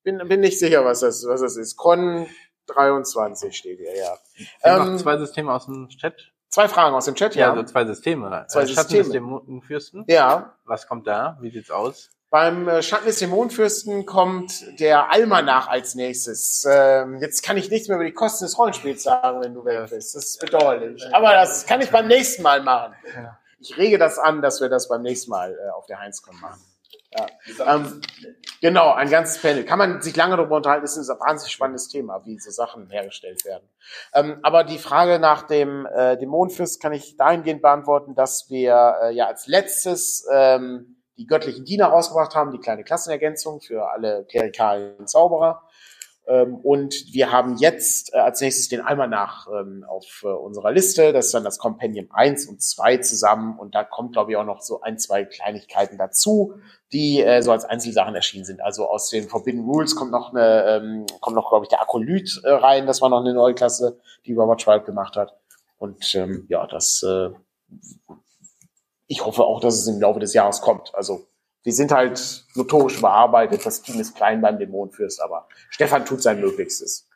bin, 0.03 0.18
bin 0.28 0.40
nicht 0.40 0.59
sicher, 0.59 0.84
was 0.84 1.01
das, 1.01 1.26
was 1.26 1.40
das 1.40 1.57
ist. 1.57 1.76
Con 1.76 2.26
23 2.67 3.57
steht 3.57 3.79
hier, 3.79 3.97
ja. 3.97 4.17
Ähm, 4.62 4.93
noch 4.93 5.01
zwei 5.01 5.17
Systeme 5.19 5.53
aus 5.53 5.67
dem 5.67 5.89
Chat. 5.89 6.33
Zwei 6.49 6.69
Fragen 6.69 6.95
aus 6.95 7.05
dem 7.07 7.14
Chat, 7.14 7.35
Ja, 7.35 7.47
ja. 7.49 7.51
also 7.53 7.64
zwei 7.64 7.85
Systeme. 7.85 8.45
Zwei 8.49 8.62
Äh, 8.62 8.67
Schatten 8.69 8.75
Systeme. 8.89 9.03
des 9.05 9.12
Dämonenfürsten. 9.12 10.05
Ja, 10.09 10.55
Was 10.64 10.87
kommt 10.87 11.07
da? 11.07 11.37
Wie 11.41 11.51
sieht's 11.51 11.71
aus? 11.71 12.11
Beim 12.31 12.67
äh, 12.69 12.83
Schatten 12.83 13.07
des 13.07 13.19
Dämonenfürsten 13.19 14.05
kommt 14.07 14.53
der 14.81 15.11
Almanach 15.12 15.69
als 15.69 15.95
nächstes. 15.95 16.67
Ähm, 16.69 17.19
jetzt 17.21 17.43
kann 17.43 17.57
ich 17.57 17.71
nichts 17.71 17.89
mehr 17.89 17.97
über 17.97 18.05
die 18.05 18.12
Kosten 18.12 18.45
des 18.45 18.59
Rollenspiels 18.59 19.03
sagen, 19.03 19.41
wenn 19.43 19.55
du 19.55 19.64
weg 19.64 19.89
bist. 19.91 20.14
Das 20.17 20.25
ist 20.25 20.41
bedauerlich. 20.41 21.03
Aber 21.14 21.33
das 21.33 21.67
kann 21.67 21.81
ich 21.81 21.91
beim 21.91 22.09
nächsten 22.09 22.43
Mal 22.43 22.62
machen. 22.62 22.95
Ich 23.59 23.77
rege 23.77 23.97
das 23.99 24.19
an, 24.19 24.43
dass 24.43 24.61
wir 24.61 24.69
das 24.69 24.89
beim 24.89 25.03
nächsten 25.03 25.31
Mal 25.31 25.53
äh, 25.53 25.71
auf 25.71 25.87
der 25.87 25.99
Heinzcon 26.01 26.39
machen. 26.41 26.61
Ja. 27.17 27.75
Ähm, 27.75 28.01
genau, 28.61 28.93
ein 28.93 29.11
ganzes 29.11 29.41
Panel. 29.41 29.64
Kann 29.64 29.79
man 29.79 30.03
sich 30.03 30.17
lange 30.17 30.37
darüber 30.37 30.57
unterhalten, 30.57 30.85
das 30.85 30.97
ist 30.97 31.09
ein 31.09 31.19
wahnsinnig 31.21 31.53
spannendes 31.53 31.89
Thema, 31.89 32.25
wie 32.25 32.35
diese 32.35 32.51
Sachen 32.51 32.91
hergestellt 32.91 33.45
werden. 33.45 33.69
Ähm, 34.14 34.39
aber 34.43 34.64
die 34.64 34.79
Frage 34.79 35.19
nach 35.19 35.43
dem 35.43 35.87
äh, 35.87 36.17
Dämonenfürst 36.17 36.81
kann 36.81 36.93
ich 36.93 37.17
dahingehend 37.17 37.62
beantworten, 37.62 38.14
dass 38.14 38.51
wir 38.51 38.97
äh, 39.03 39.14
ja 39.14 39.27
als 39.27 39.47
letztes 39.47 40.27
ähm, 40.33 40.97
die 41.17 41.27
göttlichen 41.27 41.64
Diener 41.64 41.87
rausgebracht 41.87 42.35
haben, 42.35 42.53
die 42.53 42.59
kleine 42.59 42.85
Klassenergänzung 42.85 43.61
für 43.61 43.91
alle 43.91 44.27
klerikalen 44.27 45.07
Zauberer. 45.07 45.62
Ähm, 46.27 46.57
und 46.57 46.95
wir 47.12 47.31
haben 47.31 47.57
jetzt 47.59 48.12
äh, 48.14 48.18
als 48.18 48.41
nächstes 48.41 48.68
den 48.68 48.81
Almanach 48.81 49.47
ähm, 49.49 49.85
auf 49.89 50.22
äh, 50.24 50.29
unserer 50.29 50.72
Liste. 50.72 51.12
Das 51.12 51.27
ist 51.27 51.35
dann 51.35 51.45
das 51.45 51.59
Compendium 51.59 52.09
1 52.12 52.47
und 52.47 52.62
2 52.62 52.99
zusammen. 52.99 53.59
Und 53.59 53.74
da 53.74 53.85
kommt, 53.85 54.12
glaube 54.12 54.33
ich, 54.33 54.37
auch 54.37 54.45
noch 54.45 54.61
so 54.61 54.81
ein, 54.81 54.99
zwei 54.99 55.24
Kleinigkeiten 55.24 55.99
dazu, 55.99 56.55
die 56.93 57.22
äh, 57.22 57.43
so 57.43 57.53
als 57.53 57.64
Einzelsachen 57.64 58.14
erschienen 58.14 58.45
sind. 58.45 58.61
Also 58.61 58.89
aus 58.89 59.11
den 59.11 59.29
Forbidden 59.29 59.64
Rules 59.64 59.95
kommt 59.95 60.11
noch 60.11 60.35
eine, 60.35 60.64
ähm, 60.64 61.07
kommt 61.20 61.37
noch, 61.37 61.49
glaube 61.49 61.64
ich, 61.64 61.68
der 61.68 61.81
Akolyt 61.81 62.41
rein. 62.45 62.87
Das 62.87 63.01
war 63.03 63.09
noch 63.09 63.20
eine 63.20 63.35
neue 63.35 63.55
Klasse, 63.55 63.99
die 64.27 64.35
Robert 64.35 64.61
Tribe 64.61 64.85
gemacht 64.85 65.16
hat. 65.16 65.37
Und 65.79 66.14
ähm, 66.14 66.47
ja, 66.49 66.66
das 66.66 67.03
äh, 67.03 67.31
ich 69.07 69.24
hoffe 69.24 69.45
auch, 69.45 69.61
dass 69.61 69.74
es 69.74 69.87
im 69.87 70.01
Laufe 70.01 70.20
des 70.20 70.35
Jahres 70.35 70.61
kommt. 70.61 70.95
Also 70.95 71.27
wir 71.67 71.73
sind 71.73 71.91
halt 71.91 72.47
notorisch 72.55 72.99
überarbeitet, 72.99 73.67
das 73.67 73.83
Team 73.83 73.99
ist 73.99 74.14
klein 74.14 74.41
beim 74.41 74.57
Dämonenfürst, 74.57 75.21
aber 75.21 75.49
Stefan 75.69 76.07
tut 76.07 76.23
sein 76.23 76.41
Möglichstes. 76.41 77.09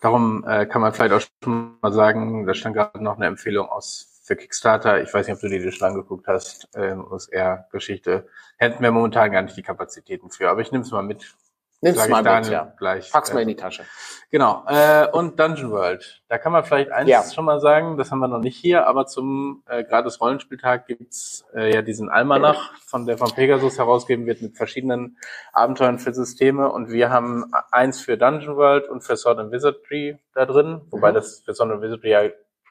Darum 0.00 0.42
äh, 0.48 0.64
kann 0.64 0.80
man 0.80 0.94
vielleicht 0.94 1.12
auch 1.12 1.20
schon 1.44 1.76
mal 1.82 1.92
sagen, 1.92 2.46
da 2.46 2.54
stand 2.54 2.76
gerade 2.76 3.04
noch 3.04 3.16
eine 3.16 3.26
Empfehlung 3.26 3.68
aus 3.68 4.22
für 4.24 4.36
Kickstarter. 4.36 5.02
Ich 5.02 5.12
weiß 5.12 5.26
nicht, 5.26 5.34
ob 5.34 5.42
du 5.42 5.50
dir 5.50 5.60
die 5.60 5.70
schon 5.70 5.86
angeguckt 5.86 6.26
hast, 6.28 6.66
äh, 6.74 6.94
OSR-Geschichte. 6.94 8.26
Hätten 8.56 8.82
wir 8.82 8.90
momentan 8.90 9.32
gar 9.32 9.42
nicht 9.42 9.58
die 9.58 9.62
Kapazitäten 9.62 10.30
für, 10.30 10.48
aber 10.48 10.62
ich 10.62 10.72
nehme 10.72 10.82
es 10.82 10.90
mal 10.92 11.02
mit. 11.02 11.34
Mal 11.82 12.08
mit, 12.08 12.26
Daniel 12.26 12.52
ja. 12.52 12.72
Gleich, 12.78 13.10
Pack's 13.10 13.32
mal 13.32 13.38
äh, 13.38 13.42
in 13.42 13.48
die 13.48 13.56
Tasche. 13.56 13.84
Genau. 14.30 14.64
Äh, 14.68 15.06
und 15.12 15.40
Dungeon 15.40 15.70
World. 15.70 16.22
Da 16.28 16.36
kann 16.36 16.52
man 16.52 16.62
vielleicht 16.62 16.92
eins 16.92 17.08
Ja. 17.08 17.24
schon 17.24 17.46
mal 17.46 17.58
sagen, 17.58 17.96
das 17.96 18.10
haben 18.10 18.18
wir 18.18 18.28
noch 18.28 18.38
nicht 18.40 18.56
hier, 18.56 18.86
aber 18.86 19.06
zum 19.06 19.62
äh, 19.66 19.82
gratis 19.82 20.20
Rollenspieltag 20.20 20.86
gibt's 20.86 21.44
äh, 21.54 21.72
ja 21.72 21.80
diesen 21.82 22.10
Almanach, 22.10 22.72
von 22.86 23.06
der 23.06 23.16
von 23.16 23.30
Pegasus 23.34 23.78
herausgegeben 23.78 24.26
wird 24.26 24.42
mit 24.42 24.56
verschiedenen 24.58 25.16
Abenteuern 25.52 25.98
für 25.98 26.12
Systeme. 26.12 26.70
Und 26.70 26.90
wir 26.90 27.08
haben 27.10 27.50
eins 27.70 28.00
für 28.02 28.18
Dungeon 28.18 28.56
World 28.56 28.86
und 28.88 29.00
für 29.02 29.16
Sword 29.16 29.38
and 29.38 29.50
Wizardry 29.50 30.18
da 30.34 30.44
drin, 30.44 30.82
wobei 30.90 31.10
Mhm. 31.10 31.14
das 31.14 31.40
für 31.44 31.54
Sword 31.54 31.72
and 31.72 31.82
Wizardry 31.82 32.10
ja, 32.10 32.22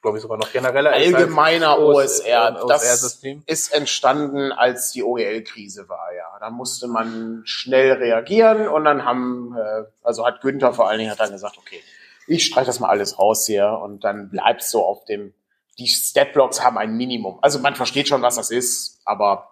glaube 0.02 0.18
ich, 0.18 0.22
sogar 0.22 0.38
noch 0.38 0.52
genereller 0.54 0.92
Allgemeiner 0.92 1.78
OS 1.80 2.22
OSR. 2.22 2.52
Das 2.70 2.84
OSR-System. 2.84 3.44
ist 3.48 3.74
entstanden, 3.74 4.54
als 4.54 4.92
die 4.92 5.04
OEL-Krise 5.04 5.90
war, 5.90 6.09
Da 6.40 6.50
musste 6.50 6.88
man 6.88 7.42
schnell 7.46 7.94
reagieren 7.94 8.68
und 8.68 8.86
dann 8.86 9.06
haben, 9.06 9.56
äh, 9.58 9.84
also 10.04 10.26
hat 10.26 10.42
Günther 10.42 10.74
vor 10.74 10.88
allen 10.90 11.00
Dingen 11.00 11.12
hat 11.12 11.20
dann 11.20 11.32
gesagt, 11.32 11.58
okay, 11.58 11.82
ich 12.28 12.46
streiche 12.46 12.68
das 12.68 12.80
mal 12.80 12.90
alles 12.90 13.18
raus 13.20 13.46
hier 13.46 13.80
und 13.84 14.04
dann 14.04 14.30
bleibt 14.30 14.64
so 14.64 14.86
auf 14.86 15.04
dem, 15.06 15.34
die 15.78 15.88
Statblocks 15.88 16.64
haben 16.64 16.78
ein 16.78 16.96
Minimum. 16.96 17.40
Also 17.42 17.60
man 17.60 17.76
versteht 17.76 18.08
schon, 18.08 18.22
was 18.22 18.36
das 18.36 18.52
ist, 18.52 19.02
aber 19.06 19.50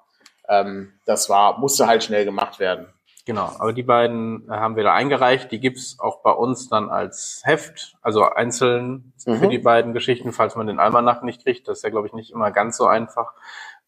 ähm, 0.47 0.93
das 1.05 1.29
war, 1.29 1.57
musste 1.59 1.87
halt 1.87 2.03
schnell 2.03 2.25
gemacht 2.25 2.59
werden. 2.59 2.87
Genau, 3.25 3.51
aber 3.59 3.73
die 3.73 3.83
beiden 3.83 4.45
haben 4.49 4.77
wir 4.77 4.83
da 4.83 4.93
eingereicht. 4.93 5.51
Die 5.51 5.59
gibt's 5.59 5.97
auch 5.99 6.21
bei 6.21 6.31
uns 6.31 6.69
dann 6.69 6.89
als 6.89 7.41
Heft, 7.43 7.97
also 8.01 8.23
einzeln 8.23 9.11
für 9.17 9.31
Mhm. 9.31 9.49
die 9.49 9.57
beiden 9.57 9.91
Geschichten, 9.91 10.31
falls 10.31 10.55
man 10.55 10.67
den 10.67 10.79
Almanach 10.79 11.23
nicht 11.23 11.43
kriegt. 11.43 11.67
Das 11.67 11.79
ist 11.79 11.83
ja, 11.83 11.89
glaube 11.89 12.07
ich, 12.07 12.13
nicht 12.13 12.31
immer 12.31 12.51
ganz 12.51 12.77
so 12.77 12.85
einfach, 12.87 13.33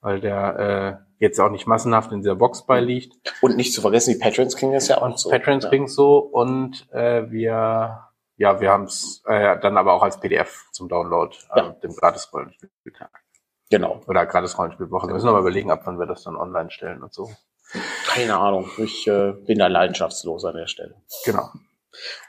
weil 0.01 0.19
der 0.21 0.99
äh, 1.19 1.23
jetzt 1.23 1.39
auch 1.39 1.49
nicht 1.49 1.67
massenhaft 1.67 2.11
in 2.11 2.21
dieser 2.21 2.35
Box 2.35 2.65
beiliegt. 2.65 3.13
Und 3.41 3.57
nicht 3.57 3.73
zu 3.73 3.81
vergessen, 3.81 4.13
die 4.13 4.19
Patrons 4.19 4.55
kriegen 4.55 4.71
das 4.71 4.87
ja 4.87 4.97
auch 4.99 5.03
Und 5.03 5.19
so. 5.19 5.29
Patrons 5.29 5.65
ja. 5.65 5.69
kriegen 5.69 5.87
so 5.87 6.17
und 6.19 6.87
äh, 6.93 7.29
wir, 7.29 8.05
ja, 8.37 8.61
wir 8.61 8.69
haben 8.71 8.85
es 8.85 9.21
äh, 9.25 9.59
dann 9.59 9.77
aber 9.77 9.93
auch 9.93 10.03
als 10.03 10.19
PDF 10.19 10.65
zum 10.71 10.87
Download 10.87 11.35
Ja. 11.55 11.63
an 11.67 11.75
dem 11.81 11.93
gratis 11.95 12.31
Rollenspieltag 12.33 13.09
Genau. 13.69 14.01
oder 14.07 14.25
gratis 14.25 14.57
Rollenspielwoche. 14.57 15.07
Wir 15.07 15.13
müssen 15.13 15.29
mal 15.31 15.39
überlegen, 15.39 15.69
ab 15.71 15.81
wann 15.85 15.99
wir 15.99 16.05
das 16.07 16.23
dann 16.23 16.35
online 16.35 16.71
stellen 16.71 17.03
und 17.03 17.13
so. 17.13 17.29
Keine 18.07 18.37
Ahnung. 18.37 18.67
Ich 18.77 19.05
äh, 19.07 19.33
bin 19.45 19.59
da 19.59 19.67
leidenschaftslos 19.67 20.43
an 20.45 20.55
der 20.55 20.65
Stelle. 20.67 20.95
Genau. 21.25 21.49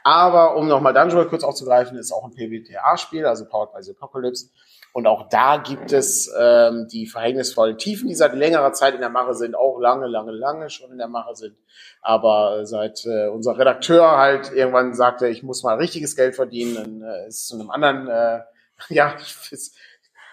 Aber 0.03 0.55
um 0.55 0.67
nochmal 0.67 0.93
Dungeon 0.93 1.17
World 1.17 1.29
kurz 1.29 1.43
aufzugreifen, 1.43 1.97
ist 1.97 2.11
auch 2.11 2.25
ein 2.25 2.31
PBTA-Spiel, 2.33 3.25
also 3.25 3.45
Powered 3.47 3.71
by 3.73 3.81
the 3.81 3.91
Apocalypse. 3.91 4.49
Und 4.93 5.07
auch 5.07 5.29
da 5.29 5.57
gibt 5.57 5.93
es 5.93 6.29
ähm, 6.37 6.87
die 6.91 7.07
verhängnisvollen 7.07 7.77
Tiefen, 7.77 8.09
die 8.09 8.15
seit 8.15 8.33
längerer 8.33 8.73
Zeit 8.73 8.93
in 8.93 8.99
der 8.99 9.09
Mache 9.09 9.33
sind, 9.33 9.55
auch 9.55 9.79
lange, 9.79 10.07
lange, 10.07 10.31
lange 10.31 10.69
schon 10.69 10.91
in 10.91 10.97
der 10.97 11.07
Mache 11.07 11.33
sind. 11.35 11.55
Aber 12.01 12.59
äh, 12.59 12.65
seit 12.65 13.05
äh, 13.05 13.27
unser 13.27 13.57
Redakteur 13.57 14.17
halt 14.17 14.51
irgendwann 14.51 14.93
sagte, 14.93 15.29
ich 15.29 15.43
muss 15.43 15.63
mal 15.63 15.77
richtiges 15.77 16.15
Geld 16.17 16.35
verdienen, 16.35 16.75
dann 16.75 17.09
äh, 17.09 17.27
ist 17.27 17.47
zu 17.47 17.55
einem 17.55 17.69
anderen, 17.69 18.07
äh, 18.09 18.41
ja, 18.89 19.15
ist, 19.49 19.77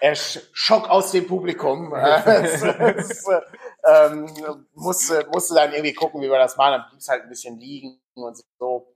er 0.01 0.15
sch- 0.15 0.41
Schock 0.51 0.89
aus 0.89 1.11
dem 1.11 1.27
Publikum. 1.27 1.93
Es, 2.25 2.61
es, 2.63 3.27
äh, 3.27 3.41
ähm, 3.85 4.29
musste, 4.73 5.25
musste 5.31 5.55
dann 5.55 5.71
irgendwie 5.71 5.93
gucken, 5.93 6.21
wie 6.21 6.29
wir 6.29 6.37
das 6.37 6.57
machen. 6.57 6.73
Dann 6.73 6.89
blieb 6.89 6.99
es 6.99 7.07
halt 7.07 7.23
ein 7.23 7.29
bisschen 7.29 7.57
liegen 7.57 8.01
und 8.13 8.37
so. 8.59 8.93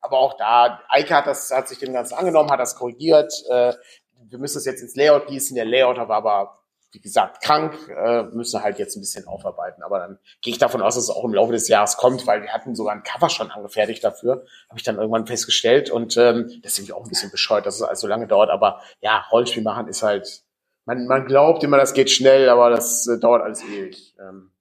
Aber 0.00 0.18
auch 0.18 0.36
da, 0.36 0.80
Eike 0.88 1.14
hat 1.14 1.26
das, 1.26 1.50
hat 1.50 1.68
sich 1.68 1.78
dem 1.78 1.92
Ganzen 1.92 2.14
angenommen, 2.14 2.50
hat 2.50 2.60
das 2.60 2.76
korrigiert. 2.76 3.32
Äh, 3.50 3.74
wir 4.28 4.38
müssen 4.38 4.56
das 4.56 4.64
jetzt 4.64 4.82
ins 4.82 4.96
Layout 4.96 5.26
gießen. 5.26 5.54
Der 5.54 5.64
Layouter 5.64 6.08
war 6.08 6.16
aber, 6.16 6.58
wie 6.92 7.00
gesagt, 7.00 7.42
krank, 7.42 7.74
äh, 7.88 8.22
müssen 8.24 8.62
halt 8.62 8.78
jetzt 8.78 8.96
ein 8.96 9.00
bisschen 9.00 9.26
aufarbeiten. 9.26 9.82
Aber 9.82 9.98
dann 9.98 10.18
gehe 10.40 10.52
ich 10.52 10.58
davon 10.58 10.82
aus, 10.82 10.94
dass 10.94 11.04
es 11.04 11.10
auch 11.10 11.24
im 11.24 11.34
Laufe 11.34 11.52
des 11.52 11.68
Jahres 11.68 11.96
kommt, 11.96 12.26
weil 12.26 12.42
wir 12.42 12.52
hatten 12.52 12.74
sogar 12.74 12.94
ein 12.94 13.02
Cover 13.02 13.28
schon 13.28 13.50
angefertigt 13.50 14.02
dafür. 14.04 14.44
Habe 14.68 14.78
ich 14.78 14.82
dann 14.84 14.96
irgendwann 14.96 15.26
festgestellt. 15.26 15.90
Und 15.90 16.16
ähm, 16.16 16.60
das 16.62 16.72
ist 16.72 16.78
irgendwie 16.78 16.94
auch 16.94 17.04
ein 17.04 17.08
bisschen 17.08 17.30
bescheuert, 17.30 17.66
dass 17.66 17.76
es 17.76 17.82
also 17.82 18.06
lange 18.06 18.26
dauert. 18.26 18.50
Aber 18.50 18.80
ja, 19.00 19.24
Rollenspiel 19.30 19.62
machen 19.62 19.88
ist 19.88 20.02
halt, 20.02 20.42
man, 20.86 21.06
man 21.06 21.26
glaubt 21.26 21.64
immer, 21.64 21.76
das 21.76 21.94
geht 21.94 22.10
schnell, 22.10 22.48
aber 22.48 22.70
das 22.70 23.06
äh, 23.08 23.18
dauert 23.18 23.42
alles 23.42 23.62
ewig. 23.64 24.14
Ähm, 24.20 24.52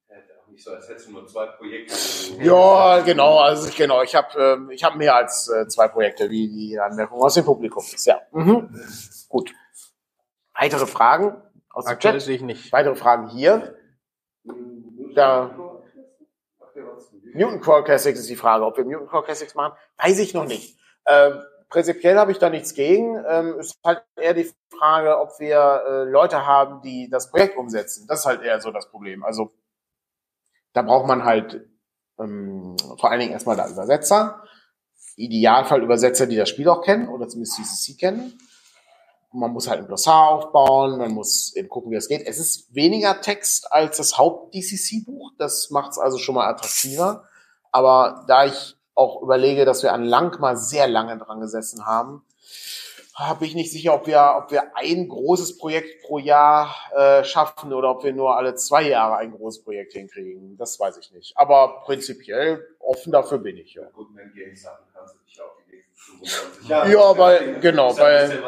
Nicht 0.50 0.64
so, 0.64 0.72
als 0.72 0.90
hättest 0.90 1.08
du 1.08 1.12
nur 1.12 1.28
zwei 1.28 1.46
Projekte. 1.48 1.94
ja, 2.42 3.02
genau, 3.02 3.40
also 3.40 3.68
ich, 3.68 3.76
genau, 3.76 4.02
ich 4.02 4.16
habe 4.16 4.28
ähm, 4.40 4.70
ich 4.72 4.84
hab 4.84 4.96
mehr 4.96 5.16
als 5.16 5.50
äh, 5.50 5.68
zwei 5.68 5.88
Projekte, 5.88 6.30
wie 6.30 6.48
die 6.48 6.80
Anmerkung 6.80 7.22
aus 7.22 7.34
dem 7.36 7.46
Publikum 7.46 7.84
ist. 7.84 8.06
Ja. 8.08 8.22
Mhm. 8.32 8.70
Gut. 9.36 9.54
Weitere 10.54 10.88
Fragen 10.88 11.36
aus 11.70 11.84
dem 11.84 11.92
Aktuell 11.92 12.14
Chat? 12.14 12.22
sehe 12.22 12.36
ich 12.38 12.42
nicht. 12.42 12.72
Weitere 12.72 12.96
Fragen 12.96 13.28
hier? 13.28 13.76
Da. 15.14 15.54
Mutant 17.34 17.62
Core 17.62 17.84
Classics 17.84 18.18
ist 18.18 18.30
die 18.30 18.38
Frage. 18.38 18.66
Ob 18.66 18.78
wir 18.78 18.86
Mutant 18.86 19.10
Core 19.10 19.26
Classics 19.26 19.54
machen, 19.54 19.78
weiß 19.98 20.20
ich 20.20 20.34
noch 20.34 20.46
nicht. 20.46 20.80
Ähm, 21.06 21.44
prinzipiell 21.68 22.18
habe 22.18 22.32
ich 22.32 22.38
da 22.38 22.50
nichts 22.50 22.76
gegen. 22.76 23.22
Ähm, 23.28 23.60
es 23.60 23.72
ist 23.72 23.80
halt 23.84 24.06
eher 24.16 24.36
die 24.36 24.50
Frage, 24.70 25.20
ob 25.20 25.38
wir 25.38 25.84
äh, 25.86 26.04
Leute 26.10 26.46
haben, 26.46 26.82
die 26.82 27.10
das 27.10 27.30
Projekt 27.30 27.58
umsetzen. 27.58 28.08
Das 28.08 28.20
ist 28.20 28.26
halt 28.26 28.42
eher 28.42 28.62
so 28.62 28.72
das 28.72 28.90
Problem. 28.90 29.26
Also 29.26 29.52
da 30.72 30.82
braucht 30.82 31.08
man 31.08 31.26
halt 31.26 31.68
ähm, 32.20 32.78
vor 32.98 33.12
allen 33.12 33.20
Dingen 33.20 33.34
erstmal 33.34 33.58
da 33.58 33.68
Übersetzer. 33.68 34.46
Idealfall 35.18 35.84
Übersetzer, 35.84 36.26
die 36.26 36.38
das 36.38 36.48
Spiel 36.48 36.70
auch 36.70 36.84
kennen 36.86 37.10
oder 37.10 37.28
zumindest 37.28 37.58
CCC 37.58 37.98
kennen. 38.00 38.40
Man 39.36 39.52
muss 39.52 39.68
halt 39.68 39.82
ein 39.82 39.88
Glossar 39.88 40.30
aufbauen, 40.30 40.98
man 40.98 41.12
muss 41.12 41.56
eben 41.56 41.70
gucken, 41.70 41.92
wie 41.92 41.96
es 41.96 42.08
geht. 42.08 42.26
Es 42.26 42.40
ist 42.40 42.74
weniger 42.74 43.22
Text 43.22 43.72
als 43.72 43.98
das 43.98 44.18
Haupt-DCC-Buch. 44.18 45.34
Das 45.38 45.70
macht 45.70 45.92
es 45.92 45.98
also 45.98 46.18
schon 46.18 46.36
mal 46.36 46.48
attraktiver. 46.48 47.26
Aber 47.72 48.24
da 48.28 48.46
ich 48.46 48.78
auch 48.94 49.22
überlege, 49.22 49.66
dass 49.66 49.84
wir 49.84 49.94
an 49.94 50.06
Lang 50.06 50.40
mal 50.40 50.56
sehr 50.56 50.88
lange 50.88 51.18
dran 51.18 51.42
gesessen 51.42 51.86
haben, 51.86 52.24
habe 53.16 53.46
ich 53.46 53.56
nicht 53.56 53.72
sicher, 53.72 53.94
ob 53.94 54.08
wir, 54.08 54.36
ob 54.38 54.52
wir 54.52 54.76
ein 54.76 55.08
großes 55.08 55.58
Projekt 55.58 56.04
pro 56.04 56.20
Jahr 56.20 56.76
äh, 56.96 57.24
schaffen 57.24 57.72
oder 57.72 57.92
ob 57.92 58.04
wir 58.04 58.12
nur 58.12 58.36
alle 58.36 58.56
zwei 58.56 58.90
Jahre 58.90 59.16
ein 59.18 59.32
großes 59.32 59.64
Projekt 59.64 59.94
hinkriegen. 59.94 60.58
Das 60.58 60.78
weiß 60.80 60.98
ich 60.98 61.12
nicht. 61.14 61.38
Aber 61.38 61.82
prinzipiell 61.86 62.68
offen 62.80 63.14
dafür 63.14 63.38
bin 63.38 63.58
ich. 63.58 63.74
Ja, 63.76 63.90
Goodman 63.94 64.34
Games 64.36 64.64
Sachen 64.64 64.86
kannst 64.94 65.16
du 65.16 65.20
dich 65.20 65.42
auf 65.42 65.55
25 66.06 66.70
Ja, 66.70 67.18
weil- 67.18 67.60
genau, 67.60 67.92
ja 67.92 67.98
weil- 68.00 68.44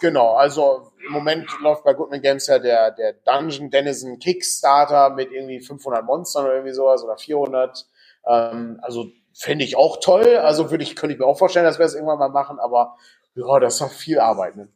genau. 0.00 0.34
Also 0.34 0.90
im 1.06 1.12
Moment 1.12 1.48
läuft 1.60 1.84
bei 1.84 1.94
Goodman 1.94 2.20
Games 2.22 2.46
ja 2.46 2.58
der, 2.58 2.90
der 2.90 3.12
Dungeon 3.14 3.70
Denizen 3.70 4.18
Kickstarter 4.18 5.10
mit 5.10 5.30
irgendwie 5.32 5.60
500 5.60 6.04
Monstern 6.04 6.44
oder 6.44 6.54
irgendwie 6.54 6.74
sowas 6.74 7.02
oder 7.04 7.16
400. 7.16 7.86
Ähm, 8.26 8.78
also 8.82 9.06
fände 9.32 9.64
ich 9.64 9.76
auch 9.76 9.98
toll. 10.00 10.36
Also 10.36 10.70
würde 10.70 10.82
ich, 10.84 10.96
könnte 10.96 11.14
ich 11.14 11.18
mir 11.20 11.26
auch 11.26 11.38
vorstellen, 11.38 11.64
dass 11.64 11.78
wir 11.78 11.86
es 11.86 11.94
irgendwann 11.94 12.18
mal 12.18 12.28
machen. 12.28 12.58
Aber 12.58 12.96
ja, 13.34 13.60
das 13.60 13.74
ist 13.74 13.80
doch 13.82 13.90
viel 13.92 14.18
Arbeit. 14.18 14.56
Ne? 14.56 14.68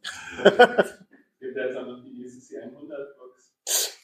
Gibt 1.40 1.56
ja 1.56 1.64
jetzt 1.64 1.74
noch 1.74 2.02
die 2.04 2.22
ECC 2.24 2.62
100 2.62 3.16
Box. 3.18 3.19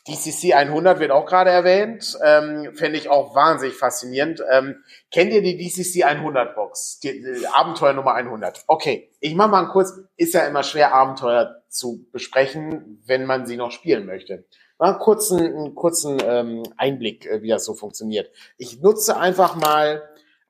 DCC 0.09 0.55
100 0.55 1.01
wird 1.01 1.11
auch 1.11 1.27
gerade 1.27 1.51
erwähnt. 1.51 2.17
Ähm, 2.23 2.73
Fände 2.75 2.99
ich 2.99 3.09
auch 3.09 3.35
wahnsinnig 3.35 3.77
faszinierend. 3.77 4.43
Ähm, 4.51 4.85
kennt 5.11 5.33
ihr 5.33 5.43
die 5.43 5.57
DCC 5.57 6.05
100 6.05 6.55
Box? 6.55 7.01
Die, 7.01 7.23
die 7.23 7.47
Abenteuer 7.49 7.93
Nummer 7.93 8.15
100. 8.15 8.65
Okay, 8.67 9.11
ich 9.21 9.35
mache 9.35 9.51
mal 9.51 9.67
kurz. 9.67 9.93
Ist 10.17 10.35
ja 10.35 10.47
immer 10.47 10.63
schwer, 10.63 10.95
Abenteuer 10.95 11.63
zu 11.69 12.07
besprechen, 12.13 13.03
wenn 13.07 13.27
man 13.27 13.47
sie 13.47 13.57
noch 13.57 13.73
spielen 13.73 14.07
möchte. 14.07 14.45
Mal 14.79 14.91
einen 14.91 14.99
kurzen, 14.99 15.41
einen 15.41 15.75
kurzen 15.75 16.19
ähm, 16.25 16.63
Einblick, 16.77 17.27
äh, 17.27 17.43
wie 17.43 17.49
das 17.49 17.65
so 17.65 17.75
funktioniert. 17.75 18.31
Ich 18.59 18.81
nutze 18.81 19.17
einfach 19.17 19.57
mal 19.57 20.03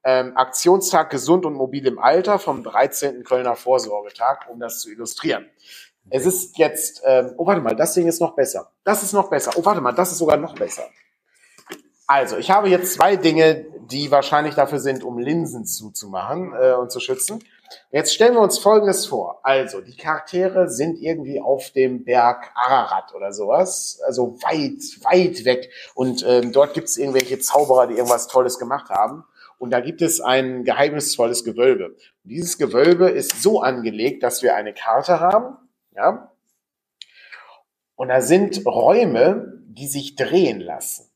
ähm, 0.05 0.37
Aktionstag 0.37 1.11
Gesund 1.11 1.45
und 1.47 1.55
Mobil 1.55 1.85
im 1.87 1.99
Alter 1.99 2.39
vom 2.39 2.63
13. 2.63 3.25
Kölner 3.25 3.57
Vorsorgetag, 3.57 4.49
um 4.49 4.61
das 4.61 4.81
zu 4.81 4.91
illustrieren. 4.91 5.47
Es 6.11 6.25
ist 6.27 6.57
jetzt, 6.59 7.03
ähm, 7.05 7.33
oh 7.37 7.47
warte 7.47 7.61
mal, 7.61 7.75
das 7.75 7.95
Ding 7.95 8.07
ist 8.07 8.21
noch 8.21 8.35
besser. 8.35 8.71
Das 8.85 9.03
ist 9.03 9.13
noch 9.13 9.29
besser. 9.29 9.53
Oh 9.57 9.65
warte 9.65 9.81
mal, 9.81 9.93
das 9.93 10.13
ist 10.13 10.19
sogar 10.19 10.37
noch 10.37 10.55
besser. 10.55 10.85
Also, 12.07 12.37
ich 12.37 12.51
habe 12.53 12.69
jetzt 12.69 12.95
zwei 12.95 13.17
Dinge, 13.17 13.67
die 13.91 14.13
wahrscheinlich 14.13 14.55
dafür 14.55 14.79
sind, 14.79 15.03
um 15.03 15.19
Linsen 15.19 15.65
zuzumachen 15.65 16.53
äh, 16.55 16.75
und 16.75 16.93
zu 16.93 17.01
schützen. 17.01 17.43
Jetzt 17.91 18.15
stellen 18.15 18.35
wir 18.35 18.41
uns 18.41 18.59
Folgendes 18.59 19.07
vor. 19.07 19.41
Also, 19.43 19.81
die 19.81 19.97
Charaktere 19.97 20.71
sind 20.71 21.01
irgendwie 21.01 21.41
auf 21.41 21.71
dem 21.71 22.05
Berg 22.05 22.53
Ararat 22.55 23.13
oder 23.13 23.33
sowas, 23.33 24.01
also 24.07 24.39
weit, 24.43 25.05
weit 25.05 25.45
weg. 25.45 25.71
Und 25.97 26.25
ähm, 26.25 26.53
dort 26.53 26.75
gibt 26.75 26.87
es 26.87 26.97
irgendwelche 26.97 27.41
Zauberer, 27.41 27.89
die 27.89 27.95
irgendwas 27.95 28.29
Tolles 28.29 28.61
gemacht 28.61 28.89
haben. 28.89 29.25
Und 29.59 29.71
da 29.71 29.81
gibt 29.81 30.01
es 30.01 30.21
ein 30.21 30.63
geheimnisvolles 30.63 31.43
Gewölbe. 31.43 31.97
Dieses 32.23 32.59
Gewölbe 32.59 33.09
ist 33.09 33.43
so 33.43 33.63
angelegt, 33.63 34.23
dass 34.23 34.43
wir 34.43 34.55
eine 34.55 34.75
Karte 34.75 35.19
haben, 35.19 35.57
ja. 35.97 36.33
Und 37.97 38.09
da 38.09 38.21
sind 38.21 38.65
Räume, 38.67 39.53
die 39.69 39.87
sich 39.87 40.17
drehen 40.17 40.61
lassen. 40.61 41.11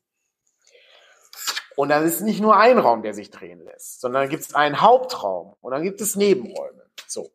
Und 1.75 1.89
dann 1.89 2.05
ist 2.05 2.21
nicht 2.21 2.41
nur 2.41 2.57
ein 2.57 2.77
Raum, 2.77 3.01
der 3.01 3.13
sich 3.13 3.31
drehen 3.31 3.63
lässt, 3.63 4.01
sondern 4.01 4.29
gibt 4.29 4.43
es 4.43 4.53
einen 4.53 4.81
Hauptraum 4.81 5.55
und 5.61 5.71
dann 5.71 5.83
gibt 5.83 6.01
es 6.01 6.15
Nebenräume. 6.15 6.85
So. 7.07 7.31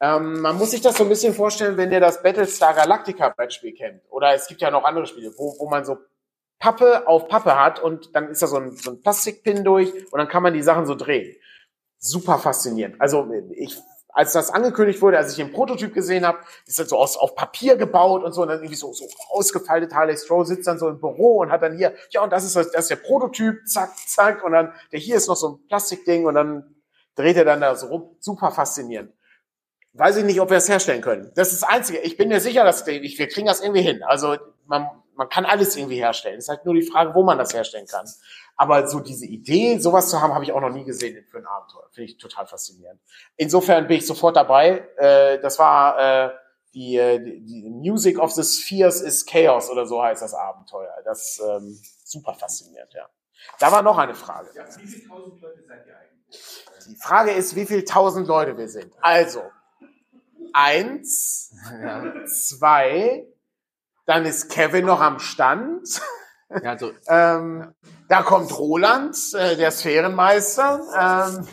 Ähm, 0.00 0.40
man 0.40 0.56
muss 0.56 0.72
sich 0.72 0.82
das 0.82 0.96
so 0.96 1.04
ein 1.04 1.08
bisschen 1.08 1.34
vorstellen, 1.34 1.76
wenn 1.76 1.90
ihr 1.90 2.00
das 2.00 2.22
Battlestar 2.22 2.74
Galactica 2.74 3.30
Brettspiel 3.30 3.72
kennt. 3.72 4.02
Oder 4.10 4.34
es 4.34 4.46
gibt 4.46 4.60
ja 4.60 4.70
noch 4.70 4.84
andere 4.84 5.06
Spiele, 5.06 5.32
wo, 5.36 5.56
wo 5.58 5.68
man 5.68 5.84
so 5.84 5.96
Pappe 6.58 7.06
auf 7.06 7.28
Pappe 7.28 7.58
hat 7.58 7.80
und 7.80 8.14
dann 8.14 8.28
ist 8.28 8.42
da 8.42 8.46
so 8.46 8.56
ein, 8.56 8.76
so 8.76 8.90
ein 8.90 9.00
Plastikpin 9.00 9.64
durch 9.64 9.92
und 10.12 10.18
dann 10.18 10.28
kann 10.28 10.42
man 10.42 10.52
die 10.52 10.62
Sachen 10.62 10.86
so 10.86 10.94
drehen. 10.94 11.36
Super 11.98 12.38
faszinierend. 12.38 13.00
Also 13.00 13.30
ich 13.52 13.78
als 14.16 14.32
das 14.32 14.50
angekündigt 14.50 15.02
wurde, 15.02 15.18
als 15.18 15.32
ich 15.32 15.36
den 15.36 15.52
Prototyp 15.52 15.92
gesehen 15.92 16.26
habe, 16.26 16.38
ist 16.64 16.78
das 16.78 16.88
so 16.88 16.96
aus, 16.96 17.18
auf 17.18 17.34
Papier 17.34 17.76
gebaut 17.76 18.24
und 18.24 18.32
so, 18.32 18.42
und 18.42 18.48
dann 18.48 18.60
irgendwie 18.60 18.74
so, 18.74 18.90
so 18.94 19.06
ausgefeilte 19.28 19.94
Harley 19.94 20.16
Stroh 20.16 20.42
sitzt 20.42 20.66
dann 20.66 20.78
so 20.78 20.88
im 20.88 20.98
Büro 20.98 21.40
und 21.40 21.52
hat 21.52 21.60
dann 21.62 21.76
hier, 21.76 21.92
ja, 22.08 22.24
und 22.24 22.32
das 22.32 22.42
ist, 22.42 22.56
das 22.56 22.66
ist 22.66 22.90
der 22.90 22.96
Prototyp, 22.96 23.56
zack, 23.66 23.90
zack, 24.06 24.42
und 24.42 24.52
dann, 24.52 24.72
der 24.90 25.00
hier 25.00 25.16
ist 25.16 25.28
noch 25.28 25.36
so 25.36 25.48
ein 25.50 25.68
Plastikding 25.68 26.24
und 26.24 26.34
dann 26.34 26.76
dreht 27.14 27.36
er 27.36 27.44
dann 27.44 27.60
da 27.60 27.76
so 27.76 27.88
rum. 27.88 28.16
Super 28.18 28.50
faszinierend. 28.50 29.12
Weiß 29.92 30.16
ich 30.16 30.24
nicht, 30.24 30.40
ob 30.40 30.48
wir 30.48 30.56
es 30.56 30.68
herstellen 30.68 31.02
können. 31.02 31.30
Das 31.34 31.52
ist 31.52 31.60
das 31.62 31.68
Einzige. 31.68 31.98
Ich 31.98 32.16
bin 32.16 32.30
mir 32.30 32.40
sicher, 32.40 32.64
dass 32.64 32.86
wir 32.86 33.28
kriegen 33.28 33.46
das 33.46 33.60
irgendwie 33.60 33.82
hin. 33.82 34.02
Also 34.02 34.36
man, 34.64 34.88
man 35.16 35.28
kann 35.28 35.44
alles 35.44 35.76
irgendwie 35.76 35.96
herstellen. 35.96 36.38
Es 36.38 36.44
ist 36.44 36.48
halt 36.48 36.64
nur 36.64 36.74
die 36.74 36.82
Frage, 36.82 37.14
wo 37.14 37.22
man 37.22 37.38
das 37.38 37.54
herstellen 37.54 37.86
kann. 37.86 38.06
Aber 38.56 38.86
so 38.88 39.00
diese 39.00 39.26
Idee, 39.26 39.78
sowas 39.78 40.08
zu 40.08 40.20
haben, 40.20 40.34
habe 40.34 40.44
ich 40.44 40.52
auch 40.52 40.60
noch 40.60 40.70
nie 40.70 40.84
gesehen 40.84 41.24
für 41.30 41.38
ein 41.38 41.46
Abenteuer. 41.46 41.88
Finde 41.92 42.10
ich 42.10 42.18
total 42.18 42.46
faszinierend. 42.46 43.00
Insofern 43.36 43.86
bin 43.86 43.98
ich 43.98 44.06
sofort 44.06 44.36
dabei. 44.36 44.88
Äh, 44.96 45.38
das 45.40 45.58
war 45.58 45.98
äh, 45.98 46.30
die, 46.72 46.96
äh, 46.96 47.18
die, 47.18 47.44
die 47.44 47.70
Music 47.70 48.18
of 48.18 48.32
the 48.32 48.42
Spheres 48.42 49.00
is 49.00 49.26
Chaos 49.26 49.70
oder 49.70 49.86
so 49.86 50.02
heißt 50.02 50.22
das 50.22 50.34
Abenteuer. 50.34 50.94
Das 51.04 51.40
ähm, 51.46 51.78
super 52.04 52.34
faszinierend, 52.34 52.92
ja. 52.94 53.08
Da 53.58 53.70
war 53.72 53.82
noch 53.82 53.98
eine 53.98 54.14
Frage. 54.14 54.50
Ja, 54.54 54.64
wie 54.78 54.86
viele 54.86 55.08
tausend 55.08 55.40
Leute 55.40 55.62
seid 55.66 55.86
ihr 55.86 55.96
eigentlich? 55.96 56.06
Die 56.88 56.96
Frage 56.96 57.32
ist, 57.32 57.56
wie 57.56 57.66
viel 57.66 57.84
tausend 57.84 58.26
Leute 58.26 58.56
wir 58.56 58.68
sind. 58.68 58.92
Also, 59.00 59.42
eins, 60.52 61.54
zwei, 62.26 63.26
dann 64.06 64.24
ist 64.24 64.50
Kevin 64.50 64.86
noch 64.86 65.00
am 65.00 65.18
Stand. 65.18 66.00
Ja, 66.62 66.70
also, 66.70 66.92
Ähm, 67.08 67.74
da 68.08 68.22
kommt 68.22 68.56
Roland, 68.58 69.16
äh, 69.34 69.56
der 69.56 69.70
Sphärenmeister. 69.72 70.80
Ähm, 70.98 71.48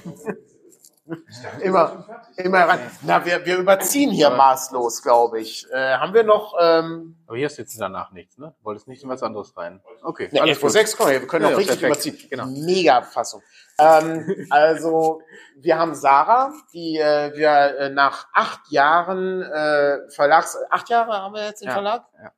immer, 1.62 2.06
immer 2.38 2.60
ran. 2.68 2.80
Na, 3.02 3.26
wir, 3.26 3.44
wir 3.46 3.58
überziehen 3.58 4.12
hier 4.12 4.30
maßlos, 4.30 5.02
glaube 5.02 5.42
ich. 5.42 5.66
Äh, 5.72 5.96
haben 5.98 6.14
wir 6.14 6.24
noch 6.24 6.54
ähm, 6.62 7.18
aber 7.26 7.38
hier 7.38 7.48
ist 7.48 7.58
jetzt 7.58 7.82
danach 7.82 8.12
nichts, 8.12 8.38
ne? 8.38 8.54
Du 8.60 8.66
wolltest 8.66 8.88
nicht 8.88 9.02
in 9.02 9.10
was 9.10 9.24
anderes 9.24 9.58
rein. 9.58 9.82
Okay, 10.04 10.30
ne, 10.32 10.42
alles 10.42 10.58
Expo 10.58 10.68
gut. 10.68 10.74
6, 10.74 10.98
komm, 10.98 11.10
wir 11.10 11.28
können 11.28 11.46
Ja, 11.46 11.52
ja, 11.52 11.58
richtig 11.58 11.80
perfekt. 11.80 12.06
überziehen. 12.06 12.30
Genau. 12.30 12.46
Mega 12.46 13.02
Fassung. 13.02 13.42
Ähm, 13.80 14.46
also, 14.52 15.22
wir 15.58 15.80
haben 15.80 15.96
Sarah, 15.96 16.54
die 16.74 17.00
äh, 17.00 17.36
wir 17.36 17.50
äh, 17.80 17.90
nach 17.90 18.28
acht 18.34 18.72
Jahren 18.72 19.42
äh, 19.42 19.98
Verlags... 20.12 20.56
Acht 20.70 20.90
Jahre 20.90 21.14
haben 21.14 21.34
wir 21.34 21.46
jetzt 21.48 21.64
im 21.64 21.70
Ja, 21.70 21.74
Verlag? 21.74 22.04
ja. 22.22 22.32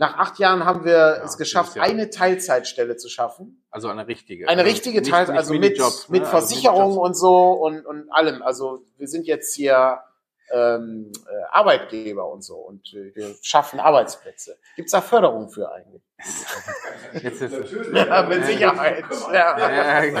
Nach 0.00 0.16
acht 0.16 0.38
Jahren 0.38 0.64
haben 0.64 0.84
wir 0.86 0.92
Ja, 0.92 1.24
es 1.24 1.36
geschafft, 1.36 1.76
Jahr. 1.76 1.84
eine 1.84 2.08
Teilzeitstelle 2.08 2.96
zu 2.96 3.10
schaffen. 3.10 3.62
Also 3.70 3.88
eine 3.88 4.06
richtige. 4.08 4.48
Eine 4.48 4.62
Also 4.62 4.72
richtige 4.72 5.00
nicht- 5.02 5.10
Teil, 5.10 5.26
nicht 5.26 5.36
also 5.36 5.52
mit, 5.52 5.78
ne? 5.78 5.84
mit 6.08 6.22
Also 6.22 6.30
Versicherung 6.30 6.96
und 6.96 7.12
so 7.14 7.52
und, 7.52 7.84
und 7.84 8.10
allem. 8.10 8.40
Also 8.42 8.82
wir 8.96 9.06
sind 9.08 9.26
jetzt 9.26 9.54
hier 9.54 10.00
ähm, 10.52 11.12
äh, 11.28 11.42
Arbeitgeber 11.50 12.26
und 12.32 12.42
so 12.42 12.56
und 12.56 12.92
äh, 12.94 13.14
wir 13.14 13.34
schaffen 13.42 13.78
Arbeitsplätze. 13.78 14.56
Gibt's 14.74 14.92
da 14.92 15.02
Förderung 15.02 15.50
für 15.50 15.70
eigentlich? 15.70 16.02
Jetzt 17.22 17.42
ist 17.42 17.52
es. 17.52 17.70
Ja, 17.92 18.22
mit 18.22 18.44
Sicherheit. 18.46 19.04
Ja. 19.32 19.58
Ja, 19.58 20.00
genau. 20.06 20.20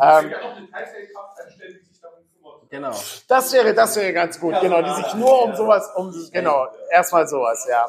Ähm, 0.00 0.30
ja 0.30 0.40
auch 0.40 0.56
eine 0.56 0.70
Teilzeitkraft 0.70 1.40
einstellen, 1.44 1.78
die 1.82 1.84
sich 1.88 2.00
darum 2.00 2.18
kümmert. 2.32 2.59
Genau. 2.70 2.94
das 3.26 3.52
wäre, 3.52 3.74
das 3.74 3.96
wäre 3.96 4.12
ganz 4.12 4.38
gut, 4.38 4.60
genau, 4.60 4.80
die 4.80 4.94
sich 5.02 5.14
nur 5.14 5.42
um 5.44 5.54
sowas, 5.56 5.90
um 5.96 6.14
genau, 6.32 6.68
erstmal 6.90 7.26
sowas, 7.26 7.66
ja. 7.68 7.86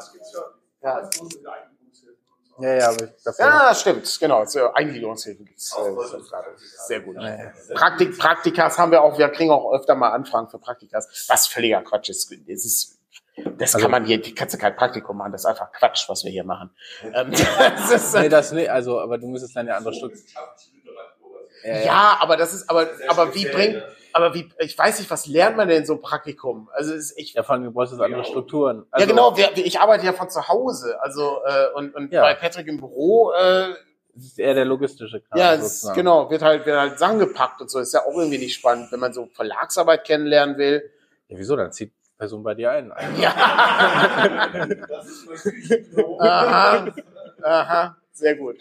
Ja. 0.82 1.08
Ja, 2.58 2.74
ja, 2.74 2.92
das 3.24 3.38
Ja, 3.38 3.74
stimmt, 3.74 4.20
genau. 4.20 4.44
So, 4.44 4.72
Eingliederungshilfe 4.72 5.42
gibt's. 5.44 5.74
Äh, 5.74 6.18
sehr 6.86 7.00
gut. 7.00 7.16
Praktik, 7.74 8.18
Praktikas 8.18 8.78
haben 8.78 8.92
wir 8.92 9.02
auch, 9.02 9.16
wir 9.18 9.28
kriegen 9.30 9.50
auch 9.50 9.72
öfter 9.72 9.94
mal 9.94 10.10
Anfragen 10.10 10.48
für 10.48 10.58
Praktikas, 10.58 11.26
was 11.28 11.46
völliger 11.46 11.82
Quatsch 11.82 12.10
ist. 12.10 12.30
Es 12.46 12.64
ist 12.64 12.98
das 13.56 13.74
Also- 13.74 13.78
kann 13.84 13.90
man 13.90 14.04
hier, 14.04 14.20
die 14.20 14.34
kannst 14.34 14.54
du 14.54 14.58
kein 14.58 14.76
Praktikum 14.76 15.16
machen, 15.16 15.32
das 15.32 15.42
ist 15.42 15.46
einfach 15.46 15.72
Quatsch, 15.72 16.06
was 16.08 16.22
wir 16.24 16.30
hier 16.30 16.44
machen. 16.44 16.70
Ähm, 17.14 17.30
das 17.32 17.90
ist, 17.90 18.14
Nee, 18.14 18.28
das 18.28 18.52
nee, 18.52 18.68
also, 18.68 19.00
aber 19.00 19.16
du 19.16 19.26
müsstest 19.28 19.56
dann 19.56 19.66
ja 19.66 19.76
andere 19.76 19.94
Stück. 19.94 20.12
Literatur. 20.12 21.84
ja, 21.84 22.18
aber 22.20 22.36
das 22.36 22.52
ist, 22.52 22.68
aber, 22.68 22.88
aber 23.08 23.34
wie 23.34 23.46
bringt? 23.46 23.82
Aber 24.14 24.34
wie, 24.34 24.48
ich 24.58 24.76
weiß 24.78 24.98
nicht, 24.98 25.10
was 25.10 25.26
lernt 25.26 25.56
man 25.56 25.68
denn 25.68 25.78
in 25.78 25.86
so 25.86 25.94
einem 25.94 26.02
Praktikum? 26.02 26.68
Also, 26.72 26.92
es 26.94 27.10
ist, 27.10 27.18
ich, 27.18 27.34
Ja, 27.34 27.42
vor 27.42 27.54
allem, 27.54 27.64
du 27.64 27.70
brauchst 27.72 27.92
jetzt 27.92 28.00
andere 28.02 28.24
Strukturen. 28.24 28.78
ja 28.78 28.84
Also, 28.90 29.06
genau, 29.08 29.36
wir, 29.36 29.56
ich 29.56 29.78
arbeite 29.80 30.04
ja 30.06 30.12
von 30.12 30.28
zu 30.30 30.48
Hause, 30.48 31.00
also, 31.02 31.40
äh, 31.46 31.68
und, 31.74 31.94
und 31.94 32.12
Ja. 32.12 32.22
bei 32.22 32.34
Patrick 32.34 32.66
im 32.68 32.78
Büro, 32.78 33.32
äh, 33.32 33.74
Das 34.14 34.24
ist 34.24 34.38
eher 34.38 34.54
der 34.54 34.64
logistische 34.66 35.20
Kram. 35.22 35.38
Ja, 35.38 35.54
es 35.54 35.82
ist, 35.84 35.94
genau, 35.94 36.28
wird 36.30 36.42
halt, 36.42 36.66
wird 36.66 36.78
halt 36.78 36.98
Sachen 36.98 37.18
gepackt 37.18 37.60
und 37.62 37.70
so. 37.70 37.78
Ist 37.78 37.94
ja 37.94 38.00
auch 38.04 38.14
irgendwie 38.14 38.38
nicht 38.38 38.54
spannend, 38.54 38.92
wenn 38.92 39.00
man 39.00 39.12
so 39.14 39.26
Verlagsarbeit 39.34 40.04
kennenlernen 40.04 40.58
will. 40.58 40.90
Ja, 41.28 41.38
wieso? 41.38 41.56
Dann 41.56 41.72
zieht 41.72 41.92
die 41.94 42.18
Person 42.18 42.42
bei 42.42 42.54
dir 42.54 42.70
ein. 42.72 42.92
Ja. 43.18 43.32
Das 44.88 45.06
ist. 45.06 45.48
Aha. 46.20 46.86
Aha, 47.42 47.96
sehr 48.12 48.36
gut. 48.36 48.56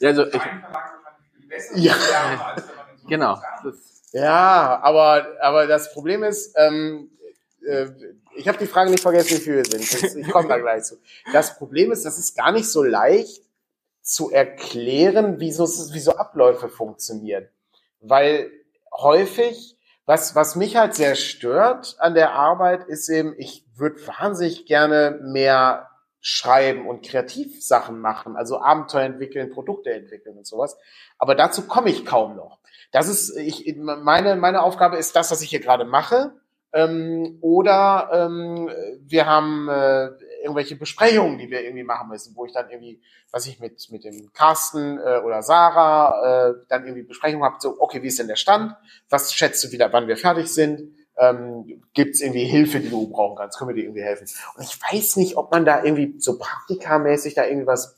Ja, 0.00 0.08
also 0.08 0.26
ich- 0.26 0.40
Ja. 1.76 1.94
Genau. 3.08 3.40
Ja, 4.12 4.80
aber, 4.82 5.26
aber 5.40 5.66
das 5.66 5.92
Problem 5.92 6.22
ist, 6.22 6.54
ähm, 6.56 7.10
äh, 7.66 7.86
ich 8.36 8.48
habe 8.48 8.58
die 8.58 8.66
Frage 8.66 8.90
nicht 8.90 9.02
vergessen, 9.02 9.36
wie 9.36 9.40
viel 9.40 9.56
wir 9.56 9.64
sind. 9.64 9.92
Das, 9.92 10.14
ich 10.14 10.30
komme 10.30 10.48
da 10.48 10.58
gleich 10.58 10.84
zu. 10.84 10.96
Das 11.32 11.58
Problem 11.58 11.92
ist, 11.92 12.04
das 12.04 12.18
ist 12.18 12.36
gar 12.36 12.52
nicht 12.52 12.70
so 12.70 12.82
leicht 12.82 13.42
zu 14.00 14.30
erklären, 14.30 15.40
wie 15.40 15.52
so, 15.52 15.64
wie 15.64 16.00
so 16.00 16.16
Abläufe 16.16 16.68
funktionieren. 16.68 17.48
Weil 18.00 18.50
häufig, 18.92 19.76
was, 20.06 20.34
was 20.34 20.56
mich 20.56 20.76
halt 20.76 20.94
sehr 20.94 21.14
stört 21.14 21.96
an 21.98 22.14
der 22.14 22.32
Arbeit, 22.32 22.84
ist 22.84 23.08
eben, 23.08 23.34
ich 23.36 23.66
würde 23.74 24.06
wahnsinnig 24.06 24.66
gerne 24.66 25.18
mehr 25.22 25.90
schreiben 26.20 26.88
und 26.88 27.04
Kreativsachen 27.04 28.00
machen, 28.00 28.36
also 28.36 28.60
Abenteuer 28.60 29.04
entwickeln, 29.04 29.50
Produkte 29.50 29.92
entwickeln 29.92 30.36
und 30.36 30.46
sowas. 30.46 30.76
Aber 31.18 31.34
dazu 31.34 31.66
komme 31.66 31.90
ich 31.90 32.04
kaum 32.04 32.36
noch. 32.36 32.58
Das 32.90 33.08
ist, 33.08 33.36
ich, 33.36 33.76
meine, 33.76 34.36
meine 34.36 34.62
Aufgabe 34.62 34.96
ist 34.96 35.14
das, 35.14 35.30
was 35.30 35.42
ich 35.42 35.50
hier 35.50 35.60
gerade 35.60 35.84
mache. 35.84 36.32
Ähm, 36.72 37.38
oder 37.40 38.10
ähm, 38.12 38.70
wir 39.00 39.26
haben 39.26 39.68
äh, 39.68 40.10
irgendwelche 40.42 40.76
Besprechungen, 40.76 41.38
die 41.38 41.50
wir 41.50 41.64
irgendwie 41.64 41.84
machen 41.84 42.10
müssen, 42.10 42.36
wo 42.36 42.44
ich 42.44 42.52
dann 42.52 42.68
irgendwie, 42.68 43.00
was 43.30 43.46
ich 43.46 43.58
mit 43.58 43.90
mit 43.90 44.04
dem 44.04 44.32
Carsten 44.34 44.98
äh, 44.98 45.20
oder 45.24 45.42
Sarah 45.42 46.50
äh, 46.50 46.54
dann 46.68 46.84
irgendwie 46.84 47.04
Besprechungen 47.04 47.44
habe, 47.44 47.56
so 47.58 47.76
okay, 47.80 48.02
wie 48.02 48.08
ist 48.08 48.18
denn 48.18 48.28
der 48.28 48.36
Stand? 48.36 48.76
Was 49.08 49.32
schätzt 49.32 49.64
du 49.64 49.72
wieder, 49.72 49.90
wann 49.94 50.08
wir 50.08 50.18
fertig 50.18 50.52
sind? 50.52 50.92
ähm, 51.18 51.82
gibt 51.94 52.20
irgendwie 52.20 52.44
Hilfe, 52.44 52.80
die 52.80 52.90
du 52.90 53.08
brauchen 53.08 53.36
kannst, 53.36 53.58
können 53.58 53.70
wir 53.70 53.74
dir 53.74 53.84
irgendwie 53.84 54.02
helfen. 54.02 54.28
Und 54.56 54.62
ich 54.62 54.78
weiß 54.80 55.16
nicht, 55.16 55.36
ob 55.36 55.50
man 55.50 55.64
da 55.64 55.82
irgendwie 55.82 56.18
so 56.18 56.38
praktikamäßig 56.38 57.34
da 57.34 57.44
irgendwie 57.44 57.66
was, 57.66 57.96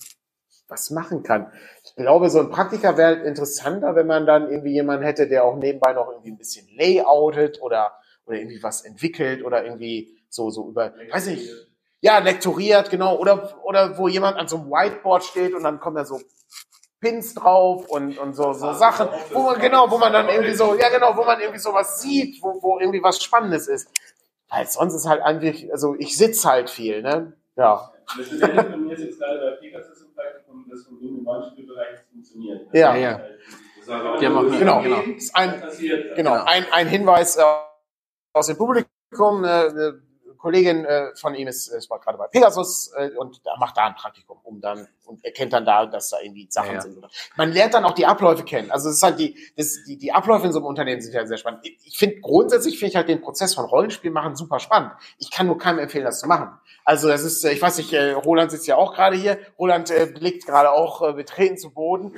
was 0.68 0.90
machen 0.90 1.22
kann. 1.22 1.52
Ich 2.00 2.06
glaube, 2.06 2.30
so 2.30 2.40
ein 2.40 2.48
Praktiker 2.48 2.96
wäre 2.96 3.12
interessanter, 3.26 3.94
wenn 3.94 4.06
man 4.06 4.24
dann 4.24 4.50
irgendwie 4.50 4.72
jemanden 4.72 5.04
hätte, 5.04 5.28
der 5.28 5.44
auch 5.44 5.56
nebenbei 5.56 5.92
noch 5.92 6.08
irgendwie 6.08 6.30
ein 6.30 6.38
bisschen 6.38 6.66
layoutet 6.74 7.60
oder, 7.60 7.92
oder 8.24 8.38
irgendwie 8.38 8.62
was 8.62 8.86
entwickelt 8.86 9.44
oder 9.44 9.62
irgendwie 9.62 10.16
so, 10.30 10.48
so 10.48 10.66
über, 10.66 10.94
weiß 11.12 11.26
nicht, 11.26 11.46
ja, 12.00 12.18
lektoriert, 12.20 12.88
genau, 12.88 13.18
oder, 13.18 13.62
oder 13.64 13.98
wo 13.98 14.08
jemand 14.08 14.38
an 14.38 14.48
so 14.48 14.56
einem 14.56 14.70
Whiteboard 14.70 15.24
steht 15.24 15.52
und 15.52 15.62
dann 15.62 15.78
kommen 15.78 15.96
da 15.96 16.06
so 16.06 16.22
Pins 17.02 17.34
drauf 17.34 17.86
und, 17.86 18.16
und 18.16 18.34
so, 18.34 18.54
so 18.54 18.72
Sachen, 18.72 19.08
wo 19.34 19.42
man, 19.42 19.60
genau, 19.60 19.90
wo 19.90 19.98
man 19.98 20.14
dann 20.14 20.30
irgendwie 20.30 20.54
so, 20.54 20.74
ja 20.76 20.88
genau, 20.88 21.14
wo 21.18 21.24
man 21.24 21.38
irgendwie 21.38 21.60
sowas 21.60 22.00
sieht, 22.00 22.42
wo, 22.42 22.62
wo 22.62 22.80
irgendwie 22.80 23.02
was 23.02 23.22
Spannendes 23.22 23.68
ist. 23.68 23.90
Weil 24.48 24.66
sonst 24.66 24.94
ist 24.94 25.06
halt 25.06 25.20
eigentlich, 25.20 25.70
also 25.70 25.94
ich 25.98 26.16
sitze 26.16 26.48
halt 26.48 26.70
viel, 26.70 27.02
ne? 27.02 27.34
Ja. 27.56 27.92
Das 28.16 28.26
ist 28.26 28.42
ähnlich 28.42 28.56
bei 28.56 28.76
mir 28.78 28.98
jetzt 28.98 29.18
gerade 29.18 29.38
bei 29.38 29.50
Pegasus 29.60 29.99
Praktikum, 30.50 30.66
das 30.70 30.84
von 30.86 30.98
dem 31.00 31.18
im 31.18 31.24
Beispielbereich 31.24 31.98
funktioniert. 32.12 32.68
Ja. 32.72 32.94
Ja, 32.94 32.96
ja. 32.96 33.20
Die 34.20 34.26
haben 34.26 34.36
auch 34.36 34.42
eine- 34.46 34.58
Genau. 34.58 34.82
genau. 34.82 35.02
Ein, 35.34 35.60
Passiert. 35.60 36.16
genau, 36.16 36.44
ein, 36.44 36.64
ein 36.72 36.86
Hinweis 36.88 37.36
äh, 37.36 37.42
aus 38.32 38.46
dem 38.46 38.56
Publikum, 38.56 39.44
äh, 39.44 39.48
eine 39.48 40.02
Kollegin 40.40 40.86
äh, 40.86 41.14
von 41.16 41.34
ihm 41.34 41.48
ist, 41.48 41.68
ist 41.68 41.90
war 41.90 42.00
gerade 42.00 42.16
bei 42.16 42.26
Pegasus 42.28 42.92
äh, 42.96 43.10
und 43.16 43.42
macht 43.58 43.76
da 43.76 43.86
ein 43.86 43.94
Praktikum, 43.94 44.38
um 44.42 44.60
dann 44.60 44.88
und 45.04 45.24
erkennt 45.24 45.52
dann 45.52 45.64
da, 45.64 45.84
dass 45.86 46.10
da 46.10 46.20
irgendwie 46.20 46.46
Sachen 46.50 46.68
Ja, 46.68 46.74
ja. 46.74 46.80
sind. 46.80 46.96
Oder. 46.96 47.10
Man 47.36 47.52
lernt 47.52 47.74
dann 47.74 47.84
auch 47.84 47.92
die 47.92 48.06
Abläufe 48.06 48.44
kennen. 48.44 48.70
Also 48.70 48.88
es 48.88 48.96
ist 48.96 49.02
halt 49.02 49.18
die, 49.18 49.36
das, 49.56 49.84
die, 49.86 49.98
die 49.98 50.12
Abläufe 50.12 50.46
in 50.46 50.52
so 50.52 50.60
einem 50.60 50.66
Unternehmen 50.66 51.02
sind 51.02 51.12
ja 51.12 51.26
sehr 51.26 51.36
spannend. 51.36 51.60
Ich, 51.84 51.98
finde 51.98 52.20
grundsätzlich 52.20 52.78
finde 52.78 52.90
ich 52.90 52.96
halt 52.96 53.08
den 53.08 53.20
Prozess 53.20 53.54
von 53.54 53.66
Rollenspiel 53.66 54.10
machen 54.10 54.34
super 54.34 54.60
spannend. 54.60 54.92
Ich 55.18 55.30
kann 55.30 55.46
nur 55.46 55.58
keinem 55.58 55.80
empfehlen, 55.80 56.04
das 56.04 56.20
zu 56.20 56.26
machen. 56.26 56.58
Also 56.84 57.08
das 57.08 57.22
ist, 57.22 57.44
äh, 57.44 57.52
ich 57.52 57.60
weiß 57.60 57.76
nicht, 57.78 57.92
äh, 57.92 58.12
Roland 58.12 58.50
sitzt 58.50 58.66
ja 58.66 58.76
auch 58.76 58.94
gerade 58.94 59.16
hier. 59.16 59.38
Roland 59.58 59.90
äh, 59.90 60.06
blickt 60.06 60.46
gerade 60.46 60.72
auch 60.72 61.02
äh, 61.02 61.12
betreten 61.12 61.58
zu 61.58 61.70
Boden. 61.70 62.16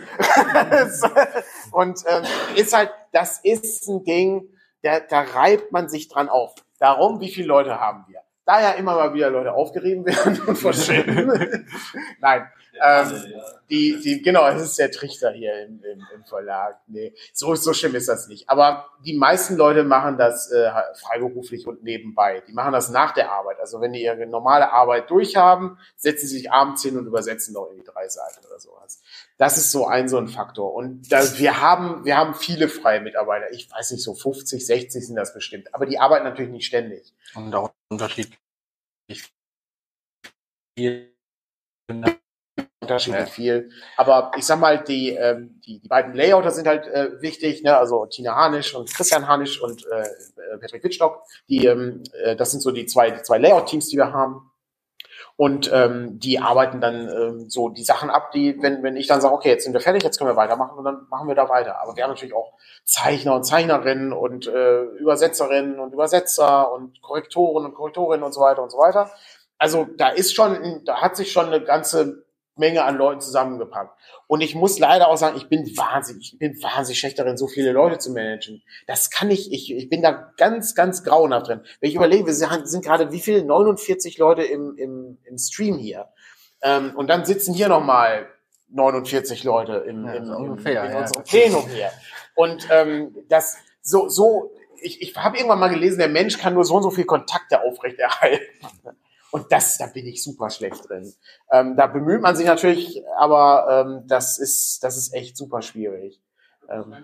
und 1.73 2.01
ähm, 2.07 2.25
ist 2.55 2.77
halt, 2.77 2.91
das 3.11 3.41
ist 3.43 3.89
ein 3.89 4.05
Ding, 4.05 4.49
da, 4.83 5.01
da 5.01 5.23
reibt 5.23 5.73
man 5.73 5.89
sich 5.89 6.09
dran 6.09 6.29
auf. 6.29 6.55
Darum, 6.83 7.21
wie 7.21 7.29
viele 7.31 7.47
Leute 7.47 7.79
haben 7.79 8.05
wir? 8.09 8.23
Da 8.45 8.61
ja 8.61 8.71
immer 8.73 8.97
mal 8.97 9.15
wieder 9.15 9.31
Leute 9.31 9.53
aufgerieben 9.53 10.05
werden 10.05 10.41
und 10.49 10.57
verschwinden. 10.57 11.65
Nein. 12.21 12.49
Ähm, 12.81 13.33
die, 13.71 14.01
die, 14.03 14.23
genau, 14.23 14.47
es 14.49 14.63
ist 14.63 14.79
der 14.79 14.91
Trichter 14.91 15.31
hier 15.33 15.65
im, 15.65 15.83
im, 15.83 16.07
im 16.15 16.25
Verlag. 16.25 16.81
Nee, 16.87 17.15
so, 17.33 17.55
so 17.55 17.73
schlimm 17.73 17.95
ist 17.95 18.09
das 18.09 18.29
nicht. 18.29 18.49
Aber 18.49 18.89
die 19.05 19.17
meisten 19.17 19.57
Leute 19.57 19.85
machen 19.85 20.19
das 20.19 20.51
äh, 20.51 20.71
freiberuflich 20.95 21.67
und 21.67 21.83
nebenbei. 21.83 22.43
Die 22.47 22.53
machen 22.53 22.73
das 22.73 22.91
nach 22.91 23.13
der 23.13 23.31
Arbeit. 23.31 23.59
Also 23.61 23.81
wenn 23.81 23.93
die 23.93 24.03
ihre 24.03 24.27
normale 24.27 24.73
Arbeit 24.73 25.11
durchhaben, 25.11 25.79
setzen 25.97 26.29
sie 26.29 26.39
sich 26.39 26.51
abends 26.51 26.83
hin 26.83 26.97
und 26.99 27.07
übersetzen 27.07 27.55
noch 27.55 27.67
irgendwie 27.67 27.91
drei 27.91 28.09
Seiten 28.09 28.45
oder 28.47 28.59
sowas. 28.59 29.03
Das 29.39 29.57
ist 29.57 29.71
so 29.71 29.87
ein 29.87 30.09
so 30.09 30.19
ein 30.19 30.29
Faktor. 30.29 30.75
Und 30.75 31.11
das, 31.13 31.39
wir 31.39 31.61
haben, 31.61 32.05
wir 32.05 32.17
haben 32.17 32.35
viele 32.35 32.69
freie 32.69 33.01
Mitarbeiter. 33.01 33.53
Ich 33.53 33.71
weiß 33.71 33.93
nicht, 33.93 34.03
so 34.03 34.15
50, 34.15 34.67
60 34.67 35.07
sind 35.07 35.17
das 35.17 35.35
bestimmt. 35.35 35.75
Aber 35.75 35.87
die 35.87 35.99
arbeiten 35.99 36.25
natürlich 36.25 36.53
nicht 36.53 36.67
ständig. 36.67 37.13
Und 37.35 37.55
auch 37.55 37.71
unterschiedlich 37.91 38.39
viel. 40.77 41.13
Unterschiedlich 42.93 43.29
Ja. 43.29 43.33
viel. 43.35 43.71
Aber 43.97 44.31
ich 44.37 44.47
sag 44.47 44.59
mal, 44.61 44.83
die, 44.83 45.11
ähm, 45.11 45.61
die, 45.67 45.81
die 45.81 45.89
beiden 45.89 46.15
Layouter 46.15 46.51
sind 46.51 46.67
halt 46.67 46.87
äh, 46.87 47.21
wichtig, 47.21 47.63
ne? 47.63 47.77
also 47.77 48.07
Tina 48.07 48.35
Hanisch 48.35 48.75
und 48.75 48.93
Christian 48.93 49.27
Hanisch 49.29 49.61
und 49.61 49.85
äh, 49.87 50.03
äh, 50.03 50.59
Patrick 50.61 50.85
Wittstock. 50.85 51.23
Die, 51.49 51.67
ähm, 51.67 52.03
äh, 52.23 52.37
das 52.37 52.51
sind 52.51 52.61
so 52.61 52.71
die 52.71 52.87
zwei, 52.87 53.11
die 53.11 53.23
zwei 53.23 53.39
Layout-Teams, 53.39 53.89
die 53.89 53.97
wir 53.97 54.13
haben. 54.13 54.49
Und 55.37 55.71
ähm, 55.73 56.19
die 56.19 56.39
arbeiten 56.41 56.81
dann 56.81 57.09
ähm, 57.09 57.51
so 57.51 57.71
die 57.71 57.85
Sachen 57.85 58.11
ab, 58.11 58.33
die, 58.33 58.61
wenn, 58.61 58.83
wenn 58.83 58.97
ich 58.97 59.07
dann 59.07 59.21
sage, 59.21 59.35
okay, 59.35 59.49
jetzt 59.49 59.65
sind 59.65 59.73
wir 59.73 59.81
fertig, 59.81 60.03
jetzt 60.03 60.19
können 60.19 60.31
wir 60.31 60.37
weitermachen 60.37 60.77
und 60.79 60.85
dann 60.85 61.07
machen 61.09 61.27
wir 61.27 61.35
da 61.35 61.49
weiter. 61.49 61.81
Aber 61.81 61.97
wir 61.97 62.05
haben 62.05 62.11
natürlich 62.11 62.35
auch 62.35 62.53
Zeichner 62.85 63.35
und 63.35 63.45
Zeichnerinnen 63.45 64.13
und 64.13 64.47
äh, 64.47 64.83
Übersetzerinnen 64.83 65.81
und 65.81 65.95
Übersetzer 65.95 66.71
und 66.71 67.01
Korrektoren 67.01 67.65
und 67.65 67.75
Korrektorinnen 67.75 68.25
und 68.25 68.33
so 68.33 68.41
weiter 68.41 68.63
und 68.63 68.71
so 68.71 68.79
weiter. 68.79 69.11
Also 69.59 69.87
da 69.97 70.09
ist 70.09 70.35
schon, 70.35 70.83
da 70.85 71.01
hat 71.01 71.17
sich 71.17 71.33
schon 71.33 71.47
eine 71.47 71.63
ganze 71.63 72.25
Menge 72.63 72.85
an 72.85 72.97
Leuten 72.97 73.21
zusammengepackt. 73.21 73.99
Und 74.29 74.41
ich 74.41 74.55
muss 74.55 74.79
leider 74.79 75.09
auch 75.09 75.17
sagen, 75.17 75.37
ich 75.37 75.49
bin 75.49 75.67
wahnsinnig, 75.77 76.35
ich 76.35 76.39
bin 76.39 76.63
wahnsinnig 76.63 77.01
schlecht 77.01 77.19
darin, 77.19 77.37
so 77.37 77.49
viele 77.49 77.73
Leute 77.73 77.99
zu 77.99 78.13
managen. 78.13 78.63
Das 78.87 79.11
kann 79.11 79.31
ich, 79.31 79.53
ich, 79.53 79.75
ich 79.75 79.89
bin 79.89 80.01
da 80.01 80.33
ganz, 80.37 80.77
ganz 80.77 81.03
grauenhaft 81.03 81.49
drin. 81.49 81.61
Wenn 81.81 81.91
ich 81.91 81.97
überlege, 81.97 82.27
wir 82.27 82.35
sind, 82.35 82.69
sind 82.69 82.85
gerade 82.85 83.11
wie 83.11 83.21
viele? 83.21 83.45
49 83.45 84.19
Leute 84.19 84.43
im, 84.43 84.77
im, 84.77 85.19
im 85.25 85.39
Stream 85.39 85.77
hier. 85.77 86.09
Ähm, 86.63 86.93
und 86.95 87.09
dann 87.09 87.25
sitzen 87.25 87.53
hier 87.53 87.69
nochmal 87.69 88.29
49 88.69 89.45
Leute 89.45 89.85
im, 89.87 90.07
Ja, 90.07 90.15
im, 90.15 90.25
im, 90.25 90.31
ungefähr, 90.31 90.85
in 90.85 90.93
ja. 90.93 91.01
unserem 91.01 91.25
Plenum 91.25 91.69
hier. 91.69 91.91
Und 92.35 92.69
ähm, 92.71 93.15
das 93.29 93.57
so, 93.83 94.09
so, 94.09 94.53
ich, 94.81 95.03
ich 95.03 95.17
habe 95.17 95.37
irgendwann 95.37 95.59
mal 95.59 95.69
gelesen, 95.69 95.99
der 95.99 96.09
Mensch 96.09 96.39
kann 96.39 96.55
nur 96.55 96.65
so 96.65 96.77
und 96.77 96.83
so 96.83 96.91
viel 96.91 97.05
Kontakte 97.05 97.61
aufrechterhalten. 97.63 98.45
Und 99.33 99.51
das, 99.51 99.79
da 99.79 99.87
bin 99.87 100.07
ich 100.07 100.23
super 100.23 100.51
schlecht 100.51 100.89
drin. 100.89 101.13
Ähm, 101.51 101.75
da 101.75 101.87
bemüht 101.87 102.21
man 102.21 102.37
sich 102.37 102.47
natürlich, 102.47 103.03
aber 103.17 103.87
ähm, 103.87 104.05
das 104.07 104.39
ist, 104.39 104.85
das 104.85 104.99
ist 104.99 105.15
echt 105.15 105.39
super 105.39 105.63
schwierig. 105.63 106.21
Ähm, 106.69 106.95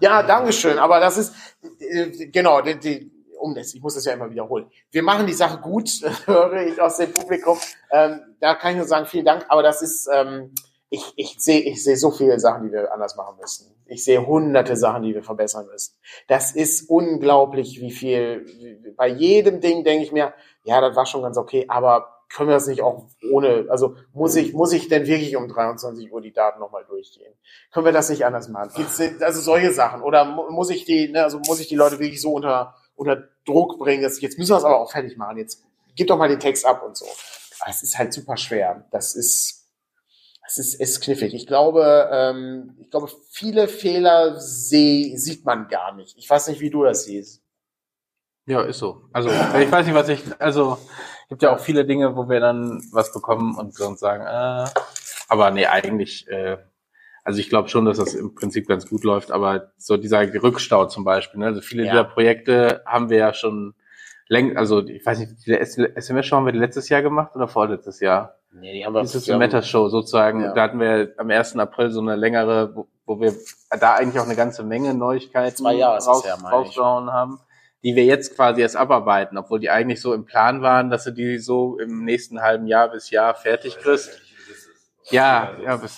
ja, 0.00 0.22
Dankeschön. 0.22 0.78
Aber 0.78 0.98
das 0.98 1.18
ist 1.18 1.34
äh, 1.78 2.28
genau, 2.28 2.62
die, 2.62 2.78
die, 2.78 3.12
um 3.38 3.54
das, 3.54 3.74
ich 3.74 3.82
muss 3.82 3.96
das 3.96 4.06
ja 4.06 4.14
immer 4.14 4.30
wiederholen. 4.30 4.70
Wir 4.90 5.02
machen 5.02 5.26
die 5.26 5.34
Sache 5.34 5.60
gut, 5.60 5.90
höre 6.26 6.66
ich 6.66 6.80
aus 6.80 6.96
dem 6.96 7.12
Publikum. 7.12 7.58
Ähm, 7.90 8.20
da 8.40 8.54
kann 8.54 8.72
ich 8.72 8.78
nur 8.78 8.86
sagen, 8.86 9.04
vielen 9.04 9.26
Dank. 9.26 9.44
Aber 9.50 9.62
das 9.62 9.82
ist, 9.82 10.08
ähm, 10.12 10.54
ich, 10.90 11.12
ich 11.16 11.36
sehe, 11.38 11.60
ich 11.60 11.84
sehe 11.84 11.96
so 11.96 12.10
viele 12.10 12.40
Sachen, 12.40 12.64
die 12.64 12.72
wir 12.72 12.92
anders 12.92 13.14
machen 13.14 13.36
müssen. 13.38 13.74
Ich 13.86 14.04
sehe 14.04 14.26
hunderte 14.26 14.76
Sachen, 14.76 15.02
die 15.02 15.14
wir 15.14 15.22
verbessern 15.22 15.66
müssen. 15.66 15.94
Das 16.28 16.52
ist 16.52 16.88
unglaublich, 16.88 17.80
wie 17.80 17.90
viel. 17.90 18.94
Bei 18.96 19.08
jedem 19.08 19.60
Ding 19.60 19.84
denke 19.84 20.04
ich 20.04 20.12
mir, 20.12 20.34
ja, 20.68 20.80
das 20.80 20.94
war 20.94 21.06
schon 21.06 21.22
ganz 21.22 21.36
okay, 21.38 21.64
aber 21.68 22.14
können 22.30 22.50
wir 22.50 22.54
das 22.54 22.66
nicht 22.66 22.82
auch 22.82 23.06
ohne, 23.32 23.66
also 23.70 23.96
muss 24.12 24.36
ich, 24.36 24.52
muss 24.52 24.72
ich 24.74 24.88
denn 24.88 25.06
wirklich 25.06 25.34
um 25.34 25.48
23 25.48 26.12
Uhr 26.12 26.20
die 26.20 26.32
Daten 26.32 26.60
nochmal 26.60 26.84
durchgehen? 26.84 27.32
Können 27.72 27.86
wir 27.86 27.92
das 27.92 28.10
nicht 28.10 28.26
anders 28.26 28.48
machen? 28.48 28.70
Gibt's 28.76 29.00
also 29.22 29.40
solche 29.40 29.72
Sachen? 29.72 30.02
Oder 30.02 30.26
mu- 30.26 30.50
muss 30.50 30.68
ich 30.68 30.84
die, 30.84 31.08
ne, 31.08 31.24
also 31.24 31.38
muss 31.38 31.58
ich 31.58 31.68
die 31.68 31.74
Leute 31.76 31.98
wirklich 31.98 32.20
so 32.20 32.32
unter, 32.32 32.74
unter 32.96 33.24
Druck 33.46 33.78
bringen, 33.78 34.02
dass 34.02 34.20
jetzt 34.20 34.36
müssen 34.38 34.50
wir 34.52 34.58
es 34.58 34.64
aber 34.64 34.78
auch 34.78 34.92
fertig 34.92 35.16
machen. 35.16 35.38
Jetzt 35.38 35.64
gib 35.96 36.08
doch 36.08 36.18
mal 36.18 36.28
den 36.28 36.38
Text 36.38 36.66
ab 36.66 36.82
und 36.84 36.98
so. 36.98 37.06
Aber 37.60 37.70
es 37.70 37.82
ist 37.82 37.96
halt 37.98 38.12
super 38.12 38.36
schwer. 38.36 38.84
Das 38.90 39.14
ist, 39.16 39.66
das 40.44 40.58
ist, 40.58 40.74
ist 40.78 41.00
knifflig. 41.00 41.32
Ich 41.32 41.46
glaube, 41.46 42.10
ähm, 42.12 42.76
ich 42.78 42.90
glaube, 42.90 43.08
viele 43.30 43.68
Fehler 43.68 44.38
seh, 44.38 45.16
sieht 45.16 45.46
man 45.46 45.68
gar 45.68 45.94
nicht. 45.94 46.14
Ich 46.18 46.28
weiß 46.28 46.48
nicht, 46.48 46.60
wie 46.60 46.68
du 46.70 46.84
das 46.84 47.04
siehst. 47.04 47.42
Ja, 48.48 48.62
ist 48.62 48.78
so. 48.78 49.02
Also, 49.12 49.28
ich 49.30 49.70
weiß 49.70 49.86
nicht, 49.86 49.94
was 49.94 50.08
ich, 50.08 50.22
also, 50.38 50.78
gibt 51.28 51.42
ja 51.42 51.54
auch 51.54 51.60
viele 51.60 51.84
Dinge, 51.84 52.16
wo 52.16 52.28
wir 52.28 52.40
dann 52.40 52.82
was 52.92 53.12
bekommen 53.12 53.56
und 53.58 53.74
sonst 53.74 54.00
sagen, 54.00 54.24
äh, 54.26 54.68
aber 55.28 55.50
nee, 55.50 55.66
eigentlich, 55.66 56.26
äh, 56.28 56.56
also 57.24 57.38
ich 57.40 57.50
glaube 57.50 57.68
schon, 57.68 57.84
dass 57.84 57.98
das 57.98 58.14
im 58.14 58.34
Prinzip 58.34 58.66
ganz 58.66 58.88
gut 58.88 59.04
läuft, 59.04 59.30
aber 59.30 59.72
so 59.76 59.98
dieser 59.98 60.20
Rückstau 60.42 60.86
zum 60.86 61.04
Beispiel, 61.04 61.40
ne? 61.40 61.46
also 61.46 61.60
viele 61.60 61.84
Ja. 61.84 61.90
dieser 61.90 62.04
Projekte 62.04 62.82
haben 62.86 63.10
wir 63.10 63.18
ja 63.18 63.34
schon 63.34 63.74
längst, 64.28 64.56
also 64.56 64.82
ich 64.86 65.04
weiß 65.04 65.18
nicht, 65.18 65.46
die 65.46 65.52
SMS-Show 65.52 66.36
haben 66.36 66.46
wir 66.46 66.54
letztes 66.54 66.88
Jahr 66.88 67.02
gemacht 67.02 67.36
oder 67.36 67.46
vorletztes 67.48 68.00
Jahr? 68.00 68.36
Nee, 68.50 68.72
die 68.72 68.86
haben 68.86 68.94
wir. 68.94 69.02
Diese 69.02 69.36
Meta-Show 69.36 69.90
sozusagen, 69.90 70.40
Ja. 70.42 70.54
da 70.54 70.62
hatten 70.62 70.80
wir 70.80 71.12
am 71.18 71.28
1. 71.30 71.56
April 71.58 71.90
so 71.90 72.00
eine 72.00 72.16
längere, 72.16 72.74
wo, 72.74 72.88
wo 73.04 73.20
wir 73.20 73.34
da 73.78 73.96
eigentlich 73.96 74.18
auch 74.18 74.24
eine 74.26 74.36
ganze 74.36 74.62
Menge 74.62 74.94
Neuigkeiten 74.94 75.54
Zwei 75.56 75.74
Jahre 75.74 75.98
ist 75.98 76.08
raus, 76.08 76.24
ich. 76.24 76.50
rausgehauen 76.50 77.12
haben, 77.12 77.40
die 77.82 77.94
wir 77.94 78.04
jetzt 78.04 78.34
quasi 78.34 78.60
erst 78.60 78.76
abarbeiten, 78.76 79.38
obwohl 79.38 79.60
die 79.60 79.70
eigentlich 79.70 80.00
so 80.00 80.12
im 80.12 80.24
Plan 80.24 80.62
waren, 80.62 80.90
dass 80.90 81.04
du 81.04 81.12
die 81.12 81.38
so 81.38 81.78
im 81.78 82.04
nächsten 82.04 82.42
halben 82.42 82.66
Jahr 82.66 82.90
bis 82.90 83.10
Jahr 83.10 83.34
fertig 83.34 83.78
kriegst. 83.78 84.20
Ja, 85.10 85.56
ja, 85.62 85.76
bis, 85.76 85.96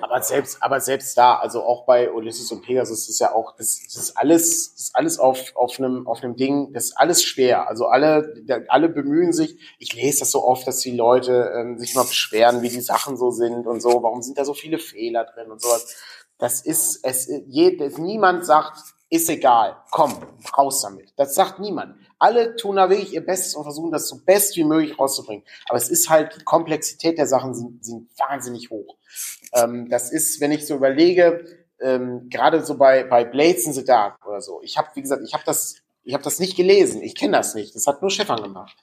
Aber 0.00 0.22
selbst, 0.22 0.62
aber 0.62 0.80
selbst 0.80 1.16
da, 1.18 1.36
also 1.36 1.62
auch 1.62 1.84
bei 1.84 2.10
Ulysses 2.10 2.50
und 2.52 2.62
Pegasus 2.62 3.08
ist 3.08 3.18
ja 3.20 3.32
auch, 3.34 3.56
das, 3.56 3.80
das 3.84 3.96
ist 3.96 4.16
alles, 4.16 4.72
das 4.72 4.82
ist 4.82 4.96
alles 4.96 5.18
auf, 5.18 5.54
auf 5.56 5.78
einem, 5.78 6.06
auf 6.06 6.22
einem 6.22 6.36
Ding, 6.36 6.72
das 6.72 6.86
ist 6.86 6.96
alles 6.96 7.22
schwer. 7.22 7.68
Also 7.68 7.86
alle, 7.86 8.34
alle 8.68 8.88
bemühen 8.88 9.32
sich. 9.32 9.58
Ich 9.78 9.92
lese 9.94 10.20
das 10.20 10.30
so 10.30 10.44
oft, 10.44 10.66
dass 10.66 10.78
die 10.80 10.96
Leute 10.96 11.52
ähm, 11.54 11.78
sich 11.78 11.94
mal 11.94 12.04
beschweren, 12.04 12.62
wie 12.62 12.68
die 12.68 12.80
Sachen 12.80 13.16
so 13.16 13.30
sind 13.30 13.66
und 13.66 13.80
so. 13.80 14.02
Warum 14.02 14.22
sind 14.22 14.38
da 14.38 14.44
so 14.44 14.54
viele 14.54 14.78
Fehler 14.78 15.24
drin 15.24 15.50
und 15.50 15.60
sowas? 15.60 15.96
Das 16.38 16.60
ist, 16.60 17.00
es, 17.04 17.28
je, 17.46 17.90
niemand 17.98 18.44
sagt, 18.46 18.78
ist 19.08 19.28
egal, 19.28 19.76
komm, 19.90 20.14
raus 20.56 20.82
damit. 20.82 21.12
Das 21.16 21.34
sagt 21.34 21.60
niemand. 21.60 21.96
Alle 22.18 22.56
tun 22.56 22.76
da 22.76 22.90
wirklich 22.90 23.12
ihr 23.12 23.24
Bestes 23.24 23.54
und 23.54 23.62
versuchen 23.62 23.92
das 23.92 24.08
so 24.08 24.18
best 24.24 24.56
wie 24.56 24.64
möglich 24.64 24.98
rauszubringen. 24.98 25.44
Aber 25.68 25.78
es 25.78 25.88
ist 25.88 26.10
halt, 26.10 26.34
die 26.36 26.44
Komplexität 26.44 27.18
der 27.18 27.26
Sachen 27.26 27.54
sind, 27.54 27.84
sind 27.84 28.08
wahnsinnig 28.18 28.70
hoch. 28.70 28.96
Ähm, 29.52 29.88
das 29.90 30.10
ist, 30.10 30.40
wenn 30.40 30.50
ich 30.50 30.66
so 30.66 30.74
überlege, 30.74 31.44
ähm, 31.80 32.28
gerade 32.30 32.64
so 32.64 32.76
bei, 32.76 33.04
bei 33.04 33.24
Blades 33.24 33.66
in 33.66 33.74
the 33.74 33.84
Dark 33.84 34.26
oder 34.26 34.40
so. 34.40 34.60
Ich 34.62 34.76
habe, 34.76 34.88
wie 34.94 35.02
gesagt, 35.02 35.22
ich 35.24 35.34
habe 35.34 35.44
das, 35.46 35.76
ich 36.02 36.14
habe 36.14 36.24
das 36.24 36.40
nicht 36.40 36.56
gelesen. 36.56 37.02
Ich 37.02 37.14
kenne 37.14 37.36
das 37.36 37.54
nicht. 37.54 37.74
Das 37.76 37.86
hat 37.86 38.02
nur 38.02 38.10
Stefan 38.10 38.42
gemacht. 38.42 38.76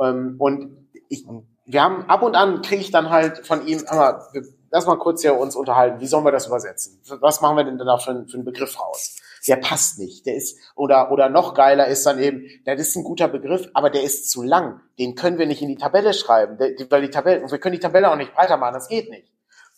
Ähm, 0.00 0.36
und 0.38 0.88
ich, 1.08 1.24
wir 1.66 1.82
haben 1.82 2.04
ab 2.04 2.22
und 2.22 2.36
an 2.36 2.62
kriege 2.62 2.82
ich 2.82 2.90
dann 2.90 3.10
halt 3.10 3.46
von 3.46 3.66
ihm, 3.66 3.82
aber 3.86 4.28
lass 4.74 4.86
mal 4.86 4.98
kurz 4.98 5.22
hier 5.22 5.36
uns 5.36 5.54
unterhalten. 5.54 6.00
Wie 6.00 6.06
sollen 6.06 6.24
wir 6.24 6.32
das 6.32 6.48
übersetzen? 6.48 7.00
Was 7.20 7.40
machen 7.40 7.56
wir 7.56 7.62
denn 7.62 7.78
da 7.78 7.96
für, 7.96 8.26
für 8.26 8.34
einen 8.34 8.44
Begriff 8.44 8.78
raus? 8.80 9.16
Der 9.46 9.56
passt 9.56 10.00
nicht. 10.00 10.26
Der 10.26 10.34
ist, 10.34 10.58
oder, 10.74 11.12
oder 11.12 11.28
noch 11.28 11.54
geiler 11.54 11.86
ist 11.86 12.04
dann 12.06 12.18
eben, 12.18 12.44
das 12.64 12.80
ist 12.80 12.96
ein 12.96 13.04
guter 13.04 13.28
Begriff, 13.28 13.68
aber 13.72 13.88
der 13.88 14.02
ist 14.02 14.28
zu 14.30 14.42
lang. 14.42 14.80
Den 14.98 15.14
können 15.14 15.38
wir 15.38 15.46
nicht 15.46 15.62
in 15.62 15.68
die 15.68 15.76
Tabelle 15.76 16.12
schreiben, 16.12 16.58
weil 16.58 17.02
die 17.02 17.10
Tabelle, 17.10 17.48
wir 17.48 17.58
können 17.58 17.74
die 17.74 17.80
Tabelle 17.80 18.10
auch 18.10 18.16
nicht 18.16 18.34
breiter 18.34 18.56
machen. 18.56 18.74
Das 18.74 18.88
geht 18.88 19.10
nicht. 19.10 19.30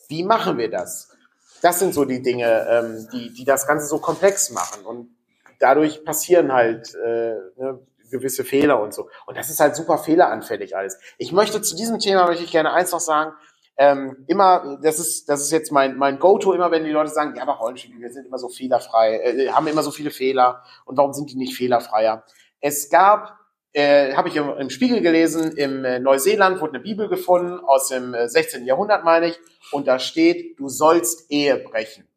Wie 0.08 0.22
machen 0.22 0.56
wir 0.56 0.70
das? 0.70 1.14
Das 1.60 1.78
sind 1.78 1.92
so 1.92 2.06
die 2.06 2.22
Dinge, 2.22 2.66
ähm, 2.70 3.06
die, 3.12 3.34
die 3.34 3.44
das 3.44 3.66
Ganze 3.66 3.86
so 3.86 3.98
komplex 3.98 4.50
machen. 4.50 4.86
Und 4.86 5.10
dadurch 5.58 6.06
passieren 6.06 6.54
halt 6.54 6.94
äh, 6.94 7.34
ne, 7.56 7.80
gewisse 8.10 8.44
Fehler 8.44 8.80
und 8.80 8.94
so. 8.94 9.10
Und 9.26 9.36
das 9.36 9.50
ist 9.50 9.60
halt 9.60 9.76
super 9.76 9.98
fehleranfällig 9.98 10.74
alles. 10.74 10.98
Ich 11.18 11.32
möchte 11.32 11.60
zu 11.60 11.76
diesem 11.76 11.98
Thema 11.98 12.26
möchte 12.26 12.44
ich 12.44 12.50
gerne 12.50 12.72
eins 12.72 12.92
noch 12.92 13.00
sagen. 13.00 13.32
Ähm, 13.78 14.24
immer, 14.26 14.78
das 14.82 14.98
ist, 14.98 15.28
das 15.28 15.42
ist 15.42 15.50
jetzt 15.52 15.70
mein, 15.70 15.96
mein 15.96 16.18
Go-To, 16.18 16.54
immer 16.54 16.70
wenn 16.70 16.84
die 16.84 16.90
Leute 16.90 17.10
sagen, 17.10 17.34
ja, 17.36 17.42
aber 17.42 17.54
Rollenspiele, 17.54 18.00
wir 18.00 18.10
sind 18.10 18.26
immer 18.26 18.38
so 18.38 18.48
fehlerfrei, 18.48 19.16
äh, 19.18 19.48
haben 19.50 19.66
immer 19.66 19.82
so 19.82 19.90
viele 19.90 20.10
Fehler 20.10 20.62
und 20.86 20.96
warum 20.96 21.12
sind 21.12 21.30
die 21.30 21.36
nicht 21.36 21.54
fehlerfreier? 21.54 22.24
Es 22.60 22.88
gab, 22.88 23.38
äh, 23.74 24.14
habe 24.14 24.28
ich 24.28 24.36
im, 24.36 24.48
im, 24.56 24.70
Spiegel 24.70 25.02
gelesen, 25.02 25.52
im 25.58 25.84
äh, 25.84 25.98
Neuseeland 25.98 26.60
wurde 26.62 26.74
eine 26.74 26.82
Bibel 26.82 27.08
gefunden 27.08 27.60
aus 27.60 27.88
dem 27.88 28.14
äh, 28.14 28.28
16. 28.28 28.64
Jahrhundert, 28.64 29.04
meine 29.04 29.28
ich, 29.28 29.38
und 29.72 29.86
da 29.86 29.98
steht, 29.98 30.58
du 30.58 30.70
sollst 30.70 31.30
Ehe 31.30 31.58
brechen, 31.58 32.08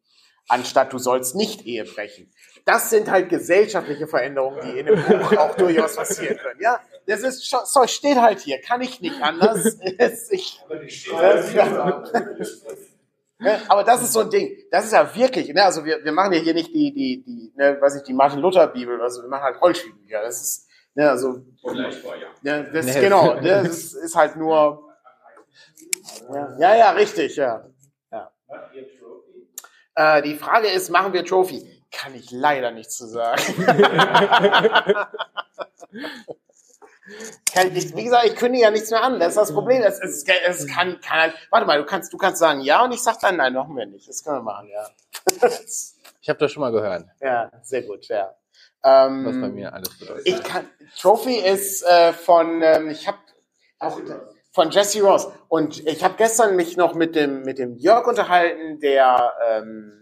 anstatt 0.48 0.94
du 0.94 0.98
sollst 0.98 1.36
nicht 1.36 1.66
Ehe 1.66 1.84
brechen 1.84 2.32
das 2.64 2.90
sind 2.90 3.10
halt 3.10 3.28
gesellschaftliche 3.28 4.06
Veränderungen, 4.06 4.60
die 4.62 4.78
in 4.78 4.86
dem 4.86 5.02
Buch 5.02 5.36
auch 5.36 5.54
durchaus 5.56 5.96
passieren 5.96 6.36
können. 6.38 6.60
Ja, 6.60 6.80
das 7.06 7.22
ist 7.22 7.50
so 7.64 7.86
steht 7.86 8.20
halt 8.20 8.40
hier, 8.40 8.60
kann 8.60 8.80
ich 8.80 9.00
nicht 9.00 9.20
anders. 9.22 9.78
ich, 10.30 10.62
aber 13.68 13.84
das 13.84 14.02
ist 14.02 14.12
so 14.12 14.20
ein 14.20 14.30
Ding. 14.30 14.56
Das 14.70 14.84
ist 14.84 14.92
ja 14.92 15.14
wirklich, 15.14 15.52
ne, 15.52 15.64
also 15.64 15.84
wir, 15.84 16.04
wir 16.04 16.12
machen 16.12 16.32
ja 16.32 16.40
hier 16.40 16.54
nicht 16.54 16.74
die, 16.74 16.92
die, 16.92 17.22
die, 17.22 17.52
ne, 17.56 17.80
weiß 17.80 17.96
ich, 17.96 18.02
die 18.02 18.12
Martin 18.12 18.40
Luther 18.40 18.66
Bibel, 18.66 19.00
also 19.00 19.22
wir 19.22 19.28
machen 19.28 19.42
halt. 19.42 19.56
Ja, 20.08 20.22
das 20.22 20.40
ist, 20.42 20.68
ne, 20.94 21.10
also, 21.10 21.42
ja, 22.42 22.62
das 22.62 22.86
ist, 22.86 23.00
genau, 23.00 23.34
ne, 23.34 23.62
das 23.62 23.68
ist, 23.68 23.94
ist 23.94 24.14
halt 24.14 24.36
nur, 24.36 24.90
ja, 26.32 26.56
ja, 26.58 26.76
ja 26.76 26.90
richtig, 26.90 27.36
ja. 27.36 27.64
ja. 28.12 28.30
Äh, 29.94 30.22
die 30.22 30.34
Frage 30.36 30.68
ist, 30.68 30.90
machen 30.90 31.12
wir 31.12 31.24
Trophy? 31.24 31.79
Kann 31.90 32.14
ich 32.14 32.30
leider 32.30 32.70
nichts 32.70 32.96
zu 32.96 33.06
sagen. 33.06 33.42
wie 37.94 38.04
gesagt, 38.04 38.26
ich 38.26 38.36
kündige 38.36 38.64
ja 38.64 38.70
nichts 38.70 38.90
mehr 38.90 39.02
an. 39.02 39.18
Das 39.18 39.30
ist 39.30 39.36
das 39.36 39.52
Problem. 39.52 39.82
Es, 39.82 39.98
es, 39.98 40.24
es 40.24 40.66
kann, 40.66 41.00
kann 41.00 41.20
halt, 41.20 41.34
warte 41.50 41.66
mal, 41.66 41.78
du 41.78 41.84
kannst, 41.84 42.12
du 42.12 42.16
kannst 42.16 42.38
sagen 42.38 42.60
ja 42.60 42.84
und 42.84 42.92
ich 42.92 43.02
sag 43.02 43.18
dann 43.20 43.36
nein, 43.36 43.54
machen 43.54 43.76
wir 43.76 43.86
nicht. 43.86 44.08
Das 44.08 44.22
können 44.22 44.38
wir 44.38 44.42
machen, 44.42 44.68
ja. 44.68 44.86
ich 46.20 46.28
habe 46.28 46.38
das 46.38 46.52
schon 46.52 46.60
mal 46.60 46.72
gehört. 46.72 47.06
Ja, 47.20 47.50
sehr 47.62 47.82
gut, 47.82 48.06
ja. 48.08 48.34
Ähm, 48.82 49.26
Was 49.26 49.40
bei 49.40 49.48
mir 49.48 49.72
alles 49.74 49.98
bedeutet. 49.98 50.26
Ich 50.26 50.42
kann, 50.42 50.66
Trophy 50.98 51.36
ist 51.36 51.82
äh, 51.84 52.12
von, 52.12 52.62
ähm, 52.62 52.88
ich 52.88 53.06
habe 53.06 53.18
auch 53.78 54.00
von 54.52 54.70
Jesse 54.70 55.02
Ross 55.02 55.28
und 55.48 55.86
ich 55.86 56.02
habe 56.02 56.14
gestern 56.16 56.56
mich 56.56 56.76
noch 56.76 56.94
mit 56.94 57.14
dem 57.14 57.42
mit 57.42 57.58
dem 57.58 57.76
Jörg 57.76 58.06
unterhalten, 58.06 58.80
der 58.80 59.34
ähm, 59.48 59.99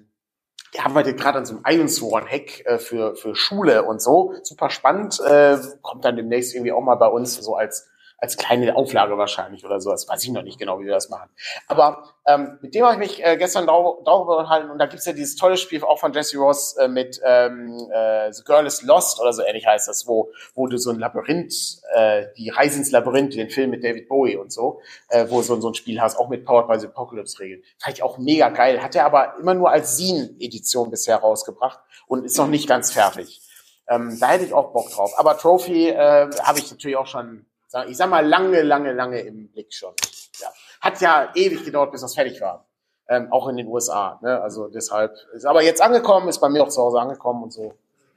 der 0.75 0.87
arbeitet 0.87 1.19
gerade 1.19 1.39
an 1.39 1.47
so 1.47 1.55
einem 1.55 1.63
Iron-Sworn-Hack 1.67 2.67
äh, 2.67 2.79
für, 2.79 3.17
für 3.17 3.35
Schule 3.35 3.85
und 3.85 4.03
so. 4.03 4.35
Super 4.43 4.71
spannend. 4.71 5.21
Äh, 5.21 5.59
kommt 5.83 6.05
dann 6.05 6.17
demnächst 6.17 6.55
irgendwie 6.55 6.73
auch 6.73 6.83
mal 6.83 6.97
bei 6.97 7.09
uns 7.09 7.37
so 7.37 7.57
als 7.57 7.88
als 8.19 8.37
kleine 8.37 8.75
Auflage 8.75 9.17
wahrscheinlich 9.17 9.65
oder 9.65 9.81
so. 9.81 9.91
Das 9.91 10.09
weiß 10.09 10.25
ich 10.25 10.31
noch 10.31 10.43
nicht 10.43 10.59
genau, 10.59 10.81
wie 10.81 10.85
wir 10.85 10.93
das 10.93 11.09
machen. 11.09 11.31
Aber 11.69 12.03
ähm, 12.27 12.59
mit 12.61 12.75
dem 12.75 12.85
habe 12.85 12.95
ich 12.95 12.99
mich 12.99 13.25
äh, 13.25 13.37
gestern 13.37 13.67
darüber 13.67 14.39
unterhalten 14.39 14.71
und 14.71 14.79
da 14.79 14.87
gibt's 14.87 15.07
ja 15.07 15.13
dieses 15.13 15.37
tolle 15.37 15.57
Spiel 15.57 15.83
auch 15.85 16.01
von 16.01 16.13
Jesse 16.13 16.37
Ross 16.39 16.77
äh, 16.77 16.89
mit 16.89 17.21
ähm, 17.25 17.89
äh, 17.93 18.33
The 18.33 18.43
Girl 18.43 18.67
is 18.67 18.83
Lost 18.83 19.21
oder 19.21 19.33
so 19.33 19.43
ähnlich 19.43 19.67
heißt 19.67 19.87
das, 19.87 20.07
wo, 20.09 20.33
wo 20.55 20.67
du 20.67 20.79
so 20.79 20.91
ein 20.91 20.99
Labyrinth, 20.99 21.55
äh, 21.95 22.27
die 22.37 22.51
Reise 22.51 22.79
ins 22.79 22.91
Labyrinth, 22.91 23.35
den 23.35 23.51
Film 23.51 23.71
mit 23.71 23.85
David 23.85 24.09
Bowie 24.09 24.37
und 24.37 24.53
so, 24.53 24.81
äh, 25.09 25.27
wo 25.29 25.41
so, 25.43 25.61
so 25.61 25.69
ein 25.69 25.75
Spiel 25.75 26.01
hast, 26.01 26.19
auch 26.19 26.29
mit 26.29 26.45
Powered 26.45 26.67
by 26.67 26.79
the 26.79 26.89
Apocalypse-Regeln. 26.89 27.63
Fand 27.79 27.97
ich 27.97 28.03
auch 28.03 28.19
mega 28.19 28.49
geil. 28.49 28.83
Hat 28.83 28.97
er 28.97 29.05
aber 29.05 29.37
immer 29.39 29.55
nur 29.55 29.71
als 29.71 29.97
Scene-Edition 29.97 30.91
bisher 30.91 31.19
rausgebracht 31.19 31.79
und 32.09 32.25
ist 32.25 32.37
noch 32.37 32.49
nicht 32.49 32.69
ganz 32.69 32.91
fertig. 32.91 33.43
Ähm, 33.89 34.19
da 34.21 34.31
hätte 34.31 34.45
ich 34.45 34.53
auch 34.53 34.73
Bock 34.73 34.91
drauf. 34.91 35.13
Aber 35.17 35.39
Trophy 35.39 35.89
äh, 35.91 36.29
habe 36.43 36.59
ich 36.59 36.71
natürlich 36.71 36.97
auch 36.97 37.07
schon 37.07 37.47
ich 37.89 37.97
sag 37.97 38.09
mal, 38.09 38.27
lange, 38.27 38.63
lange, 38.63 38.93
lange 38.93 39.21
im 39.21 39.49
Blick 39.49 39.73
schon. 39.73 39.95
Ja. 40.41 40.49
Hat 40.81 41.01
ja 41.01 41.33
ewig 41.35 41.65
gedauert, 41.65 41.93
bis 41.93 42.01
das 42.01 42.15
fertig 42.15 42.41
war. 42.41 42.67
Ähm, 43.09 43.33
auch 43.33 43.49
in 43.49 43.57
den 43.57 43.67
USA. 43.67 44.19
Ne? 44.23 44.41
Also 44.41 44.69
deshalb 44.69 45.17
ist 45.33 45.47
aber 45.47 45.63
jetzt 45.63 45.81
angekommen, 45.81 46.29
ist 46.29 46.41
bei 46.41 46.49
mir 46.49 46.63
auch 46.63 46.69
zu 46.69 46.83
Hause 46.83 47.01
angekommen 47.01 47.43
und 47.43 47.53
so. 47.53 47.75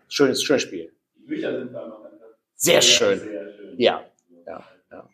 Schönes, 0.10 0.44
schönes 0.44 0.64
Spiel. 0.64 0.92
Die 1.16 1.24
Bücher 1.24 1.58
sind 1.58 1.74
da 1.74 1.88
noch 1.88 2.02
sehr, 2.62 2.80
sehr 2.80 2.82
schön. 2.84 3.20
Sehr 3.20 3.28
schön. 3.28 3.76
Ja. 3.78 4.04
ja. 4.46 4.64
ja. 4.92 5.10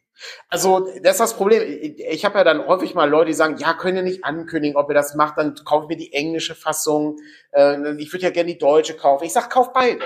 Also 0.50 0.92
das 1.02 1.14
ist 1.14 1.20
das 1.20 1.34
Problem. 1.34 1.64
Ich, 1.96 2.26
habe 2.26 2.38
ja 2.38 2.44
dann 2.44 2.68
häufig 2.68 2.94
mal 2.94 3.10
Leute, 3.10 3.28
die 3.28 3.34
sagen, 3.34 3.56
ja, 3.58 3.74
können 3.74 3.96
ihr 3.96 4.04
nicht 4.04 4.26
ankündigen, 4.26 4.76
ob 4.76 4.90
ihr 4.90 4.94
das 4.94 5.16
macht, 5.16 5.38
dann 5.38 5.56
kauft 5.64 5.88
mir 5.88 5.96
die 5.96 6.12
englische 6.12 6.56
Fassung. 6.56 7.20
Äh, 7.54 7.96
ich 8.02 8.12
würde 8.12 8.24
ja 8.24 8.32
gerne 8.32 8.52
die 8.52 8.58
deutsche 8.58 8.98
kaufen. 8.98 9.24
Ich 9.24 9.32
sag, 9.32 9.50
kauf 9.50 9.72
beide. 9.72 10.02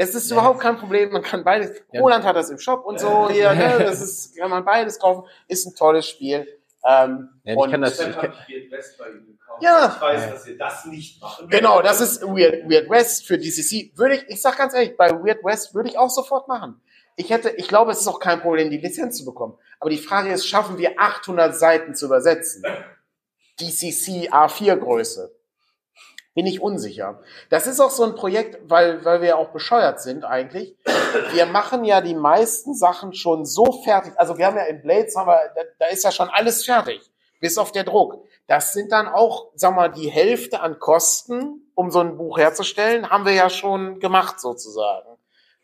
Es 0.00 0.14
ist 0.14 0.30
ja. 0.30 0.36
überhaupt 0.36 0.60
kein 0.60 0.78
Problem, 0.78 1.12
man 1.12 1.20
kann 1.20 1.44
beides. 1.44 1.82
Ja. 1.92 2.00
Roland 2.00 2.24
hat 2.24 2.34
das 2.34 2.48
im 2.48 2.58
Shop 2.58 2.86
und 2.86 2.98
so 2.98 3.28
hier, 3.28 3.52
ne? 3.52 3.76
das 3.80 4.00
ist, 4.00 4.34
kann 4.34 4.48
man 4.48 4.64
beides 4.64 4.98
kaufen, 4.98 5.28
ist 5.46 5.66
ein 5.66 5.74
tolles 5.74 6.08
Spiel. 6.08 6.48
Ähm, 6.82 7.28
ja, 7.44 7.52
ich 7.52 7.70
kann 7.70 7.82
das. 7.82 8.00
Ich 8.00 8.16
kann, 8.16 8.32
ja. 9.60 9.92
Ich 9.94 10.00
weiß, 10.00 10.30
dass 10.30 10.46
ihr 10.46 10.56
das 10.56 10.86
nicht 10.86 11.20
machen. 11.20 11.50
Genau, 11.50 11.82
das 11.82 12.00
ist 12.00 12.22
Weird, 12.22 12.66
Weird 12.70 12.88
West 12.88 13.26
für 13.26 13.36
DCC. 13.36 13.92
Würde 13.94 14.14
ich, 14.14 14.24
ich 14.28 14.40
sag 14.40 14.56
ganz 14.56 14.72
ehrlich, 14.72 14.96
bei 14.96 15.10
Weird 15.10 15.44
West 15.44 15.74
würde 15.74 15.90
ich 15.90 15.98
auch 15.98 16.08
sofort 16.08 16.48
machen. 16.48 16.80
Ich 17.16 17.28
hätte, 17.28 17.50
ich 17.50 17.68
glaube, 17.68 17.92
es 17.92 18.00
ist 18.00 18.08
auch 18.08 18.20
kein 18.20 18.40
Problem, 18.40 18.70
die 18.70 18.78
Lizenz 18.78 19.18
zu 19.18 19.26
bekommen. 19.26 19.58
Aber 19.80 19.90
die 19.90 19.98
Frage 19.98 20.32
ist, 20.32 20.46
schaffen 20.46 20.78
wir 20.78 20.98
800 20.98 21.54
Seiten 21.54 21.94
zu 21.94 22.06
übersetzen? 22.06 22.62
DCC 23.60 24.32
A4 24.32 24.76
Größe. 24.76 25.30
Bin 26.40 26.46
ich 26.46 26.62
unsicher. 26.62 27.20
Das 27.50 27.66
ist 27.66 27.80
auch 27.80 27.90
so 27.90 28.02
ein 28.02 28.14
Projekt, 28.14 28.58
weil, 28.62 29.04
weil 29.04 29.20
wir 29.20 29.36
auch 29.36 29.50
bescheuert 29.50 30.00
sind 30.00 30.24
eigentlich. 30.24 30.74
Wir 31.34 31.44
machen 31.44 31.84
ja 31.84 32.00
die 32.00 32.14
meisten 32.14 32.74
Sachen 32.74 33.12
schon 33.12 33.44
so 33.44 33.82
fertig. 33.84 34.14
Also 34.16 34.38
wir 34.38 34.46
haben 34.46 34.56
ja 34.56 34.62
in 34.62 34.80
Blades, 34.80 35.14
haben 35.16 35.26
wir, 35.26 35.38
da, 35.54 35.60
da 35.78 35.86
ist 35.88 36.02
ja 36.02 36.10
schon 36.10 36.30
alles 36.30 36.64
fertig. 36.64 37.10
Bis 37.40 37.58
auf 37.58 37.72
der 37.72 37.84
Druck. 37.84 38.24
Das 38.46 38.72
sind 38.72 38.90
dann 38.90 39.06
auch, 39.06 39.50
sag 39.54 39.74
mal, 39.76 39.90
die 39.90 40.08
Hälfte 40.08 40.60
an 40.60 40.78
Kosten, 40.78 41.70
um 41.74 41.90
so 41.90 42.00
ein 42.00 42.16
Buch 42.16 42.38
herzustellen, 42.38 43.10
haben 43.10 43.26
wir 43.26 43.34
ja 43.34 43.50
schon 43.50 44.00
gemacht 44.00 44.40
sozusagen. 44.40 45.18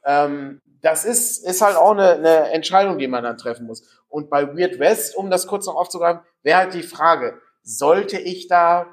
Ähm, 0.04 0.60
das 0.82 1.06
ist, 1.06 1.42
ist 1.42 1.62
halt 1.62 1.76
auch 1.78 1.92
eine, 1.92 2.16
eine 2.16 2.50
Entscheidung, 2.50 2.98
die 2.98 3.08
man 3.08 3.24
dann 3.24 3.38
treffen 3.38 3.66
muss. 3.66 3.82
Und 4.10 4.28
bei 4.28 4.54
Weird 4.54 4.78
West, 4.78 5.16
um 5.16 5.30
das 5.30 5.46
kurz 5.46 5.64
noch 5.64 5.76
aufzugreifen, 5.76 6.20
wäre 6.42 6.58
halt 6.58 6.74
die 6.74 6.82
Frage, 6.82 7.40
sollte 7.62 8.18
ich 8.18 8.46
da 8.46 8.88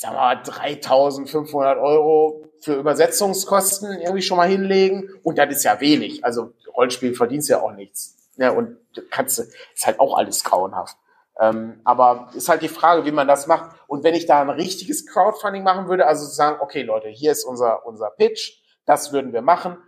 wir 0.00 0.12
mal, 0.12 0.42
3500 0.42 1.78
Euro 1.78 2.44
für 2.60 2.74
Übersetzungskosten 2.74 4.00
irgendwie 4.00 4.22
schon 4.22 4.36
mal 4.36 4.48
hinlegen. 4.48 5.10
Und 5.22 5.38
das 5.38 5.50
ist 5.50 5.64
ja 5.64 5.80
wenig. 5.80 6.24
Also 6.24 6.52
Rollenspiel 6.74 7.14
verdienst 7.14 7.48
ja 7.48 7.60
auch 7.60 7.72
nichts. 7.72 8.16
Ja, 8.36 8.50
und 8.50 8.78
kannst, 9.10 9.38
ist 9.38 9.86
halt 9.86 10.00
auch 10.00 10.16
alles 10.16 10.42
grauenhaft. 10.42 10.96
Ähm, 11.40 11.80
aber 11.84 12.30
ist 12.34 12.48
halt 12.48 12.62
die 12.62 12.68
Frage, 12.68 13.04
wie 13.04 13.12
man 13.12 13.28
das 13.28 13.46
macht. 13.46 13.76
Und 13.86 14.04
wenn 14.04 14.14
ich 14.14 14.26
da 14.26 14.40
ein 14.42 14.50
richtiges 14.50 15.06
Crowdfunding 15.06 15.62
machen 15.62 15.88
würde, 15.88 16.06
also 16.06 16.26
sagen, 16.26 16.58
okay 16.60 16.82
Leute, 16.82 17.08
hier 17.08 17.32
ist 17.32 17.44
unser, 17.44 17.86
unser 17.86 18.10
Pitch, 18.10 18.60
das 18.84 19.12
würden 19.12 19.32
wir 19.32 19.42
machen. 19.42 19.78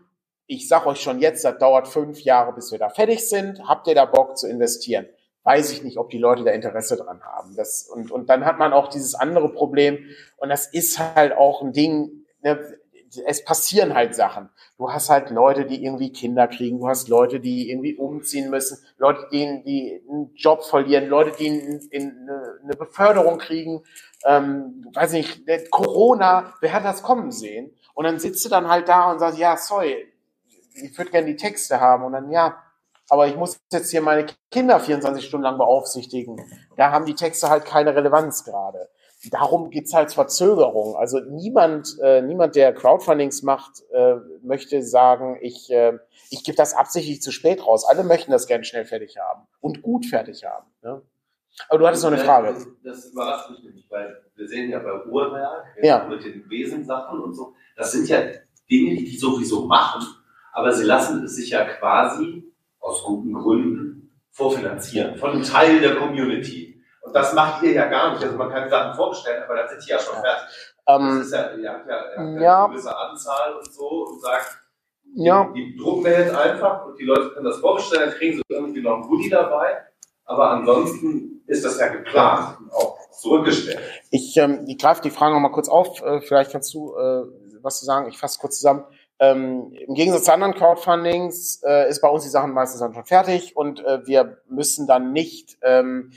Ich 0.46 0.68
sag 0.68 0.86
euch 0.86 1.00
schon 1.00 1.20
jetzt, 1.20 1.44
das 1.44 1.58
dauert 1.58 1.88
fünf 1.88 2.20
Jahre, 2.20 2.52
bis 2.52 2.70
wir 2.70 2.78
da 2.78 2.90
fertig 2.90 3.28
sind. 3.28 3.66
Habt 3.66 3.86
ihr 3.88 3.94
da 3.94 4.04
Bock 4.04 4.36
zu 4.36 4.48
investieren? 4.48 5.06
Weiß 5.44 5.72
ich 5.72 5.84
nicht, 5.84 5.98
ob 5.98 6.10
die 6.10 6.18
Leute 6.18 6.42
da 6.42 6.50
Interesse 6.50 6.96
dran 6.96 7.22
haben. 7.22 7.54
Das, 7.54 7.82
und, 7.82 8.10
und 8.10 8.28
dann 8.28 8.44
hat 8.44 8.58
man 8.58 8.72
auch 8.72 8.88
dieses 8.88 9.14
andere 9.14 9.50
Problem. 9.50 9.98
Und 10.38 10.48
das 10.48 10.66
ist 10.66 10.98
halt 10.98 11.36
auch 11.36 11.62
ein 11.62 11.72
Ding, 11.72 12.24
ne, 12.42 12.78
es 13.26 13.44
passieren 13.44 13.94
halt 13.94 14.14
Sachen. 14.14 14.48
Du 14.76 14.90
hast 14.90 15.08
halt 15.08 15.30
Leute, 15.30 15.66
die 15.66 15.84
irgendwie 15.84 16.10
Kinder 16.12 16.48
kriegen, 16.48 16.80
du 16.80 16.88
hast 16.88 17.08
Leute, 17.08 17.38
die 17.38 17.70
irgendwie 17.70 17.94
umziehen 17.94 18.50
müssen, 18.50 18.78
Leute, 18.98 19.28
die, 19.30 19.62
die 19.64 20.02
einen 20.08 20.34
Job 20.34 20.64
verlieren, 20.64 21.08
Leute, 21.08 21.32
die 21.38 21.46
in, 21.46 21.80
in 21.90 22.28
eine 22.64 22.74
Beförderung 22.76 23.38
kriegen, 23.38 23.84
ähm, 24.24 24.84
weiß 24.92 25.12
nicht, 25.12 25.42
Corona, 25.70 26.54
wer 26.60 26.72
hat 26.72 26.84
das 26.84 27.02
kommen 27.02 27.30
sehen? 27.30 27.70
Und 27.94 28.04
dann 28.04 28.18
sitzt 28.18 28.44
du 28.44 28.48
dann 28.48 28.68
halt 28.68 28.88
da 28.88 29.12
und 29.12 29.20
sagst, 29.20 29.38
ja, 29.38 29.56
sorry, 29.56 30.08
ich 30.74 30.96
würde 30.98 31.10
gerne 31.12 31.26
die 31.28 31.36
Texte 31.36 31.80
haben. 31.80 32.04
Und 32.04 32.12
dann, 32.12 32.30
ja, 32.30 32.63
aber 33.08 33.26
ich 33.26 33.36
muss 33.36 33.58
jetzt 33.72 33.90
hier 33.90 34.00
meine 34.02 34.26
Kinder 34.50 34.80
24 34.80 35.24
Stunden 35.26 35.44
lang 35.44 35.58
beaufsichtigen. 35.58 36.36
Da 36.76 36.90
haben 36.90 37.04
die 37.06 37.14
Texte 37.14 37.48
halt 37.50 37.64
keine 37.64 37.94
Relevanz 37.94 38.44
gerade. 38.44 38.88
darum 39.30 39.70
gibt's 39.70 39.94
halt 39.94 40.12
Verzögerung. 40.12 40.96
Also 40.96 41.18
niemand, 41.20 41.96
äh, 42.02 42.20
niemand, 42.22 42.56
der 42.56 42.74
Crowdfundings 42.74 43.42
macht, 43.42 43.82
äh, 43.92 44.16
möchte 44.42 44.82
sagen, 44.82 45.38
ich, 45.40 45.70
äh, 45.70 45.98
ich 46.30 46.44
gebe 46.44 46.56
das 46.56 46.74
absichtlich 46.74 47.22
zu 47.22 47.32
spät 47.32 47.66
raus. 47.66 47.84
Alle 47.88 48.04
möchten 48.04 48.32
das 48.32 48.46
gerne 48.46 48.64
schnell 48.64 48.84
fertig 48.84 49.16
haben 49.18 49.46
und 49.60 49.80
gut 49.82 50.04
fertig 50.06 50.44
haben. 50.44 50.66
Ne? 50.82 51.00
Aber 51.68 51.78
du 51.78 51.86
hattest 51.86 52.02
noch 52.04 52.12
eine 52.12 52.20
Frage. 52.22 52.52
Das, 52.52 52.66
das 52.82 53.12
überrascht 53.12 53.50
mich 53.50 53.62
nämlich, 53.62 53.86
weil 53.90 54.14
wir 54.34 54.48
sehen 54.48 54.70
ja 54.70 54.80
bei 54.80 55.04
Uhrwerk 55.06 55.64
Ja. 55.82 56.04
mit 56.06 56.22
den 56.24 56.48
Wesensachen 56.50 57.20
und 57.20 57.32
so, 57.34 57.54
das 57.76 57.92
sind 57.92 58.08
ja 58.08 58.18
Dinge, 58.70 58.96
die 58.96 59.04
die 59.04 59.16
sowieso 59.16 59.66
machen, 59.66 60.04
aber 60.52 60.72
sie 60.72 60.84
lassen 60.84 61.24
es 61.24 61.36
sich 61.36 61.50
ja 61.50 61.64
quasi 61.64 62.52
aus 62.84 63.02
guten 63.02 63.32
Gründen 63.32 64.20
vorfinanzieren 64.30 65.16
von 65.16 65.30
einem 65.30 65.42
Teil 65.42 65.80
der 65.80 65.96
Community. 65.96 66.82
Und 67.02 67.14
das 67.14 67.34
macht 67.34 67.62
ihr 67.62 67.72
ja 67.72 67.86
gar 67.86 68.12
nicht. 68.12 68.22
Also 68.22 68.36
man 68.36 68.50
kann 68.50 68.68
Sachen 68.68 68.94
vorbestellen, 68.94 69.42
aber 69.42 69.56
dann 69.56 69.68
sind 69.68 69.84
die 69.84 69.90
ja 69.90 69.98
schon 69.98 70.14
fertig. 70.14 70.74
Das 70.86 71.00
Ähm, 71.00 71.20
ist 71.20 71.32
ja, 71.32 71.52
ihr 71.54 71.70
habt 71.70 71.88
ja, 71.88 71.96
ihr 71.96 72.16
habt 72.16 72.40
ja, 72.40 72.64
eine 72.64 72.72
gewisse 72.72 72.96
Anzahl 72.96 73.54
und 73.54 73.72
so 73.72 73.88
und 74.06 74.20
sagt, 74.20 74.58
ja, 75.14 75.50
die, 75.54 75.72
die 75.72 75.76
drucken 75.76 76.04
wir 76.04 76.12
jetzt 76.12 76.34
einfach 76.34 76.84
und 76.86 76.98
die 76.98 77.04
Leute 77.04 77.30
können 77.30 77.46
das 77.46 77.58
vorbestellen, 77.58 78.10
dann 78.10 78.18
kriegen 78.18 78.36
sie 78.36 78.42
irgendwie 78.48 78.82
noch 78.82 78.96
ein 78.96 79.02
Goodie 79.02 79.30
dabei. 79.30 79.78
Aber 80.24 80.50
ansonsten 80.50 81.42
ist 81.46 81.64
das 81.64 81.78
ja 81.78 81.88
geplant 81.88 82.58
und 82.60 82.72
auch 82.72 82.98
zurückgestellt. 83.12 83.80
ich, 84.10 84.36
ähm, 84.36 84.64
ich 84.66 84.78
greife 84.78 85.02
die 85.02 85.10
Frage 85.10 85.34
noch 85.34 85.40
mal 85.40 85.52
kurz 85.52 85.68
auf. 85.68 86.02
Äh, 86.02 86.20
vielleicht 86.20 86.50
kannst 86.52 86.74
du 86.74 86.96
äh, 86.96 87.24
was 87.62 87.78
zu 87.78 87.84
sagen. 87.84 88.08
Ich 88.08 88.18
fasse 88.18 88.38
kurz 88.40 88.56
zusammen. 88.56 88.84
Ähm, 89.20 89.72
Im 89.72 89.94
Gegensatz 89.94 90.24
zu 90.24 90.32
anderen 90.32 90.54
Crowdfundings 90.54 91.62
äh, 91.64 91.88
ist 91.88 92.00
bei 92.00 92.08
uns 92.08 92.24
die 92.24 92.30
Sachen 92.30 92.52
meistens 92.52 92.80
dann 92.80 92.94
schon 92.94 93.04
fertig 93.04 93.56
und 93.56 93.84
äh, 93.84 94.06
wir 94.06 94.38
müssen 94.48 94.86
dann 94.86 95.12
nicht 95.12 95.56
ähm, 95.62 96.12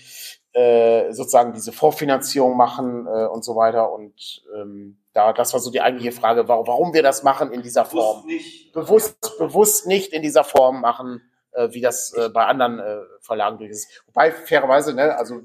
äh, 0.54 1.14
sozusagen 1.14 1.54
diese 1.54 1.72
Vorfinanzierung 1.72 2.58
machen 2.58 3.06
äh, 3.06 3.26
und 3.28 3.44
so 3.44 3.56
weiter. 3.56 3.94
Und 3.94 4.44
ähm, 4.56 4.98
da, 5.14 5.32
das 5.32 5.54
war 5.54 5.60
so 5.60 5.70
die 5.70 5.82
eigentliche 5.82 6.12
Frage, 6.12 6.48
warum, 6.48 6.66
warum 6.66 6.94
wir 6.94 7.04
das 7.04 7.22
machen 7.22 7.52
in 7.52 7.62
dieser 7.62 7.86
Form. 7.86 8.24
Bewusst 8.24 8.28
nicht. 8.28 8.74
Bewusst, 8.74 9.38
bewusst 9.38 9.88
nicht 9.88 10.14
in 10.14 10.24
dieser 10.24 10.44
Form 10.44 10.82
machen, 10.82 11.22
äh, 11.52 11.68
wie 11.72 11.82
das 11.82 12.12
äh, 12.14 12.30
bei 12.30 12.46
anderen 12.46 12.82
Verlagen 13.22 13.60
durch 13.60 13.70
ist. 13.70 14.04
Wobei, 14.08 14.32
fairerweise, 14.32 14.96
ne, 14.96 15.16
also 15.16 15.42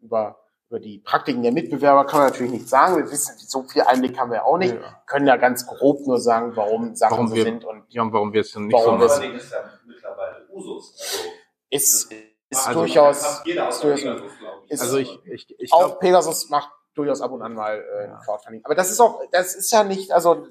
über, 0.00 0.43
über 0.74 0.80
die 0.80 0.98
Praktiken 0.98 1.44
der 1.44 1.52
Mitbewerber 1.52 2.04
kann 2.04 2.18
man 2.20 2.30
natürlich 2.30 2.50
nichts 2.50 2.70
sagen. 2.70 2.96
Wir 2.96 3.08
wissen, 3.08 3.34
so 3.38 3.62
viel 3.62 3.82
Einblick 3.82 4.18
haben 4.18 4.32
wir 4.32 4.44
auch 4.44 4.58
nicht. 4.58 4.74
Ja. 4.74 5.00
Können 5.06 5.28
ja 5.28 5.36
ganz 5.36 5.66
grob 5.68 6.04
nur 6.04 6.18
sagen, 6.18 6.50
warum 6.56 6.96
Sachen 6.96 7.12
Warum 7.12 7.28
so 7.28 7.34
wir- 7.36 7.44
sind 7.44 7.64
und 7.64 7.84
Ja, 7.90 8.02
und 8.02 8.12
warum 8.12 8.32
wir 8.32 8.40
es 8.40 8.50
denn 8.52 8.66
nicht 8.66 8.74
Warum 8.74 8.94
so 8.94 8.98
wir 9.00 9.06
es- 9.06 9.18
machen. 9.20 9.34
Ist 9.36 9.52
ja 9.52 9.58
mittlerweile 9.86 10.46
Usus. 10.50 10.92
Also, 11.00 11.28
ist, 11.70 12.12
ist 12.50 12.66
Also- 12.66 12.80
durchaus, 12.80 13.22
fast 13.24 13.46
jeder 13.46 13.68
ist 13.68 13.76
außer 13.76 13.86
durchaus 13.88 14.02
Pegasus, 14.20 14.38
glaube 14.40 14.62
ich. 14.66 14.70
ist- 14.72 14.80
Also 14.82 14.96
ich, 14.98 15.24
ich, 15.26 15.54
ich 15.60 15.72
auch 15.72 15.78
glaube, 15.78 15.96
Pegasus 16.00 16.50
macht 16.50 16.70
durchaus 16.94 17.20
ab 17.20 17.30
und 17.32 17.42
an 17.42 17.54
mal 17.54 17.76
äh, 17.78 18.04
Ja. 18.08 18.20
Crowdfunding. 18.24 18.62
Aber 18.64 18.74
das 18.74 18.90
ist 18.90 19.00
auch, 19.00 19.20
das 19.32 19.54
ist 19.54 19.70
ja 19.72 19.84
nicht, 19.84 20.12
also 20.12 20.46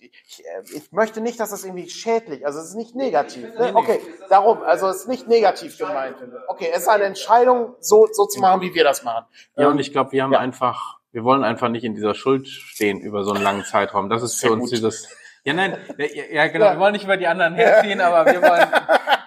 ich, 0.00 0.12
ich, 0.30 0.44
ich 0.74 0.92
möchte 0.92 1.20
nicht, 1.20 1.40
dass 1.40 1.50
das 1.50 1.64
irgendwie 1.64 1.88
schädlich, 1.88 2.44
also 2.46 2.58
es 2.60 2.66
ist 2.70 2.74
nicht 2.74 2.94
negativ. 2.94 3.44
Ne? 3.58 3.72
Okay, 3.74 4.00
darum, 4.28 4.62
also 4.62 4.88
es 4.88 4.98
ist 5.02 5.08
nicht 5.08 5.28
negativ 5.28 5.76
gemeint. 5.78 6.16
Okay, 6.48 6.68
es 6.72 6.82
ist 6.82 6.88
eine 6.88 7.04
Entscheidung, 7.04 7.74
so, 7.80 8.06
so 8.12 8.26
zu 8.26 8.40
machen, 8.40 8.60
wie 8.60 8.74
wir 8.74 8.84
das 8.84 9.02
machen. 9.02 9.24
ja, 9.56 9.66
und 9.68 9.74
Ähm, 9.74 9.78
ich 9.80 9.92
glaube, 9.92 10.12
wir 10.12 10.22
haben 10.22 10.32
ja. 10.32 10.38
einfach, 10.40 10.98
wir 11.12 11.24
wollen 11.24 11.42
einfach 11.44 11.68
nicht 11.68 11.84
in 11.84 11.94
dieser 11.94 12.14
Schuld 12.14 12.46
stehen 12.48 13.00
über 13.00 13.24
so 13.24 13.32
einen 13.32 13.42
langen 13.42 13.64
Zeitraum. 13.64 14.08
Das 14.10 14.22
ist 14.22 14.38
Sehr 14.38 14.48
für 14.48 14.54
uns 14.54 14.64
gut. 14.64 14.72
dieses, 14.72 15.08
ja, 15.44 15.54
nein, 15.54 15.76
ja, 15.98 16.24
ja 16.30 16.46
genau, 16.48 16.66
Ja. 16.66 16.72
wir 16.74 16.80
wollen 16.80 16.92
nicht 16.92 17.04
über 17.04 17.16
die 17.16 17.26
anderen 17.26 17.54
herziehen, 17.54 18.00
aber 18.00 18.30
wir 18.30 18.42
wollen, 18.42 18.66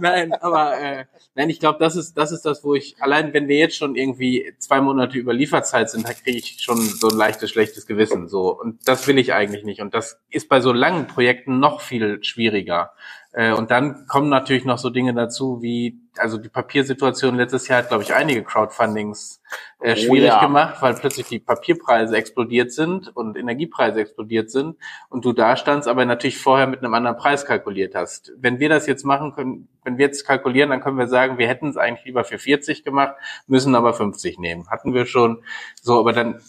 nein, 0.00 0.32
aber, 0.32 0.78
äh, 0.78 1.04
nein, 1.34 1.50
ich 1.50 1.60
glaube, 1.60 1.78
das 1.78 1.96
ist, 1.96 2.16
das 2.16 2.32
ist 2.32 2.42
das, 2.42 2.64
wo 2.64 2.74
ich, 2.74 2.96
allein 3.00 3.32
wenn 3.32 3.48
wir 3.48 3.56
jetzt 3.56 3.76
schon 3.76 3.96
irgendwie 3.96 4.54
zwei 4.58 4.80
Monate 4.80 5.18
über 5.18 5.32
Lieferzeit 5.32 5.90
sind, 5.90 6.08
da 6.08 6.12
kriege 6.12 6.38
ich 6.38 6.58
schon 6.60 6.78
so 6.78 7.08
ein 7.08 7.16
leichtes, 7.16 7.50
schlechtes 7.50 7.86
Gewissen, 7.86 8.28
so. 8.28 8.58
Und 8.58 8.86
das 8.88 9.06
will 9.06 9.18
ich 9.18 9.32
eigentlich 9.32 9.64
nicht. 9.64 9.80
Und 9.80 9.94
das 9.94 10.20
ist 10.30 10.48
bei 10.48 10.60
so 10.60 10.72
langen 10.72 11.06
Projekten 11.06 11.58
noch 11.58 11.80
viel 11.80 12.22
schwieriger. 12.22 12.92
Äh, 13.36 13.52
Und 13.52 13.70
dann 13.70 14.06
kommen 14.06 14.30
natürlich 14.30 14.64
noch 14.64 14.78
so 14.78 14.88
Dinge 14.88 15.12
dazu, 15.12 15.60
wie, 15.60 16.00
also 16.16 16.38
die 16.38 16.48
Papiersituation 16.48 17.36
letztes 17.36 17.68
Jahr 17.68 17.80
hat, 17.80 17.88
glaube 17.88 18.02
ich, 18.02 18.14
einige 18.14 18.42
Crowdfundings 18.42 19.42
äh, 19.78 19.92
Oh 19.92 19.96
schwierig 19.96 20.28
ja. 20.28 20.40
gemacht, 20.40 20.80
weil 20.80 20.94
plötzlich 20.94 21.26
die 21.26 21.38
Papierpreise 21.38 22.16
explodiert 22.16 22.72
sind 22.72 23.14
und 23.14 23.36
Energiepreise 23.36 24.00
explodiert 24.00 24.50
sind 24.50 24.76
und 25.10 25.26
du 25.26 25.34
da 25.34 25.54
standst, 25.58 25.86
aber 25.86 26.06
natürlich 26.06 26.38
vorher 26.38 26.66
mit 26.66 26.82
einem 26.82 26.94
anderen 26.94 27.18
Preis 27.18 27.44
kalkuliert 27.44 27.94
hast. 27.94 28.32
Wenn 28.38 28.58
wir 28.58 28.70
das 28.70 28.86
jetzt 28.86 29.04
machen 29.04 29.34
können, 29.34 29.68
wenn 29.84 29.98
wir 29.98 30.06
jetzt 30.06 30.26
kalkulieren, 30.26 30.70
dann 30.70 30.80
können 30.80 30.96
wir 30.96 31.06
sagen, 31.06 31.36
wir 31.36 31.46
hätten 31.46 31.68
es 31.68 31.76
eigentlich 31.76 32.06
lieber 32.06 32.24
für 32.24 32.38
40 32.38 32.84
gemacht, 32.84 33.16
müssen 33.46 33.74
aber 33.74 33.92
50 33.92 34.38
nehmen. 34.38 34.66
Hatten 34.70 34.94
wir 34.94 35.04
schon 35.04 35.42
so, 35.82 36.00
aber 36.00 36.14
dann 36.14 36.40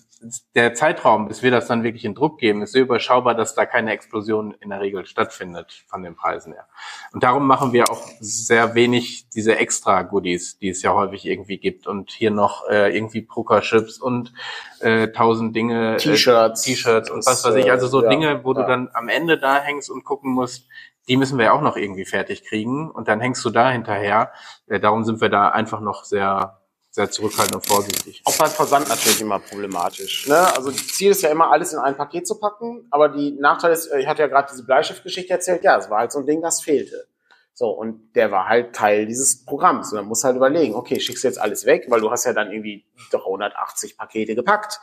der 0.55 0.73
Zeitraum, 0.73 1.27
bis 1.27 1.43
wir 1.43 1.51
das 1.51 1.67
dann 1.67 1.83
wirklich 1.83 2.05
in 2.05 2.15
Druck 2.15 2.39
geben, 2.39 2.61
ist 2.61 2.73
so 2.73 2.79
überschaubar, 2.79 3.35
dass 3.35 3.55
da 3.55 3.65
keine 3.65 3.91
Explosion 3.91 4.55
in 4.59 4.69
der 4.69 4.79
Regel 4.79 5.05
stattfindet 5.05 5.83
von 5.87 6.03
den 6.03 6.15
Preisen 6.15 6.53
her. 6.53 6.67
Und 7.13 7.23
darum 7.23 7.45
machen 7.45 7.73
wir 7.73 7.89
auch 7.89 8.07
sehr 8.19 8.75
wenig 8.75 9.29
diese 9.29 9.57
extra 9.57 10.01
Goodies, 10.03 10.57
die 10.59 10.69
es 10.69 10.81
ja 10.81 10.93
häufig 10.93 11.25
irgendwie 11.25 11.57
gibt. 11.57 11.87
Und 11.87 12.11
hier 12.11 12.31
noch 12.31 12.67
äh, 12.69 12.95
irgendwie 12.95 13.21
Poker-Chips 13.21 13.99
und 13.99 14.33
äh, 14.79 15.09
tausend 15.09 15.55
Dinge, 15.55 15.95
äh, 15.95 15.97
T-Shirts. 15.97 16.61
T-Shirts 16.61 17.11
und 17.11 17.25
was 17.25 17.43
weiß 17.43 17.55
ich. 17.55 17.71
Also 17.71 17.87
so 17.87 18.01
äh, 18.01 18.03
ja, 18.05 18.09
Dinge, 18.09 18.43
wo 18.43 18.53
ja. 18.53 18.61
du 18.61 18.67
dann 18.67 18.89
am 18.93 19.09
Ende 19.09 19.37
da 19.37 19.59
hängst 19.59 19.89
und 19.89 20.03
gucken 20.03 20.31
musst, 20.31 20.67
die 21.07 21.17
müssen 21.17 21.37
wir 21.37 21.45
ja 21.45 21.51
auch 21.53 21.61
noch 21.61 21.77
irgendwie 21.77 22.05
fertig 22.05 22.43
kriegen. 22.43 22.89
Und 22.91 23.07
dann 23.07 23.21
hängst 23.21 23.43
du 23.45 23.49
da 23.49 23.71
hinterher. 23.71 24.31
Äh, 24.67 24.79
darum 24.79 25.03
sind 25.03 25.21
wir 25.21 25.29
da 25.29 25.49
einfach 25.49 25.79
noch 25.79 26.03
sehr, 26.03 26.59
sehr 26.97 27.11
zurückhaltend 27.11 27.55
und 27.55 27.65
vorsichtig. 27.65 28.21
Auch 28.25 28.35
beim 28.37 28.49
Versand 28.49 28.89
natürlich 28.89 29.21
immer 29.21 29.39
problematisch. 29.39 30.27
Ne? 30.27 30.35
Also 30.55 30.71
das 30.71 30.87
Ziel 30.87 31.11
ist 31.11 31.21
ja 31.21 31.29
immer, 31.29 31.51
alles 31.51 31.71
in 31.71 31.79
ein 31.79 31.95
Paket 31.95 32.27
zu 32.27 32.39
packen, 32.39 32.87
aber 32.89 33.09
die 33.09 33.33
Nachteil 33.39 33.71
ist, 33.71 33.85
äh, 33.87 33.99
ich 33.99 34.07
hatte 34.07 34.23
ja 34.23 34.27
gerade 34.27 34.49
diese 34.51 34.65
Bleistiftgeschichte 34.65 35.31
erzählt, 35.31 35.63
ja, 35.63 35.77
es 35.77 35.91
war 35.91 35.99
halt 35.99 36.11
so 36.11 36.19
ein 36.19 36.25
Ding, 36.25 36.41
das 36.41 36.61
fehlte. 36.61 37.07
So, 37.53 37.69
und 37.69 38.15
der 38.15 38.31
war 38.31 38.47
halt 38.47 38.75
Teil 38.75 39.05
dieses 39.05 39.45
Programms. 39.45 39.91
Und 39.91 39.97
dann 39.97 40.05
musst 40.07 40.23
halt 40.23 40.35
überlegen, 40.35 40.75
okay, 40.75 40.99
schickst 40.99 41.23
du 41.23 41.27
jetzt 41.27 41.39
alles 41.39 41.65
weg, 41.65 41.85
weil 41.89 42.01
du 42.01 42.09
hast 42.09 42.25
ja 42.25 42.33
dann 42.33 42.51
irgendwie 42.51 42.85
380 43.11 43.97
Pakete 43.97 44.35
gepackt. 44.35 44.79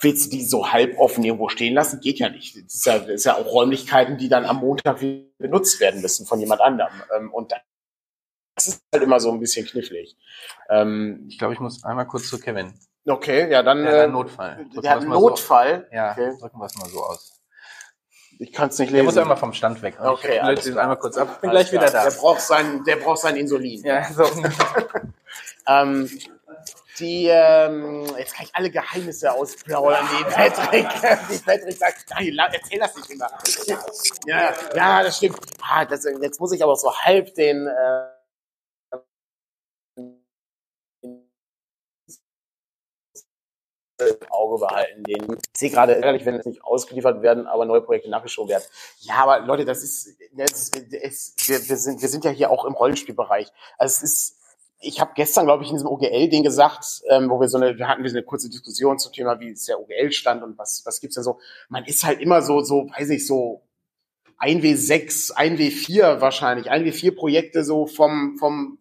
Willst 0.00 0.26
du 0.26 0.30
die 0.30 0.44
so 0.44 0.70
halb 0.70 0.98
offen 0.98 1.24
irgendwo 1.24 1.48
stehen 1.48 1.74
lassen? 1.74 2.00
Geht 2.00 2.20
ja 2.20 2.28
nicht. 2.28 2.56
Das 2.56 2.74
ist 2.74 2.86
ja, 2.86 2.98
das 2.98 3.08
ist 3.08 3.24
ja 3.24 3.36
auch 3.36 3.46
Räumlichkeiten, 3.46 4.18
die 4.18 4.28
dann 4.28 4.44
am 4.44 4.58
Montag 4.58 5.00
benutzt 5.38 5.80
werden 5.80 6.00
müssen 6.00 6.26
von 6.26 6.38
jemand 6.38 6.60
anderem. 6.60 6.92
Ähm, 7.16 7.32
Und 7.32 7.50
dann, 7.50 7.60
das 8.58 8.66
ist 8.68 8.82
halt 8.92 9.02
immer 9.02 9.20
so 9.20 9.30
ein 9.32 9.40
bisschen 9.40 9.66
knifflig. 9.66 10.16
Ähm, 10.68 11.26
Ich 11.28 11.38
glaube, 11.38 11.54
ich 11.54 11.60
muss 11.60 11.84
einmal 11.84 12.06
kurz 12.06 12.28
zu 12.28 12.38
Kevin. 12.38 12.72
Okay, 13.06 13.50
ja, 13.50 13.62
dann. 13.62 13.82
Der 13.84 13.92
hat 13.92 13.98
äh, 13.98 14.02
einen 14.04 14.12
Notfall. 14.12 14.56
Drücken 14.56 14.82
Der 14.82 14.90
hat 14.90 15.02
mal 15.04 15.14
so- 15.18 15.28
Notfall. 15.28 15.88
Ja, 15.92 16.12
Okay. 16.12 16.32
drücken 16.38 16.58
wir 16.58 16.66
es 16.66 16.76
mal 16.76 16.88
so 16.88 17.02
aus. 17.02 17.32
Ich 18.40 18.52
kann 18.52 18.68
es 18.68 18.78
nicht 18.78 18.90
Der 18.92 18.98
lesen. 19.02 19.06
muss 19.06 19.16
einmal 19.16 19.36
vom 19.36 19.52
Stand 19.52 19.82
weg. 19.82 19.98
Okay, 20.00 20.34
ich 20.36 20.42
alles 20.42 20.58
löse 20.64 20.70
ihn 20.72 20.78
einmal 20.78 20.98
kurz 20.98 21.16
ab. 21.16 21.28
Ich 21.34 21.38
bin 21.40 21.50
gleich 21.50 21.72
wieder 21.72 21.90
da. 21.90 22.04
Der 22.04 22.10
braucht 22.16 22.40
sein, 22.40 22.84
der 22.84 22.96
braucht 22.96 23.18
sein 23.20 23.36
Insulin. 23.36 23.82
Ja, 23.84 24.04
so. 24.12 24.24
Ähm, 25.70 26.08
die, 26.98 27.26
ähm, 27.30 28.06
jetzt 28.18 28.34
kann 28.34 28.46
ich 28.46 28.54
alle 28.54 28.70
Geheimnisse 28.70 29.30
ausplaudern, 29.30 30.06
die 30.18 30.24
Patrick, 30.32 30.88
die 31.30 31.38
Patrick 31.38 31.76
sagt, 31.76 32.06
nein, 32.10 32.34
erzähl 32.52 32.78
das 32.80 32.96
nicht 32.96 33.10
immer. 33.10 33.28
Ja, 34.26 34.52
ja, 34.74 35.02
das 35.02 35.18
stimmt. 35.18 35.38
Ah, 35.62 35.84
das, 35.84 36.04
jetzt 36.22 36.40
muss 36.40 36.52
ich 36.52 36.62
aber 36.62 36.74
so 36.76 36.90
halb 36.96 37.34
den, 37.34 37.66
äh, 37.66 38.02
im 44.00 44.30
Auge 44.30 44.60
behalten. 44.60 45.02
Den 45.04 45.32
ich 45.32 45.38
sehe 45.56 45.70
gerade 45.70 45.94
ärgerlich, 45.94 46.24
wenn 46.24 46.36
es 46.36 46.46
nicht 46.46 46.64
ausgeliefert 46.64 47.22
werden, 47.22 47.46
aber 47.46 47.64
neue 47.64 47.80
Projekte 47.80 48.10
nachgeschoben 48.10 48.50
werden. 48.50 48.64
Ja, 49.00 49.16
aber 49.16 49.40
Leute, 49.40 49.64
das 49.64 49.82
ist, 49.82 50.16
das 50.32 50.52
ist, 50.52 50.92
es, 50.92 51.34
wir, 51.46 51.68
wir, 51.68 51.76
sind, 51.76 52.02
wir 52.02 52.08
sind 52.08 52.24
ja 52.24 52.30
hier 52.30 52.50
auch 52.50 52.64
im 52.64 52.74
Rollenspielbereich. 52.74 53.48
Also 53.76 53.92
es 53.92 54.02
ist, 54.02 54.38
ich 54.80 55.00
habe 55.00 55.12
gestern, 55.14 55.46
glaube 55.46 55.64
ich, 55.64 55.70
in 55.70 55.76
diesem 55.76 55.88
OGL-Ding 55.88 56.44
gesagt, 56.44 57.02
ähm, 57.08 57.30
wo 57.30 57.40
wir 57.40 57.48
so 57.48 57.58
eine, 57.58 57.76
wir 57.76 57.88
hatten 57.88 58.02
wir 58.02 58.10
so 58.10 58.16
eine 58.16 58.24
kurze 58.24 58.48
Diskussion 58.48 58.98
zum 58.98 59.12
Thema, 59.12 59.40
wie 59.40 59.48
ist 59.48 59.66
der 59.66 59.80
OGL-Stand 59.80 60.42
und 60.42 60.56
was, 60.56 60.82
was 60.84 61.00
gibt's 61.00 61.16
denn 61.16 61.24
so. 61.24 61.40
Man 61.68 61.84
ist 61.84 62.04
halt 62.04 62.20
immer 62.20 62.42
so, 62.42 62.60
so, 62.60 62.88
weiß 62.96 63.10
ich, 63.10 63.26
so 63.26 63.62
1W6, 64.40 65.34
1W4 65.34 66.20
wahrscheinlich, 66.20 66.70
1W4 66.70 67.16
Projekte 67.16 67.64
so 67.64 67.86
vom, 67.86 68.36
vom, 68.38 68.77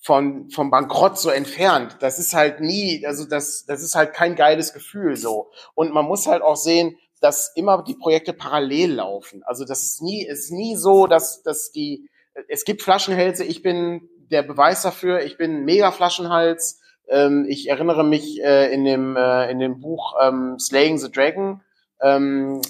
von, 0.00 0.50
vom 0.50 0.70
Bankrott 0.70 1.18
so 1.18 1.30
entfernt. 1.30 1.96
Das 2.00 2.18
ist 2.18 2.34
halt 2.34 2.60
nie, 2.60 3.04
also 3.06 3.26
das, 3.26 3.64
das 3.66 3.82
ist 3.82 3.94
halt 3.94 4.14
kein 4.14 4.34
geiles 4.34 4.72
Gefühl 4.72 5.16
so. 5.16 5.50
Und 5.74 5.92
man 5.92 6.06
muss 6.06 6.26
halt 6.26 6.42
auch 6.42 6.56
sehen, 6.56 6.96
dass 7.20 7.52
immer 7.54 7.84
die 7.84 7.94
Projekte 7.94 8.32
parallel 8.32 8.94
laufen. 8.94 9.42
Also 9.44 9.64
das 9.64 9.82
ist 9.82 10.02
nie, 10.02 10.26
ist 10.26 10.50
nie 10.50 10.76
so, 10.76 11.06
dass, 11.06 11.42
dass 11.42 11.70
die, 11.70 12.08
es 12.48 12.64
gibt 12.64 12.82
Flaschenhälse, 12.82 13.44
ich 13.44 13.62
bin 13.62 14.08
der 14.30 14.42
Beweis 14.42 14.82
dafür, 14.82 15.22
ich 15.22 15.36
bin 15.36 15.64
mega 15.64 15.90
Flaschenhals. 15.90 16.80
Ähm, 17.08 17.44
ich 17.48 17.68
erinnere 17.68 18.04
mich 18.04 18.42
äh, 18.42 18.72
in 18.72 18.84
dem, 18.84 19.16
äh, 19.16 19.50
in 19.50 19.58
dem 19.58 19.80
Buch 19.80 20.14
ähm, 20.22 20.58
Slaying 20.58 20.96
the 20.96 21.10
Dragon, 21.10 21.60
ähm, 22.00 22.62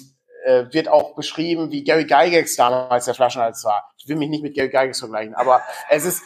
äh, 0.43 0.65
wird 0.71 0.89
auch 0.89 1.15
beschrieben, 1.15 1.71
wie 1.71 1.83
Gary 1.83 2.05
Gygax 2.05 2.55
damals 2.55 3.05
der 3.05 3.13
Flaschenhals 3.13 3.63
war. 3.63 3.93
Ich 3.97 4.09
will 4.09 4.17
mich 4.17 4.29
nicht 4.29 4.43
mit 4.43 4.55
Gary 4.55 4.69
Gygax 4.69 4.99
vergleichen, 4.99 5.35
aber 5.35 5.61
es 5.89 6.05
ist, 6.05 6.23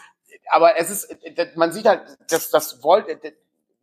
aber 0.49 0.77
es 0.77 0.89
ist, 0.89 1.15
man 1.55 1.72
sieht 1.72 1.85
halt, 1.85 2.01
das, 2.30 2.49
das 2.49 2.84
wollte, 2.84 3.19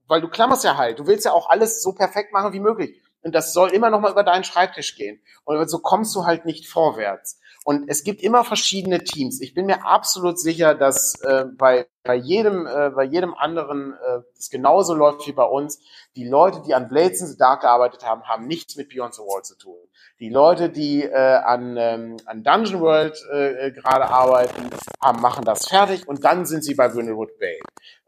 weil 0.07 0.21
du 0.21 0.29
klammerst 0.29 0.65
ja 0.65 0.77
halt, 0.77 0.99
du 0.99 1.07
willst 1.07 1.25
ja 1.25 1.33
auch 1.33 1.49
alles 1.49 1.83
so 1.83 1.93
perfekt 1.93 2.33
machen 2.33 2.53
wie 2.53 2.61
möglich. 2.61 3.01
Und 3.23 3.35
das 3.35 3.53
soll 3.53 3.71
immer 3.71 3.91
noch 3.91 4.01
mal 4.01 4.11
über 4.11 4.25
deinen 4.25 4.45
Schreibtisch 4.45 4.97
gehen. 4.97 5.23
Und 5.45 5.69
so 5.69 5.79
kommst 5.79 6.15
du 6.17 6.25
halt 6.25 6.45
nicht 6.45 6.69
vorwärts. 6.69 7.41
Und 7.65 7.89
es 7.89 8.03
gibt 8.03 8.23
immer 8.23 8.45
verschiedene 8.45 9.05
Teams. 9.05 9.41
Ich 9.41 9.55
bin 9.55 9.67
mir 9.67 9.87
absolut 9.87 10.39
sicher, 10.39 10.75
dass 10.75 11.21
äh, 11.23 11.45
bei, 11.57 11.87
bei, 12.03 12.17
jedem, 12.17 12.67
äh, 12.67 12.91
bei 12.91 13.05
jedem 13.05 13.35
anderen 13.35 13.93
äh, 13.93 14.19
es 14.37 14.51
genauso 14.51 14.95
läuft 14.95 15.27
wie 15.27 15.33
bei 15.33 15.45
uns. 15.45 15.81
Die 16.17 16.29
Leute, 16.29 16.63
die 16.67 16.75
an 16.75 16.89
Blades 16.89 17.21
in 17.21 17.29
the 17.29 17.37
Dark 17.37 17.63
gearbeitet 17.63 18.05
haben, 18.05 18.25
haben 18.25 18.47
nichts 18.47 18.77
mit 18.77 18.89
Beyond 18.89 19.15
the 19.15 19.23
Wall 19.23 19.43
zu 19.43 19.57
tun. 19.57 19.77
Die 20.19 20.29
Leute, 20.29 20.71
die 20.71 21.05
äh, 21.05 21.15
an, 21.15 21.77
ähm, 21.79 22.17
an 22.27 22.43
Dungeon 22.43 22.81
World 22.81 23.17
äh, 23.33 23.71
gerade 23.71 24.09
arbeiten, 24.09 24.71
haben, 25.01 25.21
machen 25.21 25.45
das 25.45 25.69
fertig 25.69 26.09
und 26.09 26.25
dann 26.25 26.47
sind 26.47 26.65
sie 26.65 26.75
bei 26.75 26.89
Brindlewood 26.89 27.39
Bay. 27.39 27.61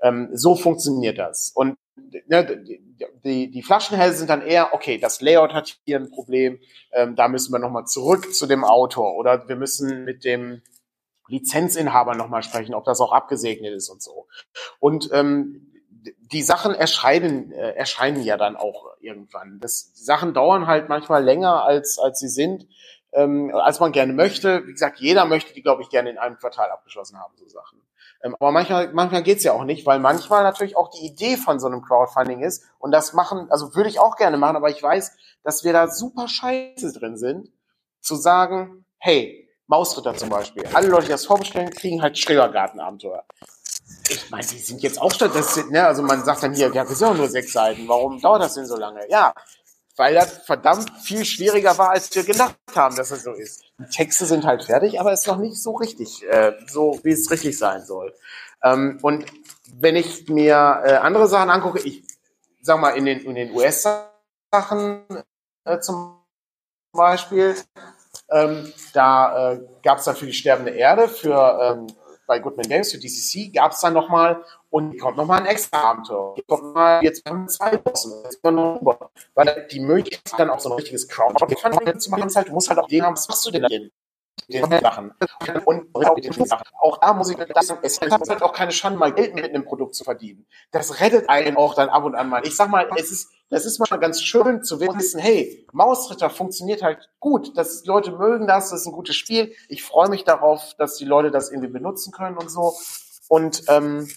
Ähm, 0.03 0.31
so 0.33 0.57
funktioniert 0.57 1.19
das. 1.19 1.53
Und 1.55 1.77
die, 1.97 3.51
die 3.51 3.63
Flaschenhälse 3.63 4.19
sind 4.19 4.31
dann 4.31 4.43
eher, 4.43 4.75
okay, 4.75 4.99
das 4.99 5.21
Layout 5.21 5.53
hat 5.53 5.79
hier 5.85 5.99
ein 5.99 6.11
Problem, 6.11 6.59
ähm, 6.93 7.17
da 7.17 7.29
müssen 7.29 7.53
wir 7.53 7.59
nochmal 7.59 7.87
zurück 7.87 8.35
zu 8.35 8.47
dem 8.47 8.65
Autor 8.65 9.17
oder 9.17 9.49
wir 9.49 9.57
müssen 9.57 10.05
mit 10.05 10.25
dem 10.25 10.63
Lizenzinhaber 11.29 12.15
nochmal 12.15 12.43
sprechen, 12.43 12.75
ob 12.75 12.85
das 12.85 13.01
auch 13.01 13.13
abgesegnet 13.13 13.75
ist 13.75 13.89
und 13.89 14.03
so. 14.03 14.27
Und 14.79 15.09
ähm, 15.13 15.71
die 16.33 16.43
Sachen 16.43 16.75
erscheinen, 16.75 17.51
äh, 17.53 17.73
erscheinen 17.73 18.23
ja 18.23 18.37
dann 18.37 18.57
auch 18.57 18.97
irgendwann. 19.01 19.59
Das, 19.61 19.95
die 19.95 20.05
Sachen 20.05 20.35
dauern 20.35 20.67
halt 20.67 20.89
manchmal 20.89 21.25
länger, 21.25 21.65
als, 21.65 21.99
als 21.99 22.19
sie 22.19 22.29
sind, 22.29 22.67
ähm, 23.13 23.55
als 23.55 23.81
man 23.81 23.93
gerne 23.93 24.13
möchte. 24.13 24.67
Wie 24.67 24.73
gesagt, 24.73 25.01
jeder 25.01 25.25
möchte 25.25 25.55
die, 25.55 25.63
glaube 25.63 25.83
ich, 25.83 25.89
gerne 25.89 26.11
in 26.11 26.19
einem 26.19 26.37
Quartal 26.37 26.71
abgeschlossen 26.71 27.19
haben, 27.19 27.35
so 27.37 27.49
Sachen. 27.49 27.81
Ähm, 28.25 28.35
aber 28.41 28.51
manchmal, 28.51 28.93
manchmal 28.93 29.23
geht's 29.23 29.45
ja 29.45 29.53
auch 29.53 29.65
nicht, 29.65 29.87
weil 29.87 30.01
manchmal 30.01 30.43
natürlich 30.43 30.77
auch 30.77 30.91
die 30.91 31.07
Idee 31.07 31.37
von 31.37 31.61
so 31.61 31.67
einem 31.67 31.83
Crowdfunding 31.83 32.41
ist. 32.41 32.65
Und 32.79 32.91
das 32.91 33.13
machen, 33.13 33.47
also 33.51 33.75
würde 33.77 33.91
ich 33.91 34.01
auch 34.01 34.17
gerne 34.17 34.39
machen, 34.39 34.57
aber 34.57 34.71
ich 34.71 34.83
weiß, 34.83 35.13
dass 35.45 35.63
wir 35.63 35.73
da 35.73 35.89
super 35.89 36.27
scheiße 36.27 36.93
drin 36.93 37.17
sind, 37.17 37.51
zu 38.01 38.17
sagen, 38.17 38.87
hey, 38.99 39.49
Mausritter 39.67 40.15
zum 40.15 40.31
Beispiel. 40.31 40.65
Alle 40.73 40.89
Leute, 40.89 41.07
die 41.07 41.13
das 41.13 41.27
vorbestellen, 41.27 41.71
kriegen 41.71 42.03
halt 42.03 42.19
Schrebergartenabenteuer. 42.19 43.25
Ich 44.09 44.31
meine, 44.31 44.47
die 44.47 44.59
sind 44.59 44.83
jetzt 44.83 45.01
auch 45.01 45.13
statt, 45.13 45.33
das 45.35 45.55
sind, 45.55 45.71
ne, 45.71 45.87
also 45.87 46.03
man 46.03 46.25
sagt 46.25 46.43
dann 46.43 46.55
hier, 46.55 46.73
ja, 46.73 46.85
das 46.85 46.99
sind 46.99 47.17
nur 47.17 47.29
sechs 47.29 47.53
Seiten. 47.53 47.87
Warum 47.89 48.21
dauert 48.21 48.43
das 48.43 48.55
denn 48.55 48.67
so 48.67 48.77
lange? 48.77 49.01
Ja, 49.11 49.35
weil 49.97 50.15
das 50.15 50.39
verdammt 50.45 50.91
viel 51.03 51.25
schwieriger 51.25 51.79
war, 51.79 51.91
als 51.91 52.15
wir 52.15 52.25
gedacht 52.25 52.57
haben, 52.75 52.97
dass 52.97 53.11
es 53.11 53.23
so 53.23 53.33
ist. 53.33 53.63
Die 53.79 53.87
Texte 53.87 54.27
sind 54.27 54.45
halt 54.45 54.65
fertig, 54.65 55.01
aber 55.01 55.13
es 55.13 55.21
ist 55.21 55.27
noch 55.27 55.39
nicht 55.39 55.63
so 55.63 55.73
richtig, 55.73 56.27
äh, 56.29 56.53
so 56.67 56.99
wie 57.03 57.13
es 57.13 57.31
richtig 57.31 57.57
sein 57.59 57.85
soll. 57.85 58.15
Ähm, 58.63 58.99
und 59.03 59.27
wenn 59.73 59.97
ich 59.97 60.29
mir 60.29 60.83
äh, 60.85 60.95
andere 60.95 61.29
Sachen 61.29 61.51
angucke, 61.51 61.81
ich 61.81 62.03
sag 62.61 62.81
mal 62.81 62.91
in 62.91 63.05
den, 63.05 63.21
in 63.21 63.35
den 63.35 63.53
US-Sachen 63.53 65.05
äh, 65.65 65.79
zum 65.81 66.19
Beispiel, 66.93 67.57
ähm, 68.31 68.73
da 68.93 69.53
äh, 69.53 69.61
gab 69.83 69.99
es 69.99 70.05
dann 70.05 70.17
die 70.17 70.33
sterbende 70.33 70.73
Erde, 70.73 71.09
für 71.09 71.59
ähm, 71.61 71.87
bei 72.27 72.39
Goodman 72.39 72.69
Games, 72.69 72.93
für 72.93 72.99
DCC, 72.99 73.53
gab 73.53 73.73
es 73.73 73.81
dann 73.81 73.95
nochmal 73.95 74.45
und 74.71 74.99
kommt 74.99 75.17
nochmal 75.17 75.41
ein 75.41 75.47
extra 75.47 75.91
Abenteuer. 75.91 76.35
Kommt 76.47 76.75
mal, 76.75 77.03
jetzt 77.03 77.29
haben 77.29 77.45
wir 77.45 77.49
zwei 77.49 77.77
Bossen, 77.77 78.13
jetzt 78.25 78.43
noch 78.45 78.81
rüber. 78.81 79.11
Weil 79.35 79.67
die 79.71 79.81
Möglichkeit 79.81 80.39
dann 80.39 80.51
auch 80.51 80.61
so 80.61 80.71
ein 80.71 80.77
richtiges 80.77 81.09
Crowdfunding 81.09 81.99
zu 81.99 82.11
machen 82.11 82.27
ist 82.27 82.37
halt, 82.37 82.49
du 82.49 82.53
musst 82.53 82.69
halt 82.69 82.79
auch 82.79 82.89
den 82.89 83.05
haben, 83.05 83.15
was 83.15 83.29
machst 83.29 83.47
du 83.47 83.51
denn 83.51 83.63
da 83.63 83.69
drin? 83.69 83.91
den 84.49 84.81
Sachen. 84.81 85.15
Und 85.65 85.95
auch 85.95 86.99
da 86.99 87.13
muss 87.13 87.31
ich 87.31 87.37
sagen, 87.37 87.79
es 87.83 87.99
ist 87.99 88.31
halt 88.31 88.43
auch 88.43 88.53
keine 88.53 88.73
Schande, 88.73 88.99
mal 88.99 89.13
Geld 89.13 89.35
mit 89.35 89.45
einem 89.45 89.65
Produkt 89.65 89.95
zu 89.95 90.05
verdienen. 90.05 90.47
Das 90.71 91.01
rettet 91.01 91.29
einen 91.29 91.57
auch 91.57 91.75
dann 91.75 91.89
ab 91.89 92.05
und 92.05 92.15
an 92.15 92.29
mal. 92.29 92.47
Ich 92.47 92.57
sag 92.57 92.69
mal, 92.69 92.89
es 92.97 93.11
ist, 93.11 93.31
das 93.51 93.67
ist 93.67 93.79
mal 93.79 93.99
ganz 93.99 94.23
schön 94.23 94.63
zu 94.63 94.81
wissen, 94.81 95.21
hey, 95.21 95.67
Mausritter 95.73 96.31
funktioniert 96.31 96.83
halt 96.83 97.11
gut. 97.21 97.55
Das, 97.57 97.85
Leute 97.85 98.13
mögen 98.13 98.47
das, 98.47 98.71
das 98.71 98.81
ist 98.81 98.87
ein 98.87 98.93
gutes 98.93 99.17
Spiel. 99.17 99.53
Ich 99.69 99.83
freue 99.83 100.09
mich 100.09 100.25
darauf, 100.25 100.73
dass 100.79 100.97
die 100.97 101.05
Leute 101.05 101.31
das 101.31 101.51
irgendwie 101.51 101.73
benutzen 101.73 102.11
können 102.13 102.39
und 102.39 102.51
so. 102.51 102.73
Und 103.29 103.65
ähm, 103.69 104.09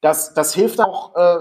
das, 0.00 0.34
das 0.34 0.54
hilft 0.54 0.80
auch, 0.80 1.16
äh, 1.16 1.38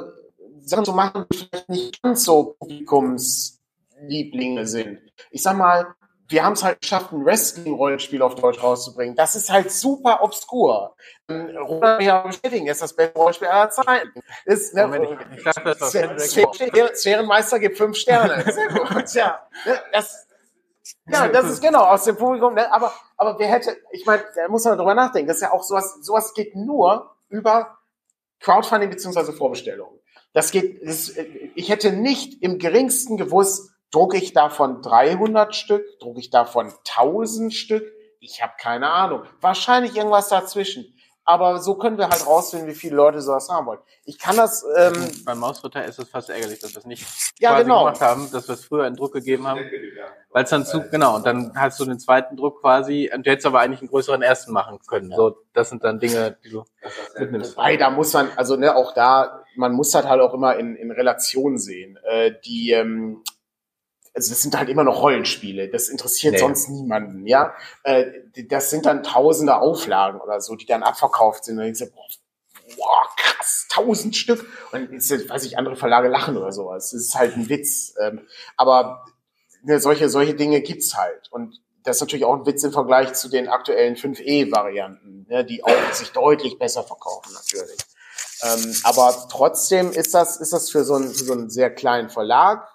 Sachen 0.63 0.85
zu 0.85 0.93
machen, 0.93 1.25
die 1.31 1.37
vielleicht 1.37 1.69
nicht 1.69 2.01
ganz 2.01 2.23
so 2.23 2.55
Publikumslieblinge 2.59 4.65
sind. 4.67 4.99
Ich 5.31 5.43
sag 5.43 5.57
mal, 5.57 5.95
wir 6.31 6.43
haben 6.43 6.53
es 6.53 6.63
halt 6.63 6.81
geschafft, 6.81 7.11
ein 7.11 7.25
Wrestling-Rollenspiel 7.25 8.21
auf 8.21 8.35
Deutsch 8.35 8.63
rauszubringen. 8.63 9.15
Das 9.15 9.35
ist 9.35 9.49
halt 9.49 9.71
super 9.71 10.23
obskur. 10.23 10.95
Roland 11.29 12.01
ja 12.01 12.21
bestätigen, 12.21 12.67
ist 12.67 12.81
das 12.81 12.93
beste 12.95 13.13
Rollenspiel 13.17 13.47
aller 13.47 13.69
Zeiten. 13.69 14.21
Ist, 14.45 14.73
ne, 14.73 15.07
ich, 15.37 16.35
ich 16.35 16.47
Sphärenmeister 16.95 17.59
gibt 17.59 17.77
fünf 17.77 17.97
Sterne. 17.97 18.43
Sehr 18.51 18.67
gut, 18.69 19.13
ja. 19.13 19.39
Ne, 19.65 19.79
das, 19.91 20.27
ja, 21.07 21.27
das 21.27 21.49
ist 21.49 21.61
genau 21.61 21.83
aus 21.83 22.05
dem 22.05 22.15
Publikum. 22.15 22.53
Ne, 22.53 22.71
aber, 22.71 22.93
aber 23.17 23.37
wer 23.37 23.47
hätte, 23.47 23.77
ich 23.91 24.05
meine, 24.05 24.23
da 24.35 24.47
muss 24.47 24.63
man 24.63 24.77
drüber 24.77 24.95
nachdenken. 24.95 25.27
Das 25.27 25.37
ist 25.37 25.43
ja 25.43 25.51
auch 25.51 25.63
sowas, 25.63 25.99
sowas 26.01 26.33
geht 26.33 26.55
nur 26.55 27.15
über 27.29 27.77
Crowdfunding 28.39 28.89
beziehungsweise 28.89 29.33
Vorbestellungen. 29.33 29.99
Das 30.33 30.51
geht, 30.51 30.87
das, 30.87 31.13
ich 31.55 31.69
hätte 31.69 31.91
nicht 31.91 32.41
im 32.41 32.57
geringsten 32.57 33.17
gewusst, 33.17 33.70
Drucke 33.91 34.17
ich 34.17 34.33
davon 34.33 34.81
300 34.81 35.55
Stück? 35.55 35.99
Drucke 35.99 36.19
ich 36.19 36.29
davon 36.29 36.73
1000 36.87 37.53
Stück? 37.53 37.91
Ich 38.19 38.41
habe 38.41 38.53
keine 38.57 38.89
Ahnung. 38.89 39.23
Wahrscheinlich 39.41 39.95
irgendwas 39.95 40.29
dazwischen. 40.29 40.93
Aber 41.23 41.59
so 41.59 41.75
können 41.75 41.97
wir 41.97 42.09
halt 42.09 42.25
rausfinden, 42.25 42.67
wie 42.67 42.73
viele 42.73 42.95
Leute 42.95 43.21
sowas 43.21 43.47
haben 43.49 43.67
wollen. 43.67 43.79
Ich 44.05 44.17
kann 44.17 44.35
das. 44.35 44.65
Ähm, 44.75 45.11
Beim 45.23 45.39
Mausritter 45.39 45.85
ist 45.85 45.99
es 45.99 46.09
fast 46.09 46.29
ärgerlich, 46.29 46.59
dass 46.59 46.73
wir 46.73 46.79
es 46.79 46.85
nicht 46.85 47.05
ja, 47.39 47.51
quasi 47.51 47.63
genau. 47.63 47.85
gemacht 47.85 48.01
haben, 48.01 48.29
dass 48.31 48.47
wir 48.47 48.55
es 48.55 48.65
früher 48.65 48.87
in 48.87 48.95
Druck 48.95 49.13
gegeben 49.13 49.45
haben. 49.45 49.61
Weil 50.31 50.43
es 50.43 50.49
dann 50.49 50.65
zu, 50.65 50.81
genau, 50.89 51.15
und 51.15 51.25
dann 51.25 51.53
hast 51.55 51.79
du 51.79 51.85
den 51.85 51.99
zweiten 51.99 52.37
Druck 52.37 52.61
quasi, 52.61 53.11
und 53.13 53.25
du 53.25 53.31
hättest 53.31 53.45
aber 53.45 53.59
eigentlich 53.59 53.81
einen 53.81 53.89
größeren 53.89 54.23
ersten 54.23 54.51
machen 54.51 54.79
können. 54.87 55.11
Ja. 55.11 55.17
So, 55.17 55.37
das 55.53 55.69
sind 55.69 55.83
dann 55.83 55.99
Dinge, 55.99 56.37
die 56.43 56.49
du 56.49 56.63
mitnimmst. 57.19 57.55
Wobei, 57.55 57.77
da 57.77 57.91
muss 57.91 58.13
man, 58.13 58.29
also 58.35 58.55
ne, 58.55 58.75
auch 58.75 58.93
da, 58.93 59.43
man 59.55 59.73
muss 59.73 59.91
das 59.91 60.05
halt 60.05 60.21
auch 60.21 60.33
immer 60.33 60.55
in, 60.55 60.75
in 60.75 60.91
Relation 60.91 61.59
sehen. 61.59 61.99
Äh, 62.03 62.31
die, 62.43 62.71
ähm, 62.71 63.23
also 64.13 64.29
das 64.29 64.41
sind 64.41 64.57
halt 64.57 64.69
immer 64.69 64.83
noch 64.83 65.01
Rollenspiele, 65.01 65.69
das 65.69 65.87
interessiert 65.89 66.33
nee. 66.33 66.39
sonst 66.39 66.69
niemanden, 66.69 67.25
ja. 67.27 67.53
Äh, 67.83 68.05
das 68.49 68.69
sind 68.69 68.85
dann 68.85 69.03
tausende 69.03 69.57
Auflagen 69.57 70.19
oder 70.19 70.41
so, 70.41 70.55
die 70.55 70.65
dann 70.65 70.83
abverkauft 70.83 71.45
sind. 71.45 71.53
Und 71.53 71.59
dann 71.59 71.73
denkst 71.73 71.79
du, 71.79 72.75
boah, 72.75 73.07
krass, 73.15 73.67
tausend 73.69 74.15
Stück. 74.15 74.45
Und 74.71 74.91
jetzt, 74.91 75.29
weiß 75.29 75.45
ich, 75.45 75.57
andere 75.57 75.75
Verlage 75.75 76.09
lachen 76.09 76.37
oder 76.37 76.51
sowas. 76.51 76.91
Das 76.91 77.01
ist 77.01 77.15
halt 77.15 77.35
ein 77.37 77.47
Witz. 77.47 77.93
Ähm, 78.01 78.27
aber 78.57 79.05
ne, 79.63 79.79
solche, 79.79 80.09
solche 80.09 80.33
Dinge 80.33 80.61
gibt's 80.61 80.95
halt. 80.95 81.31
Und 81.31 81.61
das 81.83 81.97
ist 81.97 82.01
natürlich 82.01 82.25
auch 82.25 82.35
ein 82.35 82.45
Witz 82.45 82.63
im 82.63 82.73
Vergleich 82.73 83.13
zu 83.13 83.29
den 83.29 83.47
aktuellen 83.47 83.95
5E-Varianten, 83.95 85.25
ne, 85.29 85.45
die 85.45 85.63
auch 85.63 85.93
sich 85.93 86.11
deutlich 86.11 86.59
besser 86.59 86.83
verkaufen, 86.83 87.33
natürlich. 87.33 87.77
Ähm, 88.43 88.75
aber 88.83 89.27
trotzdem 89.31 89.91
ist 89.91 90.13
das, 90.13 90.37
ist 90.37 90.53
das 90.53 90.69
für 90.69 90.83
so 90.83 90.95
einen, 90.95 91.11
für 91.11 91.23
so 91.23 91.33
einen 91.33 91.49
sehr 91.49 91.73
kleinen 91.73 92.09
Verlag 92.09 92.67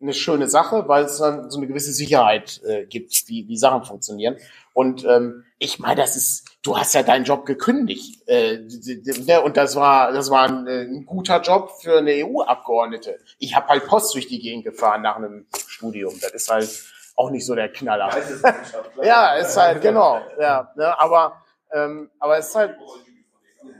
eine 0.00 0.12
schöne 0.12 0.48
Sache, 0.48 0.88
weil 0.88 1.04
es 1.04 1.18
dann 1.18 1.50
so 1.50 1.58
eine 1.58 1.66
gewisse 1.66 1.92
Sicherheit 1.92 2.60
äh, 2.66 2.84
gibt, 2.84 3.28
wie, 3.28 3.48
wie 3.48 3.56
Sachen 3.56 3.84
funktionieren. 3.84 4.36
Und 4.74 5.04
ähm, 5.06 5.44
ich 5.58 5.78
meine, 5.78 6.02
das 6.02 6.16
ist, 6.16 6.58
du 6.62 6.76
hast 6.76 6.94
ja 6.94 7.02
deinen 7.02 7.24
Job 7.24 7.46
gekündigt. 7.46 8.28
Äh, 8.28 8.58
ne, 9.26 9.40
und 9.40 9.56
das 9.56 9.74
war, 9.74 10.12
das 10.12 10.30
war 10.30 10.48
ein, 10.48 10.66
äh, 10.66 10.82
ein 10.82 11.06
guter 11.06 11.40
Job 11.40 11.70
für 11.80 11.98
eine 11.98 12.12
EU-Abgeordnete. 12.26 13.18
Ich 13.38 13.56
habe 13.56 13.68
halt 13.68 13.86
Post 13.86 14.14
durch 14.14 14.26
die 14.26 14.38
Gegend 14.38 14.64
gefahren 14.64 15.00
nach 15.00 15.16
einem 15.16 15.46
Studium. 15.66 16.12
Das 16.20 16.32
ist 16.32 16.50
halt 16.50 16.68
auch 17.16 17.30
nicht 17.30 17.46
so 17.46 17.54
der 17.54 17.72
Knaller. 17.72 18.10
ja, 19.02 19.34
ist 19.36 19.56
halt, 19.56 19.80
genau. 19.80 20.20
Ja, 20.38 20.70
ne, 20.76 21.00
aber, 21.00 21.42
ähm, 21.72 22.10
aber 22.18 22.36
es 22.36 22.48
ist 22.48 22.54
halt 22.54 22.76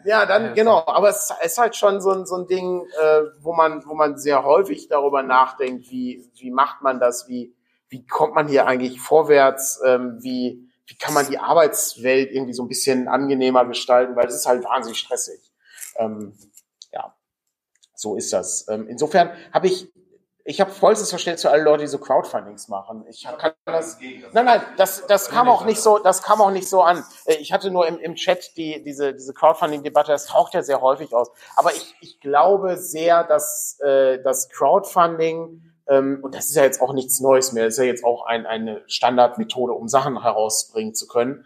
ja, 0.04 0.26
dann 0.26 0.54
genau. 0.54 0.84
Aber 0.86 1.08
es 1.08 1.32
ist 1.42 1.58
halt 1.58 1.76
schon 1.76 2.00
so 2.00 2.10
ein, 2.10 2.26
so 2.26 2.36
ein 2.36 2.46
Ding, 2.46 2.86
äh, 3.00 3.22
wo 3.40 3.52
man, 3.52 3.84
wo 3.86 3.94
man 3.94 4.18
sehr 4.18 4.44
häufig 4.44 4.88
darüber 4.88 5.22
nachdenkt, 5.22 5.90
wie, 5.90 6.30
wie 6.36 6.50
macht 6.50 6.82
man 6.82 7.00
das, 7.00 7.28
wie, 7.28 7.54
wie 7.88 8.06
kommt 8.06 8.34
man 8.34 8.48
hier 8.48 8.66
eigentlich 8.66 9.00
vorwärts, 9.00 9.80
ähm, 9.84 10.18
wie, 10.20 10.68
wie 10.86 10.96
kann 10.96 11.14
man 11.14 11.26
die 11.28 11.38
Arbeitswelt 11.38 12.30
irgendwie 12.30 12.52
so 12.52 12.62
ein 12.62 12.68
bisschen 12.68 13.08
angenehmer 13.08 13.64
gestalten, 13.64 14.16
weil 14.16 14.26
es 14.26 14.34
ist 14.34 14.46
halt 14.46 14.64
wahnsinnig 14.64 14.98
stressig. 14.98 15.40
Ähm, 15.96 16.34
ja, 16.92 17.14
so 17.94 18.16
ist 18.16 18.32
das. 18.32 18.68
Ähm, 18.68 18.86
insofern 18.88 19.30
habe 19.52 19.66
ich 19.66 19.92
ich 20.48 20.60
habe 20.60 20.70
vollstes 20.70 21.10
Verständnis 21.10 21.42
für 21.42 21.50
alle 21.50 21.64
Leute, 21.64 21.82
die 21.82 21.88
so 21.88 21.98
Crowdfundings 21.98 22.68
machen. 22.68 23.04
Ich 23.08 23.26
kann 23.36 23.52
das. 23.64 23.98
Nein, 24.32 24.44
nein, 24.44 24.62
das, 24.76 25.04
das 25.08 25.28
kam 25.28 25.48
auch 25.48 25.64
nicht 25.64 25.80
so, 25.80 25.98
das 25.98 26.22
kam 26.22 26.40
auch 26.40 26.52
nicht 26.52 26.68
so 26.68 26.82
an. 26.82 27.04
Ich 27.26 27.52
hatte 27.52 27.72
nur 27.72 27.86
im, 27.88 27.98
im 27.98 28.14
Chat 28.14 28.56
die, 28.56 28.80
diese, 28.84 29.12
diese 29.12 29.34
Crowdfunding-Debatte, 29.34 30.12
das 30.12 30.26
taucht 30.26 30.54
ja 30.54 30.62
sehr 30.62 30.80
häufig 30.80 31.12
aus. 31.14 31.32
Aber 31.56 31.72
ich, 31.72 31.96
ich 32.00 32.20
glaube 32.20 32.76
sehr, 32.76 33.24
dass 33.24 33.80
äh, 33.80 34.22
das 34.22 34.48
Crowdfunding, 34.50 35.62
ähm, 35.88 36.20
und 36.22 36.32
das 36.34 36.46
ist 36.46 36.54
ja 36.54 36.62
jetzt 36.62 36.80
auch 36.80 36.92
nichts 36.92 37.18
Neues 37.18 37.52
mehr, 37.52 37.64
das 37.64 37.74
ist 37.74 37.78
ja 37.78 37.84
jetzt 37.84 38.04
auch 38.04 38.24
ein, 38.24 38.46
eine 38.46 38.84
Standardmethode, 38.86 39.72
um 39.72 39.88
Sachen 39.88 40.22
herausbringen 40.22 40.94
zu 40.94 41.08
können. 41.08 41.44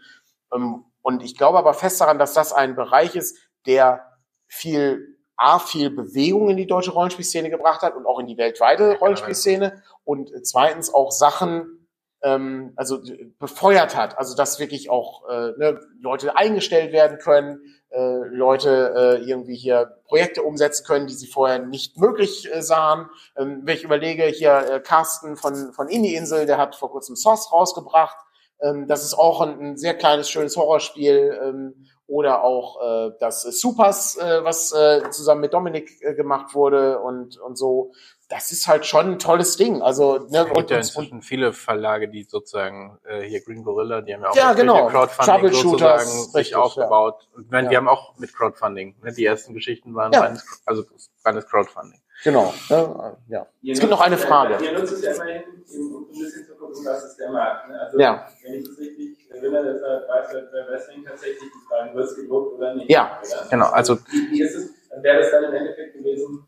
Ähm, 0.53 0.85
und 1.01 1.23
ich 1.23 1.35
glaube 1.35 1.57
aber 1.57 1.73
fest 1.73 1.99
daran, 2.01 2.19
dass 2.19 2.33
das 2.33 2.53
ein 2.53 2.75
Bereich 2.75 3.15
ist, 3.15 3.35
der 3.65 4.05
viel 4.45 5.10
A, 5.41 5.59
viel 5.59 5.89
Bewegung 5.89 6.49
in 6.49 6.57
die 6.57 6.67
deutsche 6.67 6.91
Rollenspielszene 6.91 7.49
gebracht 7.49 7.81
hat 7.81 7.95
und 7.95 8.05
auch 8.05 8.19
in 8.19 8.27
die 8.27 8.37
weltweite 8.37 8.97
Rollenspielszene 8.99 9.81
und 10.03 10.31
äh, 10.31 10.43
zweitens 10.43 10.93
auch 10.93 11.11
Sachen, 11.11 11.87
ähm, 12.23 12.73
also 12.75 12.99
befeuert 13.39 13.95
hat, 13.95 14.17
also 14.17 14.35
dass 14.35 14.59
wirklich 14.59 14.89
auch 14.89 15.27
äh, 15.29 15.51
ne, 15.57 15.79
Leute 15.99 16.35
eingestellt 16.35 16.91
werden 16.91 17.17
können, 17.17 17.61
äh, 17.89 18.19
Leute 18.29 18.93
äh, 18.95 19.29
irgendwie 19.29 19.55
hier 19.55 19.97
Projekte 20.05 20.43
umsetzen 20.43 20.85
können, 20.85 21.07
die 21.07 21.13
sie 21.13 21.27
vorher 21.27 21.59
nicht 21.59 21.97
möglich 21.97 22.47
äh, 22.53 22.61
sahen. 22.61 23.09
Ähm, 23.35 23.61
wenn 23.63 23.75
ich 23.75 23.83
überlege, 23.83 24.23
hier 24.25 24.57
äh, 24.57 24.79
Carsten 24.79 25.35
von, 25.35 25.73
von 25.73 25.89
Indie-Insel, 25.89 26.45
der 26.45 26.57
hat 26.57 26.75
vor 26.75 26.91
kurzem 26.91 27.15
Sauce 27.15 27.51
rausgebracht. 27.51 28.15
Ähm, 28.61 28.87
das 28.87 29.03
ist 29.03 29.13
auch 29.13 29.41
ein, 29.41 29.59
ein 29.59 29.77
sehr 29.77 29.95
kleines, 29.95 30.29
schönes 30.29 30.55
Horrorspiel. 30.55 31.37
Ähm, 31.43 31.87
oder 32.11 32.43
auch 32.43 32.81
äh, 32.81 33.11
das 33.19 33.41
Supers, 33.41 34.17
äh, 34.17 34.43
was 34.43 34.73
äh, 34.73 35.09
zusammen 35.11 35.41
mit 35.41 35.53
Dominik 35.53 36.01
äh, 36.01 36.13
gemacht 36.13 36.53
wurde 36.53 36.99
und, 36.99 37.39
und 37.39 37.57
so 37.57 37.93
das 38.31 38.51
ist 38.51 38.67
halt 38.67 38.85
schon 38.85 39.13
ein 39.13 39.19
tolles 39.19 39.57
Ding. 39.57 39.81
Also 39.81 40.19
ne, 40.29 40.45
und, 40.45 40.69
ja 40.69 40.77
inzwischen 40.77 41.21
viele 41.21 41.51
Verlage, 41.51 42.07
die 42.07 42.23
sozusagen 42.23 42.97
äh, 43.03 43.21
hier 43.23 43.41
Green 43.41 43.63
Gorilla, 43.63 44.01
die 44.01 44.13
haben 44.13 44.23
ja 44.23 44.29
auch 44.29 44.35
ja, 44.35 44.53
genau. 44.53 44.87
Crowdfunding 44.87 45.51
sozusagen 45.51 46.09
sich 46.31 46.55
aufgebaut. 46.55 47.27
Ja. 47.29 47.37
Und 47.37 47.51
wenn, 47.51 47.65
ja. 47.65 47.71
wir 47.71 47.77
haben 47.77 47.89
auch 47.89 48.17
mit 48.17 48.33
Crowdfunding. 48.33 48.95
Ne, 49.03 49.11
die 49.11 49.25
ersten 49.25 49.53
Geschichten 49.53 49.93
waren 49.95 50.13
ja. 50.13 50.21
reines, 50.21 50.61
also 50.65 50.83
reines 51.25 51.45
Crowdfunding. 51.45 52.00
Genau. 52.23 52.53
Ja. 52.69 53.17
ja. 53.27 53.47
es 53.71 53.79
gibt 53.79 53.91
noch 53.91 54.01
eine 54.01 54.17
Frage. 54.17 54.63
Ihr 54.63 54.73
nutzt 54.73 54.93
es 54.93 55.03
ja 55.03 55.13
immerhin, 55.13 55.43
um 55.43 56.03
ein 56.03 56.07
bisschen 56.09 56.45
zu 56.45 56.55
gucken, 56.55 56.85
was 56.85 57.03
ist 57.05 57.17
der 57.17 57.31
Markt. 57.31 57.69
Ne? 57.69 57.79
Also, 57.79 57.99
ja. 57.99 58.27
wenn 58.43 58.53
ich 58.53 58.67
das 58.67 58.77
richtig 58.77 59.31
erinnere, 59.31 59.73
deshalb 59.73 60.07
weiß 60.07 60.31
bei 60.51 60.71
Wrestling 60.71 61.03
tatsächlich 61.03 61.39
die 61.39 61.67
Frage, 61.67 61.95
wird 61.95 62.05
es 62.05 62.15
gedruckt 62.15 62.57
oder 62.57 62.75
nicht. 62.75 62.91
Ja, 62.91 63.19
oder? 63.21 63.49
genau. 63.49 63.65
Also, 63.67 63.97
wie, 64.11 64.31
wie 64.31 64.41
ist 64.41 64.55
es, 64.55 64.71
wäre 65.01 65.19
das 65.19 65.31
dann 65.31 65.45
im 65.45 65.53
Endeffekt 65.53 65.93
gewesen, 65.93 66.47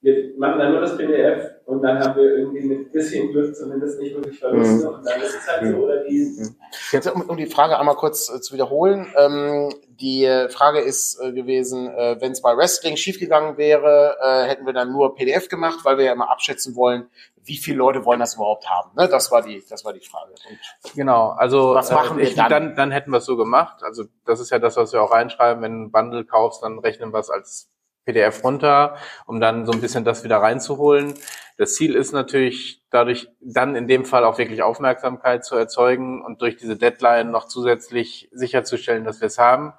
wir 0.00 0.38
machen 0.38 0.58
dann 0.58 0.72
nur 0.72 0.80
das 0.82 0.96
PDF 0.96 1.53
und 1.66 1.82
dann 1.82 1.98
haben 1.98 2.16
wir 2.16 2.36
irgendwie 2.36 2.60
mit 2.60 2.92
bisschen 2.92 3.30
Glück 3.30 3.56
zumindest 3.56 3.98
nicht 3.98 4.14
wirklich 4.14 4.38
Verluste 4.38 4.86
mhm. 4.86 4.94
und 4.94 5.06
dann 5.06 5.20
ist 5.20 5.34
es 5.34 5.48
halt 5.48 5.72
so, 5.72 5.78
oder 5.78 6.04
die. 6.04 6.36
Mhm. 6.38 6.56
Jetzt, 6.92 7.10
um, 7.10 7.22
um 7.22 7.36
die 7.36 7.46
Frage 7.46 7.78
einmal 7.78 7.94
kurz 7.94 8.30
äh, 8.30 8.40
zu 8.40 8.54
wiederholen. 8.54 9.06
Ähm, 9.16 9.70
die 9.88 10.28
Frage 10.50 10.80
ist 10.80 11.18
äh, 11.20 11.32
gewesen, 11.32 11.88
äh, 11.88 12.20
wenn 12.20 12.32
es 12.32 12.42
bei 12.42 12.56
Wrestling 12.56 12.96
schiefgegangen 12.96 13.56
wäre, 13.56 14.16
äh, 14.20 14.48
hätten 14.48 14.66
wir 14.66 14.72
dann 14.72 14.92
nur 14.92 15.14
PDF 15.14 15.48
gemacht, 15.48 15.80
weil 15.84 15.96
wir 15.98 16.04
ja 16.04 16.12
immer 16.12 16.30
abschätzen 16.30 16.76
wollen, 16.76 17.08
wie 17.44 17.56
viele 17.56 17.78
Leute 17.78 18.04
wollen 18.04 18.20
das 18.20 18.34
überhaupt 18.34 18.68
haben. 18.68 18.90
Ne? 18.96 19.08
Das 19.08 19.30
war 19.30 19.42
die, 19.42 19.62
das 19.68 19.84
war 19.84 19.92
die 19.92 20.00
Frage. 20.00 20.32
Und 20.48 20.94
genau, 20.94 21.30
also 21.30 21.74
was 21.74 21.90
machen 21.90 22.18
äh, 22.18 22.26
wir 22.26 22.34
dann? 22.34 22.50
dann? 22.50 22.74
Dann 22.74 22.90
hätten 22.90 23.10
wir 23.10 23.18
es 23.18 23.24
so 23.24 23.36
gemacht. 23.36 23.82
Also 23.82 24.04
das 24.26 24.40
ist 24.40 24.50
ja 24.50 24.58
das, 24.58 24.76
was 24.76 24.92
wir 24.92 25.02
auch 25.02 25.12
reinschreiben. 25.12 25.62
Wenn 25.62 25.72
du 25.72 25.84
ein 25.86 25.92
Bundle 25.92 26.24
kaufst, 26.24 26.62
dann 26.62 26.78
rechnen 26.78 27.12
wir 27.12 27.20
es 27.20 27.30
als 27.30 27.70
PDF 28.04 28.42
runter, 28.44 28.96
um 29.26 29.40
dann 29.40 29.66
so 29.66 29.72
ein 29.72 29.80
bisschen 29.80 30.04
das 30.04 30.24
wieder 30.24 30.38
reinzuholen. 30.38 31.14
Das 31.56 31.74
Ziel 31.74 31.94
ist 31.94 32.12
natürlich 32.12 32.82
dadurch 32.90 33.28
dann 33.40 33.76
in 33.76 33.86
dem 33.86 34.04
Fall 34.04 34.24
auch 34.24 34.38
wirklich 34.38 34.62
Aufmerksamkeit 34.62 35.44
zu 35.44 35.54
erzeugen 35.54 36.22
und 36.22 36.42
durch 36.42 36.56
diese 36.56 36.76
Deadline 36.76 37.30
noch 37.30 37.46
zusätzlich 37.46 38.28
sicherzustellen, 38.32 39.04
dass 39.04 39.20
wir 39.20 39.26
es 39.26 39.38
haben. 39.38 39.72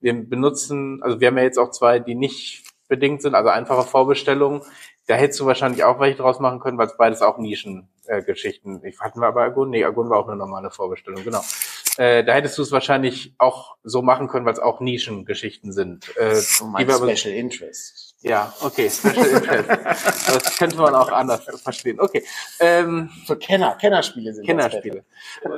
Wir 0.00 0.14
benutzen, 0.14 1.00
also 1.02 1.20
wir 1.20 1.28
haben 1.28 1.38
ja 1.38 1.44
jetzt 1.44 1.58
auch 1.58 1.70
zwei, 1.70 2.00
die 2.00 2.16
nicht 2.16 2.64
bedingt 2.88 3.22
sind, 3.22 3.34
also 3.34 3.50
einfache 3.50 3.84
Vorbestellungen. 3.86 4.62
Da 5.06 5.14
hättest 5.14 5.40
du 5.40 5.46
wahrscheinlich 5.46 5.84
auch 5.84 6.00
welche 6.00 6.18
draus 6.18 6.40
machen 6.40 6.60
können, 6.60 6.78
weil 6.78 6.86
es 6.86 6.96
beides 6.96 7.22
auch 7.22 7.38
Nischengeschichten. 7.38 8.82
Äh, 8.84 8.88
ich 8.88 9.00
hatten 9.00 9.20
wir 9.20 9.28
aber 9.28 9.42
Agun? 9.42 9.70
Nee, 9.70 9.84
Agun 9.84 10.10
war 10.10 10.18
auch 10.18 10.28
eine 10.28 10.36
normale 10.36 10.70
Vorbestellung, 10.70 11.22
genau. 11.24 11.42
Äh, 11.98 12.24
da 12.24 12.32
hättest 12.32 12.56
du 12.56 12.62
es 12.62 12.72
wahrscheinlich 12.72 13.34
auch 13.36 13.76
so 13.82 14.00
machen 14.00 14.28
können, 14.28 14.46
weil 14.46 14.54
es 14.54 14.58
auch 14.58 14.80
Nischengeschichten 14.80 15.72
sind. 15.72 16.16
Äh, 16.16 16.36
so 16.36 16.64
mein 16.66 16.88
Special 16.88 17.34
Interest. 17.34 18.14
Ja, 18.22 18.52
okay, 18.62 18.88
Special 18.88 19.26
Interest. 19.26 19.68
das 19.68 20.56
könnte 20.56 20.76
man 20.76 20.94
auch 20.94 21.10
anders 21.12 21.44
verstehen. 21.62 22.00
Okay. 22.00 22.24
Ähm, 22.60 23.10
Für 23.26 23.36
Kenner, 23.36 23.76
Kennerspiele 23.78 24.32
sind 24.32 24.46
Kennerspiele. 24.46 25.04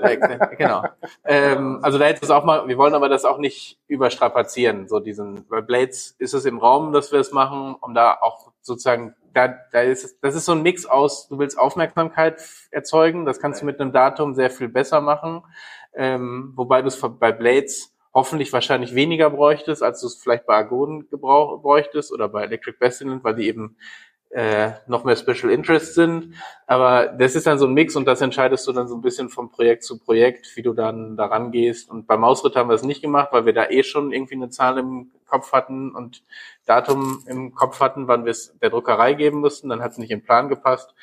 Äh, 0.03 0.57
genau. 0.57 0.85
Ähm, 1.25 1.79
also 1.83 1.99
da 1.99 2.07
hättest 2.07 2.25
du 2.25 2.27
es 2.27 2.31
auch 2.31 2.45
mal, 2.45 2.67
wir 2.67 2.79
wollen 2.79 2.95
aber 2.95 3.09
das 3.09 3.25
auch 3.25 3.39
nicht 3.39 3.79
überstrapazieren, 3.87 4.89
so 4.89 4.99
diesen, 4.99 5.47
bei 5.47 5.61
Blades 5.61 6.17
ist 6.19 6.35
es 6.35 6.47
im 6.47 6.59
Raum, 6.59 6.93
dass 6.93 7.13
wir 7.13 7.21
es 7.21 7.31
machen, 7.31 7.77
um 7.81 7.95
da 7.95 8.19
auch 8.21 8.51
sozusagen 8.61 9.15
da, 9.35 9.49
da 9.73 9.81
ist, 9.83 10.17
das 10.23 10.35
ist 10.35 10.47
so 10.47 10.53
ein 10.53 10.63
Mix 10.63 10.87
aus, 10.87 11.29
du 11.29 11.39
willst 11.39 11.59
Aufmerksamkeit 11.59 12.41
erzeugen, 12.71 13.27
das 13.27 13.41
kannst 13.41 13.61
du 13.61 13.67
mit 13.67 13.81
einem 13.81 13.93
Datum 13.93 14.35
sehr 14.35 14.51
viel 14.51 14.69
besser 14.69 15.01
machen 15.01 15.43
ähm, 15.97 16.53
wobei 16.57 16.83
du 16.83 16.89
es 16.89 17.01
bei 17.01 17.33
Blades 17.33 17.95
hoffentlich 18.13 18.53
wahrscheinlich 18.53 18.95
weniger 18.95 19.31
bräuchtest, 19.31 19.83
als 19.83 20.01
du 20.01 20.07
es 20.07 20.17
vielleicht 20.17 20.47
bei 20.47 20.55
Argon 20.55 21.09
bräuchtest 21.11 22.13
oder 22.13 22.29
bei 22.29 22.45
Electric 22.45 22.79
Bastion, 22.79 23.23
weil 23.25 23.35
die 23.35 23.49
eben 23.49 23.77
äh, 24.35 24.73
noch 24.89 25.05
mehr 25.05 25.17
Special 25.17 25.51
Interest 25.53 25.95
sind. 25.95 26.35
Aber 26.67 27.07
das 27.07 27.37
ist 27.37 27.47
dann 27.47 27.59
so 27.59 27.67
ein 27.67 27.73
Mix 27.75 27.95
und 27.95 28.05
das 28.05 28.21
entscheidest 28.21 28.67
du 28.67 28.73
dann 28.73 28.89
so 28.89 28.97
ein 28.97 29.01
bisschen 29.01 29.29
vom 29.29 29.51
Projekt 29.51 29.85
zu 29.85 29.99
Projekt, 29.99 30.57
wie 30.57 30.63
du 30.63 30.73
dann 30.73 31.17
daran 31.17 31.53
gehst. 31.53 31.89
Und 31.89 32.07
beim 32.07 32.21
Mausritt 32.21 32.57
haben 32.57 32.69
wir 32.69 32.75
es 32.75 32.83
nicht 32.83 33.01
gemacht, 33.01 33.29
weil 33.31 33.47
wir 33.47 33.53
da 33.53 33.69
eh 33.69 33.85
schon 33.85 34.13
irgendwie 34.13 34.35
eine 34.35 34.51
Zahl 34.51 34.79
im 34.79 35.13
Kopf 35.27 35.53
hatten 35.53 35.95
und 35.95 36.25
Datum 36.67 37.23
im 37.27 37.55
Kopf 37.55 37.81
hatten, 37.81 38.09
wann 38.09 38.25
wir 38.25 38.33
es 38.33 38.57
der 38.61 38.71
Druckerei 38.71 39.15
geben 39.15 39.39
mussten. 39.39 39.69
Dann 39.69 39.83
hat 39.83 39.93
es 39.93 39.99
nicht 39.99 40.11
im 40.11 40.25
Plan 40.25 40.49
gepasst. 40.49 40.95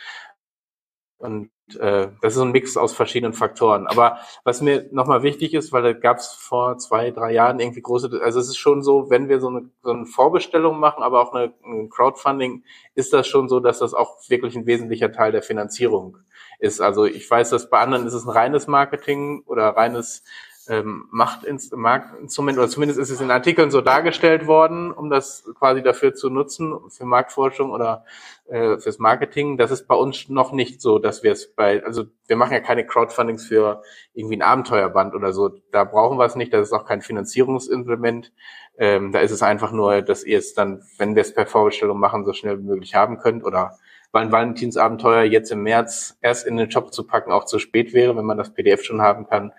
Und 1.21 1.51
äh, 1.79 2.07
das 2.21 2.35
ist 2.35 2.41
ein 2.41 2.51
Mix 2.51 2.77
aus 2.77 2.93
verschiedenen 2.93 3.33
Faktoren. 3.33 3.87
Aber 3.87 4.17
was 4.43 4.61
mir 4.61 4.87
nochmal 4.91 5.23
wichtig 5.23 5.53
ist, 5.53 5.71
weil 5.71 5.83
da 5.83 5.93
gab 5.93 6.17
es 6.17 6.33
vor 6.33 6.77
zwei, 6.77 7.11
drei 7.11 7.31
Jahren 7.31 7.59
irgendwie 7.59 7.81
große, 7.81 8.19
also 8.23 8.39
es 8.39 8.47
ist 8.47 8.57
schon 8.57 8.81
so, 8.81 9.09
wenn 9.09 9.29
wir 9.29 9.39
so 9.39 9.49
eine, 9.49 9.69
so 9.83 9.91
eine 9.91 10.05
Vorbestellung 10.05 10.79
machen, 10.79 11.03
aber 11.03 11.21
auch 11.21 11.33
eine, 11.33 11.53
ein 11.63 11.89
Crowdfunding, 11.89 12.63
ist 12.95 13.13
das 13.13 13.27
schon 13.27 13.47
so, 13.47 13.59
dass 13.59 13.79
das 13.79 13.93
auch 13.93 14.17
wirklich 14.29 14.55
ein 14.55 14.65
wesentlicher 14.65 15.11
Teil 15.11 15.31
der 15.31 15.43
Finanzierung 15.43 16.17
ist. 16.59 16.81
Also 16.81 17.05
ich 17.05 17.29
weiß, 17.29 17.51
dass 17.51 17.69
bei 17.69 17.79
anderen 17.79 18.07
ist 18.07 18.13
es 18.13 18.25
ein 18.25 18.31
reines 18.31 18.67
Marketing 18.67 19.43
oder 19.45 19.69
reines 19.69 20.23
ähm, 20.71 21.05
Machtinstrument, 21.11 22.57
oder 22.57 22.69
zumindest 22.69 22.97
ist 22.97 23.09
es 23.09 23.19
in 23.19 23.29
Artikeln 23.29 23.71
so 23.71 23.81
dargestellt 23.81 24.47
worden, 24.47 24.93
um 24.93 25.09
das 25.09 25.43
quasi 25.59 25.83
dafür 25.83 26.13
zu 26.13 26.29
nutzen, 26.29 26.73
für 26.89 27.03
Marktforschung 27.03 27.71
oder 27.71 28.05
äh, 28.47 28.77
fürs 28.77 28.97
Marketing. 28.97 29.57
Das 29.57 29.69
ist 29.69 29.85
bei 29.85 29.95
uns 29.95 30.29
noch 30.29 30.53
nicht 30.53 30.81
so, 30.81 30.97
dass 30.97 31.23
wir 31.23 31.33
es 31.33 31.53
bei, 31.53 31.83
also 31.83 32.05
wir 32.25 32.37
machen 32.37 32.53
ja 32.53 32.61
keine 32.61 32.85
Crowdfundings 32.85 33.45
für 33.45 33.83
irgendwie 34.13 34.37
ein 34.37 34.41
Abenteuerband 34.41 35.13
oder 35.13 35.33
so. 35.33 35.49
Da 35.73 35.83
brauchen 35.83 36.17
wir 36.17 36.25
es 36.25 36.37
nicht, 36.37 36.53
das 36.53 36.67
ist 36.67 36.73
auch 36.73 36.85
kein 36.85 37.01
Finanzierungsinstrument. 37.01 38.31
Ähm, 38.77 39.11
da 39.11 39.19
ist 39.19 39.31
es 39.31 39.43
einfach 39.43 39.73
nur, 39.73 40.01
dass 40.01 40.23
ihr 40.23 40.37
es 40.37 40.53
dann, 40.53 40.83
wenn 40.97 41.15
wir 41.15 41.21
es 41.21 41.33
per 41.33 41.47
Vorbestellung 41.47 41.99
machen, 41.99 42.23
so 42.23 42.31
schnell 42.31 42.59
wie 42.59 42.67
möglich 42.67 42.95
haben 42.95 43.17
könnt 43.17 43.43
oder 43.43 43.77
weil 44.13 44.23
ein 44.23 44.31
Valentinsabenteuer 44.31 45.23
jetzt 45.23 45.51
im 45.51 45.63
März 45.63 46.17
erst 46.21 46.45
in 46.45 46.57
den 46.57 46.69
Shop 46.71 46.93
zu 46.93 47.05
packen 47.05 47.31
auch 47.31 47.45
zu 47.45 47.59
spät 47.59 47.93
wäre, 47.93 48.15
wenn 48.15 48.25
man 48.25 48.37
das 48.37 48.53
PDF 48.53 48.83
schon 48.83 49.01
haben 49.01 49.27
kann. 49.27 49.53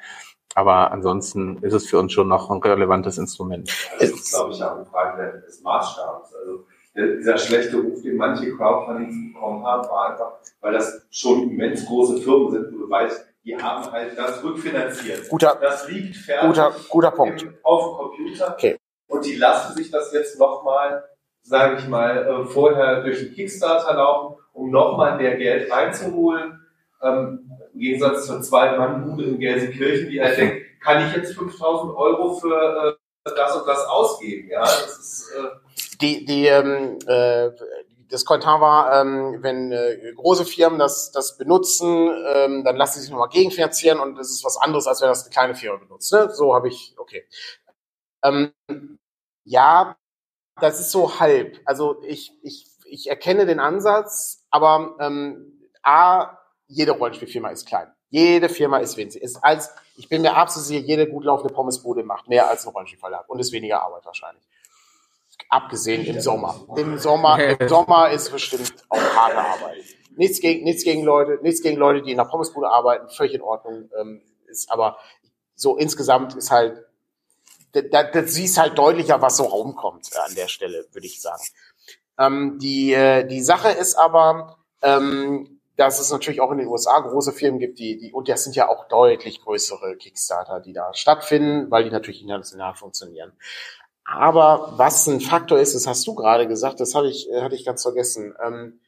Aber 0.55 0.93
ansonsten 0.93 1.59
ist 1.63 1.73
es 1.73 1.89
für 1.89 1.99
uns 1.99 2.13
schon 2.13 2.29
noch 2.29 2.51
ein 2.51 2.59
relevantes 2.59 3.19
Instrument. 3.19 3.71
Das 3.99 4.11
ist, 4.11 4.33
glaube 4.33 4.53
ich, 4.53 4.63
auch 4.63 4.77
eine 4.77 4.85
Frage 4.85 5.43
des 5.47 5.63
Maßstabs. 5.63 6.35
Also 6.35 6.65
dieser 6.95 7.39
schlechte 7.39 7.79
Ruf, 7.79 8.03
den 8.03 8.17
manche 8.17 8.55
Crowdfundings 8.55 9.33
bekommen 9.33 9.65
haben, 9.65 9.89
war 9.89 10.11
einfach, 10.11 10.33
weil 10.61 10.75
das 10.75 11.07
schon 11.11 11.51
immens 11.51 11.87
große 11.87 12.19
Firmen 12.21 12.51
sind, 12.51 12.73
wo 12.73 12.85
du 12.85 12.91
weißt, 12.91 13.27
die 13.45 13.57
haben 13.57 13.91
halt 13.91 14.17
das 14.17 14.43
rückfinanziert. 14.45 15.29
Guter, 15.29 15.59
das 15.61 15.89
liegt 15.89 16.17
fertig 16.17 16.49
guter, 16.49 16.75
guter 16.89 17.11
Punkt. 17.11 17.43
Im, 17.43 17.55
auf 17.63 17.85
dem 17.85 17.97
Computer. 17.97 18.53
Okay. 18.53 18.79
Und 19.09 19.25
die 19.25 19.37
lassen 19.37 19.75
sich 19.77 19.91
das 19.91 20.13
jetzt 20.13 20.39
nochmal, 20.39 21.05
sage 21.43 21.79
ich 21.79 21.89
mal, 21.89 22.27
äh, 22.27 22.45
vorher 22.47 23.03
durch 23.03 23.19
den 23.19 23.35
Kickstarter 23.35 23.95
laufen, 23.95 24.37
um 24.53 24.71
nochmal 24.71 25.17
mehr 25.17 25.37
Geld 25.37 25.73
reinzuholen. 25.73 26.61
Ähm, 27.03 27.51
Im 27.73 27.81
Gegensatz 27.81 28.27
zur 28.27 28.43
Zwei-Mann-Bude 28.43 29.25
in 29.25 29.39
Gelsenkirchen, 29.39 30.11
die 30.11 30.21
halt 30.21 30.39
denkt, 30.39 30.81
kann 30.81 31.07
ich 31.07 31.17
jetzt 31.17 31.35
5000 31.35 31.95
Euro 31.97 32.35
für 32.35 32.97
äh, 33.25 33.31
das 33.31 33.57
und 33.57 33.67
das 33.67 33.85
ausgeben? 33.87 34.49
Ja, 34.51 34.61
das 34.61 34.99
ist, 34.99 35.33
äh, 35.33 35.97
die, 36.01 36.25
die, 36.25 36.47
ähm, 36.47 36.99
äh, 37.07 37.51
das 38.09 38.27
Kommentar 38.27 38.61
war, 38.61 39.01
ähm, 39.01 39.39
wenn 39.43 39.73
äh, 39.73 40.13
große 40.15 40.45
Firmen 40.45 40.79
das, 40.79 41.13
das 41.13 41.39
benutzen, 41.39 42.11
ähm, 42.35 42.63
dann 42.63 42.77
lassen 42.77 42.99
sie 42.99 43.03
sich 43.03 43.11
nochmal 43.11 43.31
gegenfinanzieren 43.31 44.01
und 44.01 44.17
das 44.17 44.31
ist 44.31 44.45
was 44.45 44.59
anderes, 44.59 44.87
als 44.87 45.01
wenn 45.01 45.09
das 45.09 45.23
eine 45.23 45.31
kleine 45.31 45.55
Firma 45.55 45.79
benutzt. 45.79 46.13
Ne? 46.13 46.29
So 46.31 46.55
habe 46.55 46.69
ich, 46.69 46.95
okay. 46.99 47.27
Ähm, 48.23 48.53
ja, 49.45 49.97
das 50.61 50.79
ist 50.79 50.91
so 50.91 51.19
halb. 51.21 51.59
Also 51.65 52.03
ich, 52.03 52.33
ich, 52.43 52.67
ich 52.85 53.09
erkenne 53.09 53.47
den 53.47 53.61
Ansatz, 53.61 54.47
aber 54.51 54.97
ähm, 55.01 55.71
A, 55.83 56.39
jede 56.67 56.93
Rollenspielfirma 56.93 57.51
ist 57.51 57.67
klein. 57.67 57.89
Jede 58.11 58.49
Firma 58.49 58.79
ist 58.79 58.97
winzig. 58.97 59.23
Ist 59.23 59.43
als, 59.43 59.71
ich 59.97 60.09
bin 60.09 60.23
mir 60.23 60.35
absolut 60.35 60.67
sicher, 60.67 60.85
jede 60.85 61.09
gut 61.09 61.25
laufende 61.25 61.53
Pommesbude 61.55 62.03
macht 62.03 62.29
mehr 62.29 62.49
als 62.49 62.67
ein 62.67 62.73
Rollenspielverlag 62.73 63.29
und 63.29 63.39
ist 63.39 63.53
weniger 63.53 63.83
Arbeit 63.83 64.05
wahrscheinlich. 64.05 64.45
Abgesehen 65.49 66.05
im 66.05 66.21
Sommer. 66.21 66.55
Im 66.77 66.99
Sommer, 66.99 67.39
im 67.43 67.69
Sommer 67.69 68.11
ist 68.11 68.31
bestimmt 68.31 68.75
auch 68.89 68.99
harte 68.99 69.39
Arbeit. 69.39 69.77
Nichts 70.17 70.41
gegen, 70.41 70.65
nichts 70.65 70.85
gegen 70.85 71.03
Leute, 71.03 71.39
nichts 71.43 71.63
gegen 71.63 71.79
Leute, 71.79 72.03
die 72.03 72.11
in 72.11 72.19
der 72.19 72.25
Pommesbude 72.25 72.69
arbeiten, 72.69 73.09
völlig 73.09 73.35
in 73.35 73.43
Ordnung. 73.43 73.91
Ähm, 73.99 74.23
ist 74.47 74.71
aber 74.71 74.99
so 75.55 75.77
insgesamt 75.77 76.35
ist 76.37 76.51
halt 76.51 76.85
da, 77.73 78.03
da, 78.03 78.23
siehst 78.27 78.59
halt 78.59 78.77
deutlicher, 78.77 79.23
was 79.23 79.39
so 79.39 79.45
rumkommt 79.45 80.11
äh, 80.13 80.19
an 80.19 80.35
der 80.35 80.49
Stelle, 80.49 80.87
würde 80.93 81.07
ich 81.07 81.21
sagen. 81.21 81.43
Ähm, 82.19 82.59
die, 82.61 82.93
äh, 82.93 83.27
die 83.27 83.41
Sache 83.41 83.71
ist 83.71 83.95
aber, 83.95 84.59
ähm, 84.83 85.52
dass 85.77 86.01
es 86.01 86.11
natürlich 86.11 86.41
auch 86.41 86.51
in 86.53 86.59
den 86.59 86.69
USA 86.69 86.99
große 87.01 87.33
Firmen 87.33 87.59
gibt, 87.59 87.79
die, 87.79 87.99
die, 87.99 88.13
und 88.13 88.29
das 88.29 88.45
sind 88.45 88.57
ja 88.57 88.69
auch 88.69 88.89
deutlich 88.89 89.41
größere 89.43 89.97
Kickstarter, 89.97 90.61
die 90.61 90.73
da 90.73 90.93
stattfinden, 90.95 91.71
weil 91.71 91.85
die 91.85 91.91
natürlich 91.91 92.23
international 92.23 92.75
funktionieren. 92.75 93.33
Aber 94.05 94.75
was 94.77 95.07
ein 95.07 95.21
Faktor 95.21 95.59
ist, 95.59 95.75
das 95.75 95.87
hast 95.87 96.07
du 96.07 96.15
gerade 96.15 96.47
gesagt, 96.47 96.81
das 96.81 96.95
hatte 96.95 97.09
ich, 97.09 97.29
hatte 97.35 97.55
ich 97.55 97.65
ganz 97.65 97.83
vergessen. 97.83 98.35
Ähm, 98.45 98.81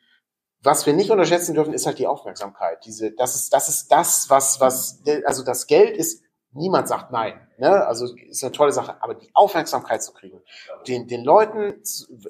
was 0.62 0.86
wir 0.86 0.92
nicht 0.92 1.10
unterschätzen 1.10 1.54
dürfen, 1.54 1.74
ist 1.74 1.86
halt 1.86 1.98
die 1.98 2.06
Aufmerksamkeit. 2.06 2.84
Diese, 2.84 3.12
das 3.12 3.34
ist, 3.34 3.52
das 3.52 3.68
ist 3.68 3.92
das, 3.92 4.30
was, 4.30 4.60
was, 4.60 5.02
also 5.24 5.44
das 5.44 5.66
Geld 5.66 5.96
ist 5.96 6.24
Niemand 6.54 6.86
sagt 6.88 7.10
nein. 7.10 7.43
Ne? 7.58 7.86
Also 7.86 8.14
ist 8.14 8.42
eine 8.42 8.52
tolle 8.52 8.72
Sache. 8.72 8.96
Aber 9.00 9.14
die 9.14 9.30
Aufmerksamkeit 9.32 10.02
zu 10.02 10.12
kriegen, 10.12 10.42
den, 10.88 11.06
den 11.06 11.24
Leuten 11.24 11.82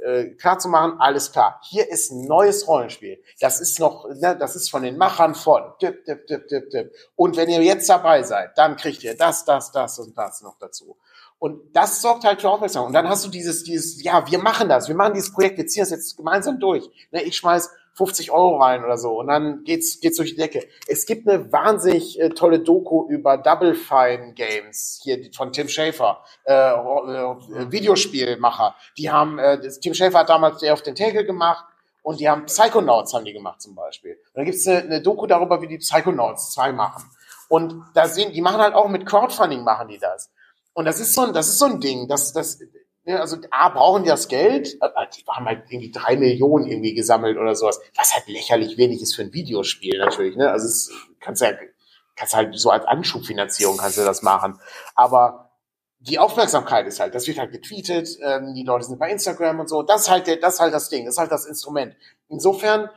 äh, 0.02 0.30
klar 0.34 0.59
zu 0.59 0.68
machen, 0.68 1.01
alles 1.01 1.32
klar, 1.32 1.60
hier 1.68 1.90
ist 1.90 2.10
ein 2.12 2.26
neues 2.26 2.68
Rollenspiel. 2.68 3.22
Das 3.40 3.60
ist 3.60 3.78
noch, 3.80 4.06
ne, 4.09 4.36
das 4.38 4.56
ist 4.56 4.70
von 4.70 4.82
den 4.82 4.98
Machern 4.98 5.34
von. 5.34 5.62
Dip, 5.80 6.05
dip, 6.05 6.26
dip, 6.26 6.48
dip, 6.48 6.70
dip. 6.70 6.92
Und 7.16 7.36
wenn 7.36 7.48
ihr 7.48 7.62
jetzt 7.62 7.88
dabei 7.88 8.22
seid, 8.22 8.56
dann 8.59 8.76
kriegt 8.76 9.02
ihr 9.02 9.16
das, 9.16 9.44
das, 9.44 9.72
das 9.72 9.98
und 9.98 10.16
das 10.16 10.42
noch 10.42 10.59
dazu. 10.59 10.96
Und 11.38 11.74
das 11.74 12.01
sorgt 12.01 12.24
halt 12.24 12.40
für 12.40 12.48
Aufmerksamkeit. 12.48 12.88
Und 12.88 12.94
dann 12.94 13.09
hast 13.09 13.24
du 13.24 13.28
dieses, 13.28 13.64
dieses, 13.64 14.02
ja, 14.02 14.30
wir 14.30 14.38
machen 14.38 14.68
das, 14.68 14.88
wir 14.88 14.94
machen 14.94 15.14
dieses 15.14 15.32
Projekt, 15.32 15.59
wir 15.59 15.66
ziehen 15.66 15.82
das 15.82 15.90
jetzt 15.90 16.16
gemeinsam 16.16 16.59
durch. 16.59 16.88
Ne, 17.10 17.22
ich 17.22 17.36
schmeiß 17.36 17.70
50 17.94 18.32
Euro 18.32 18.56
rein 18.56 18.84
oder 18.84 18.98
so 18.98 19.20
und 19.20 19.28
dann 19.28 19.62
geht's 19.64 20.00
geht's 20.00 20.16
durch 20.16 20.30
die 20.30 20.36
Decke. 20.36 20.66
Es 20.88 21.06
gibt 21.06 21.28
eine 21.28 21.52
wahnsinnig 21.52 22.20
äh, 22.20 22.30
tolle 22.30 22.60
Doku 22.60 23.06
über 23.08 23.38
Double 23.38 23.74
Fine 23.74 24.32
Games 24.34 25.00
hier 25.02 25.18
von 25.32 25.52
Tim 25.52 25.68
Schafer, 25.68 26.24
äh, 26.44 26.52
äh, 26.52 27.70
Videospielmacher. 27.70 28.74
Die 28.98 29.10
haben 29.10 29.38
äh, 29.38 29.60
Tim 29.80 29.94
Schafer 29.94 30.20
hat 30.20 30.28
damals 30.28 30.58
der 30.58 30.72
auf 30.72 30.82
den 30.82 30.94
Tegel 30.94 31.24
gemacht 31.24 31.64
und 32.02 32.20
die 32.20 32.28
haben 32.28 32.46
Psychonauts 32.46 33.14
haben 33.14 33.24
die 33.24 33.32
gemacht 33.32 33.62
zum 33.62 33.74
Beispiel. 33.74 34.12
Und 34.12 34.34
dann 34.34 34.44
gibt's 34.44 34.66
eine, 34.66 34.82
eine 34.82 35.00
Doku 35.00 35.26
darüber, 35.26 35.62
wie 35.62 35.68
die 35.68 35.78
Psychonauts 35.78 36.52
zwei 36.52 36.72
machen. 36.72 37.04
Und 37.48 37.84
da 37.94 38.08
sehen, 38.08 38.32
die 38.32 38.40
machen 38.40 38.60
halt 38.60 38.74
auch 38.74 38.88
mit 38.88 39.06
Crowdfunding 39.06 39.62
machen 39.62 39.88
die 39.88 39.98
das. 39.98 40.30
Und 40.72 40.86
das 40.86 40.98
ist 40.98 41.14
so 41.14 41.22
ein, 41.22 41.32
das 41.32 41.48
ist 41.48 41.58
so 41.58 41.66
ein 41.66 41.80
Ding, 41.80 42.08
das, 42.08 42.32
das, 42.32 42.58
ja, 43.06 43.20
also 43.20 43.36
A, 43.51 43.68
brauchen 43.68 44.02
die 44.02 44.09
das 44.09 44.28
Geld? 44.28 44.78
Äh, 44.81 44.86
äh, 44.86 45.06
die 45.14 45.24
haben 45.28 45.47
halt 45.47 45.64
irgendwie 45.68 45.90
drei 45.90 46.16
Millionen 46.16 46.66
irgendwie 46.66 46.94
gesammelt 46.94 47.36
oder 47.36 47.55
sowas, 47.55 47.81
was 47.97 48.14
halt 48.14 48.28
lächerlich 48.28 48.78
wenig 48.78 49.02
ist 49.02 49.14
für 49.14 49.22
ein 49.22 49.32
Videospiel 49.32 49.98
natürlich. 49.98 50.36
Ne? 50.36 50.51
Also 50.51 50.66
es 50.66 50.90
kannst 51.20 51.43
ja 51.43 51.52
kannst 52.16 52.35
halt 52.35 52.56
so 52.56 52.70
als 52.70 52.86
Anschubfinanzierung 52.86 53.76
kannst 53.76 53.98
du 53.98 54.05
das 54.05 54.22
machen. 54.22 54.59
Aber 54.94 55.51
die 55.98 56.18
Aufmerksamkeit 56.18 56.86
ist 56.86 57.01
halt, 57.01 57.14
das 57.14 57.26
wird 57.26 57.39
halt 57.39 57.52
getweetet, 57.52 58.09
ähm, 58.22 58.55
die 58.55 58.62
Leute 58.62 58.86
sind 58.86 58.98
bei 58.98 59.10
Instagram 59.10 59.60
und 59.60 59.68
so. 59.68 59.82
Das 59.82 60.02
ist 60.02 60.10
halt 60.10 60.26
der, 60.26 60.36
das 60.36 60.55
ist 60.55 60.60
halt 60.60 60.72
das 60.72 60.89
Ding, 60.89 61.05
das 61.05 61.14
ist 61.14 61.18
halt 61.18 61.32
das 61.32 61.44
Instrument. 61.44 61.97
Insofern 62.28 62.89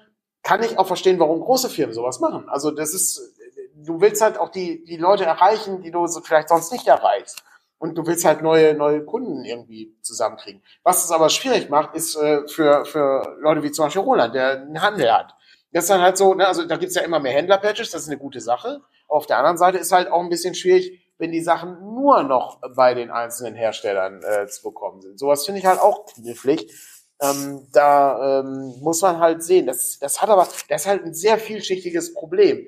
kann 0.44 0.64
ich 0.64 0.78
auch 0.78 0.88
verstehen, 0.88 1.20
warum 1.20 1.42
große 1.42 1.70
Firmen 1.70 1.94
sowas 1.94 2.20
machen. 2.20 2.48
Also 2.48 2.72
das 2.72 2.94
ist, 2.94 3.34
du 3.76 4.00
willst 4.00 4.22
halt 4.22 4.38
auch 4.38 4.50
die, 4.50 4.86
die 4.86 4.98
Leute 4.98 5.26
erreichen, 5.26 5.82
die 5.82 5.92
du 5.92 6.08
so 6.08 6.22
vielleicht 6.22 6.50
sonst 6.50 6.72
nicht 6.72 6.88
erreichst 6.88 7.44
und 7.80 7.96
du 7.98 8.06
willst 8.06 8.26
halt 8.26 8.42
neue, 8.42 8.74
neue 8.74 9.04
Kunden 9.06 9.46
irgendwie 9.46 9.96
zusammenkriegen. 10.02 10.64
Was 10.84 11.06
es 11.06 11.12
aber 11.12 11.30
schwierig 11.30 11.70
macht, 11.70 11.96
ist 11.96 12.16
äh, 12.16 12.48
für, 12.48 12.86
für 12.86 13.38
Leute 13.40 13.64
wie 13.64 13.72
zum 13.72 13.86
Beispiel 13.86 14.02
Roland, 14.02 14.34
der 14.34 14.62
einen 14.62 14.82
Handel 14.82 15.12
hat. 15.12 15.36
Das 15.72 15.84
ist 15.84 15.90
dann 15.90 16.02
halt 16.02 16.18
so, 16.18 16.34
ne, 16.34 16.48
also 16.48 16.66
da 16.66 16.78
gibt's 16.78 16.96
ja 16.96 17.04
immer 17.04 17.20
mehr 17.20 17.34
Händler-Patches, 17.34 17.92
das 17.92 18.04
ist 18.04 18.08
eine 18.08 18.18
gute 18.18 18.42
Sache. 18.42 18.82
Auf 19.08 19.28
der 19.28 19.38
anderen 19.38 19.58
Seite 19.58 19.78
ist 19.78 19.92
halt 19.92 20.10
auch 20.10 20.22
ein 20.22 20.30
bisschen 20.30 20.56
schwierig, 20.56 21.04
wenn 21.18 21.32
die 21.32 21.42
Sachen 21.42 21.80
nur 21.80 22.24
noch 22.24 22.62
bei 22.76 22.94
den 22.94 23.12
einzelnen 23.12 23.56
Herstellern 23.56 24.22
äh, 24.24 24.48
zu 24.48 24.64
bekommen 24.64 25.02
sind. 25.02 25.20
Sowas 25.20 25.46
finde 25.46 25.60
ich 25.60 25.66
halt 25.66 25.80
auch 25.80 26.06
knifflig. 26.06 26.72
Ähm, 27.20 27.68
da 27.72 28.42
ähm, 28.42 28.76
muss 28.82 29.02
man 29.02 29.20
halt 29.20 29.44
sehen. 29.44 29.66
Das, 29.66 29.98
das 30.00 30.22
hat 30.22 30.30
aber, 30.30 30.48
das 30.70 30.82
ist 30.82 30.88
halt 30.88 31.04
ein 31.04 31.16
sehr 31.16 31.40
vielschichtiges 31.40 32.14
Problem. 32.14 32.68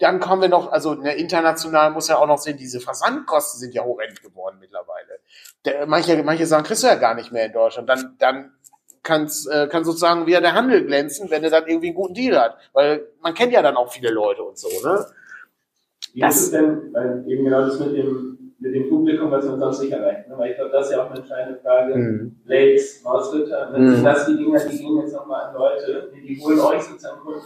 Dann 0.00 0.18
kommen 0.18 0.42
wir 0.42 0.48
noch, 0.48 0.72
also 0.72 0.94
ne, 0.94 1.14
international 1.14 1.90
muss 1.90 2.08
ja 2.08 2.16
auch 2.16 2.26
noch 2.26 2.38
sehen, 2.38 2.56
diese 2.56 2.80
Versandkosten 2.80 3.60
sind 3.60 3.74
ja 3.74 3.84
horrend 3.84 4.22
geworden 4.22 4.56
mittlerweile. 4.58 5.20
Der, 5.64 5.86
manche, 5.86 6.22
manche 6.22 6.46
sagen, 6.46 6.64
kriegst 6.64 6.82
du 6.82 6.86
ja 6.86 6.94
gar 6.94 7.14
nicht 7.14 7.32
mehr 7.32 7.46
in 7.46 7.52
Deutschland. 7.52 7.88
Dann, 7.88 8.16
dann 8.18 8.52
kann's, 9.02 9.46
äh, 9.46 9.68
kann 9.68 9.84
sozusagen 9.84 10.26
wieder 10.26 10.40
der 10.40 10.54
Handel 10.54 10.84
glänzen, 10.86 11.30
wenn 11.30 11.44
er 11.44 11.50
dann 11.50 11.66
irgendwie 11.66 11.88
einen 11.88 11.96
guten 11.96 12.14
Deal 12.14 12.40
hat. 12.40 12.56
Weil 12.72 13.08
man 13.20 13.34
kennt 13.34 13.52
ja 13.52 13.60
dann 13.60 13.76
auch 13.76 13.92
viele 13.92 14.10
Leute 14.10 14.42
und 14.42 14.58
so, 14.58 14.68
ne? 14.82 15.06
Wie 16.14 16.20
das, 16.20 16.36
ist 16.36 16.42
es 16.44 16.50
denn, 16.52 16.92
weil 16.92 17.24
eben 17.28 17.44
genau 17.44 17.60
das 17.60 17.78
mit 17.78 17.94
dem 17.94 18.39
mit 18.60 18.74
dem 18.74 18.90
Publikum, 18.90 19.30
was 19.30 19.44
man 19.46 19.58
sonst 19.58 19.80
nicht 19.80 19.92
erreicht. 19.92 20.28
Ne? 20.28 20.34
Weil 20.36 20.50
ich 20.50 20.56
glaube, 20.56 20.70
das 20.70 20.86
ist 20.86 20.92
ja 20.92 21.02
auch 21.02 21.10
eine 21.10 21.20
entscheidende 21.20 21.58
Frage. 21.60 21.96
Mhm. 21.96 22.36
Blades, 22.44 23.02
Mausritter, 23.02 23.70
ne? 23.70 23.78
mhm. 23.78 24.04
das 24.04 24.26
die 24.26 24.36
Dinger, 24.36 24.58
die 24.58 24.78
gehen 24.78 24.98
jetzt 24.98 25.14
nochmal 25.14 25.46
an 25.46 25.54
Leute, 25.54 26.10
die, 26.14 26.38
holen 26.40 26.60
euch 26.60 26.82
sozusagen 26.82 27.20
Kunden, 27.20 27.40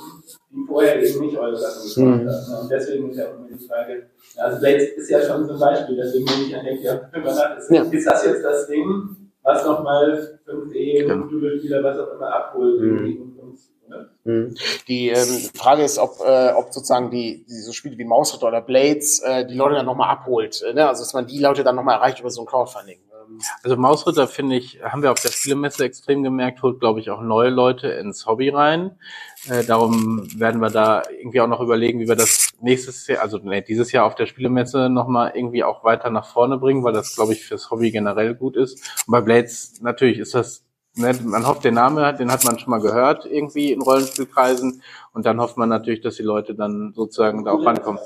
die 0.51 0.67
vorher 0.67 1.01
eben 1.01 1.21
nicht 1.21 1.39
eure 1.39 1.57
Sachen 1.57 1.83
gekauft 1.83 1.99
mhm. 1.99 2.11
haben. 2.11 2.25
Ne? 2.25 2.59
Und 2.63 2.71
deswegen 2.71 3.11
ist 3.11 3.19
ja 3.19 3.27
auch 3.27 3.35
immer 3.39 3.49
die 3.49 3.67
Frage, 3.67 4.07
also 4.37 4.61
Blades 4.61 4.89
ist 4.97 5.11
ja 5.11 5.21
schon 5.21 5.47
so 5.47 5.55
ein 5.55 5.61
Beispiel, 5.61 5.97
deswegen 5.97 6.27
wenn 6.27 6.47
ich 6.49 6.57
an 6.57 6.65
denke, 6.65 6.83
ja, 6.83 6.95
nach, 7.13 7.59
ist, 7.59 7.71
ja. 7.71 7.83
ist 7.83 8.07
das 8.07 8.27
jetzt 8.27 8.45
das 8.45 8.67
Ding, 8.67 9.17
was 9.45 9.65
nochmal 9.65 10.41
5E, 10.49 11.07
genau. 11.07 11.29
Spieler, 11.59 11.85
was 11.85 11.99
auch 11.99 12.15
immer 12.15 12.35
abholt. 12.35 12.81
Mhm. 12.81 13.34
Die 14.89 15.09
ähm, 15.09 15.51
Frage 15.55 15.83
ist, 15.83 15.99
ob, 15.99 16.21
äh, 16.27 16.53
ob 16.53 16.73
sozusagen 16.73 17.11
die, 17.11 17.45
die 17.45 17.61
so 17.61 17.73
Spiele 17.73 17.99
wie 17.99 18.05
Mausritter 18.05 18.49
oder 18.49 18.63
Blades 18.63 19.21
äh, 19.21 19.47
die 19.47 19.55
Leute 19.55 19.75
dann 19.75 19.87
nochmal 19.87 20.11
abholt. 20.11 20.63
Äh, 20.63 20.73
ne? 20.73 20.89
Also 20.89 21.03
dass 21.03 21.13
man 21.13 21.27
die 21.27 21.39
Leute 21.39 21.63
dann 21.63 21.77
nochmal 21.77 21.97
erreicht 21.97 22.21
über 22.21 22.31
so 22.31 22.43
ein 22.43 22.47
Crowdfunding. 22.47 22.99
Ähm, 23.13 23.39
also 23.63 23.77
Mausritter 23.77 24.27
finde 24.27 24.57
ich, 24.57 24.81
haben 24.83 25.03
wir 25.03 25.13
auf 25.13 25.21
der 25.21 25.31
Spielemesse 25.31 25.85
extrem 25.85 26.23
gemerkt, 26.23 26.63
holt, 26.63 26.81
glaube 26.81 27.01
ich, 27.01 27.11
auch 27.11 27.21
neue 27.21 27.51
Leute 27.51 27.89
ins 27.89 28.27
Hobby 28.27 28.49
rein. 28.49 28.99
Äh, 29.49 29.65
darum 29.65 30.27
werden 30.39 30.61
wir 30.61 30.71
da 30.71 31.03
irgendwie 31.11 31.41
auch 31.41 31.47
noch 31.47 31.61
überlegen, 31.61 32.01
wie 32.01 32.09
wir 32.09 32.17
das 32.17 32.51
nächstes 32.61 33.07
Jahr, 33.07 33.23
also 33.23 33.39
nee, 33.39 33.61
dieses 33.61 33.93
Jahr 33.93 34.07
auf 34.07 34.15
der 34.15 34.27
Spielemesse 34.27 34.89
nochmal 34.89 35.33
irgendwie 35.35 35.65
auch 35.65 35.85
weiter 35.85 36.11
nach 36.11 36.27
vorne 36.27 36.57
bringen, 36.57 36.83
weil 36.83 36.95
das, 36.95 37.15
glaube 37.15 37.35
ich, 37.35 37.45
fürs 37.45 37.71
Hobby 37.71 37.91
generell 37.91 38.35
gut 38.35 38.57
ist. 38.57 38.81
Und 39.07 39.13
bei 39.13 39.21
Blades 39.21 39.81
natürlich 39.83 40.19
ist 40.19 40.35
das 40.35 40.64
ne, 40.97 41.13
man 41.25 41.47
hofft, 41.47 41.65
den 41.65 41.75
Namen, 41.75 42.17
den 42.17 42.31
hat 42.31 42.45
man 42.45 42.59
schon 42.59 42.71
mal 42.71 42.81
gehört 42.81 43.27
irgendwie 43.27 43.73
in 43.73 43.83
Rollenspielkreisen 43.83 44.83
und 45.13 45.27
dann 45.27 45.41
hofft 45.41 45.57
man 45.57 45.69
natürlich, 45.69 46.01
dass 46.01 46.17
die 46.17 46.23
Leute 46.23 46.55
dann 46.55 46.93
sozusagen 46.95 47.45
da 47.45 47.53
auch 47.53 47.65
rankommen. 47.65 48.01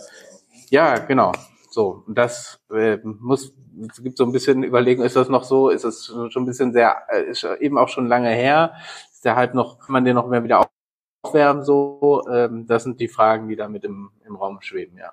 Ja, 0.71 0.99
genau. 0.99 1.33
So, 1.71 2.03
und 2.07 2.17
das 2.17 2.61
äh, 2.73 2.99
muss, 3.03 3.55
es 3.91 4.03
gibt 4.03 4.17
so 4.17 4.25
ein 4.25 4.33
bisschen 4.33 4.63
Überlegen, 4.63 5.03
ist 5.03 5.17
das 5.17 5.29
noch 5.29 5.45
so, 5.45 5.69
ist 5.69 5.85
das 5.85 6.07
schon 6.07 6.43
ein 6.43 6.47
bisschen 6.47 6.73
sehr, 6.73 6.97
äh, 7.09 7.31
ist 7.31 7.45
eben 7.61 7.79
auch 7.79 7.89
schon 7.89 8.07
lange 8.07 8.31
her, 8.31 8.75
ist 9.13 9.25
der 9.25 9.37
halt 9.37 9.55
noch, 9.55 9.79
kann 9.79 9.93
man 9.93 10.05
den 10.05 10.15
noch 10.15 10.29
mehr 10.29 10.45
wieder 10.45 10.69
aufwärmen, 11.23 11.63
so, 11.65 12.25
ähm, 12.31 12.67
das 12.67 12.85
sind 12.85 13.01
die 13.01 13.09
Fragen, 13.09 13.49
die 13.49 13.57
da 13.57 13.69
mit 13.69 13.85
im, 13.85 14.11
im 14.27 14.37
Raum 14.37 14.61
schweben, 14.61 14.97
ja. 14.99 15.13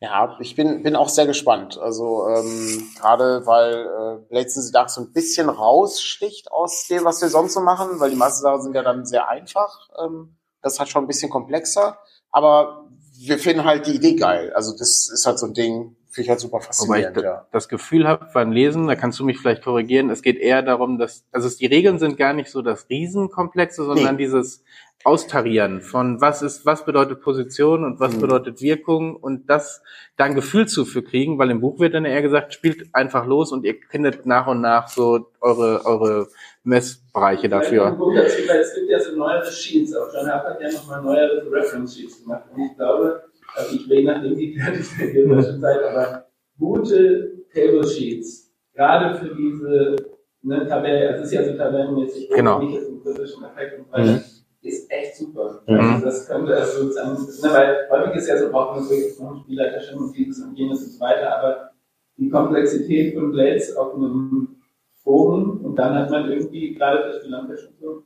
Ja, 0.00 0.36
ich 0.40 0.54
bin, 0.54 0.82
bin 0.82 0.96
auch 0.96 1.08
sehr 1.08 1.26
gespannt. 1.26 1.78
Also 1.78 2.26
ähm, 2.28 2.90
gerade 2.98 3.46
weil 3.46 3.86
äh, 3.86 4.28
Blades 4.28 4.70
Dark 4.72 4.90
so 4.90 5.00
ein 5.00 5.12
bisschen 5.12 5.48
raussticht 5.48 6.52
aus 6.52 6.86
dem, 6.88 7.04
was 7.04 7.22
wir 7.22 7.28
sonst 7.28 7.54
so 7.54 7.60
machen, 7.60 8.00
weil 8.00 8.10
die 8.10 8.16
meisten 8.16 8.42
Sachen 8.42 8.62
sind 8.62 8.74
ja 8.74 8.82
dann 8.82 9.06
sehr 9.06 9.28
einfach. 9.28 9.88
Ähm, 10.02 10.36
das 10.62 10.78
halt 10.78 10.88
schon 10.88 11.04
ein 11.04 11.08
bisschen 11.08 11.30
komplexer. 11.30 11.98
Aber 12.30 12.88
wir 13.16 13.38
finden 13.38 13.64
halt 13.64 13.86
die 13.86 13.94
Idee 13.94 14.16
geil. 14.16 14.52
Also 14.54 14.72
das 14.72 15.08
ist 15.12 15.24
halt 15.26 15.38
so 15.38 15.46
ein 15.46 15.54
Ding, 15.54 15.96
finde 16.14 16.26
ich 16.26 16.30
halt 16.30 16.40
super 16.40 16.60
faszinierend. 16.60 17.16
Wobei 17.16 17.20
ich 17.20 17.24
ja. 17.24 17.46
das 17.50 17.68
Gefühl 17.68 18.06
habe 18.06 18.28
beim 18.32 18.52
Lesen, 18.52 18.86
da 18.86 18.94
kannst 18.94 19.18
du 19.18 19.24
mich 19.24 19.38
vielleicht 19.38 19.62
korrigieren, 19.62 20.10
es 20.10 20.22
geht 20.22 20.38
eher 20.38 20.62
darum, 20.62 20.98
dass, 20.98 21.24
also 21.32 21.48
die 21.48 21.66
Regeln 21.66 21.98
sind 21.98 22.16
gar 22.16 22.32
nicht 22.32 22.50
so 22.50 22.62
das 22.62 22.88
Riesenkomplexe, 22.88 23.84
sondern 23.84 24.16
nee. 24.16 24.24
dieses 24.24 24.64
austarieren 25.02 25.82
von 25.82 26.20
was 26.20 26.40
ist, 26.40 26.64
was 26.64 26.84
bedeutet 26.84 27.20
Position 27.20 27.84
und 27.84 28.00
was 28.00 28.16
mhm. 28.16 28.20
bedeutet 28.22 28.62
Wirkung 28.62 29.16
und 29.16 29.50
das 29.50 29.82
da 30.16 30.24
ein 30.24 30.34
Gefühl 30.34 30.66
zu 30.66 30.84
für 30.86 31.02
kriegen, 31.02 31.38
weil 31.38 31.50
im 31.50 31.60
Buch 31.60 31.78
wird 31.78 31.94
dann 31.94 32.06
eher 32.06 32.22
gesagt, 32.22 32.54
spielt 32.54 32.88
einfach 32.94 33.26
los 33.26 33.52
und 33.52 33.64
ihr 33.64 33.74
findet 33.90 34.24
nach 34.24 34.46
und 34.46 34.62
nach 34.62 34.88
so 34.88 35.30
eure, 35.40 35.84
eure 35.84 36.28
Messbereiche 36.62 37.50
dafür. 37.50 37.98
Es 38.16 38.36
gibt 38.74 38.88
ja 38.88 38.98
so 38.98 39.14
neuere 39.14 39.50
Sheets, 39.50 39.94
auch 39.94 40.08
John 40.14 40.26
Harper 40.26 40.50
hat 40.50 40.60
ja 40.62 40.72
nochmal 40.72 41.02
neuere 41.02 41.50
Reference 41.50 41.96
Sheets 41.96 42.22
gemacht 42.22 42.44
und 42.54 42.62
ich 42.64 42.76
glaube, 42.76 43.24
also 43.54 43.76
ich 43.76 43.88
will 43.88 44.04
nachdem 44.04 44.36
die 44.36 44.58
fertig 44.58 44.84
sind 44.84 45.14
in 45.14 45.28
der 45.28 45.60
Zeit, 45.60 45.82
aber 45.82 46.26
gute 46.58 47.44
Table 47.52 47.86
Sheets, 47.86 48.52
gerade 48.74 49.14
für 49.18 49.34
diese 49.34 49.96
ne, 50.42 50.66
Tabelle, 50.66 51.10
also 51.10 51.22
es 51.22 51.28
ist 51.28 51.34
ja 51.34 51.44
so 51.44 51.56
tabellenmäßig, 51.56 52.30
genau. 52.30 52.60
nicht 52.60 52.76
ist 52.76 52.88
ein 52.88 53.02
kritischen 53.02 53.44
Effekt 53.44 53.78
und 53.78 54.04
mhm 54.04 54.20
ist 54.64 54.90
echt 54.90 55.16
super. 55.16 55.62
Mhm. 55.66 55.78
Also 55.78 56.06
das 56.06 56.26
könnte 56.26 56.56
also 56.56 56.82
sozusagen, 56.82 57.12
ne, 57.12 57.52
weil 57.52 57.88
häufig 57.90 58.16
ist 58.16 58.28
ja 58.28 58.38
so, 58.38 58.50
braucht 58.50 58.76
man 58.76 58.88
wirklich 58.88 59.18
noch 59.18 59.42
Spielleiterchen 59.42 59.98
und 59.98 60.16
dieses 60.16 60.42
und 60.42 60.56
jenes 60.56 60.82
und 60.82 60.92
so 60.92 61.00
weiter, 61.00 61.38
aber 61.38 61.70
die 62.16 62.28
Komplexität 62.28 63.14
von 63.14 63.32
Blades 63.32 63.76
auf 63.76 63.94
einem 63.94 64.56
Forum 65.02 65.64
und 65.64 65.76
dann 65.76 65.94
hat 65.94 66.10
man 66.10 66.30
irgendwie 66.30 66.74
gerade 66.74 67.08
das 67.08 67.16
Spielanfisch 67.18 67.68
und 67.68 67.78
so, 67.78 68.02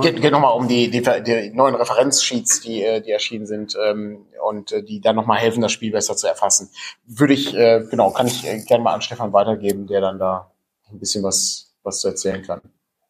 Geht, 0.00 0.22
geht 0.22 0.30
nochmal 0.32 0.54
um 0.54 0.68
die, 0.68 0.88
die, 0.90 1.02
die 1.02 1.50
neuen 1.54 1.74
Referenzsheets, 1.74 2.60
die, 2.60 2.82
äh, 2.84 3.00
die 3.00 3.10
erschienen 3.10 3.46
sind 3.46 3.76
ähm, 3.84 4.26
und 4.46 4.70
äh, 4.72 4.82
die 4.84 5.00
dann 5.00 5.16
nochmal 5.16 5.38
helfen, 5.38 5.60
das 5.60 5.72
Spiel 5.72 5.90
besser 5.90 6.16
zu 6.16 6.28
erfassen. 6.28 6.70
Würde 7.06 7.34
ich, 7.34 7.52
äh, 7.54 7.84
genau, 7.90 8.10
kann 8.10 8.28
ich 8.28 8.46
äh, 8.46 8.60
gerne 8.60 8.84
mal 8.84 8.94
an 8.94 9.02
Stefan 9.02 9.32
weitergeben, 9.32 9.86
der 9.88 10.00
dann 10.00 10.18
da 10.18 10.52
ein 10.90 11.00
bisschen 11.00 11.24
was, 11.24 11.74
was 11.82 12.00
zu 12.00 12.08
erzählen 12.08 12.42
kann. 12.42 12.60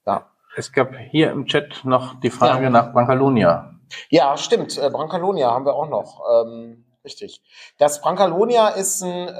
Ja, 0.06 0.30
Es 0.56 0.72
gab 0.72 0.94
hier 1.10 1.30
im 1.30 1.44
Chat 1.46 1.84
noch 1.84 2.18
die 2.20 2.30
Frage 2.30 2.64
Ja. 2.64 2.70
nach 2.70 2.92
Brancalonia. 2.92 3.74
ja 4.08 4.36
stimmt. 4.38 4.78
Äh, 4.78 4.88
Brancalonia 4.90 5.50
haben 5.50 5.66
wir 5.66 5.74
auch 5.74 5.88
noch. 5.90 6.22
Ähm, 6.46 6.84
richtig. 7.04 7.42
Das 7.78 8.00
Brancalonia 8.00 8.68
ist 8.68 9.02
ein 9.02 9.28
äh, 9.28 9.32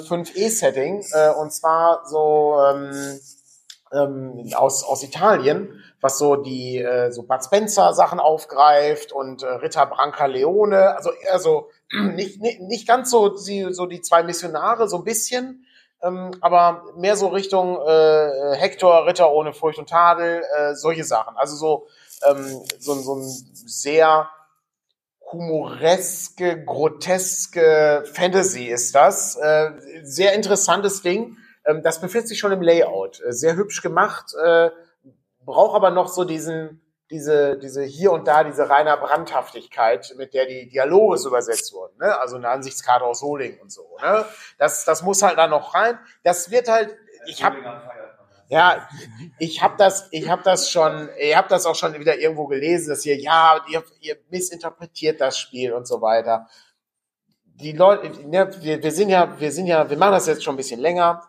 5E-Setting 0.00 1.04
äh, 1.12 1.30
und 1.38 1.52
zwar 1.52 2.06
so 2.06 2.56
ähm, 2.72 3.18
ähm, 3.92 4.52
aus, 4.54 4.84
aus 4.84 5.02
Italien, 5.02 5.82
was 6.00 6.18
so 6.18 6.36
die 6.36 6.78
äh, 6.78 7.10
so 7.10 7.22
Bud 7.22 7.44
Spencer 7.44 7.92
Sachen 7.92 8.20
aufgreift 8.20 9.12
und 9.12 9.42
äh, 9.42 9.46
Ritter 9.46 9.86
Brancaleone, 9.86 10.96
also 10.96 11.10
eher 11.12 11.38
so 11.38 11.70
nicht, 11.92 12.40
nicht, 12.40 12.60
nicht 12.60 12.86
ganz 12.86 13.10
so 13.10 13.28
die, 13.28 13.72
so 13.72 13.86
die 13.86 14.00
zwei 14.00 14.22
Missionare, 14.22 14.88
so 14.88 14.98
ein 14.98 15.04
bisschen, 15.04 15.66
ähm, 16.02 16.30
aber 16.40 16.84
mehr 16.96 17.16
so 17.16 17.28
Richtung 17.28 17.78
äh, 17.84 18.56
Hector, 18.56 19.06
Ritter 19.06 19.32
ohne 19.32 19.52
Furcht 19.52 19.78
und 19.78 19.88
Tadel, 19.88 20.44
äh, 20.56 20.74
solche 20.74 21.04
Sachen. 21.04 21.36
Also 21.36 21.56
so, 21.56 21.86
ähm, 22.28 22.62
so, 22.78 22.94
so 22.94 23.16
ein 23.16 23.22
sehr 23.22 24.28
humoreske, 25.32 26.64
groteske 26.64 28.04
Fantasy 28.12 28.66
ist 28.66 28.94
das. 28.94 29.36
Äh, 29.36 29.70
sehr 30.02 30.34
interessantes 30.34 31.02
Ding. 31.02 31.36
Ähm, 31.66 31.82
das 31.82 32.00
befindet 32.00 32.28
sich 32.28 32.38
schon 32.38 32.52
im 32.52 32.62
Layout. 32.62 33.20
Äh, 33.20 33.32
sehr 33.32 33.56
hübsch 33.56 33.82
gemacht, 33.82 34.32
äh, 34.42 34.70
braucht 35.48 35.74
aber 35.74 35.90
noch 35.90 36.08
so 36.08 36.24
diesen, 36.24 36.80
diese, 37.10 37.58
diese 37.58 37.82
hier 37.82 38.12
und 38.12 38.28
da, 38.28 38.44
diese 38.44 38.68
reiner 38.68 38.98
Brandhaftigkeit, 38.98 40.14
mit 40.16 40.34
der 40.34 40.46
die 40.46 40.68
Dialoge 40.68 41.16
so 41.16 41.30
übersetzt 41.30 41.72
wurden. 41.72 41.96
Ne? 41.98 42.18
Also 42.20 42.36
eine 42.36 42.50
Ansichtskarte 42.50 43.04
aus 43.04 43.20
Soling 43.20 43.58
und 43.60 43.72
so. 43.72 43.96
Ne? 44.00 44.26
Das, 44.58 44.84
das 44.84 45.02
muss 45.02 45.22
halt 45.22 45.38
da 45.38 45.46
noch 45.46 45.74
rein. 45.74 45.98
Das 46.22 46.50
wird 46.50 46.68
halt, 46.68 46.94
ich 47.26 47.42
habe 47.42 47.56
ja, 48.50 48.88
ich 49.38 49.62
habe 49.62 49.74
das, 49.76 50.08
ich 50.10 50.28
habe 50.28 50.42
das 50.42 50.70
schon, 50.70 51.10
ich 51.18 51.36
habe 51.36 51.48
das 51.48 51.66
auch 51.66 51.74
schon 51.74 51.98
wieder 51.98 52.18
irgendwo 52.18 52.46
gelesen, 52.46 52.90
dass 52.90 53.04
ihr, 53.04 53.18
ja, 53.18 53.62
ihr, 53.70 53.82
ihr 54.00 54.16
missinterpretiert 54.30 55.20
das 55.20 55.38
Spiel 55.38 55.72
und 55.72 55.86
so 55.86 56.00
weiter. 56.00 56.46
Die 57.44 57.72
Leute, 57.72 58.08
ne, 58.26 58.50
wir, 58.62 58.82
wir 58.82 58.92
sind 58.92 59.10
ja, 59.10 59.38
wir 59.38 59.52
sind 59.52 59.66
ja, 59.66 59.88
wir 59.88 59.98
machen 59.98 60.12
das 60.12 60.26
jetzt 60.26 60.44
schon 60.44 60.54
ein 60.54 60.58
bisschen 60.58 60.80
länger. 60.80 61.22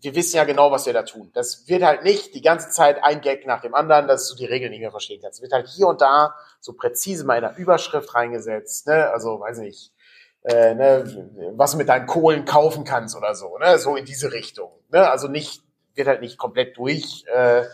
Wir 0.00 0.14
wissen 0.14 0.36
ja 0.36 0.44
genau, 0.44 0.70
was 0.70 0.86
wir 0.86 0.92
da 0.92 1.02
tun. 1.02 1.30
Das 1.34 1.68
wird 1.68 1.82
halt 1.82 2.02
nicht 2.04 2.34
die 2.34 2.42
ganze 2.42 2.70
Zeit 2.70 3.02
ein 3.02 3.20
Gag 3.20 3.46
nach 3.46 3.60
dem 3.60 3.74
anderen, 3.74 4.08
dass 4.08 4.28
du 4.28 4.36
die 4.36 4.46
Regeln 4.46 4.70
nicht 4.70 4.80
mehr 4.80 4.90
verstehen 4.90 5.20
kannst. 5.22 5.38
Es 5.38 5.42
wird 5.42 5.52
halt 5.52 5.68
hier 5.68 5.86
und 5.88 6.00
da 6.00 6.34
so 6.60 6.72
präzise 6.72 7.24
mal 7.24 7.36
in 7.36 7.42
der 7.42 7.56
Überschrift 7.56 8.14
reingesetzt, 8.14 8.86
ne, 8.86 9.10
also, 9.10 9.40
weiß 9.40 9.58
nicht, 9.58 9.92
äh, 10.44 10.74
ne, 10.74 11.52
was 11.54 11.72
du 11.72 11.78
mit 11.78 11.88
deinen 11.88 12.06
Kohlen 12.06 12.44
kaufen 12.44 12.84
kannst 12.84 13.16
oder 13.16 13.34
so, 13.34 13.58
ne, 13.58 13.78
so 13.78 13.96
in 13.96 14.04
diese 14.04 14.32
Richtung, 14.32 14.72
ne, 14.90 15.10
also 15.10 15.28
nicht, 15.28 15.62
wird 15.94 16.08
halt 16.08 16.22
nicht 16.22 16.38
komplett 16.38 16.78
durch 16.78 17.24
äh, 17.26 17.64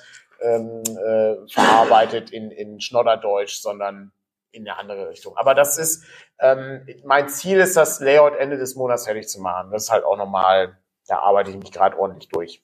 ähm, 0.41 0.83
äh, 0.83 1.49
verarbeitet 1.49 2.31
in, 2.31 2.51
in 2.51 2.81
Schnodderdeutsch, 2.81 3.61
sondern 3.61 4.13
in 4.51 4.69
eine 4.69 4.79
andere 4.79 5.09
Richtung. 5.11 5.37
Aber 5.37 5.55
das 5.55 5.79
ist, 5.79 6.05
ähm, 6.41 6.87
mein 7.05 7.29
Ziel 7.29 7.59
ist, 7.59 7.77
das 7.77 8.01
Layout 8.01 8.37
Ende 8.37 8.57
des 8.57 8.75
Monats 8.75 9.05
fertig 9.05 9.29
zu 9.29 9.41
machen. 9.41 9.71
Das 9.71 9.85
ist 9.85 9.91
halt 9.91 10.05
auch 10.05 10.17
normal, 10.17 10.79
da 11.09 11.19
arbeite 11.21 11.51
ich 11.51 11.57
mich 11.57 11.73
gerade 11.73 11.99
ordentlich 11.99 12.29
durch. 12.29 12.63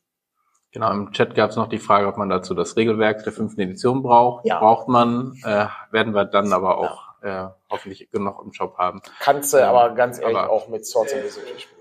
Genau, 0.73 0.91
im 0.91 1.13
Chat 1.13 1.35
gab 1.35 1.51
es 1.51 1.57
noch 1.57 1.69
die 1.69 1.79
Frage, 1.79 2.07
ob 2.07 2.17
man 2.17 2.31
dazu 2.31 2.55
das 2.55 2.77
Regelwerk 2.77 3.25
der 3.25 3.33
fünften 3.33 3.61
Edition 3.61 4.03
braucht. 4.03 4.47
Ja. 4.47 4.59
Braucht 4.59 4.89
man, 4.89 5.37
äh, 5.45 5.67
werden 5.91 6.15
wir 6.15 6.25
dann 6.25 6.53
aber 6.53 6.79
auch 6.79 7.09
äh, 7.23 7.47
hoffentlich 7.71 8.11
genug 8.11 8.43
im 8.45 8.53
Shop 8.53 8.79
haben. 8.79 9.01
Kannst 9.21 9.53
du 9.53 9.59
aber 9.65 9.95
ganz 9.95 10.19
ehrlich 10.19 10.37
Aber- 10.37 10.51
auch 10.51 10.69
mit 10.69 10.87
Swords 10.87 11.13
and 11.13 11.23
Wizardry 11.25 11.59
spielen. 11.59 11.79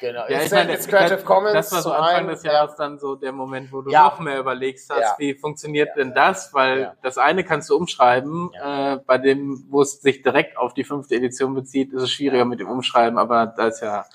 Genau. 0.00 0.20
Ja, 0.30 0.38
Ist 0.38 0.46
ich 0.46 0.52
meine, 0.52 0.72
jetzt 0.72 0.88
Creative 0.88 1.16
das, 1.16 1.24
Commons 1.26 1.52
das 1.52 1.72
war 1.72 1.82
so 1.82 1.92
Anfang 1.92 2.28
des 2.28 2.42
Jahres 2.42 2.74
dann 2.76 2.98
so 2.98 3.16
der 3.16 3.32
Moment, 3.32 3.70
wo 3.70 3.82
du 3.82 3.90
Ja. 3.90 4.04
noch 4.04 4.18
mehr 4.18 4.38
überlegst 4.40 4.88
hast, 4.90 4.98
Ja. 5.00 5.14
wie 5.18 5.34
funktioniert 5.34 5.88
Ja. 5.90 5.94
denn 5.96 6.14
das? 6.14 6.54
Weil 6.54 6.80
Ja. 6.80 6.94
das 7.02 7.18
eine 7.18 7.44
kannst 7.44 7.68
du 7.68 7.76
umschreiben, 7.76 8.50
äh, 8.54 8.96
bei 9.06 9.18
dem, 9.18 9.66
wo 9.68 9.82
es 9.82 10.00
sich 10.00 10.22
direkt 10.22 10.56
auf 10.56 10.72
die 10.72 10.84
fünfte 10.84 11.16
Edition 11.16 11.54
bezieht, 11.54 11.92
ist 11.92 12.00
es 12.02 12.10
schwieriger 12.10 12.46
mit 12.46 12.60
dem 12.60 12.70
Umschreiben, 12.70 13.18
aber 13.18 13.44
da 13.46 13.66
ist 13.66 13.82
ja 13.82 14.06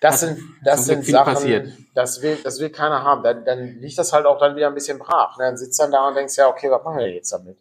Das 0.00 0.20
sind, 0.20 0.38
das 0.64 0.84
sind 0.86 1.04
Sachen, 1.06 1.32
passiert. 1.34 1.68
das 1.94 2.20
will, 2.20 2.36
das 2.42 2.60
will 2.60 2.70
keiner 2.70 3.02
haben. 3.02 3.22
Dann, 3.22 3.44
dann 3.44 3.64
liegt 3.80 3.98
das 3.98 4.12
halt 4.12 4.26
auch 4.26 4.38
dann 4.38 4.54
wieder 4.56 4.66
ein 4.68 4.74
bisschen 4.74 4.98
brach. 4.98 5.38
Ne? 5.38 5.44
Dann 5.44 5.56
sitzt 5.56 5.80
dann 5.80 5.92
da 5.92 6.08
und 6.08 6.14
denkst, 6.14 6.36
ja, 6.36 6.48
okay, 6.48 6.70
was 6.70 6.82
machen 6.84 6.98
wir 6.98 7.10
jetzt 7.10 7.32
damit? 7.32 7.58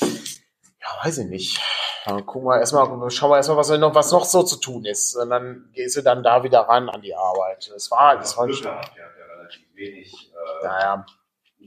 Ja, 0.00 1.04
weiß 1.04 1.18
ich 1.18 1.26
nicht. 1.26 1.60
Dann 2.04 2.24
gucken 2.24 2.48
wir 2.48 2.58
erstmal, 2.60 2.86
schauen 3.10 3.30
wir 3.30 3.36
erstmal, 3.38 3.56
was 3.56 3.70
noch, 3.70 3.94
was 3.94 4.12
noch 4.12 4.24
so 4.24 4.42
zu 4.42 4.56
tun 4.60 4.84
ist. 4.84 5.16
Und 5.16 5.30
dann 5.30 5.70
gehst 5.72 5.96
du 5.96 6.02
dann 6.02 6.22
da 6.22 6.42
wieder 6.44 6.60
ran 6.60 6.88
an 6.88 7.00
die 7.02 7.14
Arbeit. 7.14 7.68
Das 7.72 7.90
war, 7.90 8.16
das 8.16 8.36
war 8.36 8.46
gehabt, 8.46 8.64
ja, 8.64 9.02
ja, 9.02 9.34
relativ 9.38 9.66
wenig. 9.74 10.32
Äh, 10.62 10.64
naja. 10.64 11.06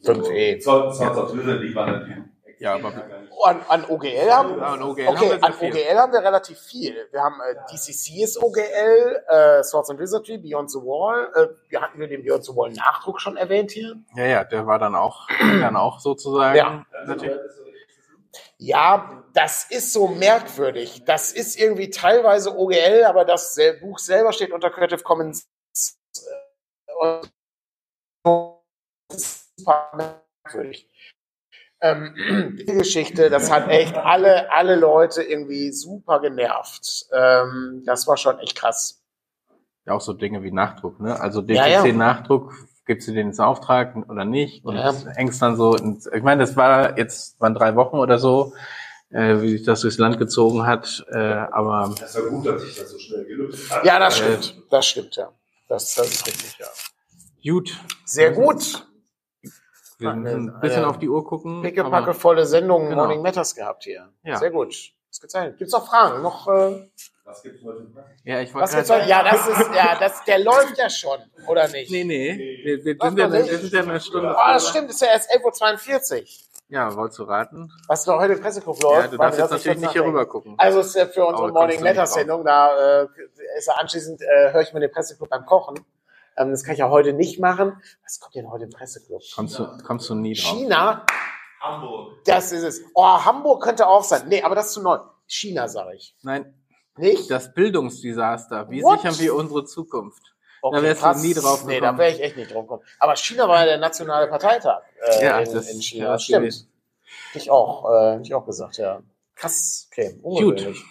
so- 0.01 0.13
5E. 0.13 0.61
Sons 0.61 0.97
Sons 0.97 1.17
of 1.17 1.35
Wizardry 1.35 1.75
war 1.75 1.87
natürlich 1.87 2.23
Ja, 2.59 2.75
aber-. 2.75 2.93
Oh, 3.31 3.45
an, 3.45 3.61
an 3.69 3.85
OGL 3.85 4.29
haben 4.31 4.61
an 4.61 4.81
OGL 4.83 5.07
okay, 5.07 5.07
haben 5.07 5.29
wir 5.29 5.43
an. 5.43 5.53
OGL 5.53 5.97
haben 5.97 6.11
wir 6.13 6.19
relativ 6.19 6.59
viel. 6.59 7.07
Wir 7.11 7.21
haben 7.21 7.39
äh, 7.39 7.55
DCC 7.71 8.21
ist 8.23 8.43
OGL, 8.43 9.23
äh, 9.27 9.63
Swords 9.63 9.89
and 9.89 9.99
Wizardry, 9.99 10.37
Beyond 10.37 10.69
the 10.69 10.79
Wall. 10.79 11.31
Äh, 11.35 11.47
wir 11.69 11.81
hatten 11.81 11.99
wir 11.99 12.07
den 12.07 12.21
Beyond 12.23 12.43
the 12.45 12.55
Wall 12.55 12.71
Nachdruck 12.71 13.21
schon 13.21 13.37
erwähnt 13.37 13.71
hier. 13.71 13.95
Ja, 14.15 14.25
ja, 14.25 14.43
der 14.43 14.67
war 14.67 14.77
dann 14.77 14.93
auch, 14.95 15.27
dann 15.39 15.77
auch 15.77 15.99
sozusagen. 15.99 16.57
Ja. 16.57 16.85
Natürlich. 17.05 17.37
Ja, 18.57 19.23
das 19.33 19.65
ist 19.69 19.93
so 19.93 20.07
merkwürdig. 20.07 21.03
Das 21.05 21.31
ist 21.31 21.57
irgendwie 21.57 21.89
teilweise 21.89 22.57
OGL, 22.57 23.05
aber 23.05 23.23
das 23.23 23.57
Buch 23.79 23.99
selber 23.99 24.33
steht 24.33 24.51
unter 24.51 24.69
Creative 24.69 25.01
Commons. 25.01 25.47
äh, 26.17 26.99
Und 28.23 28.59
das 29.07 29.49
ist 29.55 29.67
merkwürdig. 29.95 30.89
Ähm, 31.81 32.13
die 32.59 32.65
Geschichte, 32.65 33.29
das 33.29 33.51
hat 33.51 33.69
echt 33.69 33.95
alle, 33.95 34.51
alle 34.51 34.75
Leute 34.75 35.23
irgendwie 35.23 35.71
super 35.71 36.19
genervt. 36.19 37.05
Ähm, 37.13 37.83
das 37.85 38.07
war 38.07 38.17
schon 38.17 38.39
echt 38.39 38.55
krass. 38.55 39.01
Ja, 39.85 39.93
auch 39.93 40.01
so 40.01 40.13
Dinge 40.13 40.43
wie 40.43 40.51
Nachdruck, 40.51 40.99
ne? 40.99 41.19
Also 41.19 41.41
Ja, 41.41 41.65
ja. 41.67 41.81
DTC-Nachdruck, 41.83 42.53
gibst 42.85 43.07
du 43.07 43.13
den 43.13 43.27
jetzt 43.27 43.39
in 43.39 43.45
Auftrag 43.45 43.95
oder 44.09 44.25
nicht? 44.25 44.65
Und 44.65 44.75
Ja. 44.75 44.93
hängst 45.15 45.41
dann 45.41 45.55
so, 45.55 45.75
ins, 45.75 46.05
ich 46.07 46.21
meine, 46.23 46.41
das 46.41 46.55
war 46.57 46.97
jetzt, 46.97 47.39
waren 47.39 47.53
drei 47.55 47.75
Wochen 47.75 47.97
oder 47.97 48.19
so, 48.19 48.53
äh, 49.09 49.41
wie 49.41 49.49
sich 49.57 49.63
das 49.63 49.81
durchs 49.81 49.97
Land 49.97 50.17
gezogen 50.19 50.65
hat, 50.65 51.05
äh, 51.11 51.17
aber 51.17 51.95
Das 51.99 52.15
war 52.15 52.23
gut, 52.29 52.45
dass 52.45 52.61
sich 52.61 52.75
das 52.77 52.91
so 52.91 52.99
schnell 52.99 53.25
gelöst 53.25 53.71
hat. 53.73 53.85
Ja, 53.85 53.99
das 53.99 54.19
Äh, 54.19 54.41
stimmt. 54.41 54.63
Das 54.69 54.85
stimmt, 54.85 55.15
ja. 55.15 55.31
Das, 55.67 55.95
das 55.95 56.07
ist 56.07 56.27
richtig, 56.27 56.57
ja. 56.59 56.67
gut. 57.51 57.71
Sehr 58.05 58.31
gut. 58.31 58.85
Wir 59.99 60.13
müssen 60.13 60.47
äh, 60.47 60.51
ein 60.51 60.59
bisschen 60.61 60.83
äh, 60.83 60.85
auf 60.85 60.97
die 60.97 61.09
Uhr 61.09 61.23
gucken. 61.25 61.61
Pickepacke 61.61 62.13
volle 62.13 62.45
Sendung 62.45 62.85
Genau. 62.89 63.03
Morning 63.03 63.21
Matters 63.21 63.53
gehabt 63.53 63.83
hier. 63.83 64.09
Ja. 64.23 64.37
Sehr 64.37 64.49
gut. 64.51 64.73
Ausgezeichnet. 65.11 65.57
Gibt's 65.57 65.73
noch 65.73 65.87
Fragen? 65.87 66.21
Noch, 66.21 66.47
äh, 66.47 66.87
Was 67.25 67.43
gibt's 67.43 67.63
heute? 67.63 67.87
Ja, 68.23 68.39
ich 68.39 68.53
was 68.53 68.73
wollte 68.73 68.75
gibt's 68.75 68.89
noch? 68.89 68.95
gerade 68.97 69.09
Ja, 69.09 69.23
das 69.23 69.47
ist, 69.47 69.75
ja, 69.75 69.97
das, 69.99 70.23
der 70.23 70.39
läuft 70.39 70.77
ja 70.77 70.89
schon, 70.89 71.19
oder 71.47 71.67
nicht? 71.67 71.91
Nee, 71.91 72.03
nee. 72.03 72.59
Wir, 72.63 72.85
wir, 72.85 72.95
Was 72.99 73.09
sind 73.09 73.17
ja, 73.19 73.27
noch 73.27 73.33
wir 73.33 73.41
nicht? 73.41 73.61
sind 73.61 73.73
ja 73.73 73.81
eine 73.81 73.99
Stunde. 73.99 74.35
Oh, 74.37 74.47
das 74.53 74.69
stimmt, 74.69 74.89
ist 74.89 75.01
ja 75.01 75.07
erst 75.09 75.31
11.42 75.31 76.21
Uhr. 76.21 76.27
Ja, 76.69 76.91
ist 83.57 83.67
ja 83.67 83.73
anschließend, 83.73 84.21
äh, 84.21 84.53
höre 84.53 84.61
ich 84.61 84.71
mir 84.73 84.79
den 84.79 84.91
Presseclub 84.91 85.29
beim 85.29 85.45
Kochen. 85.45 85.79
Ähm, 86.39 86.51
das 86.51 86.63
kann 86.63 86.73
ich 86.73 86.79
ja 86.79 86.89
heute 86.89 87.13
nicht 87.13 87.39
machen. 87.39 87.79
Was 88.03 88.19
kommt 88.19 88.33
denn 88.35 88.49
heute 88.49 88.63
im 88.63 88.69
Presseclub? 88.71 89.21
Kommst 89.35 89.59
du, 89.59 89.67
kommst 89.85 90.09
du 90.09 90.15
nie 90.15 90.33
drauf. 90.33 90.51
China, 90.57 91.05
Hamburg. 91.61 92.23
das 92.25 92.51
ist 92.51 92.63
es. 92.63 92.81
Oh, 92.95 93.03
Hamburg 93.25 93.61
könnte 93.61 93.85
auch 93.87 94.03
sein. 94.03 94.27
Nee, 94.27 94.41
aber 94.41 94.55
das 94.55 94.67
ist 94.67 94.73
zu 94.73 94.81
neu. 94.81 94.99
China, 95.27 95.67
sage 95.67 95.95
ich. 95.95 96.15
Nein, 96.23 96.53
Nicht? 96.97 97.29
das 97.29 97.53
Bildungsdesaster. 97.53 98.69
Wie 98.69 98.81
What? 98.81 99.01
sichern 99.01 99.19
wir 99.19 99.35
unsere 99.35 99.65
Zukunft? 99.65 100.23
Okay, 100.61 100.75
da 100.77 100.83
wärst 100.83 101.03
du 101.03 101.13
nie 101.27 101.33
drauf 101.33 101.65
Nee, 101.65 101.75
gekommen. 101.75 101.97
da 101.97 102.03
wäre 102.03 102.11
ich 102.15 102.21
echt 102.21 102.35
nicht 102.37 102.53
drauf 102.53 102.63
gekommen. 102.63 102.83
Aber 102.99 103.15
China 103.15 103.47
war 103.47 103.59
ja 103.59 103.65
der 103.65 103.77
nationale 103.77 104.27
Parteitag 104.27 104.81
äh, 105.05 105.23
Ja, 105.25 105.39
in, 105.39 105.53
das- 105.53 105.69
in 105.69 105.81
China. 105.81 106.05
ja, 106.05 106.11
Das 106.13 106.23
stimmt. 106.23 106.39
gewesen. 106.41 106.71
Ich 107.33 107.49
auch, 107.51 107.89
äh, 107.91 108.21
ich 108.21 108.33
auch 108.33 108.45
gesagt, 108.45 108.77
ja. 108.77 109.01
Krass, 109.35 109.87
okay. 109.91 110.19
ungewöhnlich. 110.21 110.83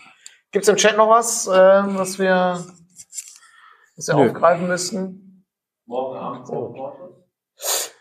Gibt's 0.53 0.69
im 0.69 0.77
Chat 0.77 0.97
noch 0.97 1.11
was, 1.11 1.47
äh, 1.47 1.51
was 1.51 2.19
wir, 2.19 2.65
was 3.97 4.07
wir 4.09 4.15
Nö. 4.15 4.27
aufgreifen 4.31 4.66
müssten? 4.69 5.28
Morgen 5.89 6.19
Abend. 6.19 6.48
Morgen. 6.48 7.15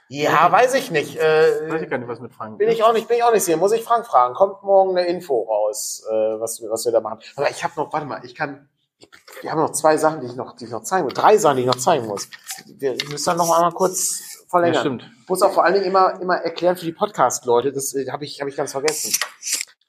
Ja, 0.10 0.52
weiß 0.52 0.74
ich 0.76 0.92
nicht. 0.92 1.16
Äh, 1.18 1.70
Weiß 1.72 1.82
ich 1.82 1.90
gar 1.90 1.98
nicht, 1.98 2.08
was 2.08 2.20
mit 2.20 2.34
Frank 2.34 2.58
bin 2.60 2.68
ich 2.70 2.84
auch 2.84 2.92
nicht, 2.94 3.08
bin 3.08 3.18
ich 3.18 3.24
auch 3.24 3.32
nicht 3.32 3.44
sicher. 3.44 3.58
Muss 3.58 3.72
ich 3.72 3.84
Frank 3.84 4.06
fragen. 4.06 4.34
Kommt 4.36 4.62
morgen 4.64 4.98
eine 4.98 5.08
Info 5.08 5.42
raus, 5.44 6.04
äh, 6.10 6.14
was, 6.14 6.62
wir- 6.62 6.70
was 6.70 6.84
wir 6.86 6.92
da 6.92 7.00
machen. 7.02 7.20
Aber 7.38 7.50
ich 7.50 7.64
habe 7.64 7.74
noch, 7.78 7.92
warte 7.94 8.06
mal, 8.06 8.24
ich 8.26 8.36
kann, 8.36 8.70
ich, 9.00 9.10
wir 9.42 9.52
haben 9.52 9.60
noch 9.62 9.72
zwei 9.72 9.96
Sachen, 9.98 10.20
die 10.22 10.28
ich 10.28 10.36
noch, 10.36 10.56
die 10.58 10.66
ich 10.66 10.72
noch 10.72 10.84
zeigen 10.84 11.06
muss. 11.06 11.14
Drei 11.14 11.38
Sachen, 11.38 11.58
die 11.58 11.62
ich 11.64 11.68
noch 11.68 11.76
zeigen 11.76 12.08
muss. 12.08 12.30
Wir 12.66 12.92
müssen 13.10 13.26
dann 13.26 13.38
noch 13.38 13.54
einmal 13.56 13.72
kurz, 13.72 14.46
verlängern. 14.50 14.76
Ja, 14.76 14.80
stimmt. 14.82 15.10
Ich 15.24 15.30
muss 15.30 15.42
auch 15.42 15.52
vor 15.52 15.64
allen 15.66 15.74
Dingen 15.76 15.86
immer, 15.86 16.20
immer 16.22 16.36
erklären 16.38 16.76
für 16.78 16.86
die 16.86 16.94
Podcast-Leute, 16.94 17.72
das 17.74 17.94
äh, 17.96 18.10
habe 18.12 18.24
ich, 18.26 18.40
hab 18.42 18.48
ich 18.48 18.56
ganz 18.56 18.72
vergessen. 18.74 19.14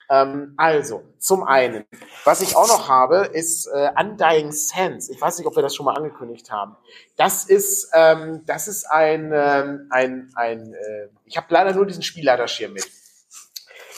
Ähm, 0.09 0.53
also, 0.57 1.03
zum 1.19 1.43
einen, 1.43 1.85
was 2.23 2.41
ich 2.41 2.55
auch 2.55 2.67
noch 2.67 2.89
habe, 2.89 3.29
ist 3.31 3.67
äh, 3.67 3.91
Undying 3.99 4.51
Sense. 4.51 5.11
Ich 5.11 5.21
weiß 5.21 5.37
nicht, 5.37 5.47
ob 5.47 5.55
wir 5.55 5.61
das 5.61 5.75
schon 5.75 5.85
mal 5.85 5.95
angekündigt 5.95 6.51
haben. 6.51 6.75
Das 7.15 7.45
ist, 7.45 7.91
ähm, 7.93 8.43
das 8.45 8.67
ist 8.67 8.85
ein, 8.89 9.31
ähm, 9.33 9.87
ein, 9.91 10.31
ein 10.35 10.73
äh, 10.73 11.09
ich 11.25 11.37
habe 11.37 11.47
leider 11.49 11.73
nur 11.73 11.85
diesen 11.85 12.01
Spielleiterschirm 12.01 12.73
mit. 12.73 12.89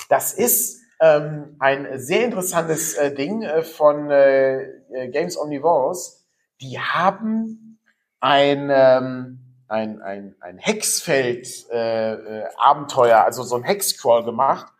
Das 0.09 0.33
ist 0.33 0.81
ähm, 0.99 1.55
ein 1.59 1.99
sehr 1.99 2.25
interessantes 2.25 2.95
äh, 2.95 3.13
Ding 3.13 3.43
äh, 3.43 3.63
von 3.63 4.11
äh, 4.11 4.61
äh, 4.91 5.07
Games 5.09 5.37
Omnivores. 5.37 6.25
Die 6.59 6.77
haben 6.77 7.79
ein, 8.19 8.69
ähm, 8.69 9.39
ein, 9.69 10.01
ein, 10.01 10.35
ein 10.41 10.57
Hexfeld-Abenteuer, 10.57 12.19
äh, 12.19 12.39
äh, 12.41 12.47
Abenteuer, 12.57 13.23
also 13.23 13.43
so 13.43 13.55
ein 13.55 13.63
Hexcrawl 13.63 14.25
gemacht. 14.25 14.71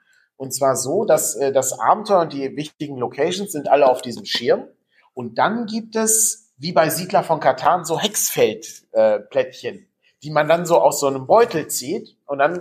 Und 0.42 0.56
zwar 0.56 0.76
so, 0.76 1.06
dass 1.06 1.36
äh, 1.36 1.52
das 1.52 1.80
Abenteuer 1.80 2.22
und 2.22 2.34
die 2.34 2.56
wichtigen 2.56 2.98
Locations 2.98 3.52
sind 3.52 3.70
alle 3.70 3.88
auf 3.88 4.02
diesem 4.02 4.26
Schirm. 4.26 4.68
Und 5.14 5.38
dann 5.38 5.68
gibt 5.68 5.96
es, 5.96 6.52
wie 6.58 6.72
bei 6.72 6.90
Siedler 6.90 7.22
von 7.22 7.40
Katan, 7.40 7.86
so 7.86 8.00
Hexfeld-Plättchen, 8.00 9.76
äh, 9.76 9.86
die 10.24 10.32
man 10.32 10.48
dann 10.48 10.66
so 10.66 10.80
aus 10.80 11.00
so 11.00 11.06
einem 11.06 11.28
Beutel 11.28 11.68
zieht. 11.68 12.18
Und 12.26 12.40
dann 12.40 12.60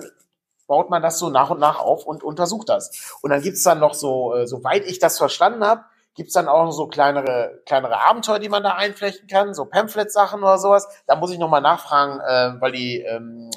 baut 0.67 0.91
man 0.91 1.01
das 1.01 1.19
so 1.19 1.31
nach 1.31 1.49
und 1.49 1.59
nach 1.59 1.81
auf 1.81 2.05
und 2.05 2.23
untersucht 2.23 2.69
das. 2.69 3.17
Und 3.23 3.31
dann 3.31 3.41
gibt's 3.41 3.63
dann 3.63 3.79
noch 3.79 3.95
so, 3.95 4.35
äh, 4.35 4.47
soweit 4.47 4.85
ich 4.85 4.99
das 4.99 5.17
verstanden 5.17 5.65
habe, 5.65 5.83
gibt's 6.15 6.35
dann 6.35 6.49
auch 6.49 6.67
noch 6.67 6.73
so 6.73 6.87
kleinere, 6.87 7.63
kleinere 7.65 8.07
Abenteuer, 8.07 8.41
die 8.41 8.51
man 8.51 8.63
da 8.63 8.75
einflechten 8.75 9.27
kann, 9.27 9.55
so 9.55 9.65
Pamphlet-Sachen 9.65 10.43
oder 10.43 10.59
sowas. 10.59 10.87
Da 11.07 11.17
muss 11.17 11.33
ich 11.33 11.39
nochmal 11.39 11.63
nachfragen, 11.63 12.21
äh, 12.21 12.61
weil 12.61 12.73
die, 12.73 13.01
ähm, 13.01 13.51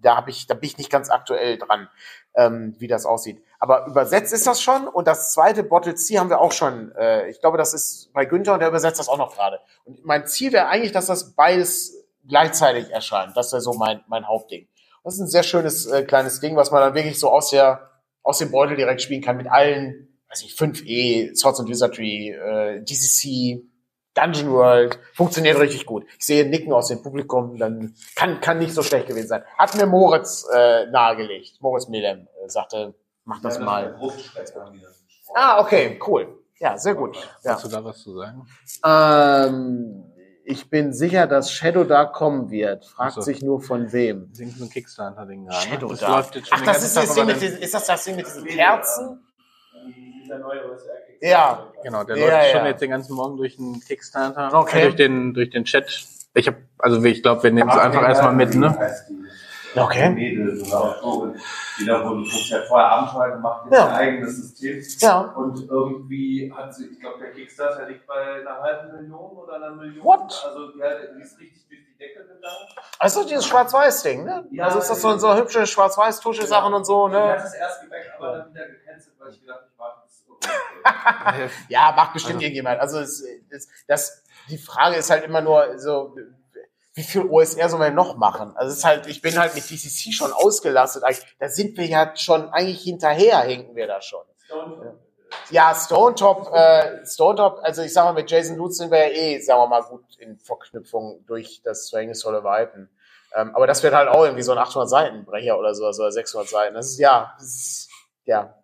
da 0.00 0.14
habe 0.14 0.30
ich, 0.30 0.46
da 0.46 0.54
bin 0.54 0.68
ich 0.68 0.78
nicht 0.78 0.90
ganz 0.90 1.10
aktuell 1.10 1.58
dran, 1.58 1.88
ähm, 2.38 2.76
wie 2.78 2.86
das 2.86 3.04
aussieht. 3.04 3.42
Aber 3.58 3.86
übersetzt 3.86 4.32
ist 4.32 4.46
das 4.46 4.62
schon. 4.62 4.86
Und 4.86 5.08
das 5.08 5.32
zweite 5.32 5.64
Bottle 5.64 5.96
C 5.96 6.18
haben 6.18 6.30
wir 6.30 6.40
auch 6.40 6.52
schon. 6.52 6.92
Äh, 6.92 7.28
ich 7.28 7.40
glaube, 7.40 7.58
das 7.58 7.74
ist 7.74 8.12
bei 8.12 8.24
Günther 8.24 8.54
und 8.54 8.60
der 8.60 8.68
übersetzt 8.68 9.00
das 9.00 9.08
auch 9.08 9.18
noch 9.18 9.34
gerade. 9.34 9.58
Und 9.84 10.04
mein 10.04 10.26
Ziel 10.26 10.52
wäre 10.52 10.68
eigentlich, 10.68 10.92
dass 10.92 11.06
das 11.06 11.34
beides 11.34 12.06
gleichzeitig 12.26 12.90
erscheint. 12.90 13.36
Das 13.36 13.52
wäre 13.52 13.60
so 13.60 13.72
mein, 13.72 14.02
mein 14.06 14.28
Hauptding. 14.28 14.68
Das 15.02 15.14
ist 15.14 15.20
ein 15.20 15.26
sehr 15.26 15.42
schönes 15.42 15.86
äh, 15.86 16.04
kleines 16.04 16.38
Ding, 16.40 16.54
was 16.54 16.70
man 16.70 16.80
dann 16.80 16.94
wirklich 16.94 17.18
so 17.18 17.28
aus 17.30 17.50
der 17.50 17.90
aus 18.22 18.38
dem 18.38 18.50
Beutel 18.50 18.76
direkt 18.76 19.00
spielen 19.02 19.22
kann 19.22 19.38
mit 19.38 19.46
allen, 19.46 20.08
weiß 20.28 20.42
ich, 20.42 20.52
5e, 20.52 21.34
Swords 21.34 21.60
and 21.60 21.68
Wizardry, 21.68 22.28
äh, 22.30 22.82
DCC, 22.82 23.62
Dungeon 24.20 24.52
World, 24.52 24.98
funktioniert 25.14 25.58
richtig 25.58 25.86
gut. 25.86 26.04
Ich 26.18 26.26
sehe 26.26 26.48
Nicken 26.48 26.72
aus 26.72 26.88
dem 26.88 27.02
Publikum, 27.02 27.56
dann 27.58 27.94
kann 28.14 28.40
kann 28.40 28.58
nicht 28.58 28.74
so 28.74 28.82
schlecht 28.82 29.06
gewesen 29.06 29.28
sein. 29.28 29.42
Hat 29.56 29.74
mir 29.76 29.86
Moritz 29.86 30.46
äh, 30.54 30.86
nahegelegt. 30.86 31.60
Moritz 31.60 31.88
Melem 31.88 32.28
äh, 32.44 32.48
sagte, 32.48 32.94
mach 33.24 33.40
das 33.40 33.58
mal. 33.58 33.98
Ah, 35.34 35.60
okay, 35.60 35.98
cool. 36.06 36.38
Ja, 36.58 36.76
sehr 36.76 36.94
gut. 36.94 37.16
Ja. 37.44 37.54
Hast 37.54 37.64
du 37.64 37.68
da 37.68 37.84
was 37.84 38.02
zu 38.02 38.16
sagen? 38.16 38.46
Ähm, 38.84 40.04
ich 40.44 40.70
bin 40.70 40.92
sicher, 40.92 41.26
dass 41.26 41.52
Shadow 41.52 41.84
Dark 41.84 42.14
kommen 42.14 42.50
wird. 42.50 42.86
Fragt 42.86 43.14
so. 43.14 43.20
sich 43.20 43.42
nur 43.42 43.60
von 43.60 43.92
wem. 43.92 44.30
Das 44.30 44.56
so 44.56 44.64
ein 44.64 44.70
Kickstarter-Ding 44.70 45.44
gerade. 45.44 45.68
Shadow 45.68 45.88
das 45.88 46.00
Dark. 46.00 46.12
läuft 46.12 46.36
jetzt 46.36 46.48
schon 46.48 46.58
Ach, 46.58 46.64
das 46.64 46.82
ist 46.82 46.96
das 46.96 47.14
Ding 47.14 47.26
mit 47.26 47.40
diesen, 47.40 47.58
ist 47.58 47.74
das 47.74 47.86
das 47.86 48.04
Ding 48.04 48.16
mit 48.16 48.26
diesen 48.26 48.44
Kerzen? 48.46 49.20
Dieser 50.28 50.38
neue 50.40 50.70
OSR. 50.70 50.92
Ja. 51.20 51.66
Genau, 51.82 52.04
der 52.04 52.16
Ja, 52.16 52.26
läuft 52.38 52.50
schon 52.50 52.60
ja. 52.60 52.66
jetzt 52.68 52.80
den 52.82 52.90
ganzen 52.90 53.14
Morgen 53.16 53.36
durch 53.38 53.56
den 53.56 53.80
Kickstarter, 53.80 54.50
Okay. 54.52 54.78
äh, 54.78 54.82
durch 54.84 54.96
den 54.96 55.32
durch 55.34 55.50
den 55.50 55.64
Chat. 55.64 55.86
Ich 56.34 56.46
habe, 56.46 56.58
also 56.78 57.02
ich 57.02 57.22
glaube, 57.22 57.42
wir 57.42 57.50
nehmen 57.50 57.70
es 57.70 57.76
einfach 57.78 58.02
erstmal 58.06 58.34
mit, 58.34 58.54
ne? 58.54 58.76
Okay. 59.76 60.10
Mädel, 60.10 60.60
oder. 60.62 61.04
Und 61.04 61.36
die 61.78 61.84
da 61.86 62.02
wurde, 62.04 62.22
du 62.22 62.26
hast 62.30 62.48
ja 62.50 62.60
vorher 62.62 62.88
Abenteuer 62.90 63.30
gemacht, 63.36 63.66
jetzt 63.66 63.74
Ja. 63.74 63.86
ein 63.88 63.94
eigenes 63.94 64.36
System. 64.36 64.82
Ja. 65.08 65.20
Und 65.36 65.68
irgendwie 65.68 66.52
hat 66.56 66.74
sie, 66.74 66.86
ich 66.86 67.00
glaube, 67.00 67.18
der 67.20 67.30
Kickstarter 67.32 67.86
liegt 67.86 68.06
bei 68.06 68.40
einer 68.40 68.60
halben 68.60 68.92
Million 68.96 69.36
oder 69.36 69.54
einer 69.56 69.70
Million. 69.72 70.04
What? 70.04 70.42
Also, 70.46 70.78
ja, 70.78 70.88
die 71.16 71.22
ist 71.22 71.38
richtig 71.38 71.66
durch 71.68 71.80
die 71.86 71.98
Decke 71.98 72.20
gegangen. 72.20 72.56
Also 72.98 73.24
dieses 73.24 73.46
Schwarz-Weiß-Ding, 73.46 74.24
ne? 74.24 74.46
Ja, 74.50 74.64
also 74.64 74.78
ist 74.80 74.90
das 74.90 75.00
so, 75.02 75.16
so 75.18 75.36
hübsche 75.36 75.66
Schwarz-Weiß-Tusche-Sachen 75.66 76.72
und 76.72 76.84
so, 76.84 77.06
Ich 77.08 77.14
hatte 77.14 77.26
ne? 77.38 77.44
es 77.44 77.54
erst 77.54 77.82
geweckt, 77.82 78.10
aber 78.18 78.38
dann 78.38 78.50
wieder 78.54 78.66
gecancelt, 78.68 79.14
weil 79.20 79.30
ich 79.32 79.40
gedacht, 79.40 79.60
ich 79.70 79.78
warte 79.78 80.00
bis 80.06 80.14
irgendwann. 80.14 80.26
Ja, 81.68 81.92
macht 81.96 82.12
bestimmt 82.14 82.36
Also- 82.36 82.44
irgendjemand. 82.44 82.80
Also 82.80 82.98
es, 83.00 83.22
es, 83.50 83.68
das, 83.86 84.22
die 84.48 84.58
Frage 84.58 84.96
ist 84.96 85.10
halt 85.10 85.24
immer 85.24 85.40
nur 85.40 85.78
so, 85.78 86.16
wie 86.94 87.02
viel 87.02 87.22
OSR 87.22 87.68
soll 87.68 87.78
man 87.78 87.94
noch 87.94 88.16
machen? 88.16 88.56
Also 88.56 88.72
es 88.72 88.78
ist 88.78 88.84
halt, 88.84 89.06
ich 89.06 89.22
bin 89.22 89.38
halt 89.38 89.54
mit 89.54 89.68
DCC 89.70 90.12
schon 90.12 90.32
ausgelastet. 90.32 91.04
Eigentlich. 91.04 91.24
Da 91.38 91.48
sind 91.48 91.76
wir 91.76 91.86
ja 91.86 92.16
schon 92.16 92.48
eigentlich 92.50 92.80
hinterher, 92.82 93.40
hinken 93.42 93.76
wir 93.76 93.86
da 93.86 94.00
schon. 94.02 94.22
Ja, 95.50 95.74
Stone 95.74 96.14
Top, 96.16 96.50
äh, 96.54 97.04
Stone 97.06 97.36
Top, 97.36 97.60
also 97.62 97.82
ich 97.82 97.92
sag 97.92 98.04
mal, 98.04 98.14
mit 98.14 98.30
Jason 98.30 98.56
Lutz 98.56 98.78
sind 98.78 98.90
wir 98.90 98.98
ja 99.08 99.12
eh, 99.14 99.40
sagen 99.40 99.60
wir 99.60 99.66
mal, 99.68 99.82
gut 99.82 100.16
in 100.18 100.38
Verknüpfung 100.38 101.24
durch 101.26 101.60
das 101.62 101.88
Soul 101.88 102.12
Weiten. 102.44 102.88
Ähm, 103.34 103.54
aber 103.54 103.66
das 103.66 103.82
wird 103.82 103.94
halt 103.94 104.08
auch 104.08 104.24
irgendwie 104.24 104.42
so 104.42 104.52
ein 104.52 104.58
800 104.58 104.88
Seiten 104.88 105.24
Brecher 105.26 105.58
oder 105.58 105.74
so, 105.74 105.84
oder 105.84 106.10
600 106.10 106.48
Seiten. 106.48 106.74
Das 106.74 106.86
ist, 106.86 106.98
ja, 106.98 107.34
das 107.38 107.46
ist, 107.46 107.90
ja, 108.24 108.57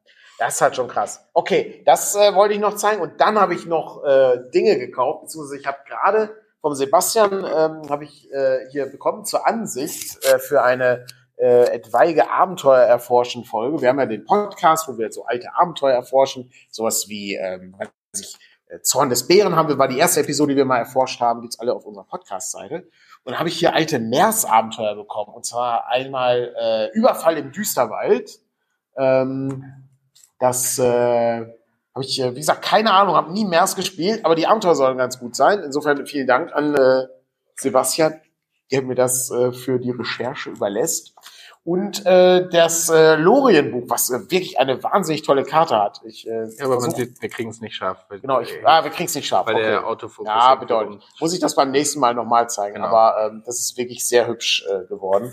das 0.44 0.56
ist 0.56 0.60
halt 0.60 0.76
schon 0.76 0.88
krass. 0.88 1.26
Okay, 1.32 1.82
das 1.86 2.14
äh, 2.16 2.34
wollte 2.34 2.52
ich 2.52 2.60
noch 2.60 2.76
zeigen. 2.76 3.00
Und 3.00 3.18
dann 3.18 3.40
habe 3.40 3.54
ich 3.54 3.64
noch 3.64 4.04
äh, 4.04 4.50
Dinge 4.52 4.78
gekauft, 4.78 5.22
beziehungsweise 5.22 5.58
ich 5.58 5.66
habe 5.66 5.78
gerade 5.86 6.36
vom 6.60 6.74
Sebastian 6.74 7.32
ähm, 7.44 7.88
habe 7.88 8.04
ich 8.04 8.30
äh, 8.30 8.68
hier 8.70 8.86
bekommen 8.86 9.24
zur 9.24 9.46
Ansicht 9.46 10.22
äh, 10.26 10.38
für 10.38 10.62
eine 10.62 11.06
äh, 11.36 11.70
etwaige 11.70 12.30
Abenteuer 12.30 12.82
erforschen 12.82 13.44
Folge. 13.44 13.80
Wir 13.80 13.88
haben 13.88 13.98
ja 13.98 14.04
den 14.04 14.26
Podcast, 14.26 14.86
wo 14.86 14.98
wir 14.98 15.10
so 15.10 15.24
alte 15.24 15.48
Abenteuer 15.54 15.94
erforschen, 15.94 16.52
sowas 16.70 17.08
wie 17.08 17.36
ähm, 17.36 17.74
weiß 17.78 17.88
ich, 18.20 18.36
äh, 18.66 18.80
Zorn 18.82 19.08
des 19.08 19.26
Bären 19.26 19.56
haben 19.56 19.70
wir, 19.70 19.78
war 19.78 19.88
die 19.88 19.98
erste 19.98 20.20
Episode, 20.20 20.52
die 20.52 20.58
wir 20.58 20.66
mal 20.66 20.78
erforscht 20.78 21.20
haben, 21.22 21.40
gibt's 21.40 21.58
alle 21.58 21.72
auf 21.72 21.86
unserer 21.86 22.04
Podcast-Seite. 22.04 22.86
Und 23.24 23.38
habe 23.38 23.48
ich 23.48 23.58
hier 23.58 23.72
alte 23.72 23.98
Mers-Abenteuer 23.98 24.94
bekommen. 24.94 25.32
Und 25.32 25.46
zwar 25.46 25.88
einmal 25.88 26.54
äh, 26.60 26.90
Überfall 26.92 27.38
im 27.38 27.50
Düsterwald. 27.50 28.40
Ähm, 28.96 29.84
das 30.38 30.78
äh, 30.78 31.46
habe 31.94 32.04
ich, 32.04 32.20
äh, 32.20 32.32
wie 32.32 32.40
gesagt, 32.40 32.62
keine 32.62 32.92
Ahnung, 32.92 33.14
habe 33.14 33.32
nie 33.32 33.44
Mers 33.44 33.76
gespielt, 33.76 34.24
aber 34.24 34.34
die 34.34 34.46
Abenteuer 34.46 34.74
sollen 34.74 34.98
ganz 34.98 35.18
gut 35.18 35.36
sein. 35.36 35.60
Insofern 35.60 36.06
vielen 36.06 36.26
Dank 36.26 36.52
an 36.52 36.74
äh, 36.74 37.06
Sebastian, 37.56 38.20
der 38.72 38.82
mir 38.82 38.94
das 38.94 39.30
äh, 39.30 39.52
für 39.52 39.78
die 39.78 39.90
Recherche 39.90 40.50
überlässt. 40.50 41.14
Und 41.62 42.04
äh, 42.04 42.46
das 42.50 42.90
äh, 42.90 43.14
Lorien-Buch, 43.14 43.84
was 43.88 44.10
äh, 44.10 44.30
wirklich 44.30 44.58
eine 44.58 44.82
wahnsinnig 44.82 45.22
tolle 45.22 45.44
Karte 45.44 45.78
hat. 45.78 46.02
Ich, 46.04 46.28
äh, 46.28 46.44
Ja, 46.58 46.66
aber 46.66 46.78
man 46.78 46.90
sieht, 46.90 47.22
wir 47.22 47.28
kriegen 47.30 47.48
es 47.48 47.62
nicht 47.62 47.74
scharf. 47.74 48.04
genau, 48.20 48.40
ich, 48.40 48.52
ah, 48.64 48.84
wir 48.84 48.90
kriegen 48.90 49.06
es 49.06 49.14
nicht 49.14 49.26
scharf. 49.26 49.46
weil 49.46 49.54
okay. 49.54 49.64
der 49.64 49.86
Autofokus. 49.86 50.26
Ja, 50.28 50.56
bedeutend. 50.56 51.02
Muss 51.20 51.32
ich 51.32 51.40
das 51.40 51.54
beim 51.54 51.70
nächsten 51.70 52.00
Mal 52.00 52.12
nochmal 52.12 52.50
zeigen. 52.50 52.74
Genau. 52.74 52.88
Aber 52.88 53.28
ähm, 53.28 53.42
das 53.46 53.60
ist 53.60 53.78
wirklich 53.78 54.06
sehr 54.06 54.26
hübsch 54.26 54.66
äh, 54.68 54.86
geworden. 54.88 55.32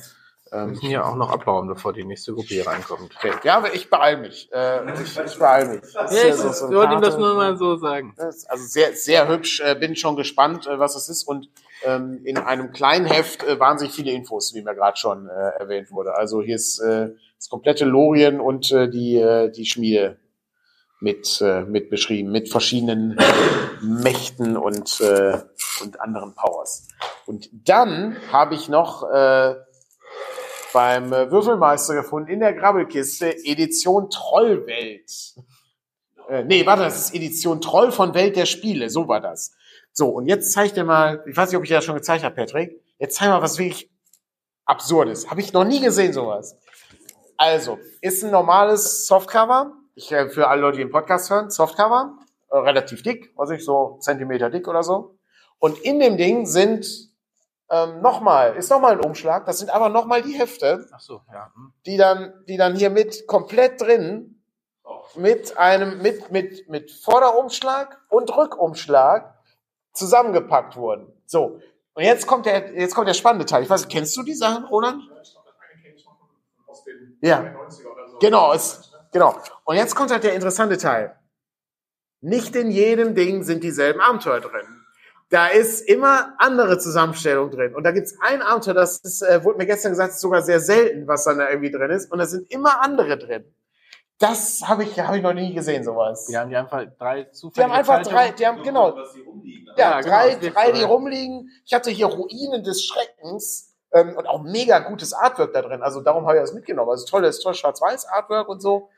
Wir 0.54 0.66
müssen 0.66 0.86
hier 0.88 1.06
auch 1.06 1.16
noch 1.16 1.32
abbauen, 1.32 1.68
bevor 1.70 1.94
die 1.94 2.04
nächste 2.04 2.34
Gruppe 2.34 2.50
hier 2.50 2.68
reinkommt. 2.68 3.16
okay. 3.16 3.32
Ja, 3.44 3.56
aber 3.58 3.74
ich 3.74 3.90
beeil 3.90 4.18
mich. 4.18 4.50
Äh, 4.52 5.02
ich, 5.02 5.18
ich 5.18 5.40
beeil 5.40 5.68
mich. 5.80 5.94
Ja, 5.94 6.12
ja 6.12 6.28
ich 6.28 6.36
so- 6.36 6.52
so 6.52 6.70
wollte 6.74 6.94
ihm 6.96 7.02
das 7.02 7.18
nur 7.18 7.36
mal 7.36 7.56
so 7.56 7.78
sagen. 7.78 8.14
Also 8.18 8.66
sehr, 8.68 8.94
sehr 8.94 9.30
hübsch. 9.30 9.62
Äh, 9.62 9.76
bin 9.76 9.96
schon 9.96 10.18
gespannt, 10.18 10.68
äh, 10.68 10.78
was 10.78 10.96
es 10.98 11.08
ist. 11.08 11.24
Und 11.24 11.50
ähm, 11.86 12.20
in 12.26 12.38
einem 12.38 12.74
kleinen 12.74 13.06
Heft 13.06 13.44
äh, 13.44 13.60
wahnsinnig 13.62 13.94
viele 13.96 14.12
Infos, 14.12 14.54
wie 14.54 14.62
mir 14.62 14.76
gerade 14.76 14.98
schon 14.98 15.30
äh, 15.30 15.32
erwähnt 15.60 15.90
wurde. 15.92 16.16
Also 16.16 16.42
hier 16.42 16.56
ist 16.56 16.80
äh, 16.80 17.12
das 17.38 17.50
komplette 17.50 17.86
Lorien 17.86 18.42
und 18.42 18.72
äh, 18.74 18.90
die, 18.90 19.16
äh, 19.16 19.50
die 19.52 19.66
Schmiede 19.66 20.20
mit, 21.00 21.40
äh, 21.42 21.62
mit 21.62 21.90
beschrieben, 21.90 22.30
mit 22.32 22.50
verschiedenen 22.50 23.18
Mächten 23.82 24.58
und, 24.58 25.00
äh, 25.00 25.40
und 25.82 26.00
anderen 26.02 26.36
Powers. 26.36 26.88
Und 27.26 27.50
dann 27.54 28.18
habe 28.34 28.54
ich 28.54 28.68
noch 28.70 29.10
äh, 29.10 29.56
beim 30.74 31.12
äh, 31.14 31.32
Würfelmeister 31.32 31.96
gefunden, 31.96 32.30
in 32.30 32.40
der 32.40 32.54
Grabbelkiste, 32.54 33.36
Edition 33.46 34.10
Trollwelt. 34.10 35.36
Äh, 36.30 36.44
nee, 36.44 36.66
warte, 36.66 36.84
das 36.84 37.06
ist 37.06 37.16
Edition 37.16 37.62
Troll 37.62 37.92
von 37.92 38.14
Welt 38.14 38.36
der 38.36 38.46
Spiele, 38.46 38.90
so 38.90 39.08
war 39.08 39.22
das. 39.22 39.54
So, 39.94 40.10
und 40.10 40.28
jetzt 40.28 40.54
zeig 40.54 40.74
dir 40.74 40.84
mal, 40.84 41.24
ich 41.28 41.36
weiß 41.36 41.50
nicht, 41.50 41.58
ob 41.58 41.64
ich 41.64 41.70
dir 41.70 41.76
das 41.76 41.86
schon 41.86 41.96
gezeigt 41.96 42.24
habe, 42.24 42.36
Patrick, 42.36 42.82
jetzt 42.98 43.16
zeig 43.16 43.30
mal 43.30 43.42
was 43.42 43.58
wirklich 43.58 43.90
Absurdes. 44.66 45.30
Habe 45.30 45.42
ich 45.42 45.52
noch 45.52 45.66
nie 45.66 45.82
gesehen, 45.82 46.14
sowas. 46.14 46.56
Also, 47.36 47.80
ist 48.00 48.24
ein 48.24 48.32
normales 48.32 49.08
Softcover. 49.08 49.74
Ich, 49.96 50.12
äh, 50.12 50.30
für 50.30 50.48
alle 50.48 50.62
Leute, 50.62 50.78
die 50.78 50.84
den 50.84 50.92
Podcast 50.92 51.30
hören, 51.30 51.50
Softcover, 51.50 52.18
äh, 52.50 52.58
relativ 52.58 53.04
dick, 53.04 53.34
weiß 53.36 53.50
ich, 53.50 53.66
so 53.66 53.98
Zentimeter 54.00 54.50
dick 54.50 54.68
oder 54.68 54.84
so. 54.84 55.18
Und 55.60 55.78
in 55.80 56.00
dem 56.00 56.18
Ding 56.18 56.46
sind 56.46 57.11
ähm, 57.72 58.02
nochmal, 58.02 58.56
ist 58.56 58.70
nochmal 58.70 58.92
ein 58.92 59.00
Umschlag, 59.00 59.46
das 59.46 59.60
sind 59.60 59.70
aber 59.72 59.90
nochmal 59.90 60.22
die 60.22 60.34
Hefte, 60.34 60.88
Ach 60.92 61.00
so, 61.00 61.22
ja. 61.32 61.52
hm. 61.56 61.74
die 61.86 61.98
dann, 61.98 62.34
die 62.48 62.58
dann 62.58 62.76
hier 62.76 62.90
mit 62.90 63.26
komplett 63.26 63.82
drin 63.82 64.38
mit 65.16 65.58
einem, 65.58 66.02
mit, 66.02 66.32
mit, 66.32 66.70
mit 66.70 66.92
Vorderumschlag 66.92 68.00
und 68.10 68.36
Rückumschlag 68.36 69.34
zusammengepackt 69.94 70.76
wurden. 70.76 71.12
So. 71.26 71.60
Und 71.94 72.04
jetzt 72.04 72.28
kommt 72.28 72.46
der, 72.46 72.74
jetzt 72.74 72.96
kommt 72.96 73.08
der 73.08 73.14
spannende 73.14 73.46
Teil. 73.46 73.64
Ich 73.64 73.70
weiß, 73.70 73.88
kennst 73.88 74.16
du 74.16 74.24
die 74.24 74.34
Sachen, 74.34 74.66
Roland? 74.66 75.04
Ja. 77.22 77.54
Genau, 78.20 78.54
es, 78.54 78.92
genau. 79.12 79.36
Und 79.66 79.76
jetzt 79.76 79.96
kommt 79.96 80.12
halt 80.12 80.24
der 80.24 80.34
interessante 80.34 80.78
Teil. 80.78 81.18
Nicht 82.22 82.56
in 82.56 82.72
jedem 82.72 83.16
Ding 83.16 83.44
sind 83.44 83.64
dieselben 83.64 84.00
Abenteuer 84.00 84.40
drin. 84.40 84.81
Da 85.32 85.48
ist 85.48 85.82
immer 85.88 86.34
andere 86.40 86.78
Zusammenstellung 86.78 87.50
drin. 87.50 87.74
Und 87.74 87.84
da 87.84 87.92
gibt's 87.92 88.18
ein 88.22 88.42
Abenteuer, 88.42 88.74
das 88.74 88.98
ist, 88.98 89.22
äh, 89.22 89.44
wurde 89.44 89.58
mir 89.58 89.66
gestern 89.66 89.94
gesagt, 89.94 90.12
ist 90.12 90.20
sogar 90.20 90.42
sehr 90.42 90.60
selten, 90.60 91.08
was 91.08 91.24
dann 91.24 91.38
da 91.38 91.50
irgendwie 91.50 91.72
drin 91.72 91.90
ist. 91.90 92.12
Und 92.12 92.20
da 92.20 92.26
sind 92.26 92.52
immer 92.52 92.82
andere 92.82 93.18
drin. 93.18 93.46
Das 94.20 94.62
habe 94.68 94.84
ich, 94.84 95.00
hab 95.00 95.16
ich 95.16 95.24
noch 95.24 95.34
nie 95.34 95.54
gesehen, 95.54 95.84
sowas. 95.84 96.28
Die 96.28 96.38
haben 96.38 96.50
die 96.50 96.56
einfach 96.56 96.84
drei 97.00 97.24
Die 97.24 97.32
zufällige 97.32 97.74
haben 97.74 97.80
einfach 97.80 98.04
drei, 98.04 98.32
die 98.32 98.46
haben, 98.46 98.62
genau, 98.62 98.96
Was 98.96 99.14
die 99.14 99.22
rumliegen. 99.22 99.68
ja, 99.78 100.00
genau, 100.02 100.14
drei, 100.14 100.36
drei, 100.36 100.72
die 100.74 100.84
rumliegen. 100.84 101.50
Ich 101.66 101.74
hatte 101.74 101.90
hier 101.90 102.06
Ruinen 102.06 102.64
des 102.64 102.86
Schreckens 102.86 103.74
ähm, 103.94 104.16
und 104.16 104.28
auch 104.28 104.44
mega 104.44 104.80
gutes 104.80 105.14
Artwork 105.14 105.54
da 105.54 105.62
drin. 105.62 105.82
Also 105.82 106.02
darum 106.02 106.28
habe 106.28 106.36
ich 106.36 106.42
das 106.44 106.54
mitgenommen. 106.54 106.92
Also 106.92 107.06
tolles, 107.06 107.40
tolles 107.40 107.58
Schwarz-Weiß-Artwork 107.58 108.48
und 108.48 108.62
so. 108.62 108.90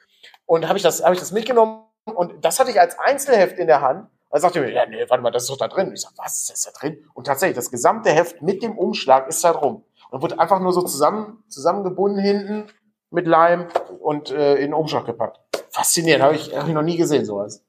Und 0.45 0.67
habe 0.67 0.77
ich 0.77 0.83
das, 0.83 1.03
habe 1.03 1.13
ich 1.13 1.19
das 1.21 1.31
mitgenommen 1.31 1.83
und 2.05 2.43
das 2.43 2.59
hatte 2.59 2.71
ich 2.71 2.79
als 2.81 2.99
Einzelheft 2.99 3.57
in 3.59 3.67
der 3.67 3.81
Hand. 3.81 4.09
Dann 4.33 4.41
sagte 4.41 4.59
er 4.61 4.65
mir, 4.65 4.71
ja, 4.73 4.87
nee, 4.87 5.05
warte 5.09 5.21
mal, 5.21 5.29
das 5.29 5.43
ist 5.43 5.51
doch 5.51 5.57
da 5.57 5.67
drin. 5.67 5.89
Und 5.89 5.93
ich 5.93 6.01
sag, 6.01 6.13
was 6.17 6.39
ist 6.39 6.49
das 6.49 6.63
da 6.63 6.71
drin? 6.71 7.05
Und 7.13 7.27
tatsächlich, 7.27 7.55
das 7.55 7.69
gesamte 7.69 8.09
Heft 8.09 8.41
mit 8.41 8.63
dem 8.63 8.75
Umschlag 8.75 9.27
ist 9.27 9.43
da 9.43 9.53
drum. 9.53 9.83
Und 10.09 10.23
wurde 10.23 10.39
einfach 10.39 10.59
nur 10.59 10.73
so 10.73 10.81
zusammen, 10.81 11.43
zusammengebunden 11.49 12.19
hinten 12.19 12.65
mit 13.11 13.27
Leim 13.27 13.67
und 13.99 14.31
äh, 14.31 14.55
in 14.55 14.61
den 14.71 14.73
Umschlag 14.73 15.05
gepackt. 15.05 15.39
Faszinierend, 15.69 16.23
habe 16.23 16.33
ich, 16.33 16.57
hab 16.57 16.67
ich 16.67 16.73
noch 16.73 16.81
nie 16.81 16.97
gesehen, 16.97 17.25
sowas. 17.25 17.63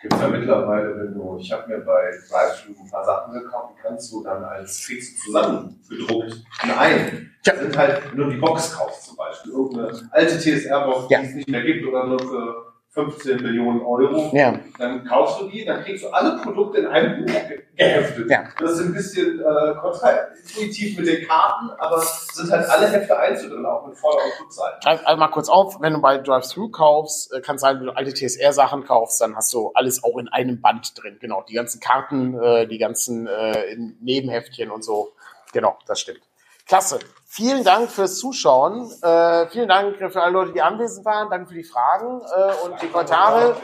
Gibt 0.00 0.14
ja 0.18 0.28
mittlerweile, 0.28 0.96
wenn 0.98 1.12
du, 1.12 1.36
ich 1.38 1.52
habe 1.52 1.68
mir 1.68 1.84
bei 1.84 2.10
Drive 2.30 2.66
ein 2.66 2.90
paar 2.90 3.04
Sachen 3.04 3.34
gekauft, 3.34 3.74
die 3.76 3.82
kannst 3.82 4.10
du 4.10 4.22
dann 4.24 4.44
als 4.44 4.78
fix 4.78 5.22
zusammengedruckt 5.22 6.42
in 6.64 6.70
einen. 6.70 7.32
Ja. 7.44 7.52
Das 7.52 7.60
sind 7.60 7.76
halt, 7.76 8.02
wenn 8.12 8.16
du 8.18 8.30
die 8.30 8.38
Box 8.38 8.72
kaufst 8.74 9.04
zum 9.04 9.16
Beispiel, 9.16 9.52
irgendeine 9.52 10.08
alte 10.12 10.38
TSR-Box, 10.38 11.10
Ja. 11.10 11.20
die 11.20 11.26
es 11.26 11.34
nicht 11.34 11.48
mehr 11.50 11.62
gibt 11.62 11.86
oder 11.86 12.06
nur 12.06 12.18
für 12.18 12.65
15 12.96 13.42
Millionen 13.42 13.82
Euro, 13.82 14.30
Ja. 14.34 14.58
dann 14.78 15.04
kaufst 15.04 15.38
du 15.42 15.48
die, 15.50 15.66
dann 15.66 15.84
kriegst 15.84 16.02
du 16.02 16.08
alle 16.08 16.38
Produkte 16.42 16.78
in 16.78 16.86
einem 16.86 17.26
Buch 17.26 17.32
ge- 17.46 17.60
geheftet. 17.76 18.30
Ja. 18.30 18.44
Das 18.58 18.70
ist 18.72 18.80
ein 18.80 18.94
bisschen 18.94 19.38
äh, 19.38 19.74
kontraintuitiv 19.78 20.96
mit 20.98 21.06
den 21.06 21.26
Karten, 21.28 21.70
aber 21.78 21.98
es 21.98 22.28
sind 22.32 22.50
halt 22.50 22.66
alle 22.70 22.88
Hefte 22.88 23.18
einzeln 23.18 23.66
auch 23.66 23.86
mit 23.86 23.98
Vorder- 23.98 24.24
und 24.24 24.44
Rückseite. 24.46 25.06
Also 25.06 25.18
mal 25.20 25.28
kurz 25.28 25.50
auf, 25.50 25.76
wenn 25.82 25.92
du 25.92 26.00
bei 26.00 26.16
Drive-Thru 26.16 26.70
kaufst, 26.70 27.34
äh, 27.34 27.42
kann 27.42 27.58
sein, 27.58 27.78
wenn 27.80 27.86
du 27.86 27.92
alte 27.96 28.14
TSR-Sachen 28.14 28.84
kaufst, 28.84 29.20
dann 29.20 29.36
hast 29.36 29.52
du 29.52 29.72
alles 29.74 30.02
auch 30.02 30.16
in 30.16 30.28
einem 30.28 30.62
Band 30.62 30.94
drin. 31.00 31.18
Genau, 31.20 31.42
die 31.46 31.52
ganzen 31.54 31.80
Karten, 31.80 32.40
äh, 32.40 32.66
die 32.66 32.78
ganzen 32.78 33.26
äh, 33.26 33.76
Nebenheftchen 34.00 34.70
und 34.70 34.82
so. 34.82 35.12
Genau, 35.52 35.76
das 35.86 36.00
stimmt. 36.00 36.20
Klasse. 36.66 36.98
Vielen 37.36 37.64
Dank 37.64 37.90
fürs 37.90 38.16
Zuschauen. 38.18 38.90
Äh, 39.02 39.46
vielen 39.48 39.68
Dank 39.68 39.96
für 39.98 40.22
alle 40.22 40.32
Leute, 40.32 40.52
die 40.54 40.62
anwesend 40.62 41.04
waren. 41.04 41.28
Danke 41.28 41.48
für 41.48 41.54
die 41.54 41.64
Fragen 41.64 42.22
äh, 42.22 42.64
und 42.66 42.80
die 42.80 42.86
Kommentare. 42.88 43.54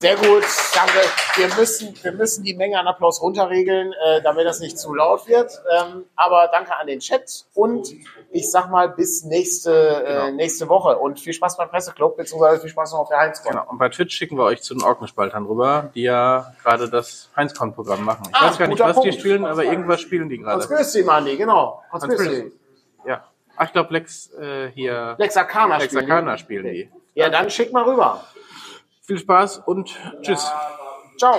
Sehr 0.00 0.16
gut, 0.16 0.42
danke. 0.74 0.98
Wir 1.36 1.46
müssen, 1.56 1.94
wir 2.02 2.10
müssen 2.10 2.42
die 2.42 2.54
Menge 2.54 2.76
an 2.76 2.88
Applaus 2.88 3.22
runterregeln, 3.22 3.92
äh, 3.92 4.20
damit 4.22 4.46
das 4.46 4.58
nicht 4.58 4.76
zu 4.80 4.92
laut 4.94 5.28
wird. 5.28 5.52
Ähm, 5.80 6.06
aber 6.16 6.48
danke 6.50 6.76
an 6.76 6.88
den 6.88 6.98
Chat 6.98 7.46
und 7.54 7.88
ich 8.32 8.50
sag 8.50 8.68
mal 8.70 8.88
bis 8.88 9.22
nächste, 9.22 10.04
äh, 10.04 10.32
nächste 10.32 10.68
Woche 10.68 10.98
und 10.98 11.20
viel 11.20 11.32
Spaß 11.34 11.56
beim 11.56 11.68
Presseclub, 11.68 12.16
beziehungsweise 12.16 12.60
viel 12.62 12.70
Spaß 12.70 12.94
noch 12.94 12.98
auf 12.98 13.08
der 13.10 13.18
Heinzcon. 13.20 13.52
Genau. 13.52 13.64
Und 13.70 13.78
bei 13.78 13.90
Twitch 13.90 14.16
schicken 14.16 14.36
wir 14.36 14.42
euch 14.42 14.60
zu 14.62 14.74
den 14.74 14.82
Orkenspaltern 14.82 15.46
rüber, 15.46 15.90
die 15.94 16.02
ja 16.02 16.52
gerade 16.64 16.90
das 16.90 17.30
Heinzcon-Programm 17.36 18.04
machen. 18.04 18.24
Ich 18.28 18.34
Ah, 18.34 18.48
weiß 18.48 18.58
gar 18.58 18.66
nicht, 18.66 18.80
was 18.80 18.96
die 18.96 19.02
Punkt. 19.10 19.14
spielen, 19.20 19.44
aber 19.46 19.62
irgendwas 19.62 20.00
spielen 20.00 20.28
die 20.28 20.44
Hans 20.44 20.66
gerade. 20.66 20.78
grüß 20.82 20.92
dich, 20.92 21.06
Manni, 21.06 21.36
genau. 21.36 21.80
Hans 21.92 22.02
Hans 22.02 22.16
grüß. 22.16 22.26
Ja. 22.38 22.42
Ach, 23.56 23.66
ich 23.66 23.72
glaube, 23.72 23.92
Lex 23.92 24.32
äh, 24.34 24.70
hier. 24.74 25.14
Lex 25.18 25.36
Arcana 25.36 25.76
Lex 25.76 25.92
spielen. 25.92 26.10
Arcana 26.10 26.38
spielen 26.38 26.64
die. 26.64 26.90
Ja, 27.14 27.28
dann 27.28 27.50
schick 27.50 27.72
mal 27.72 27.84
rüber. 27.84 28.24
Viel 29.02 29.18
Spaß 29.18 29.58
und 29.66 29.94
tschüss. 30.22 30.50
Ciao. 31.18 31.36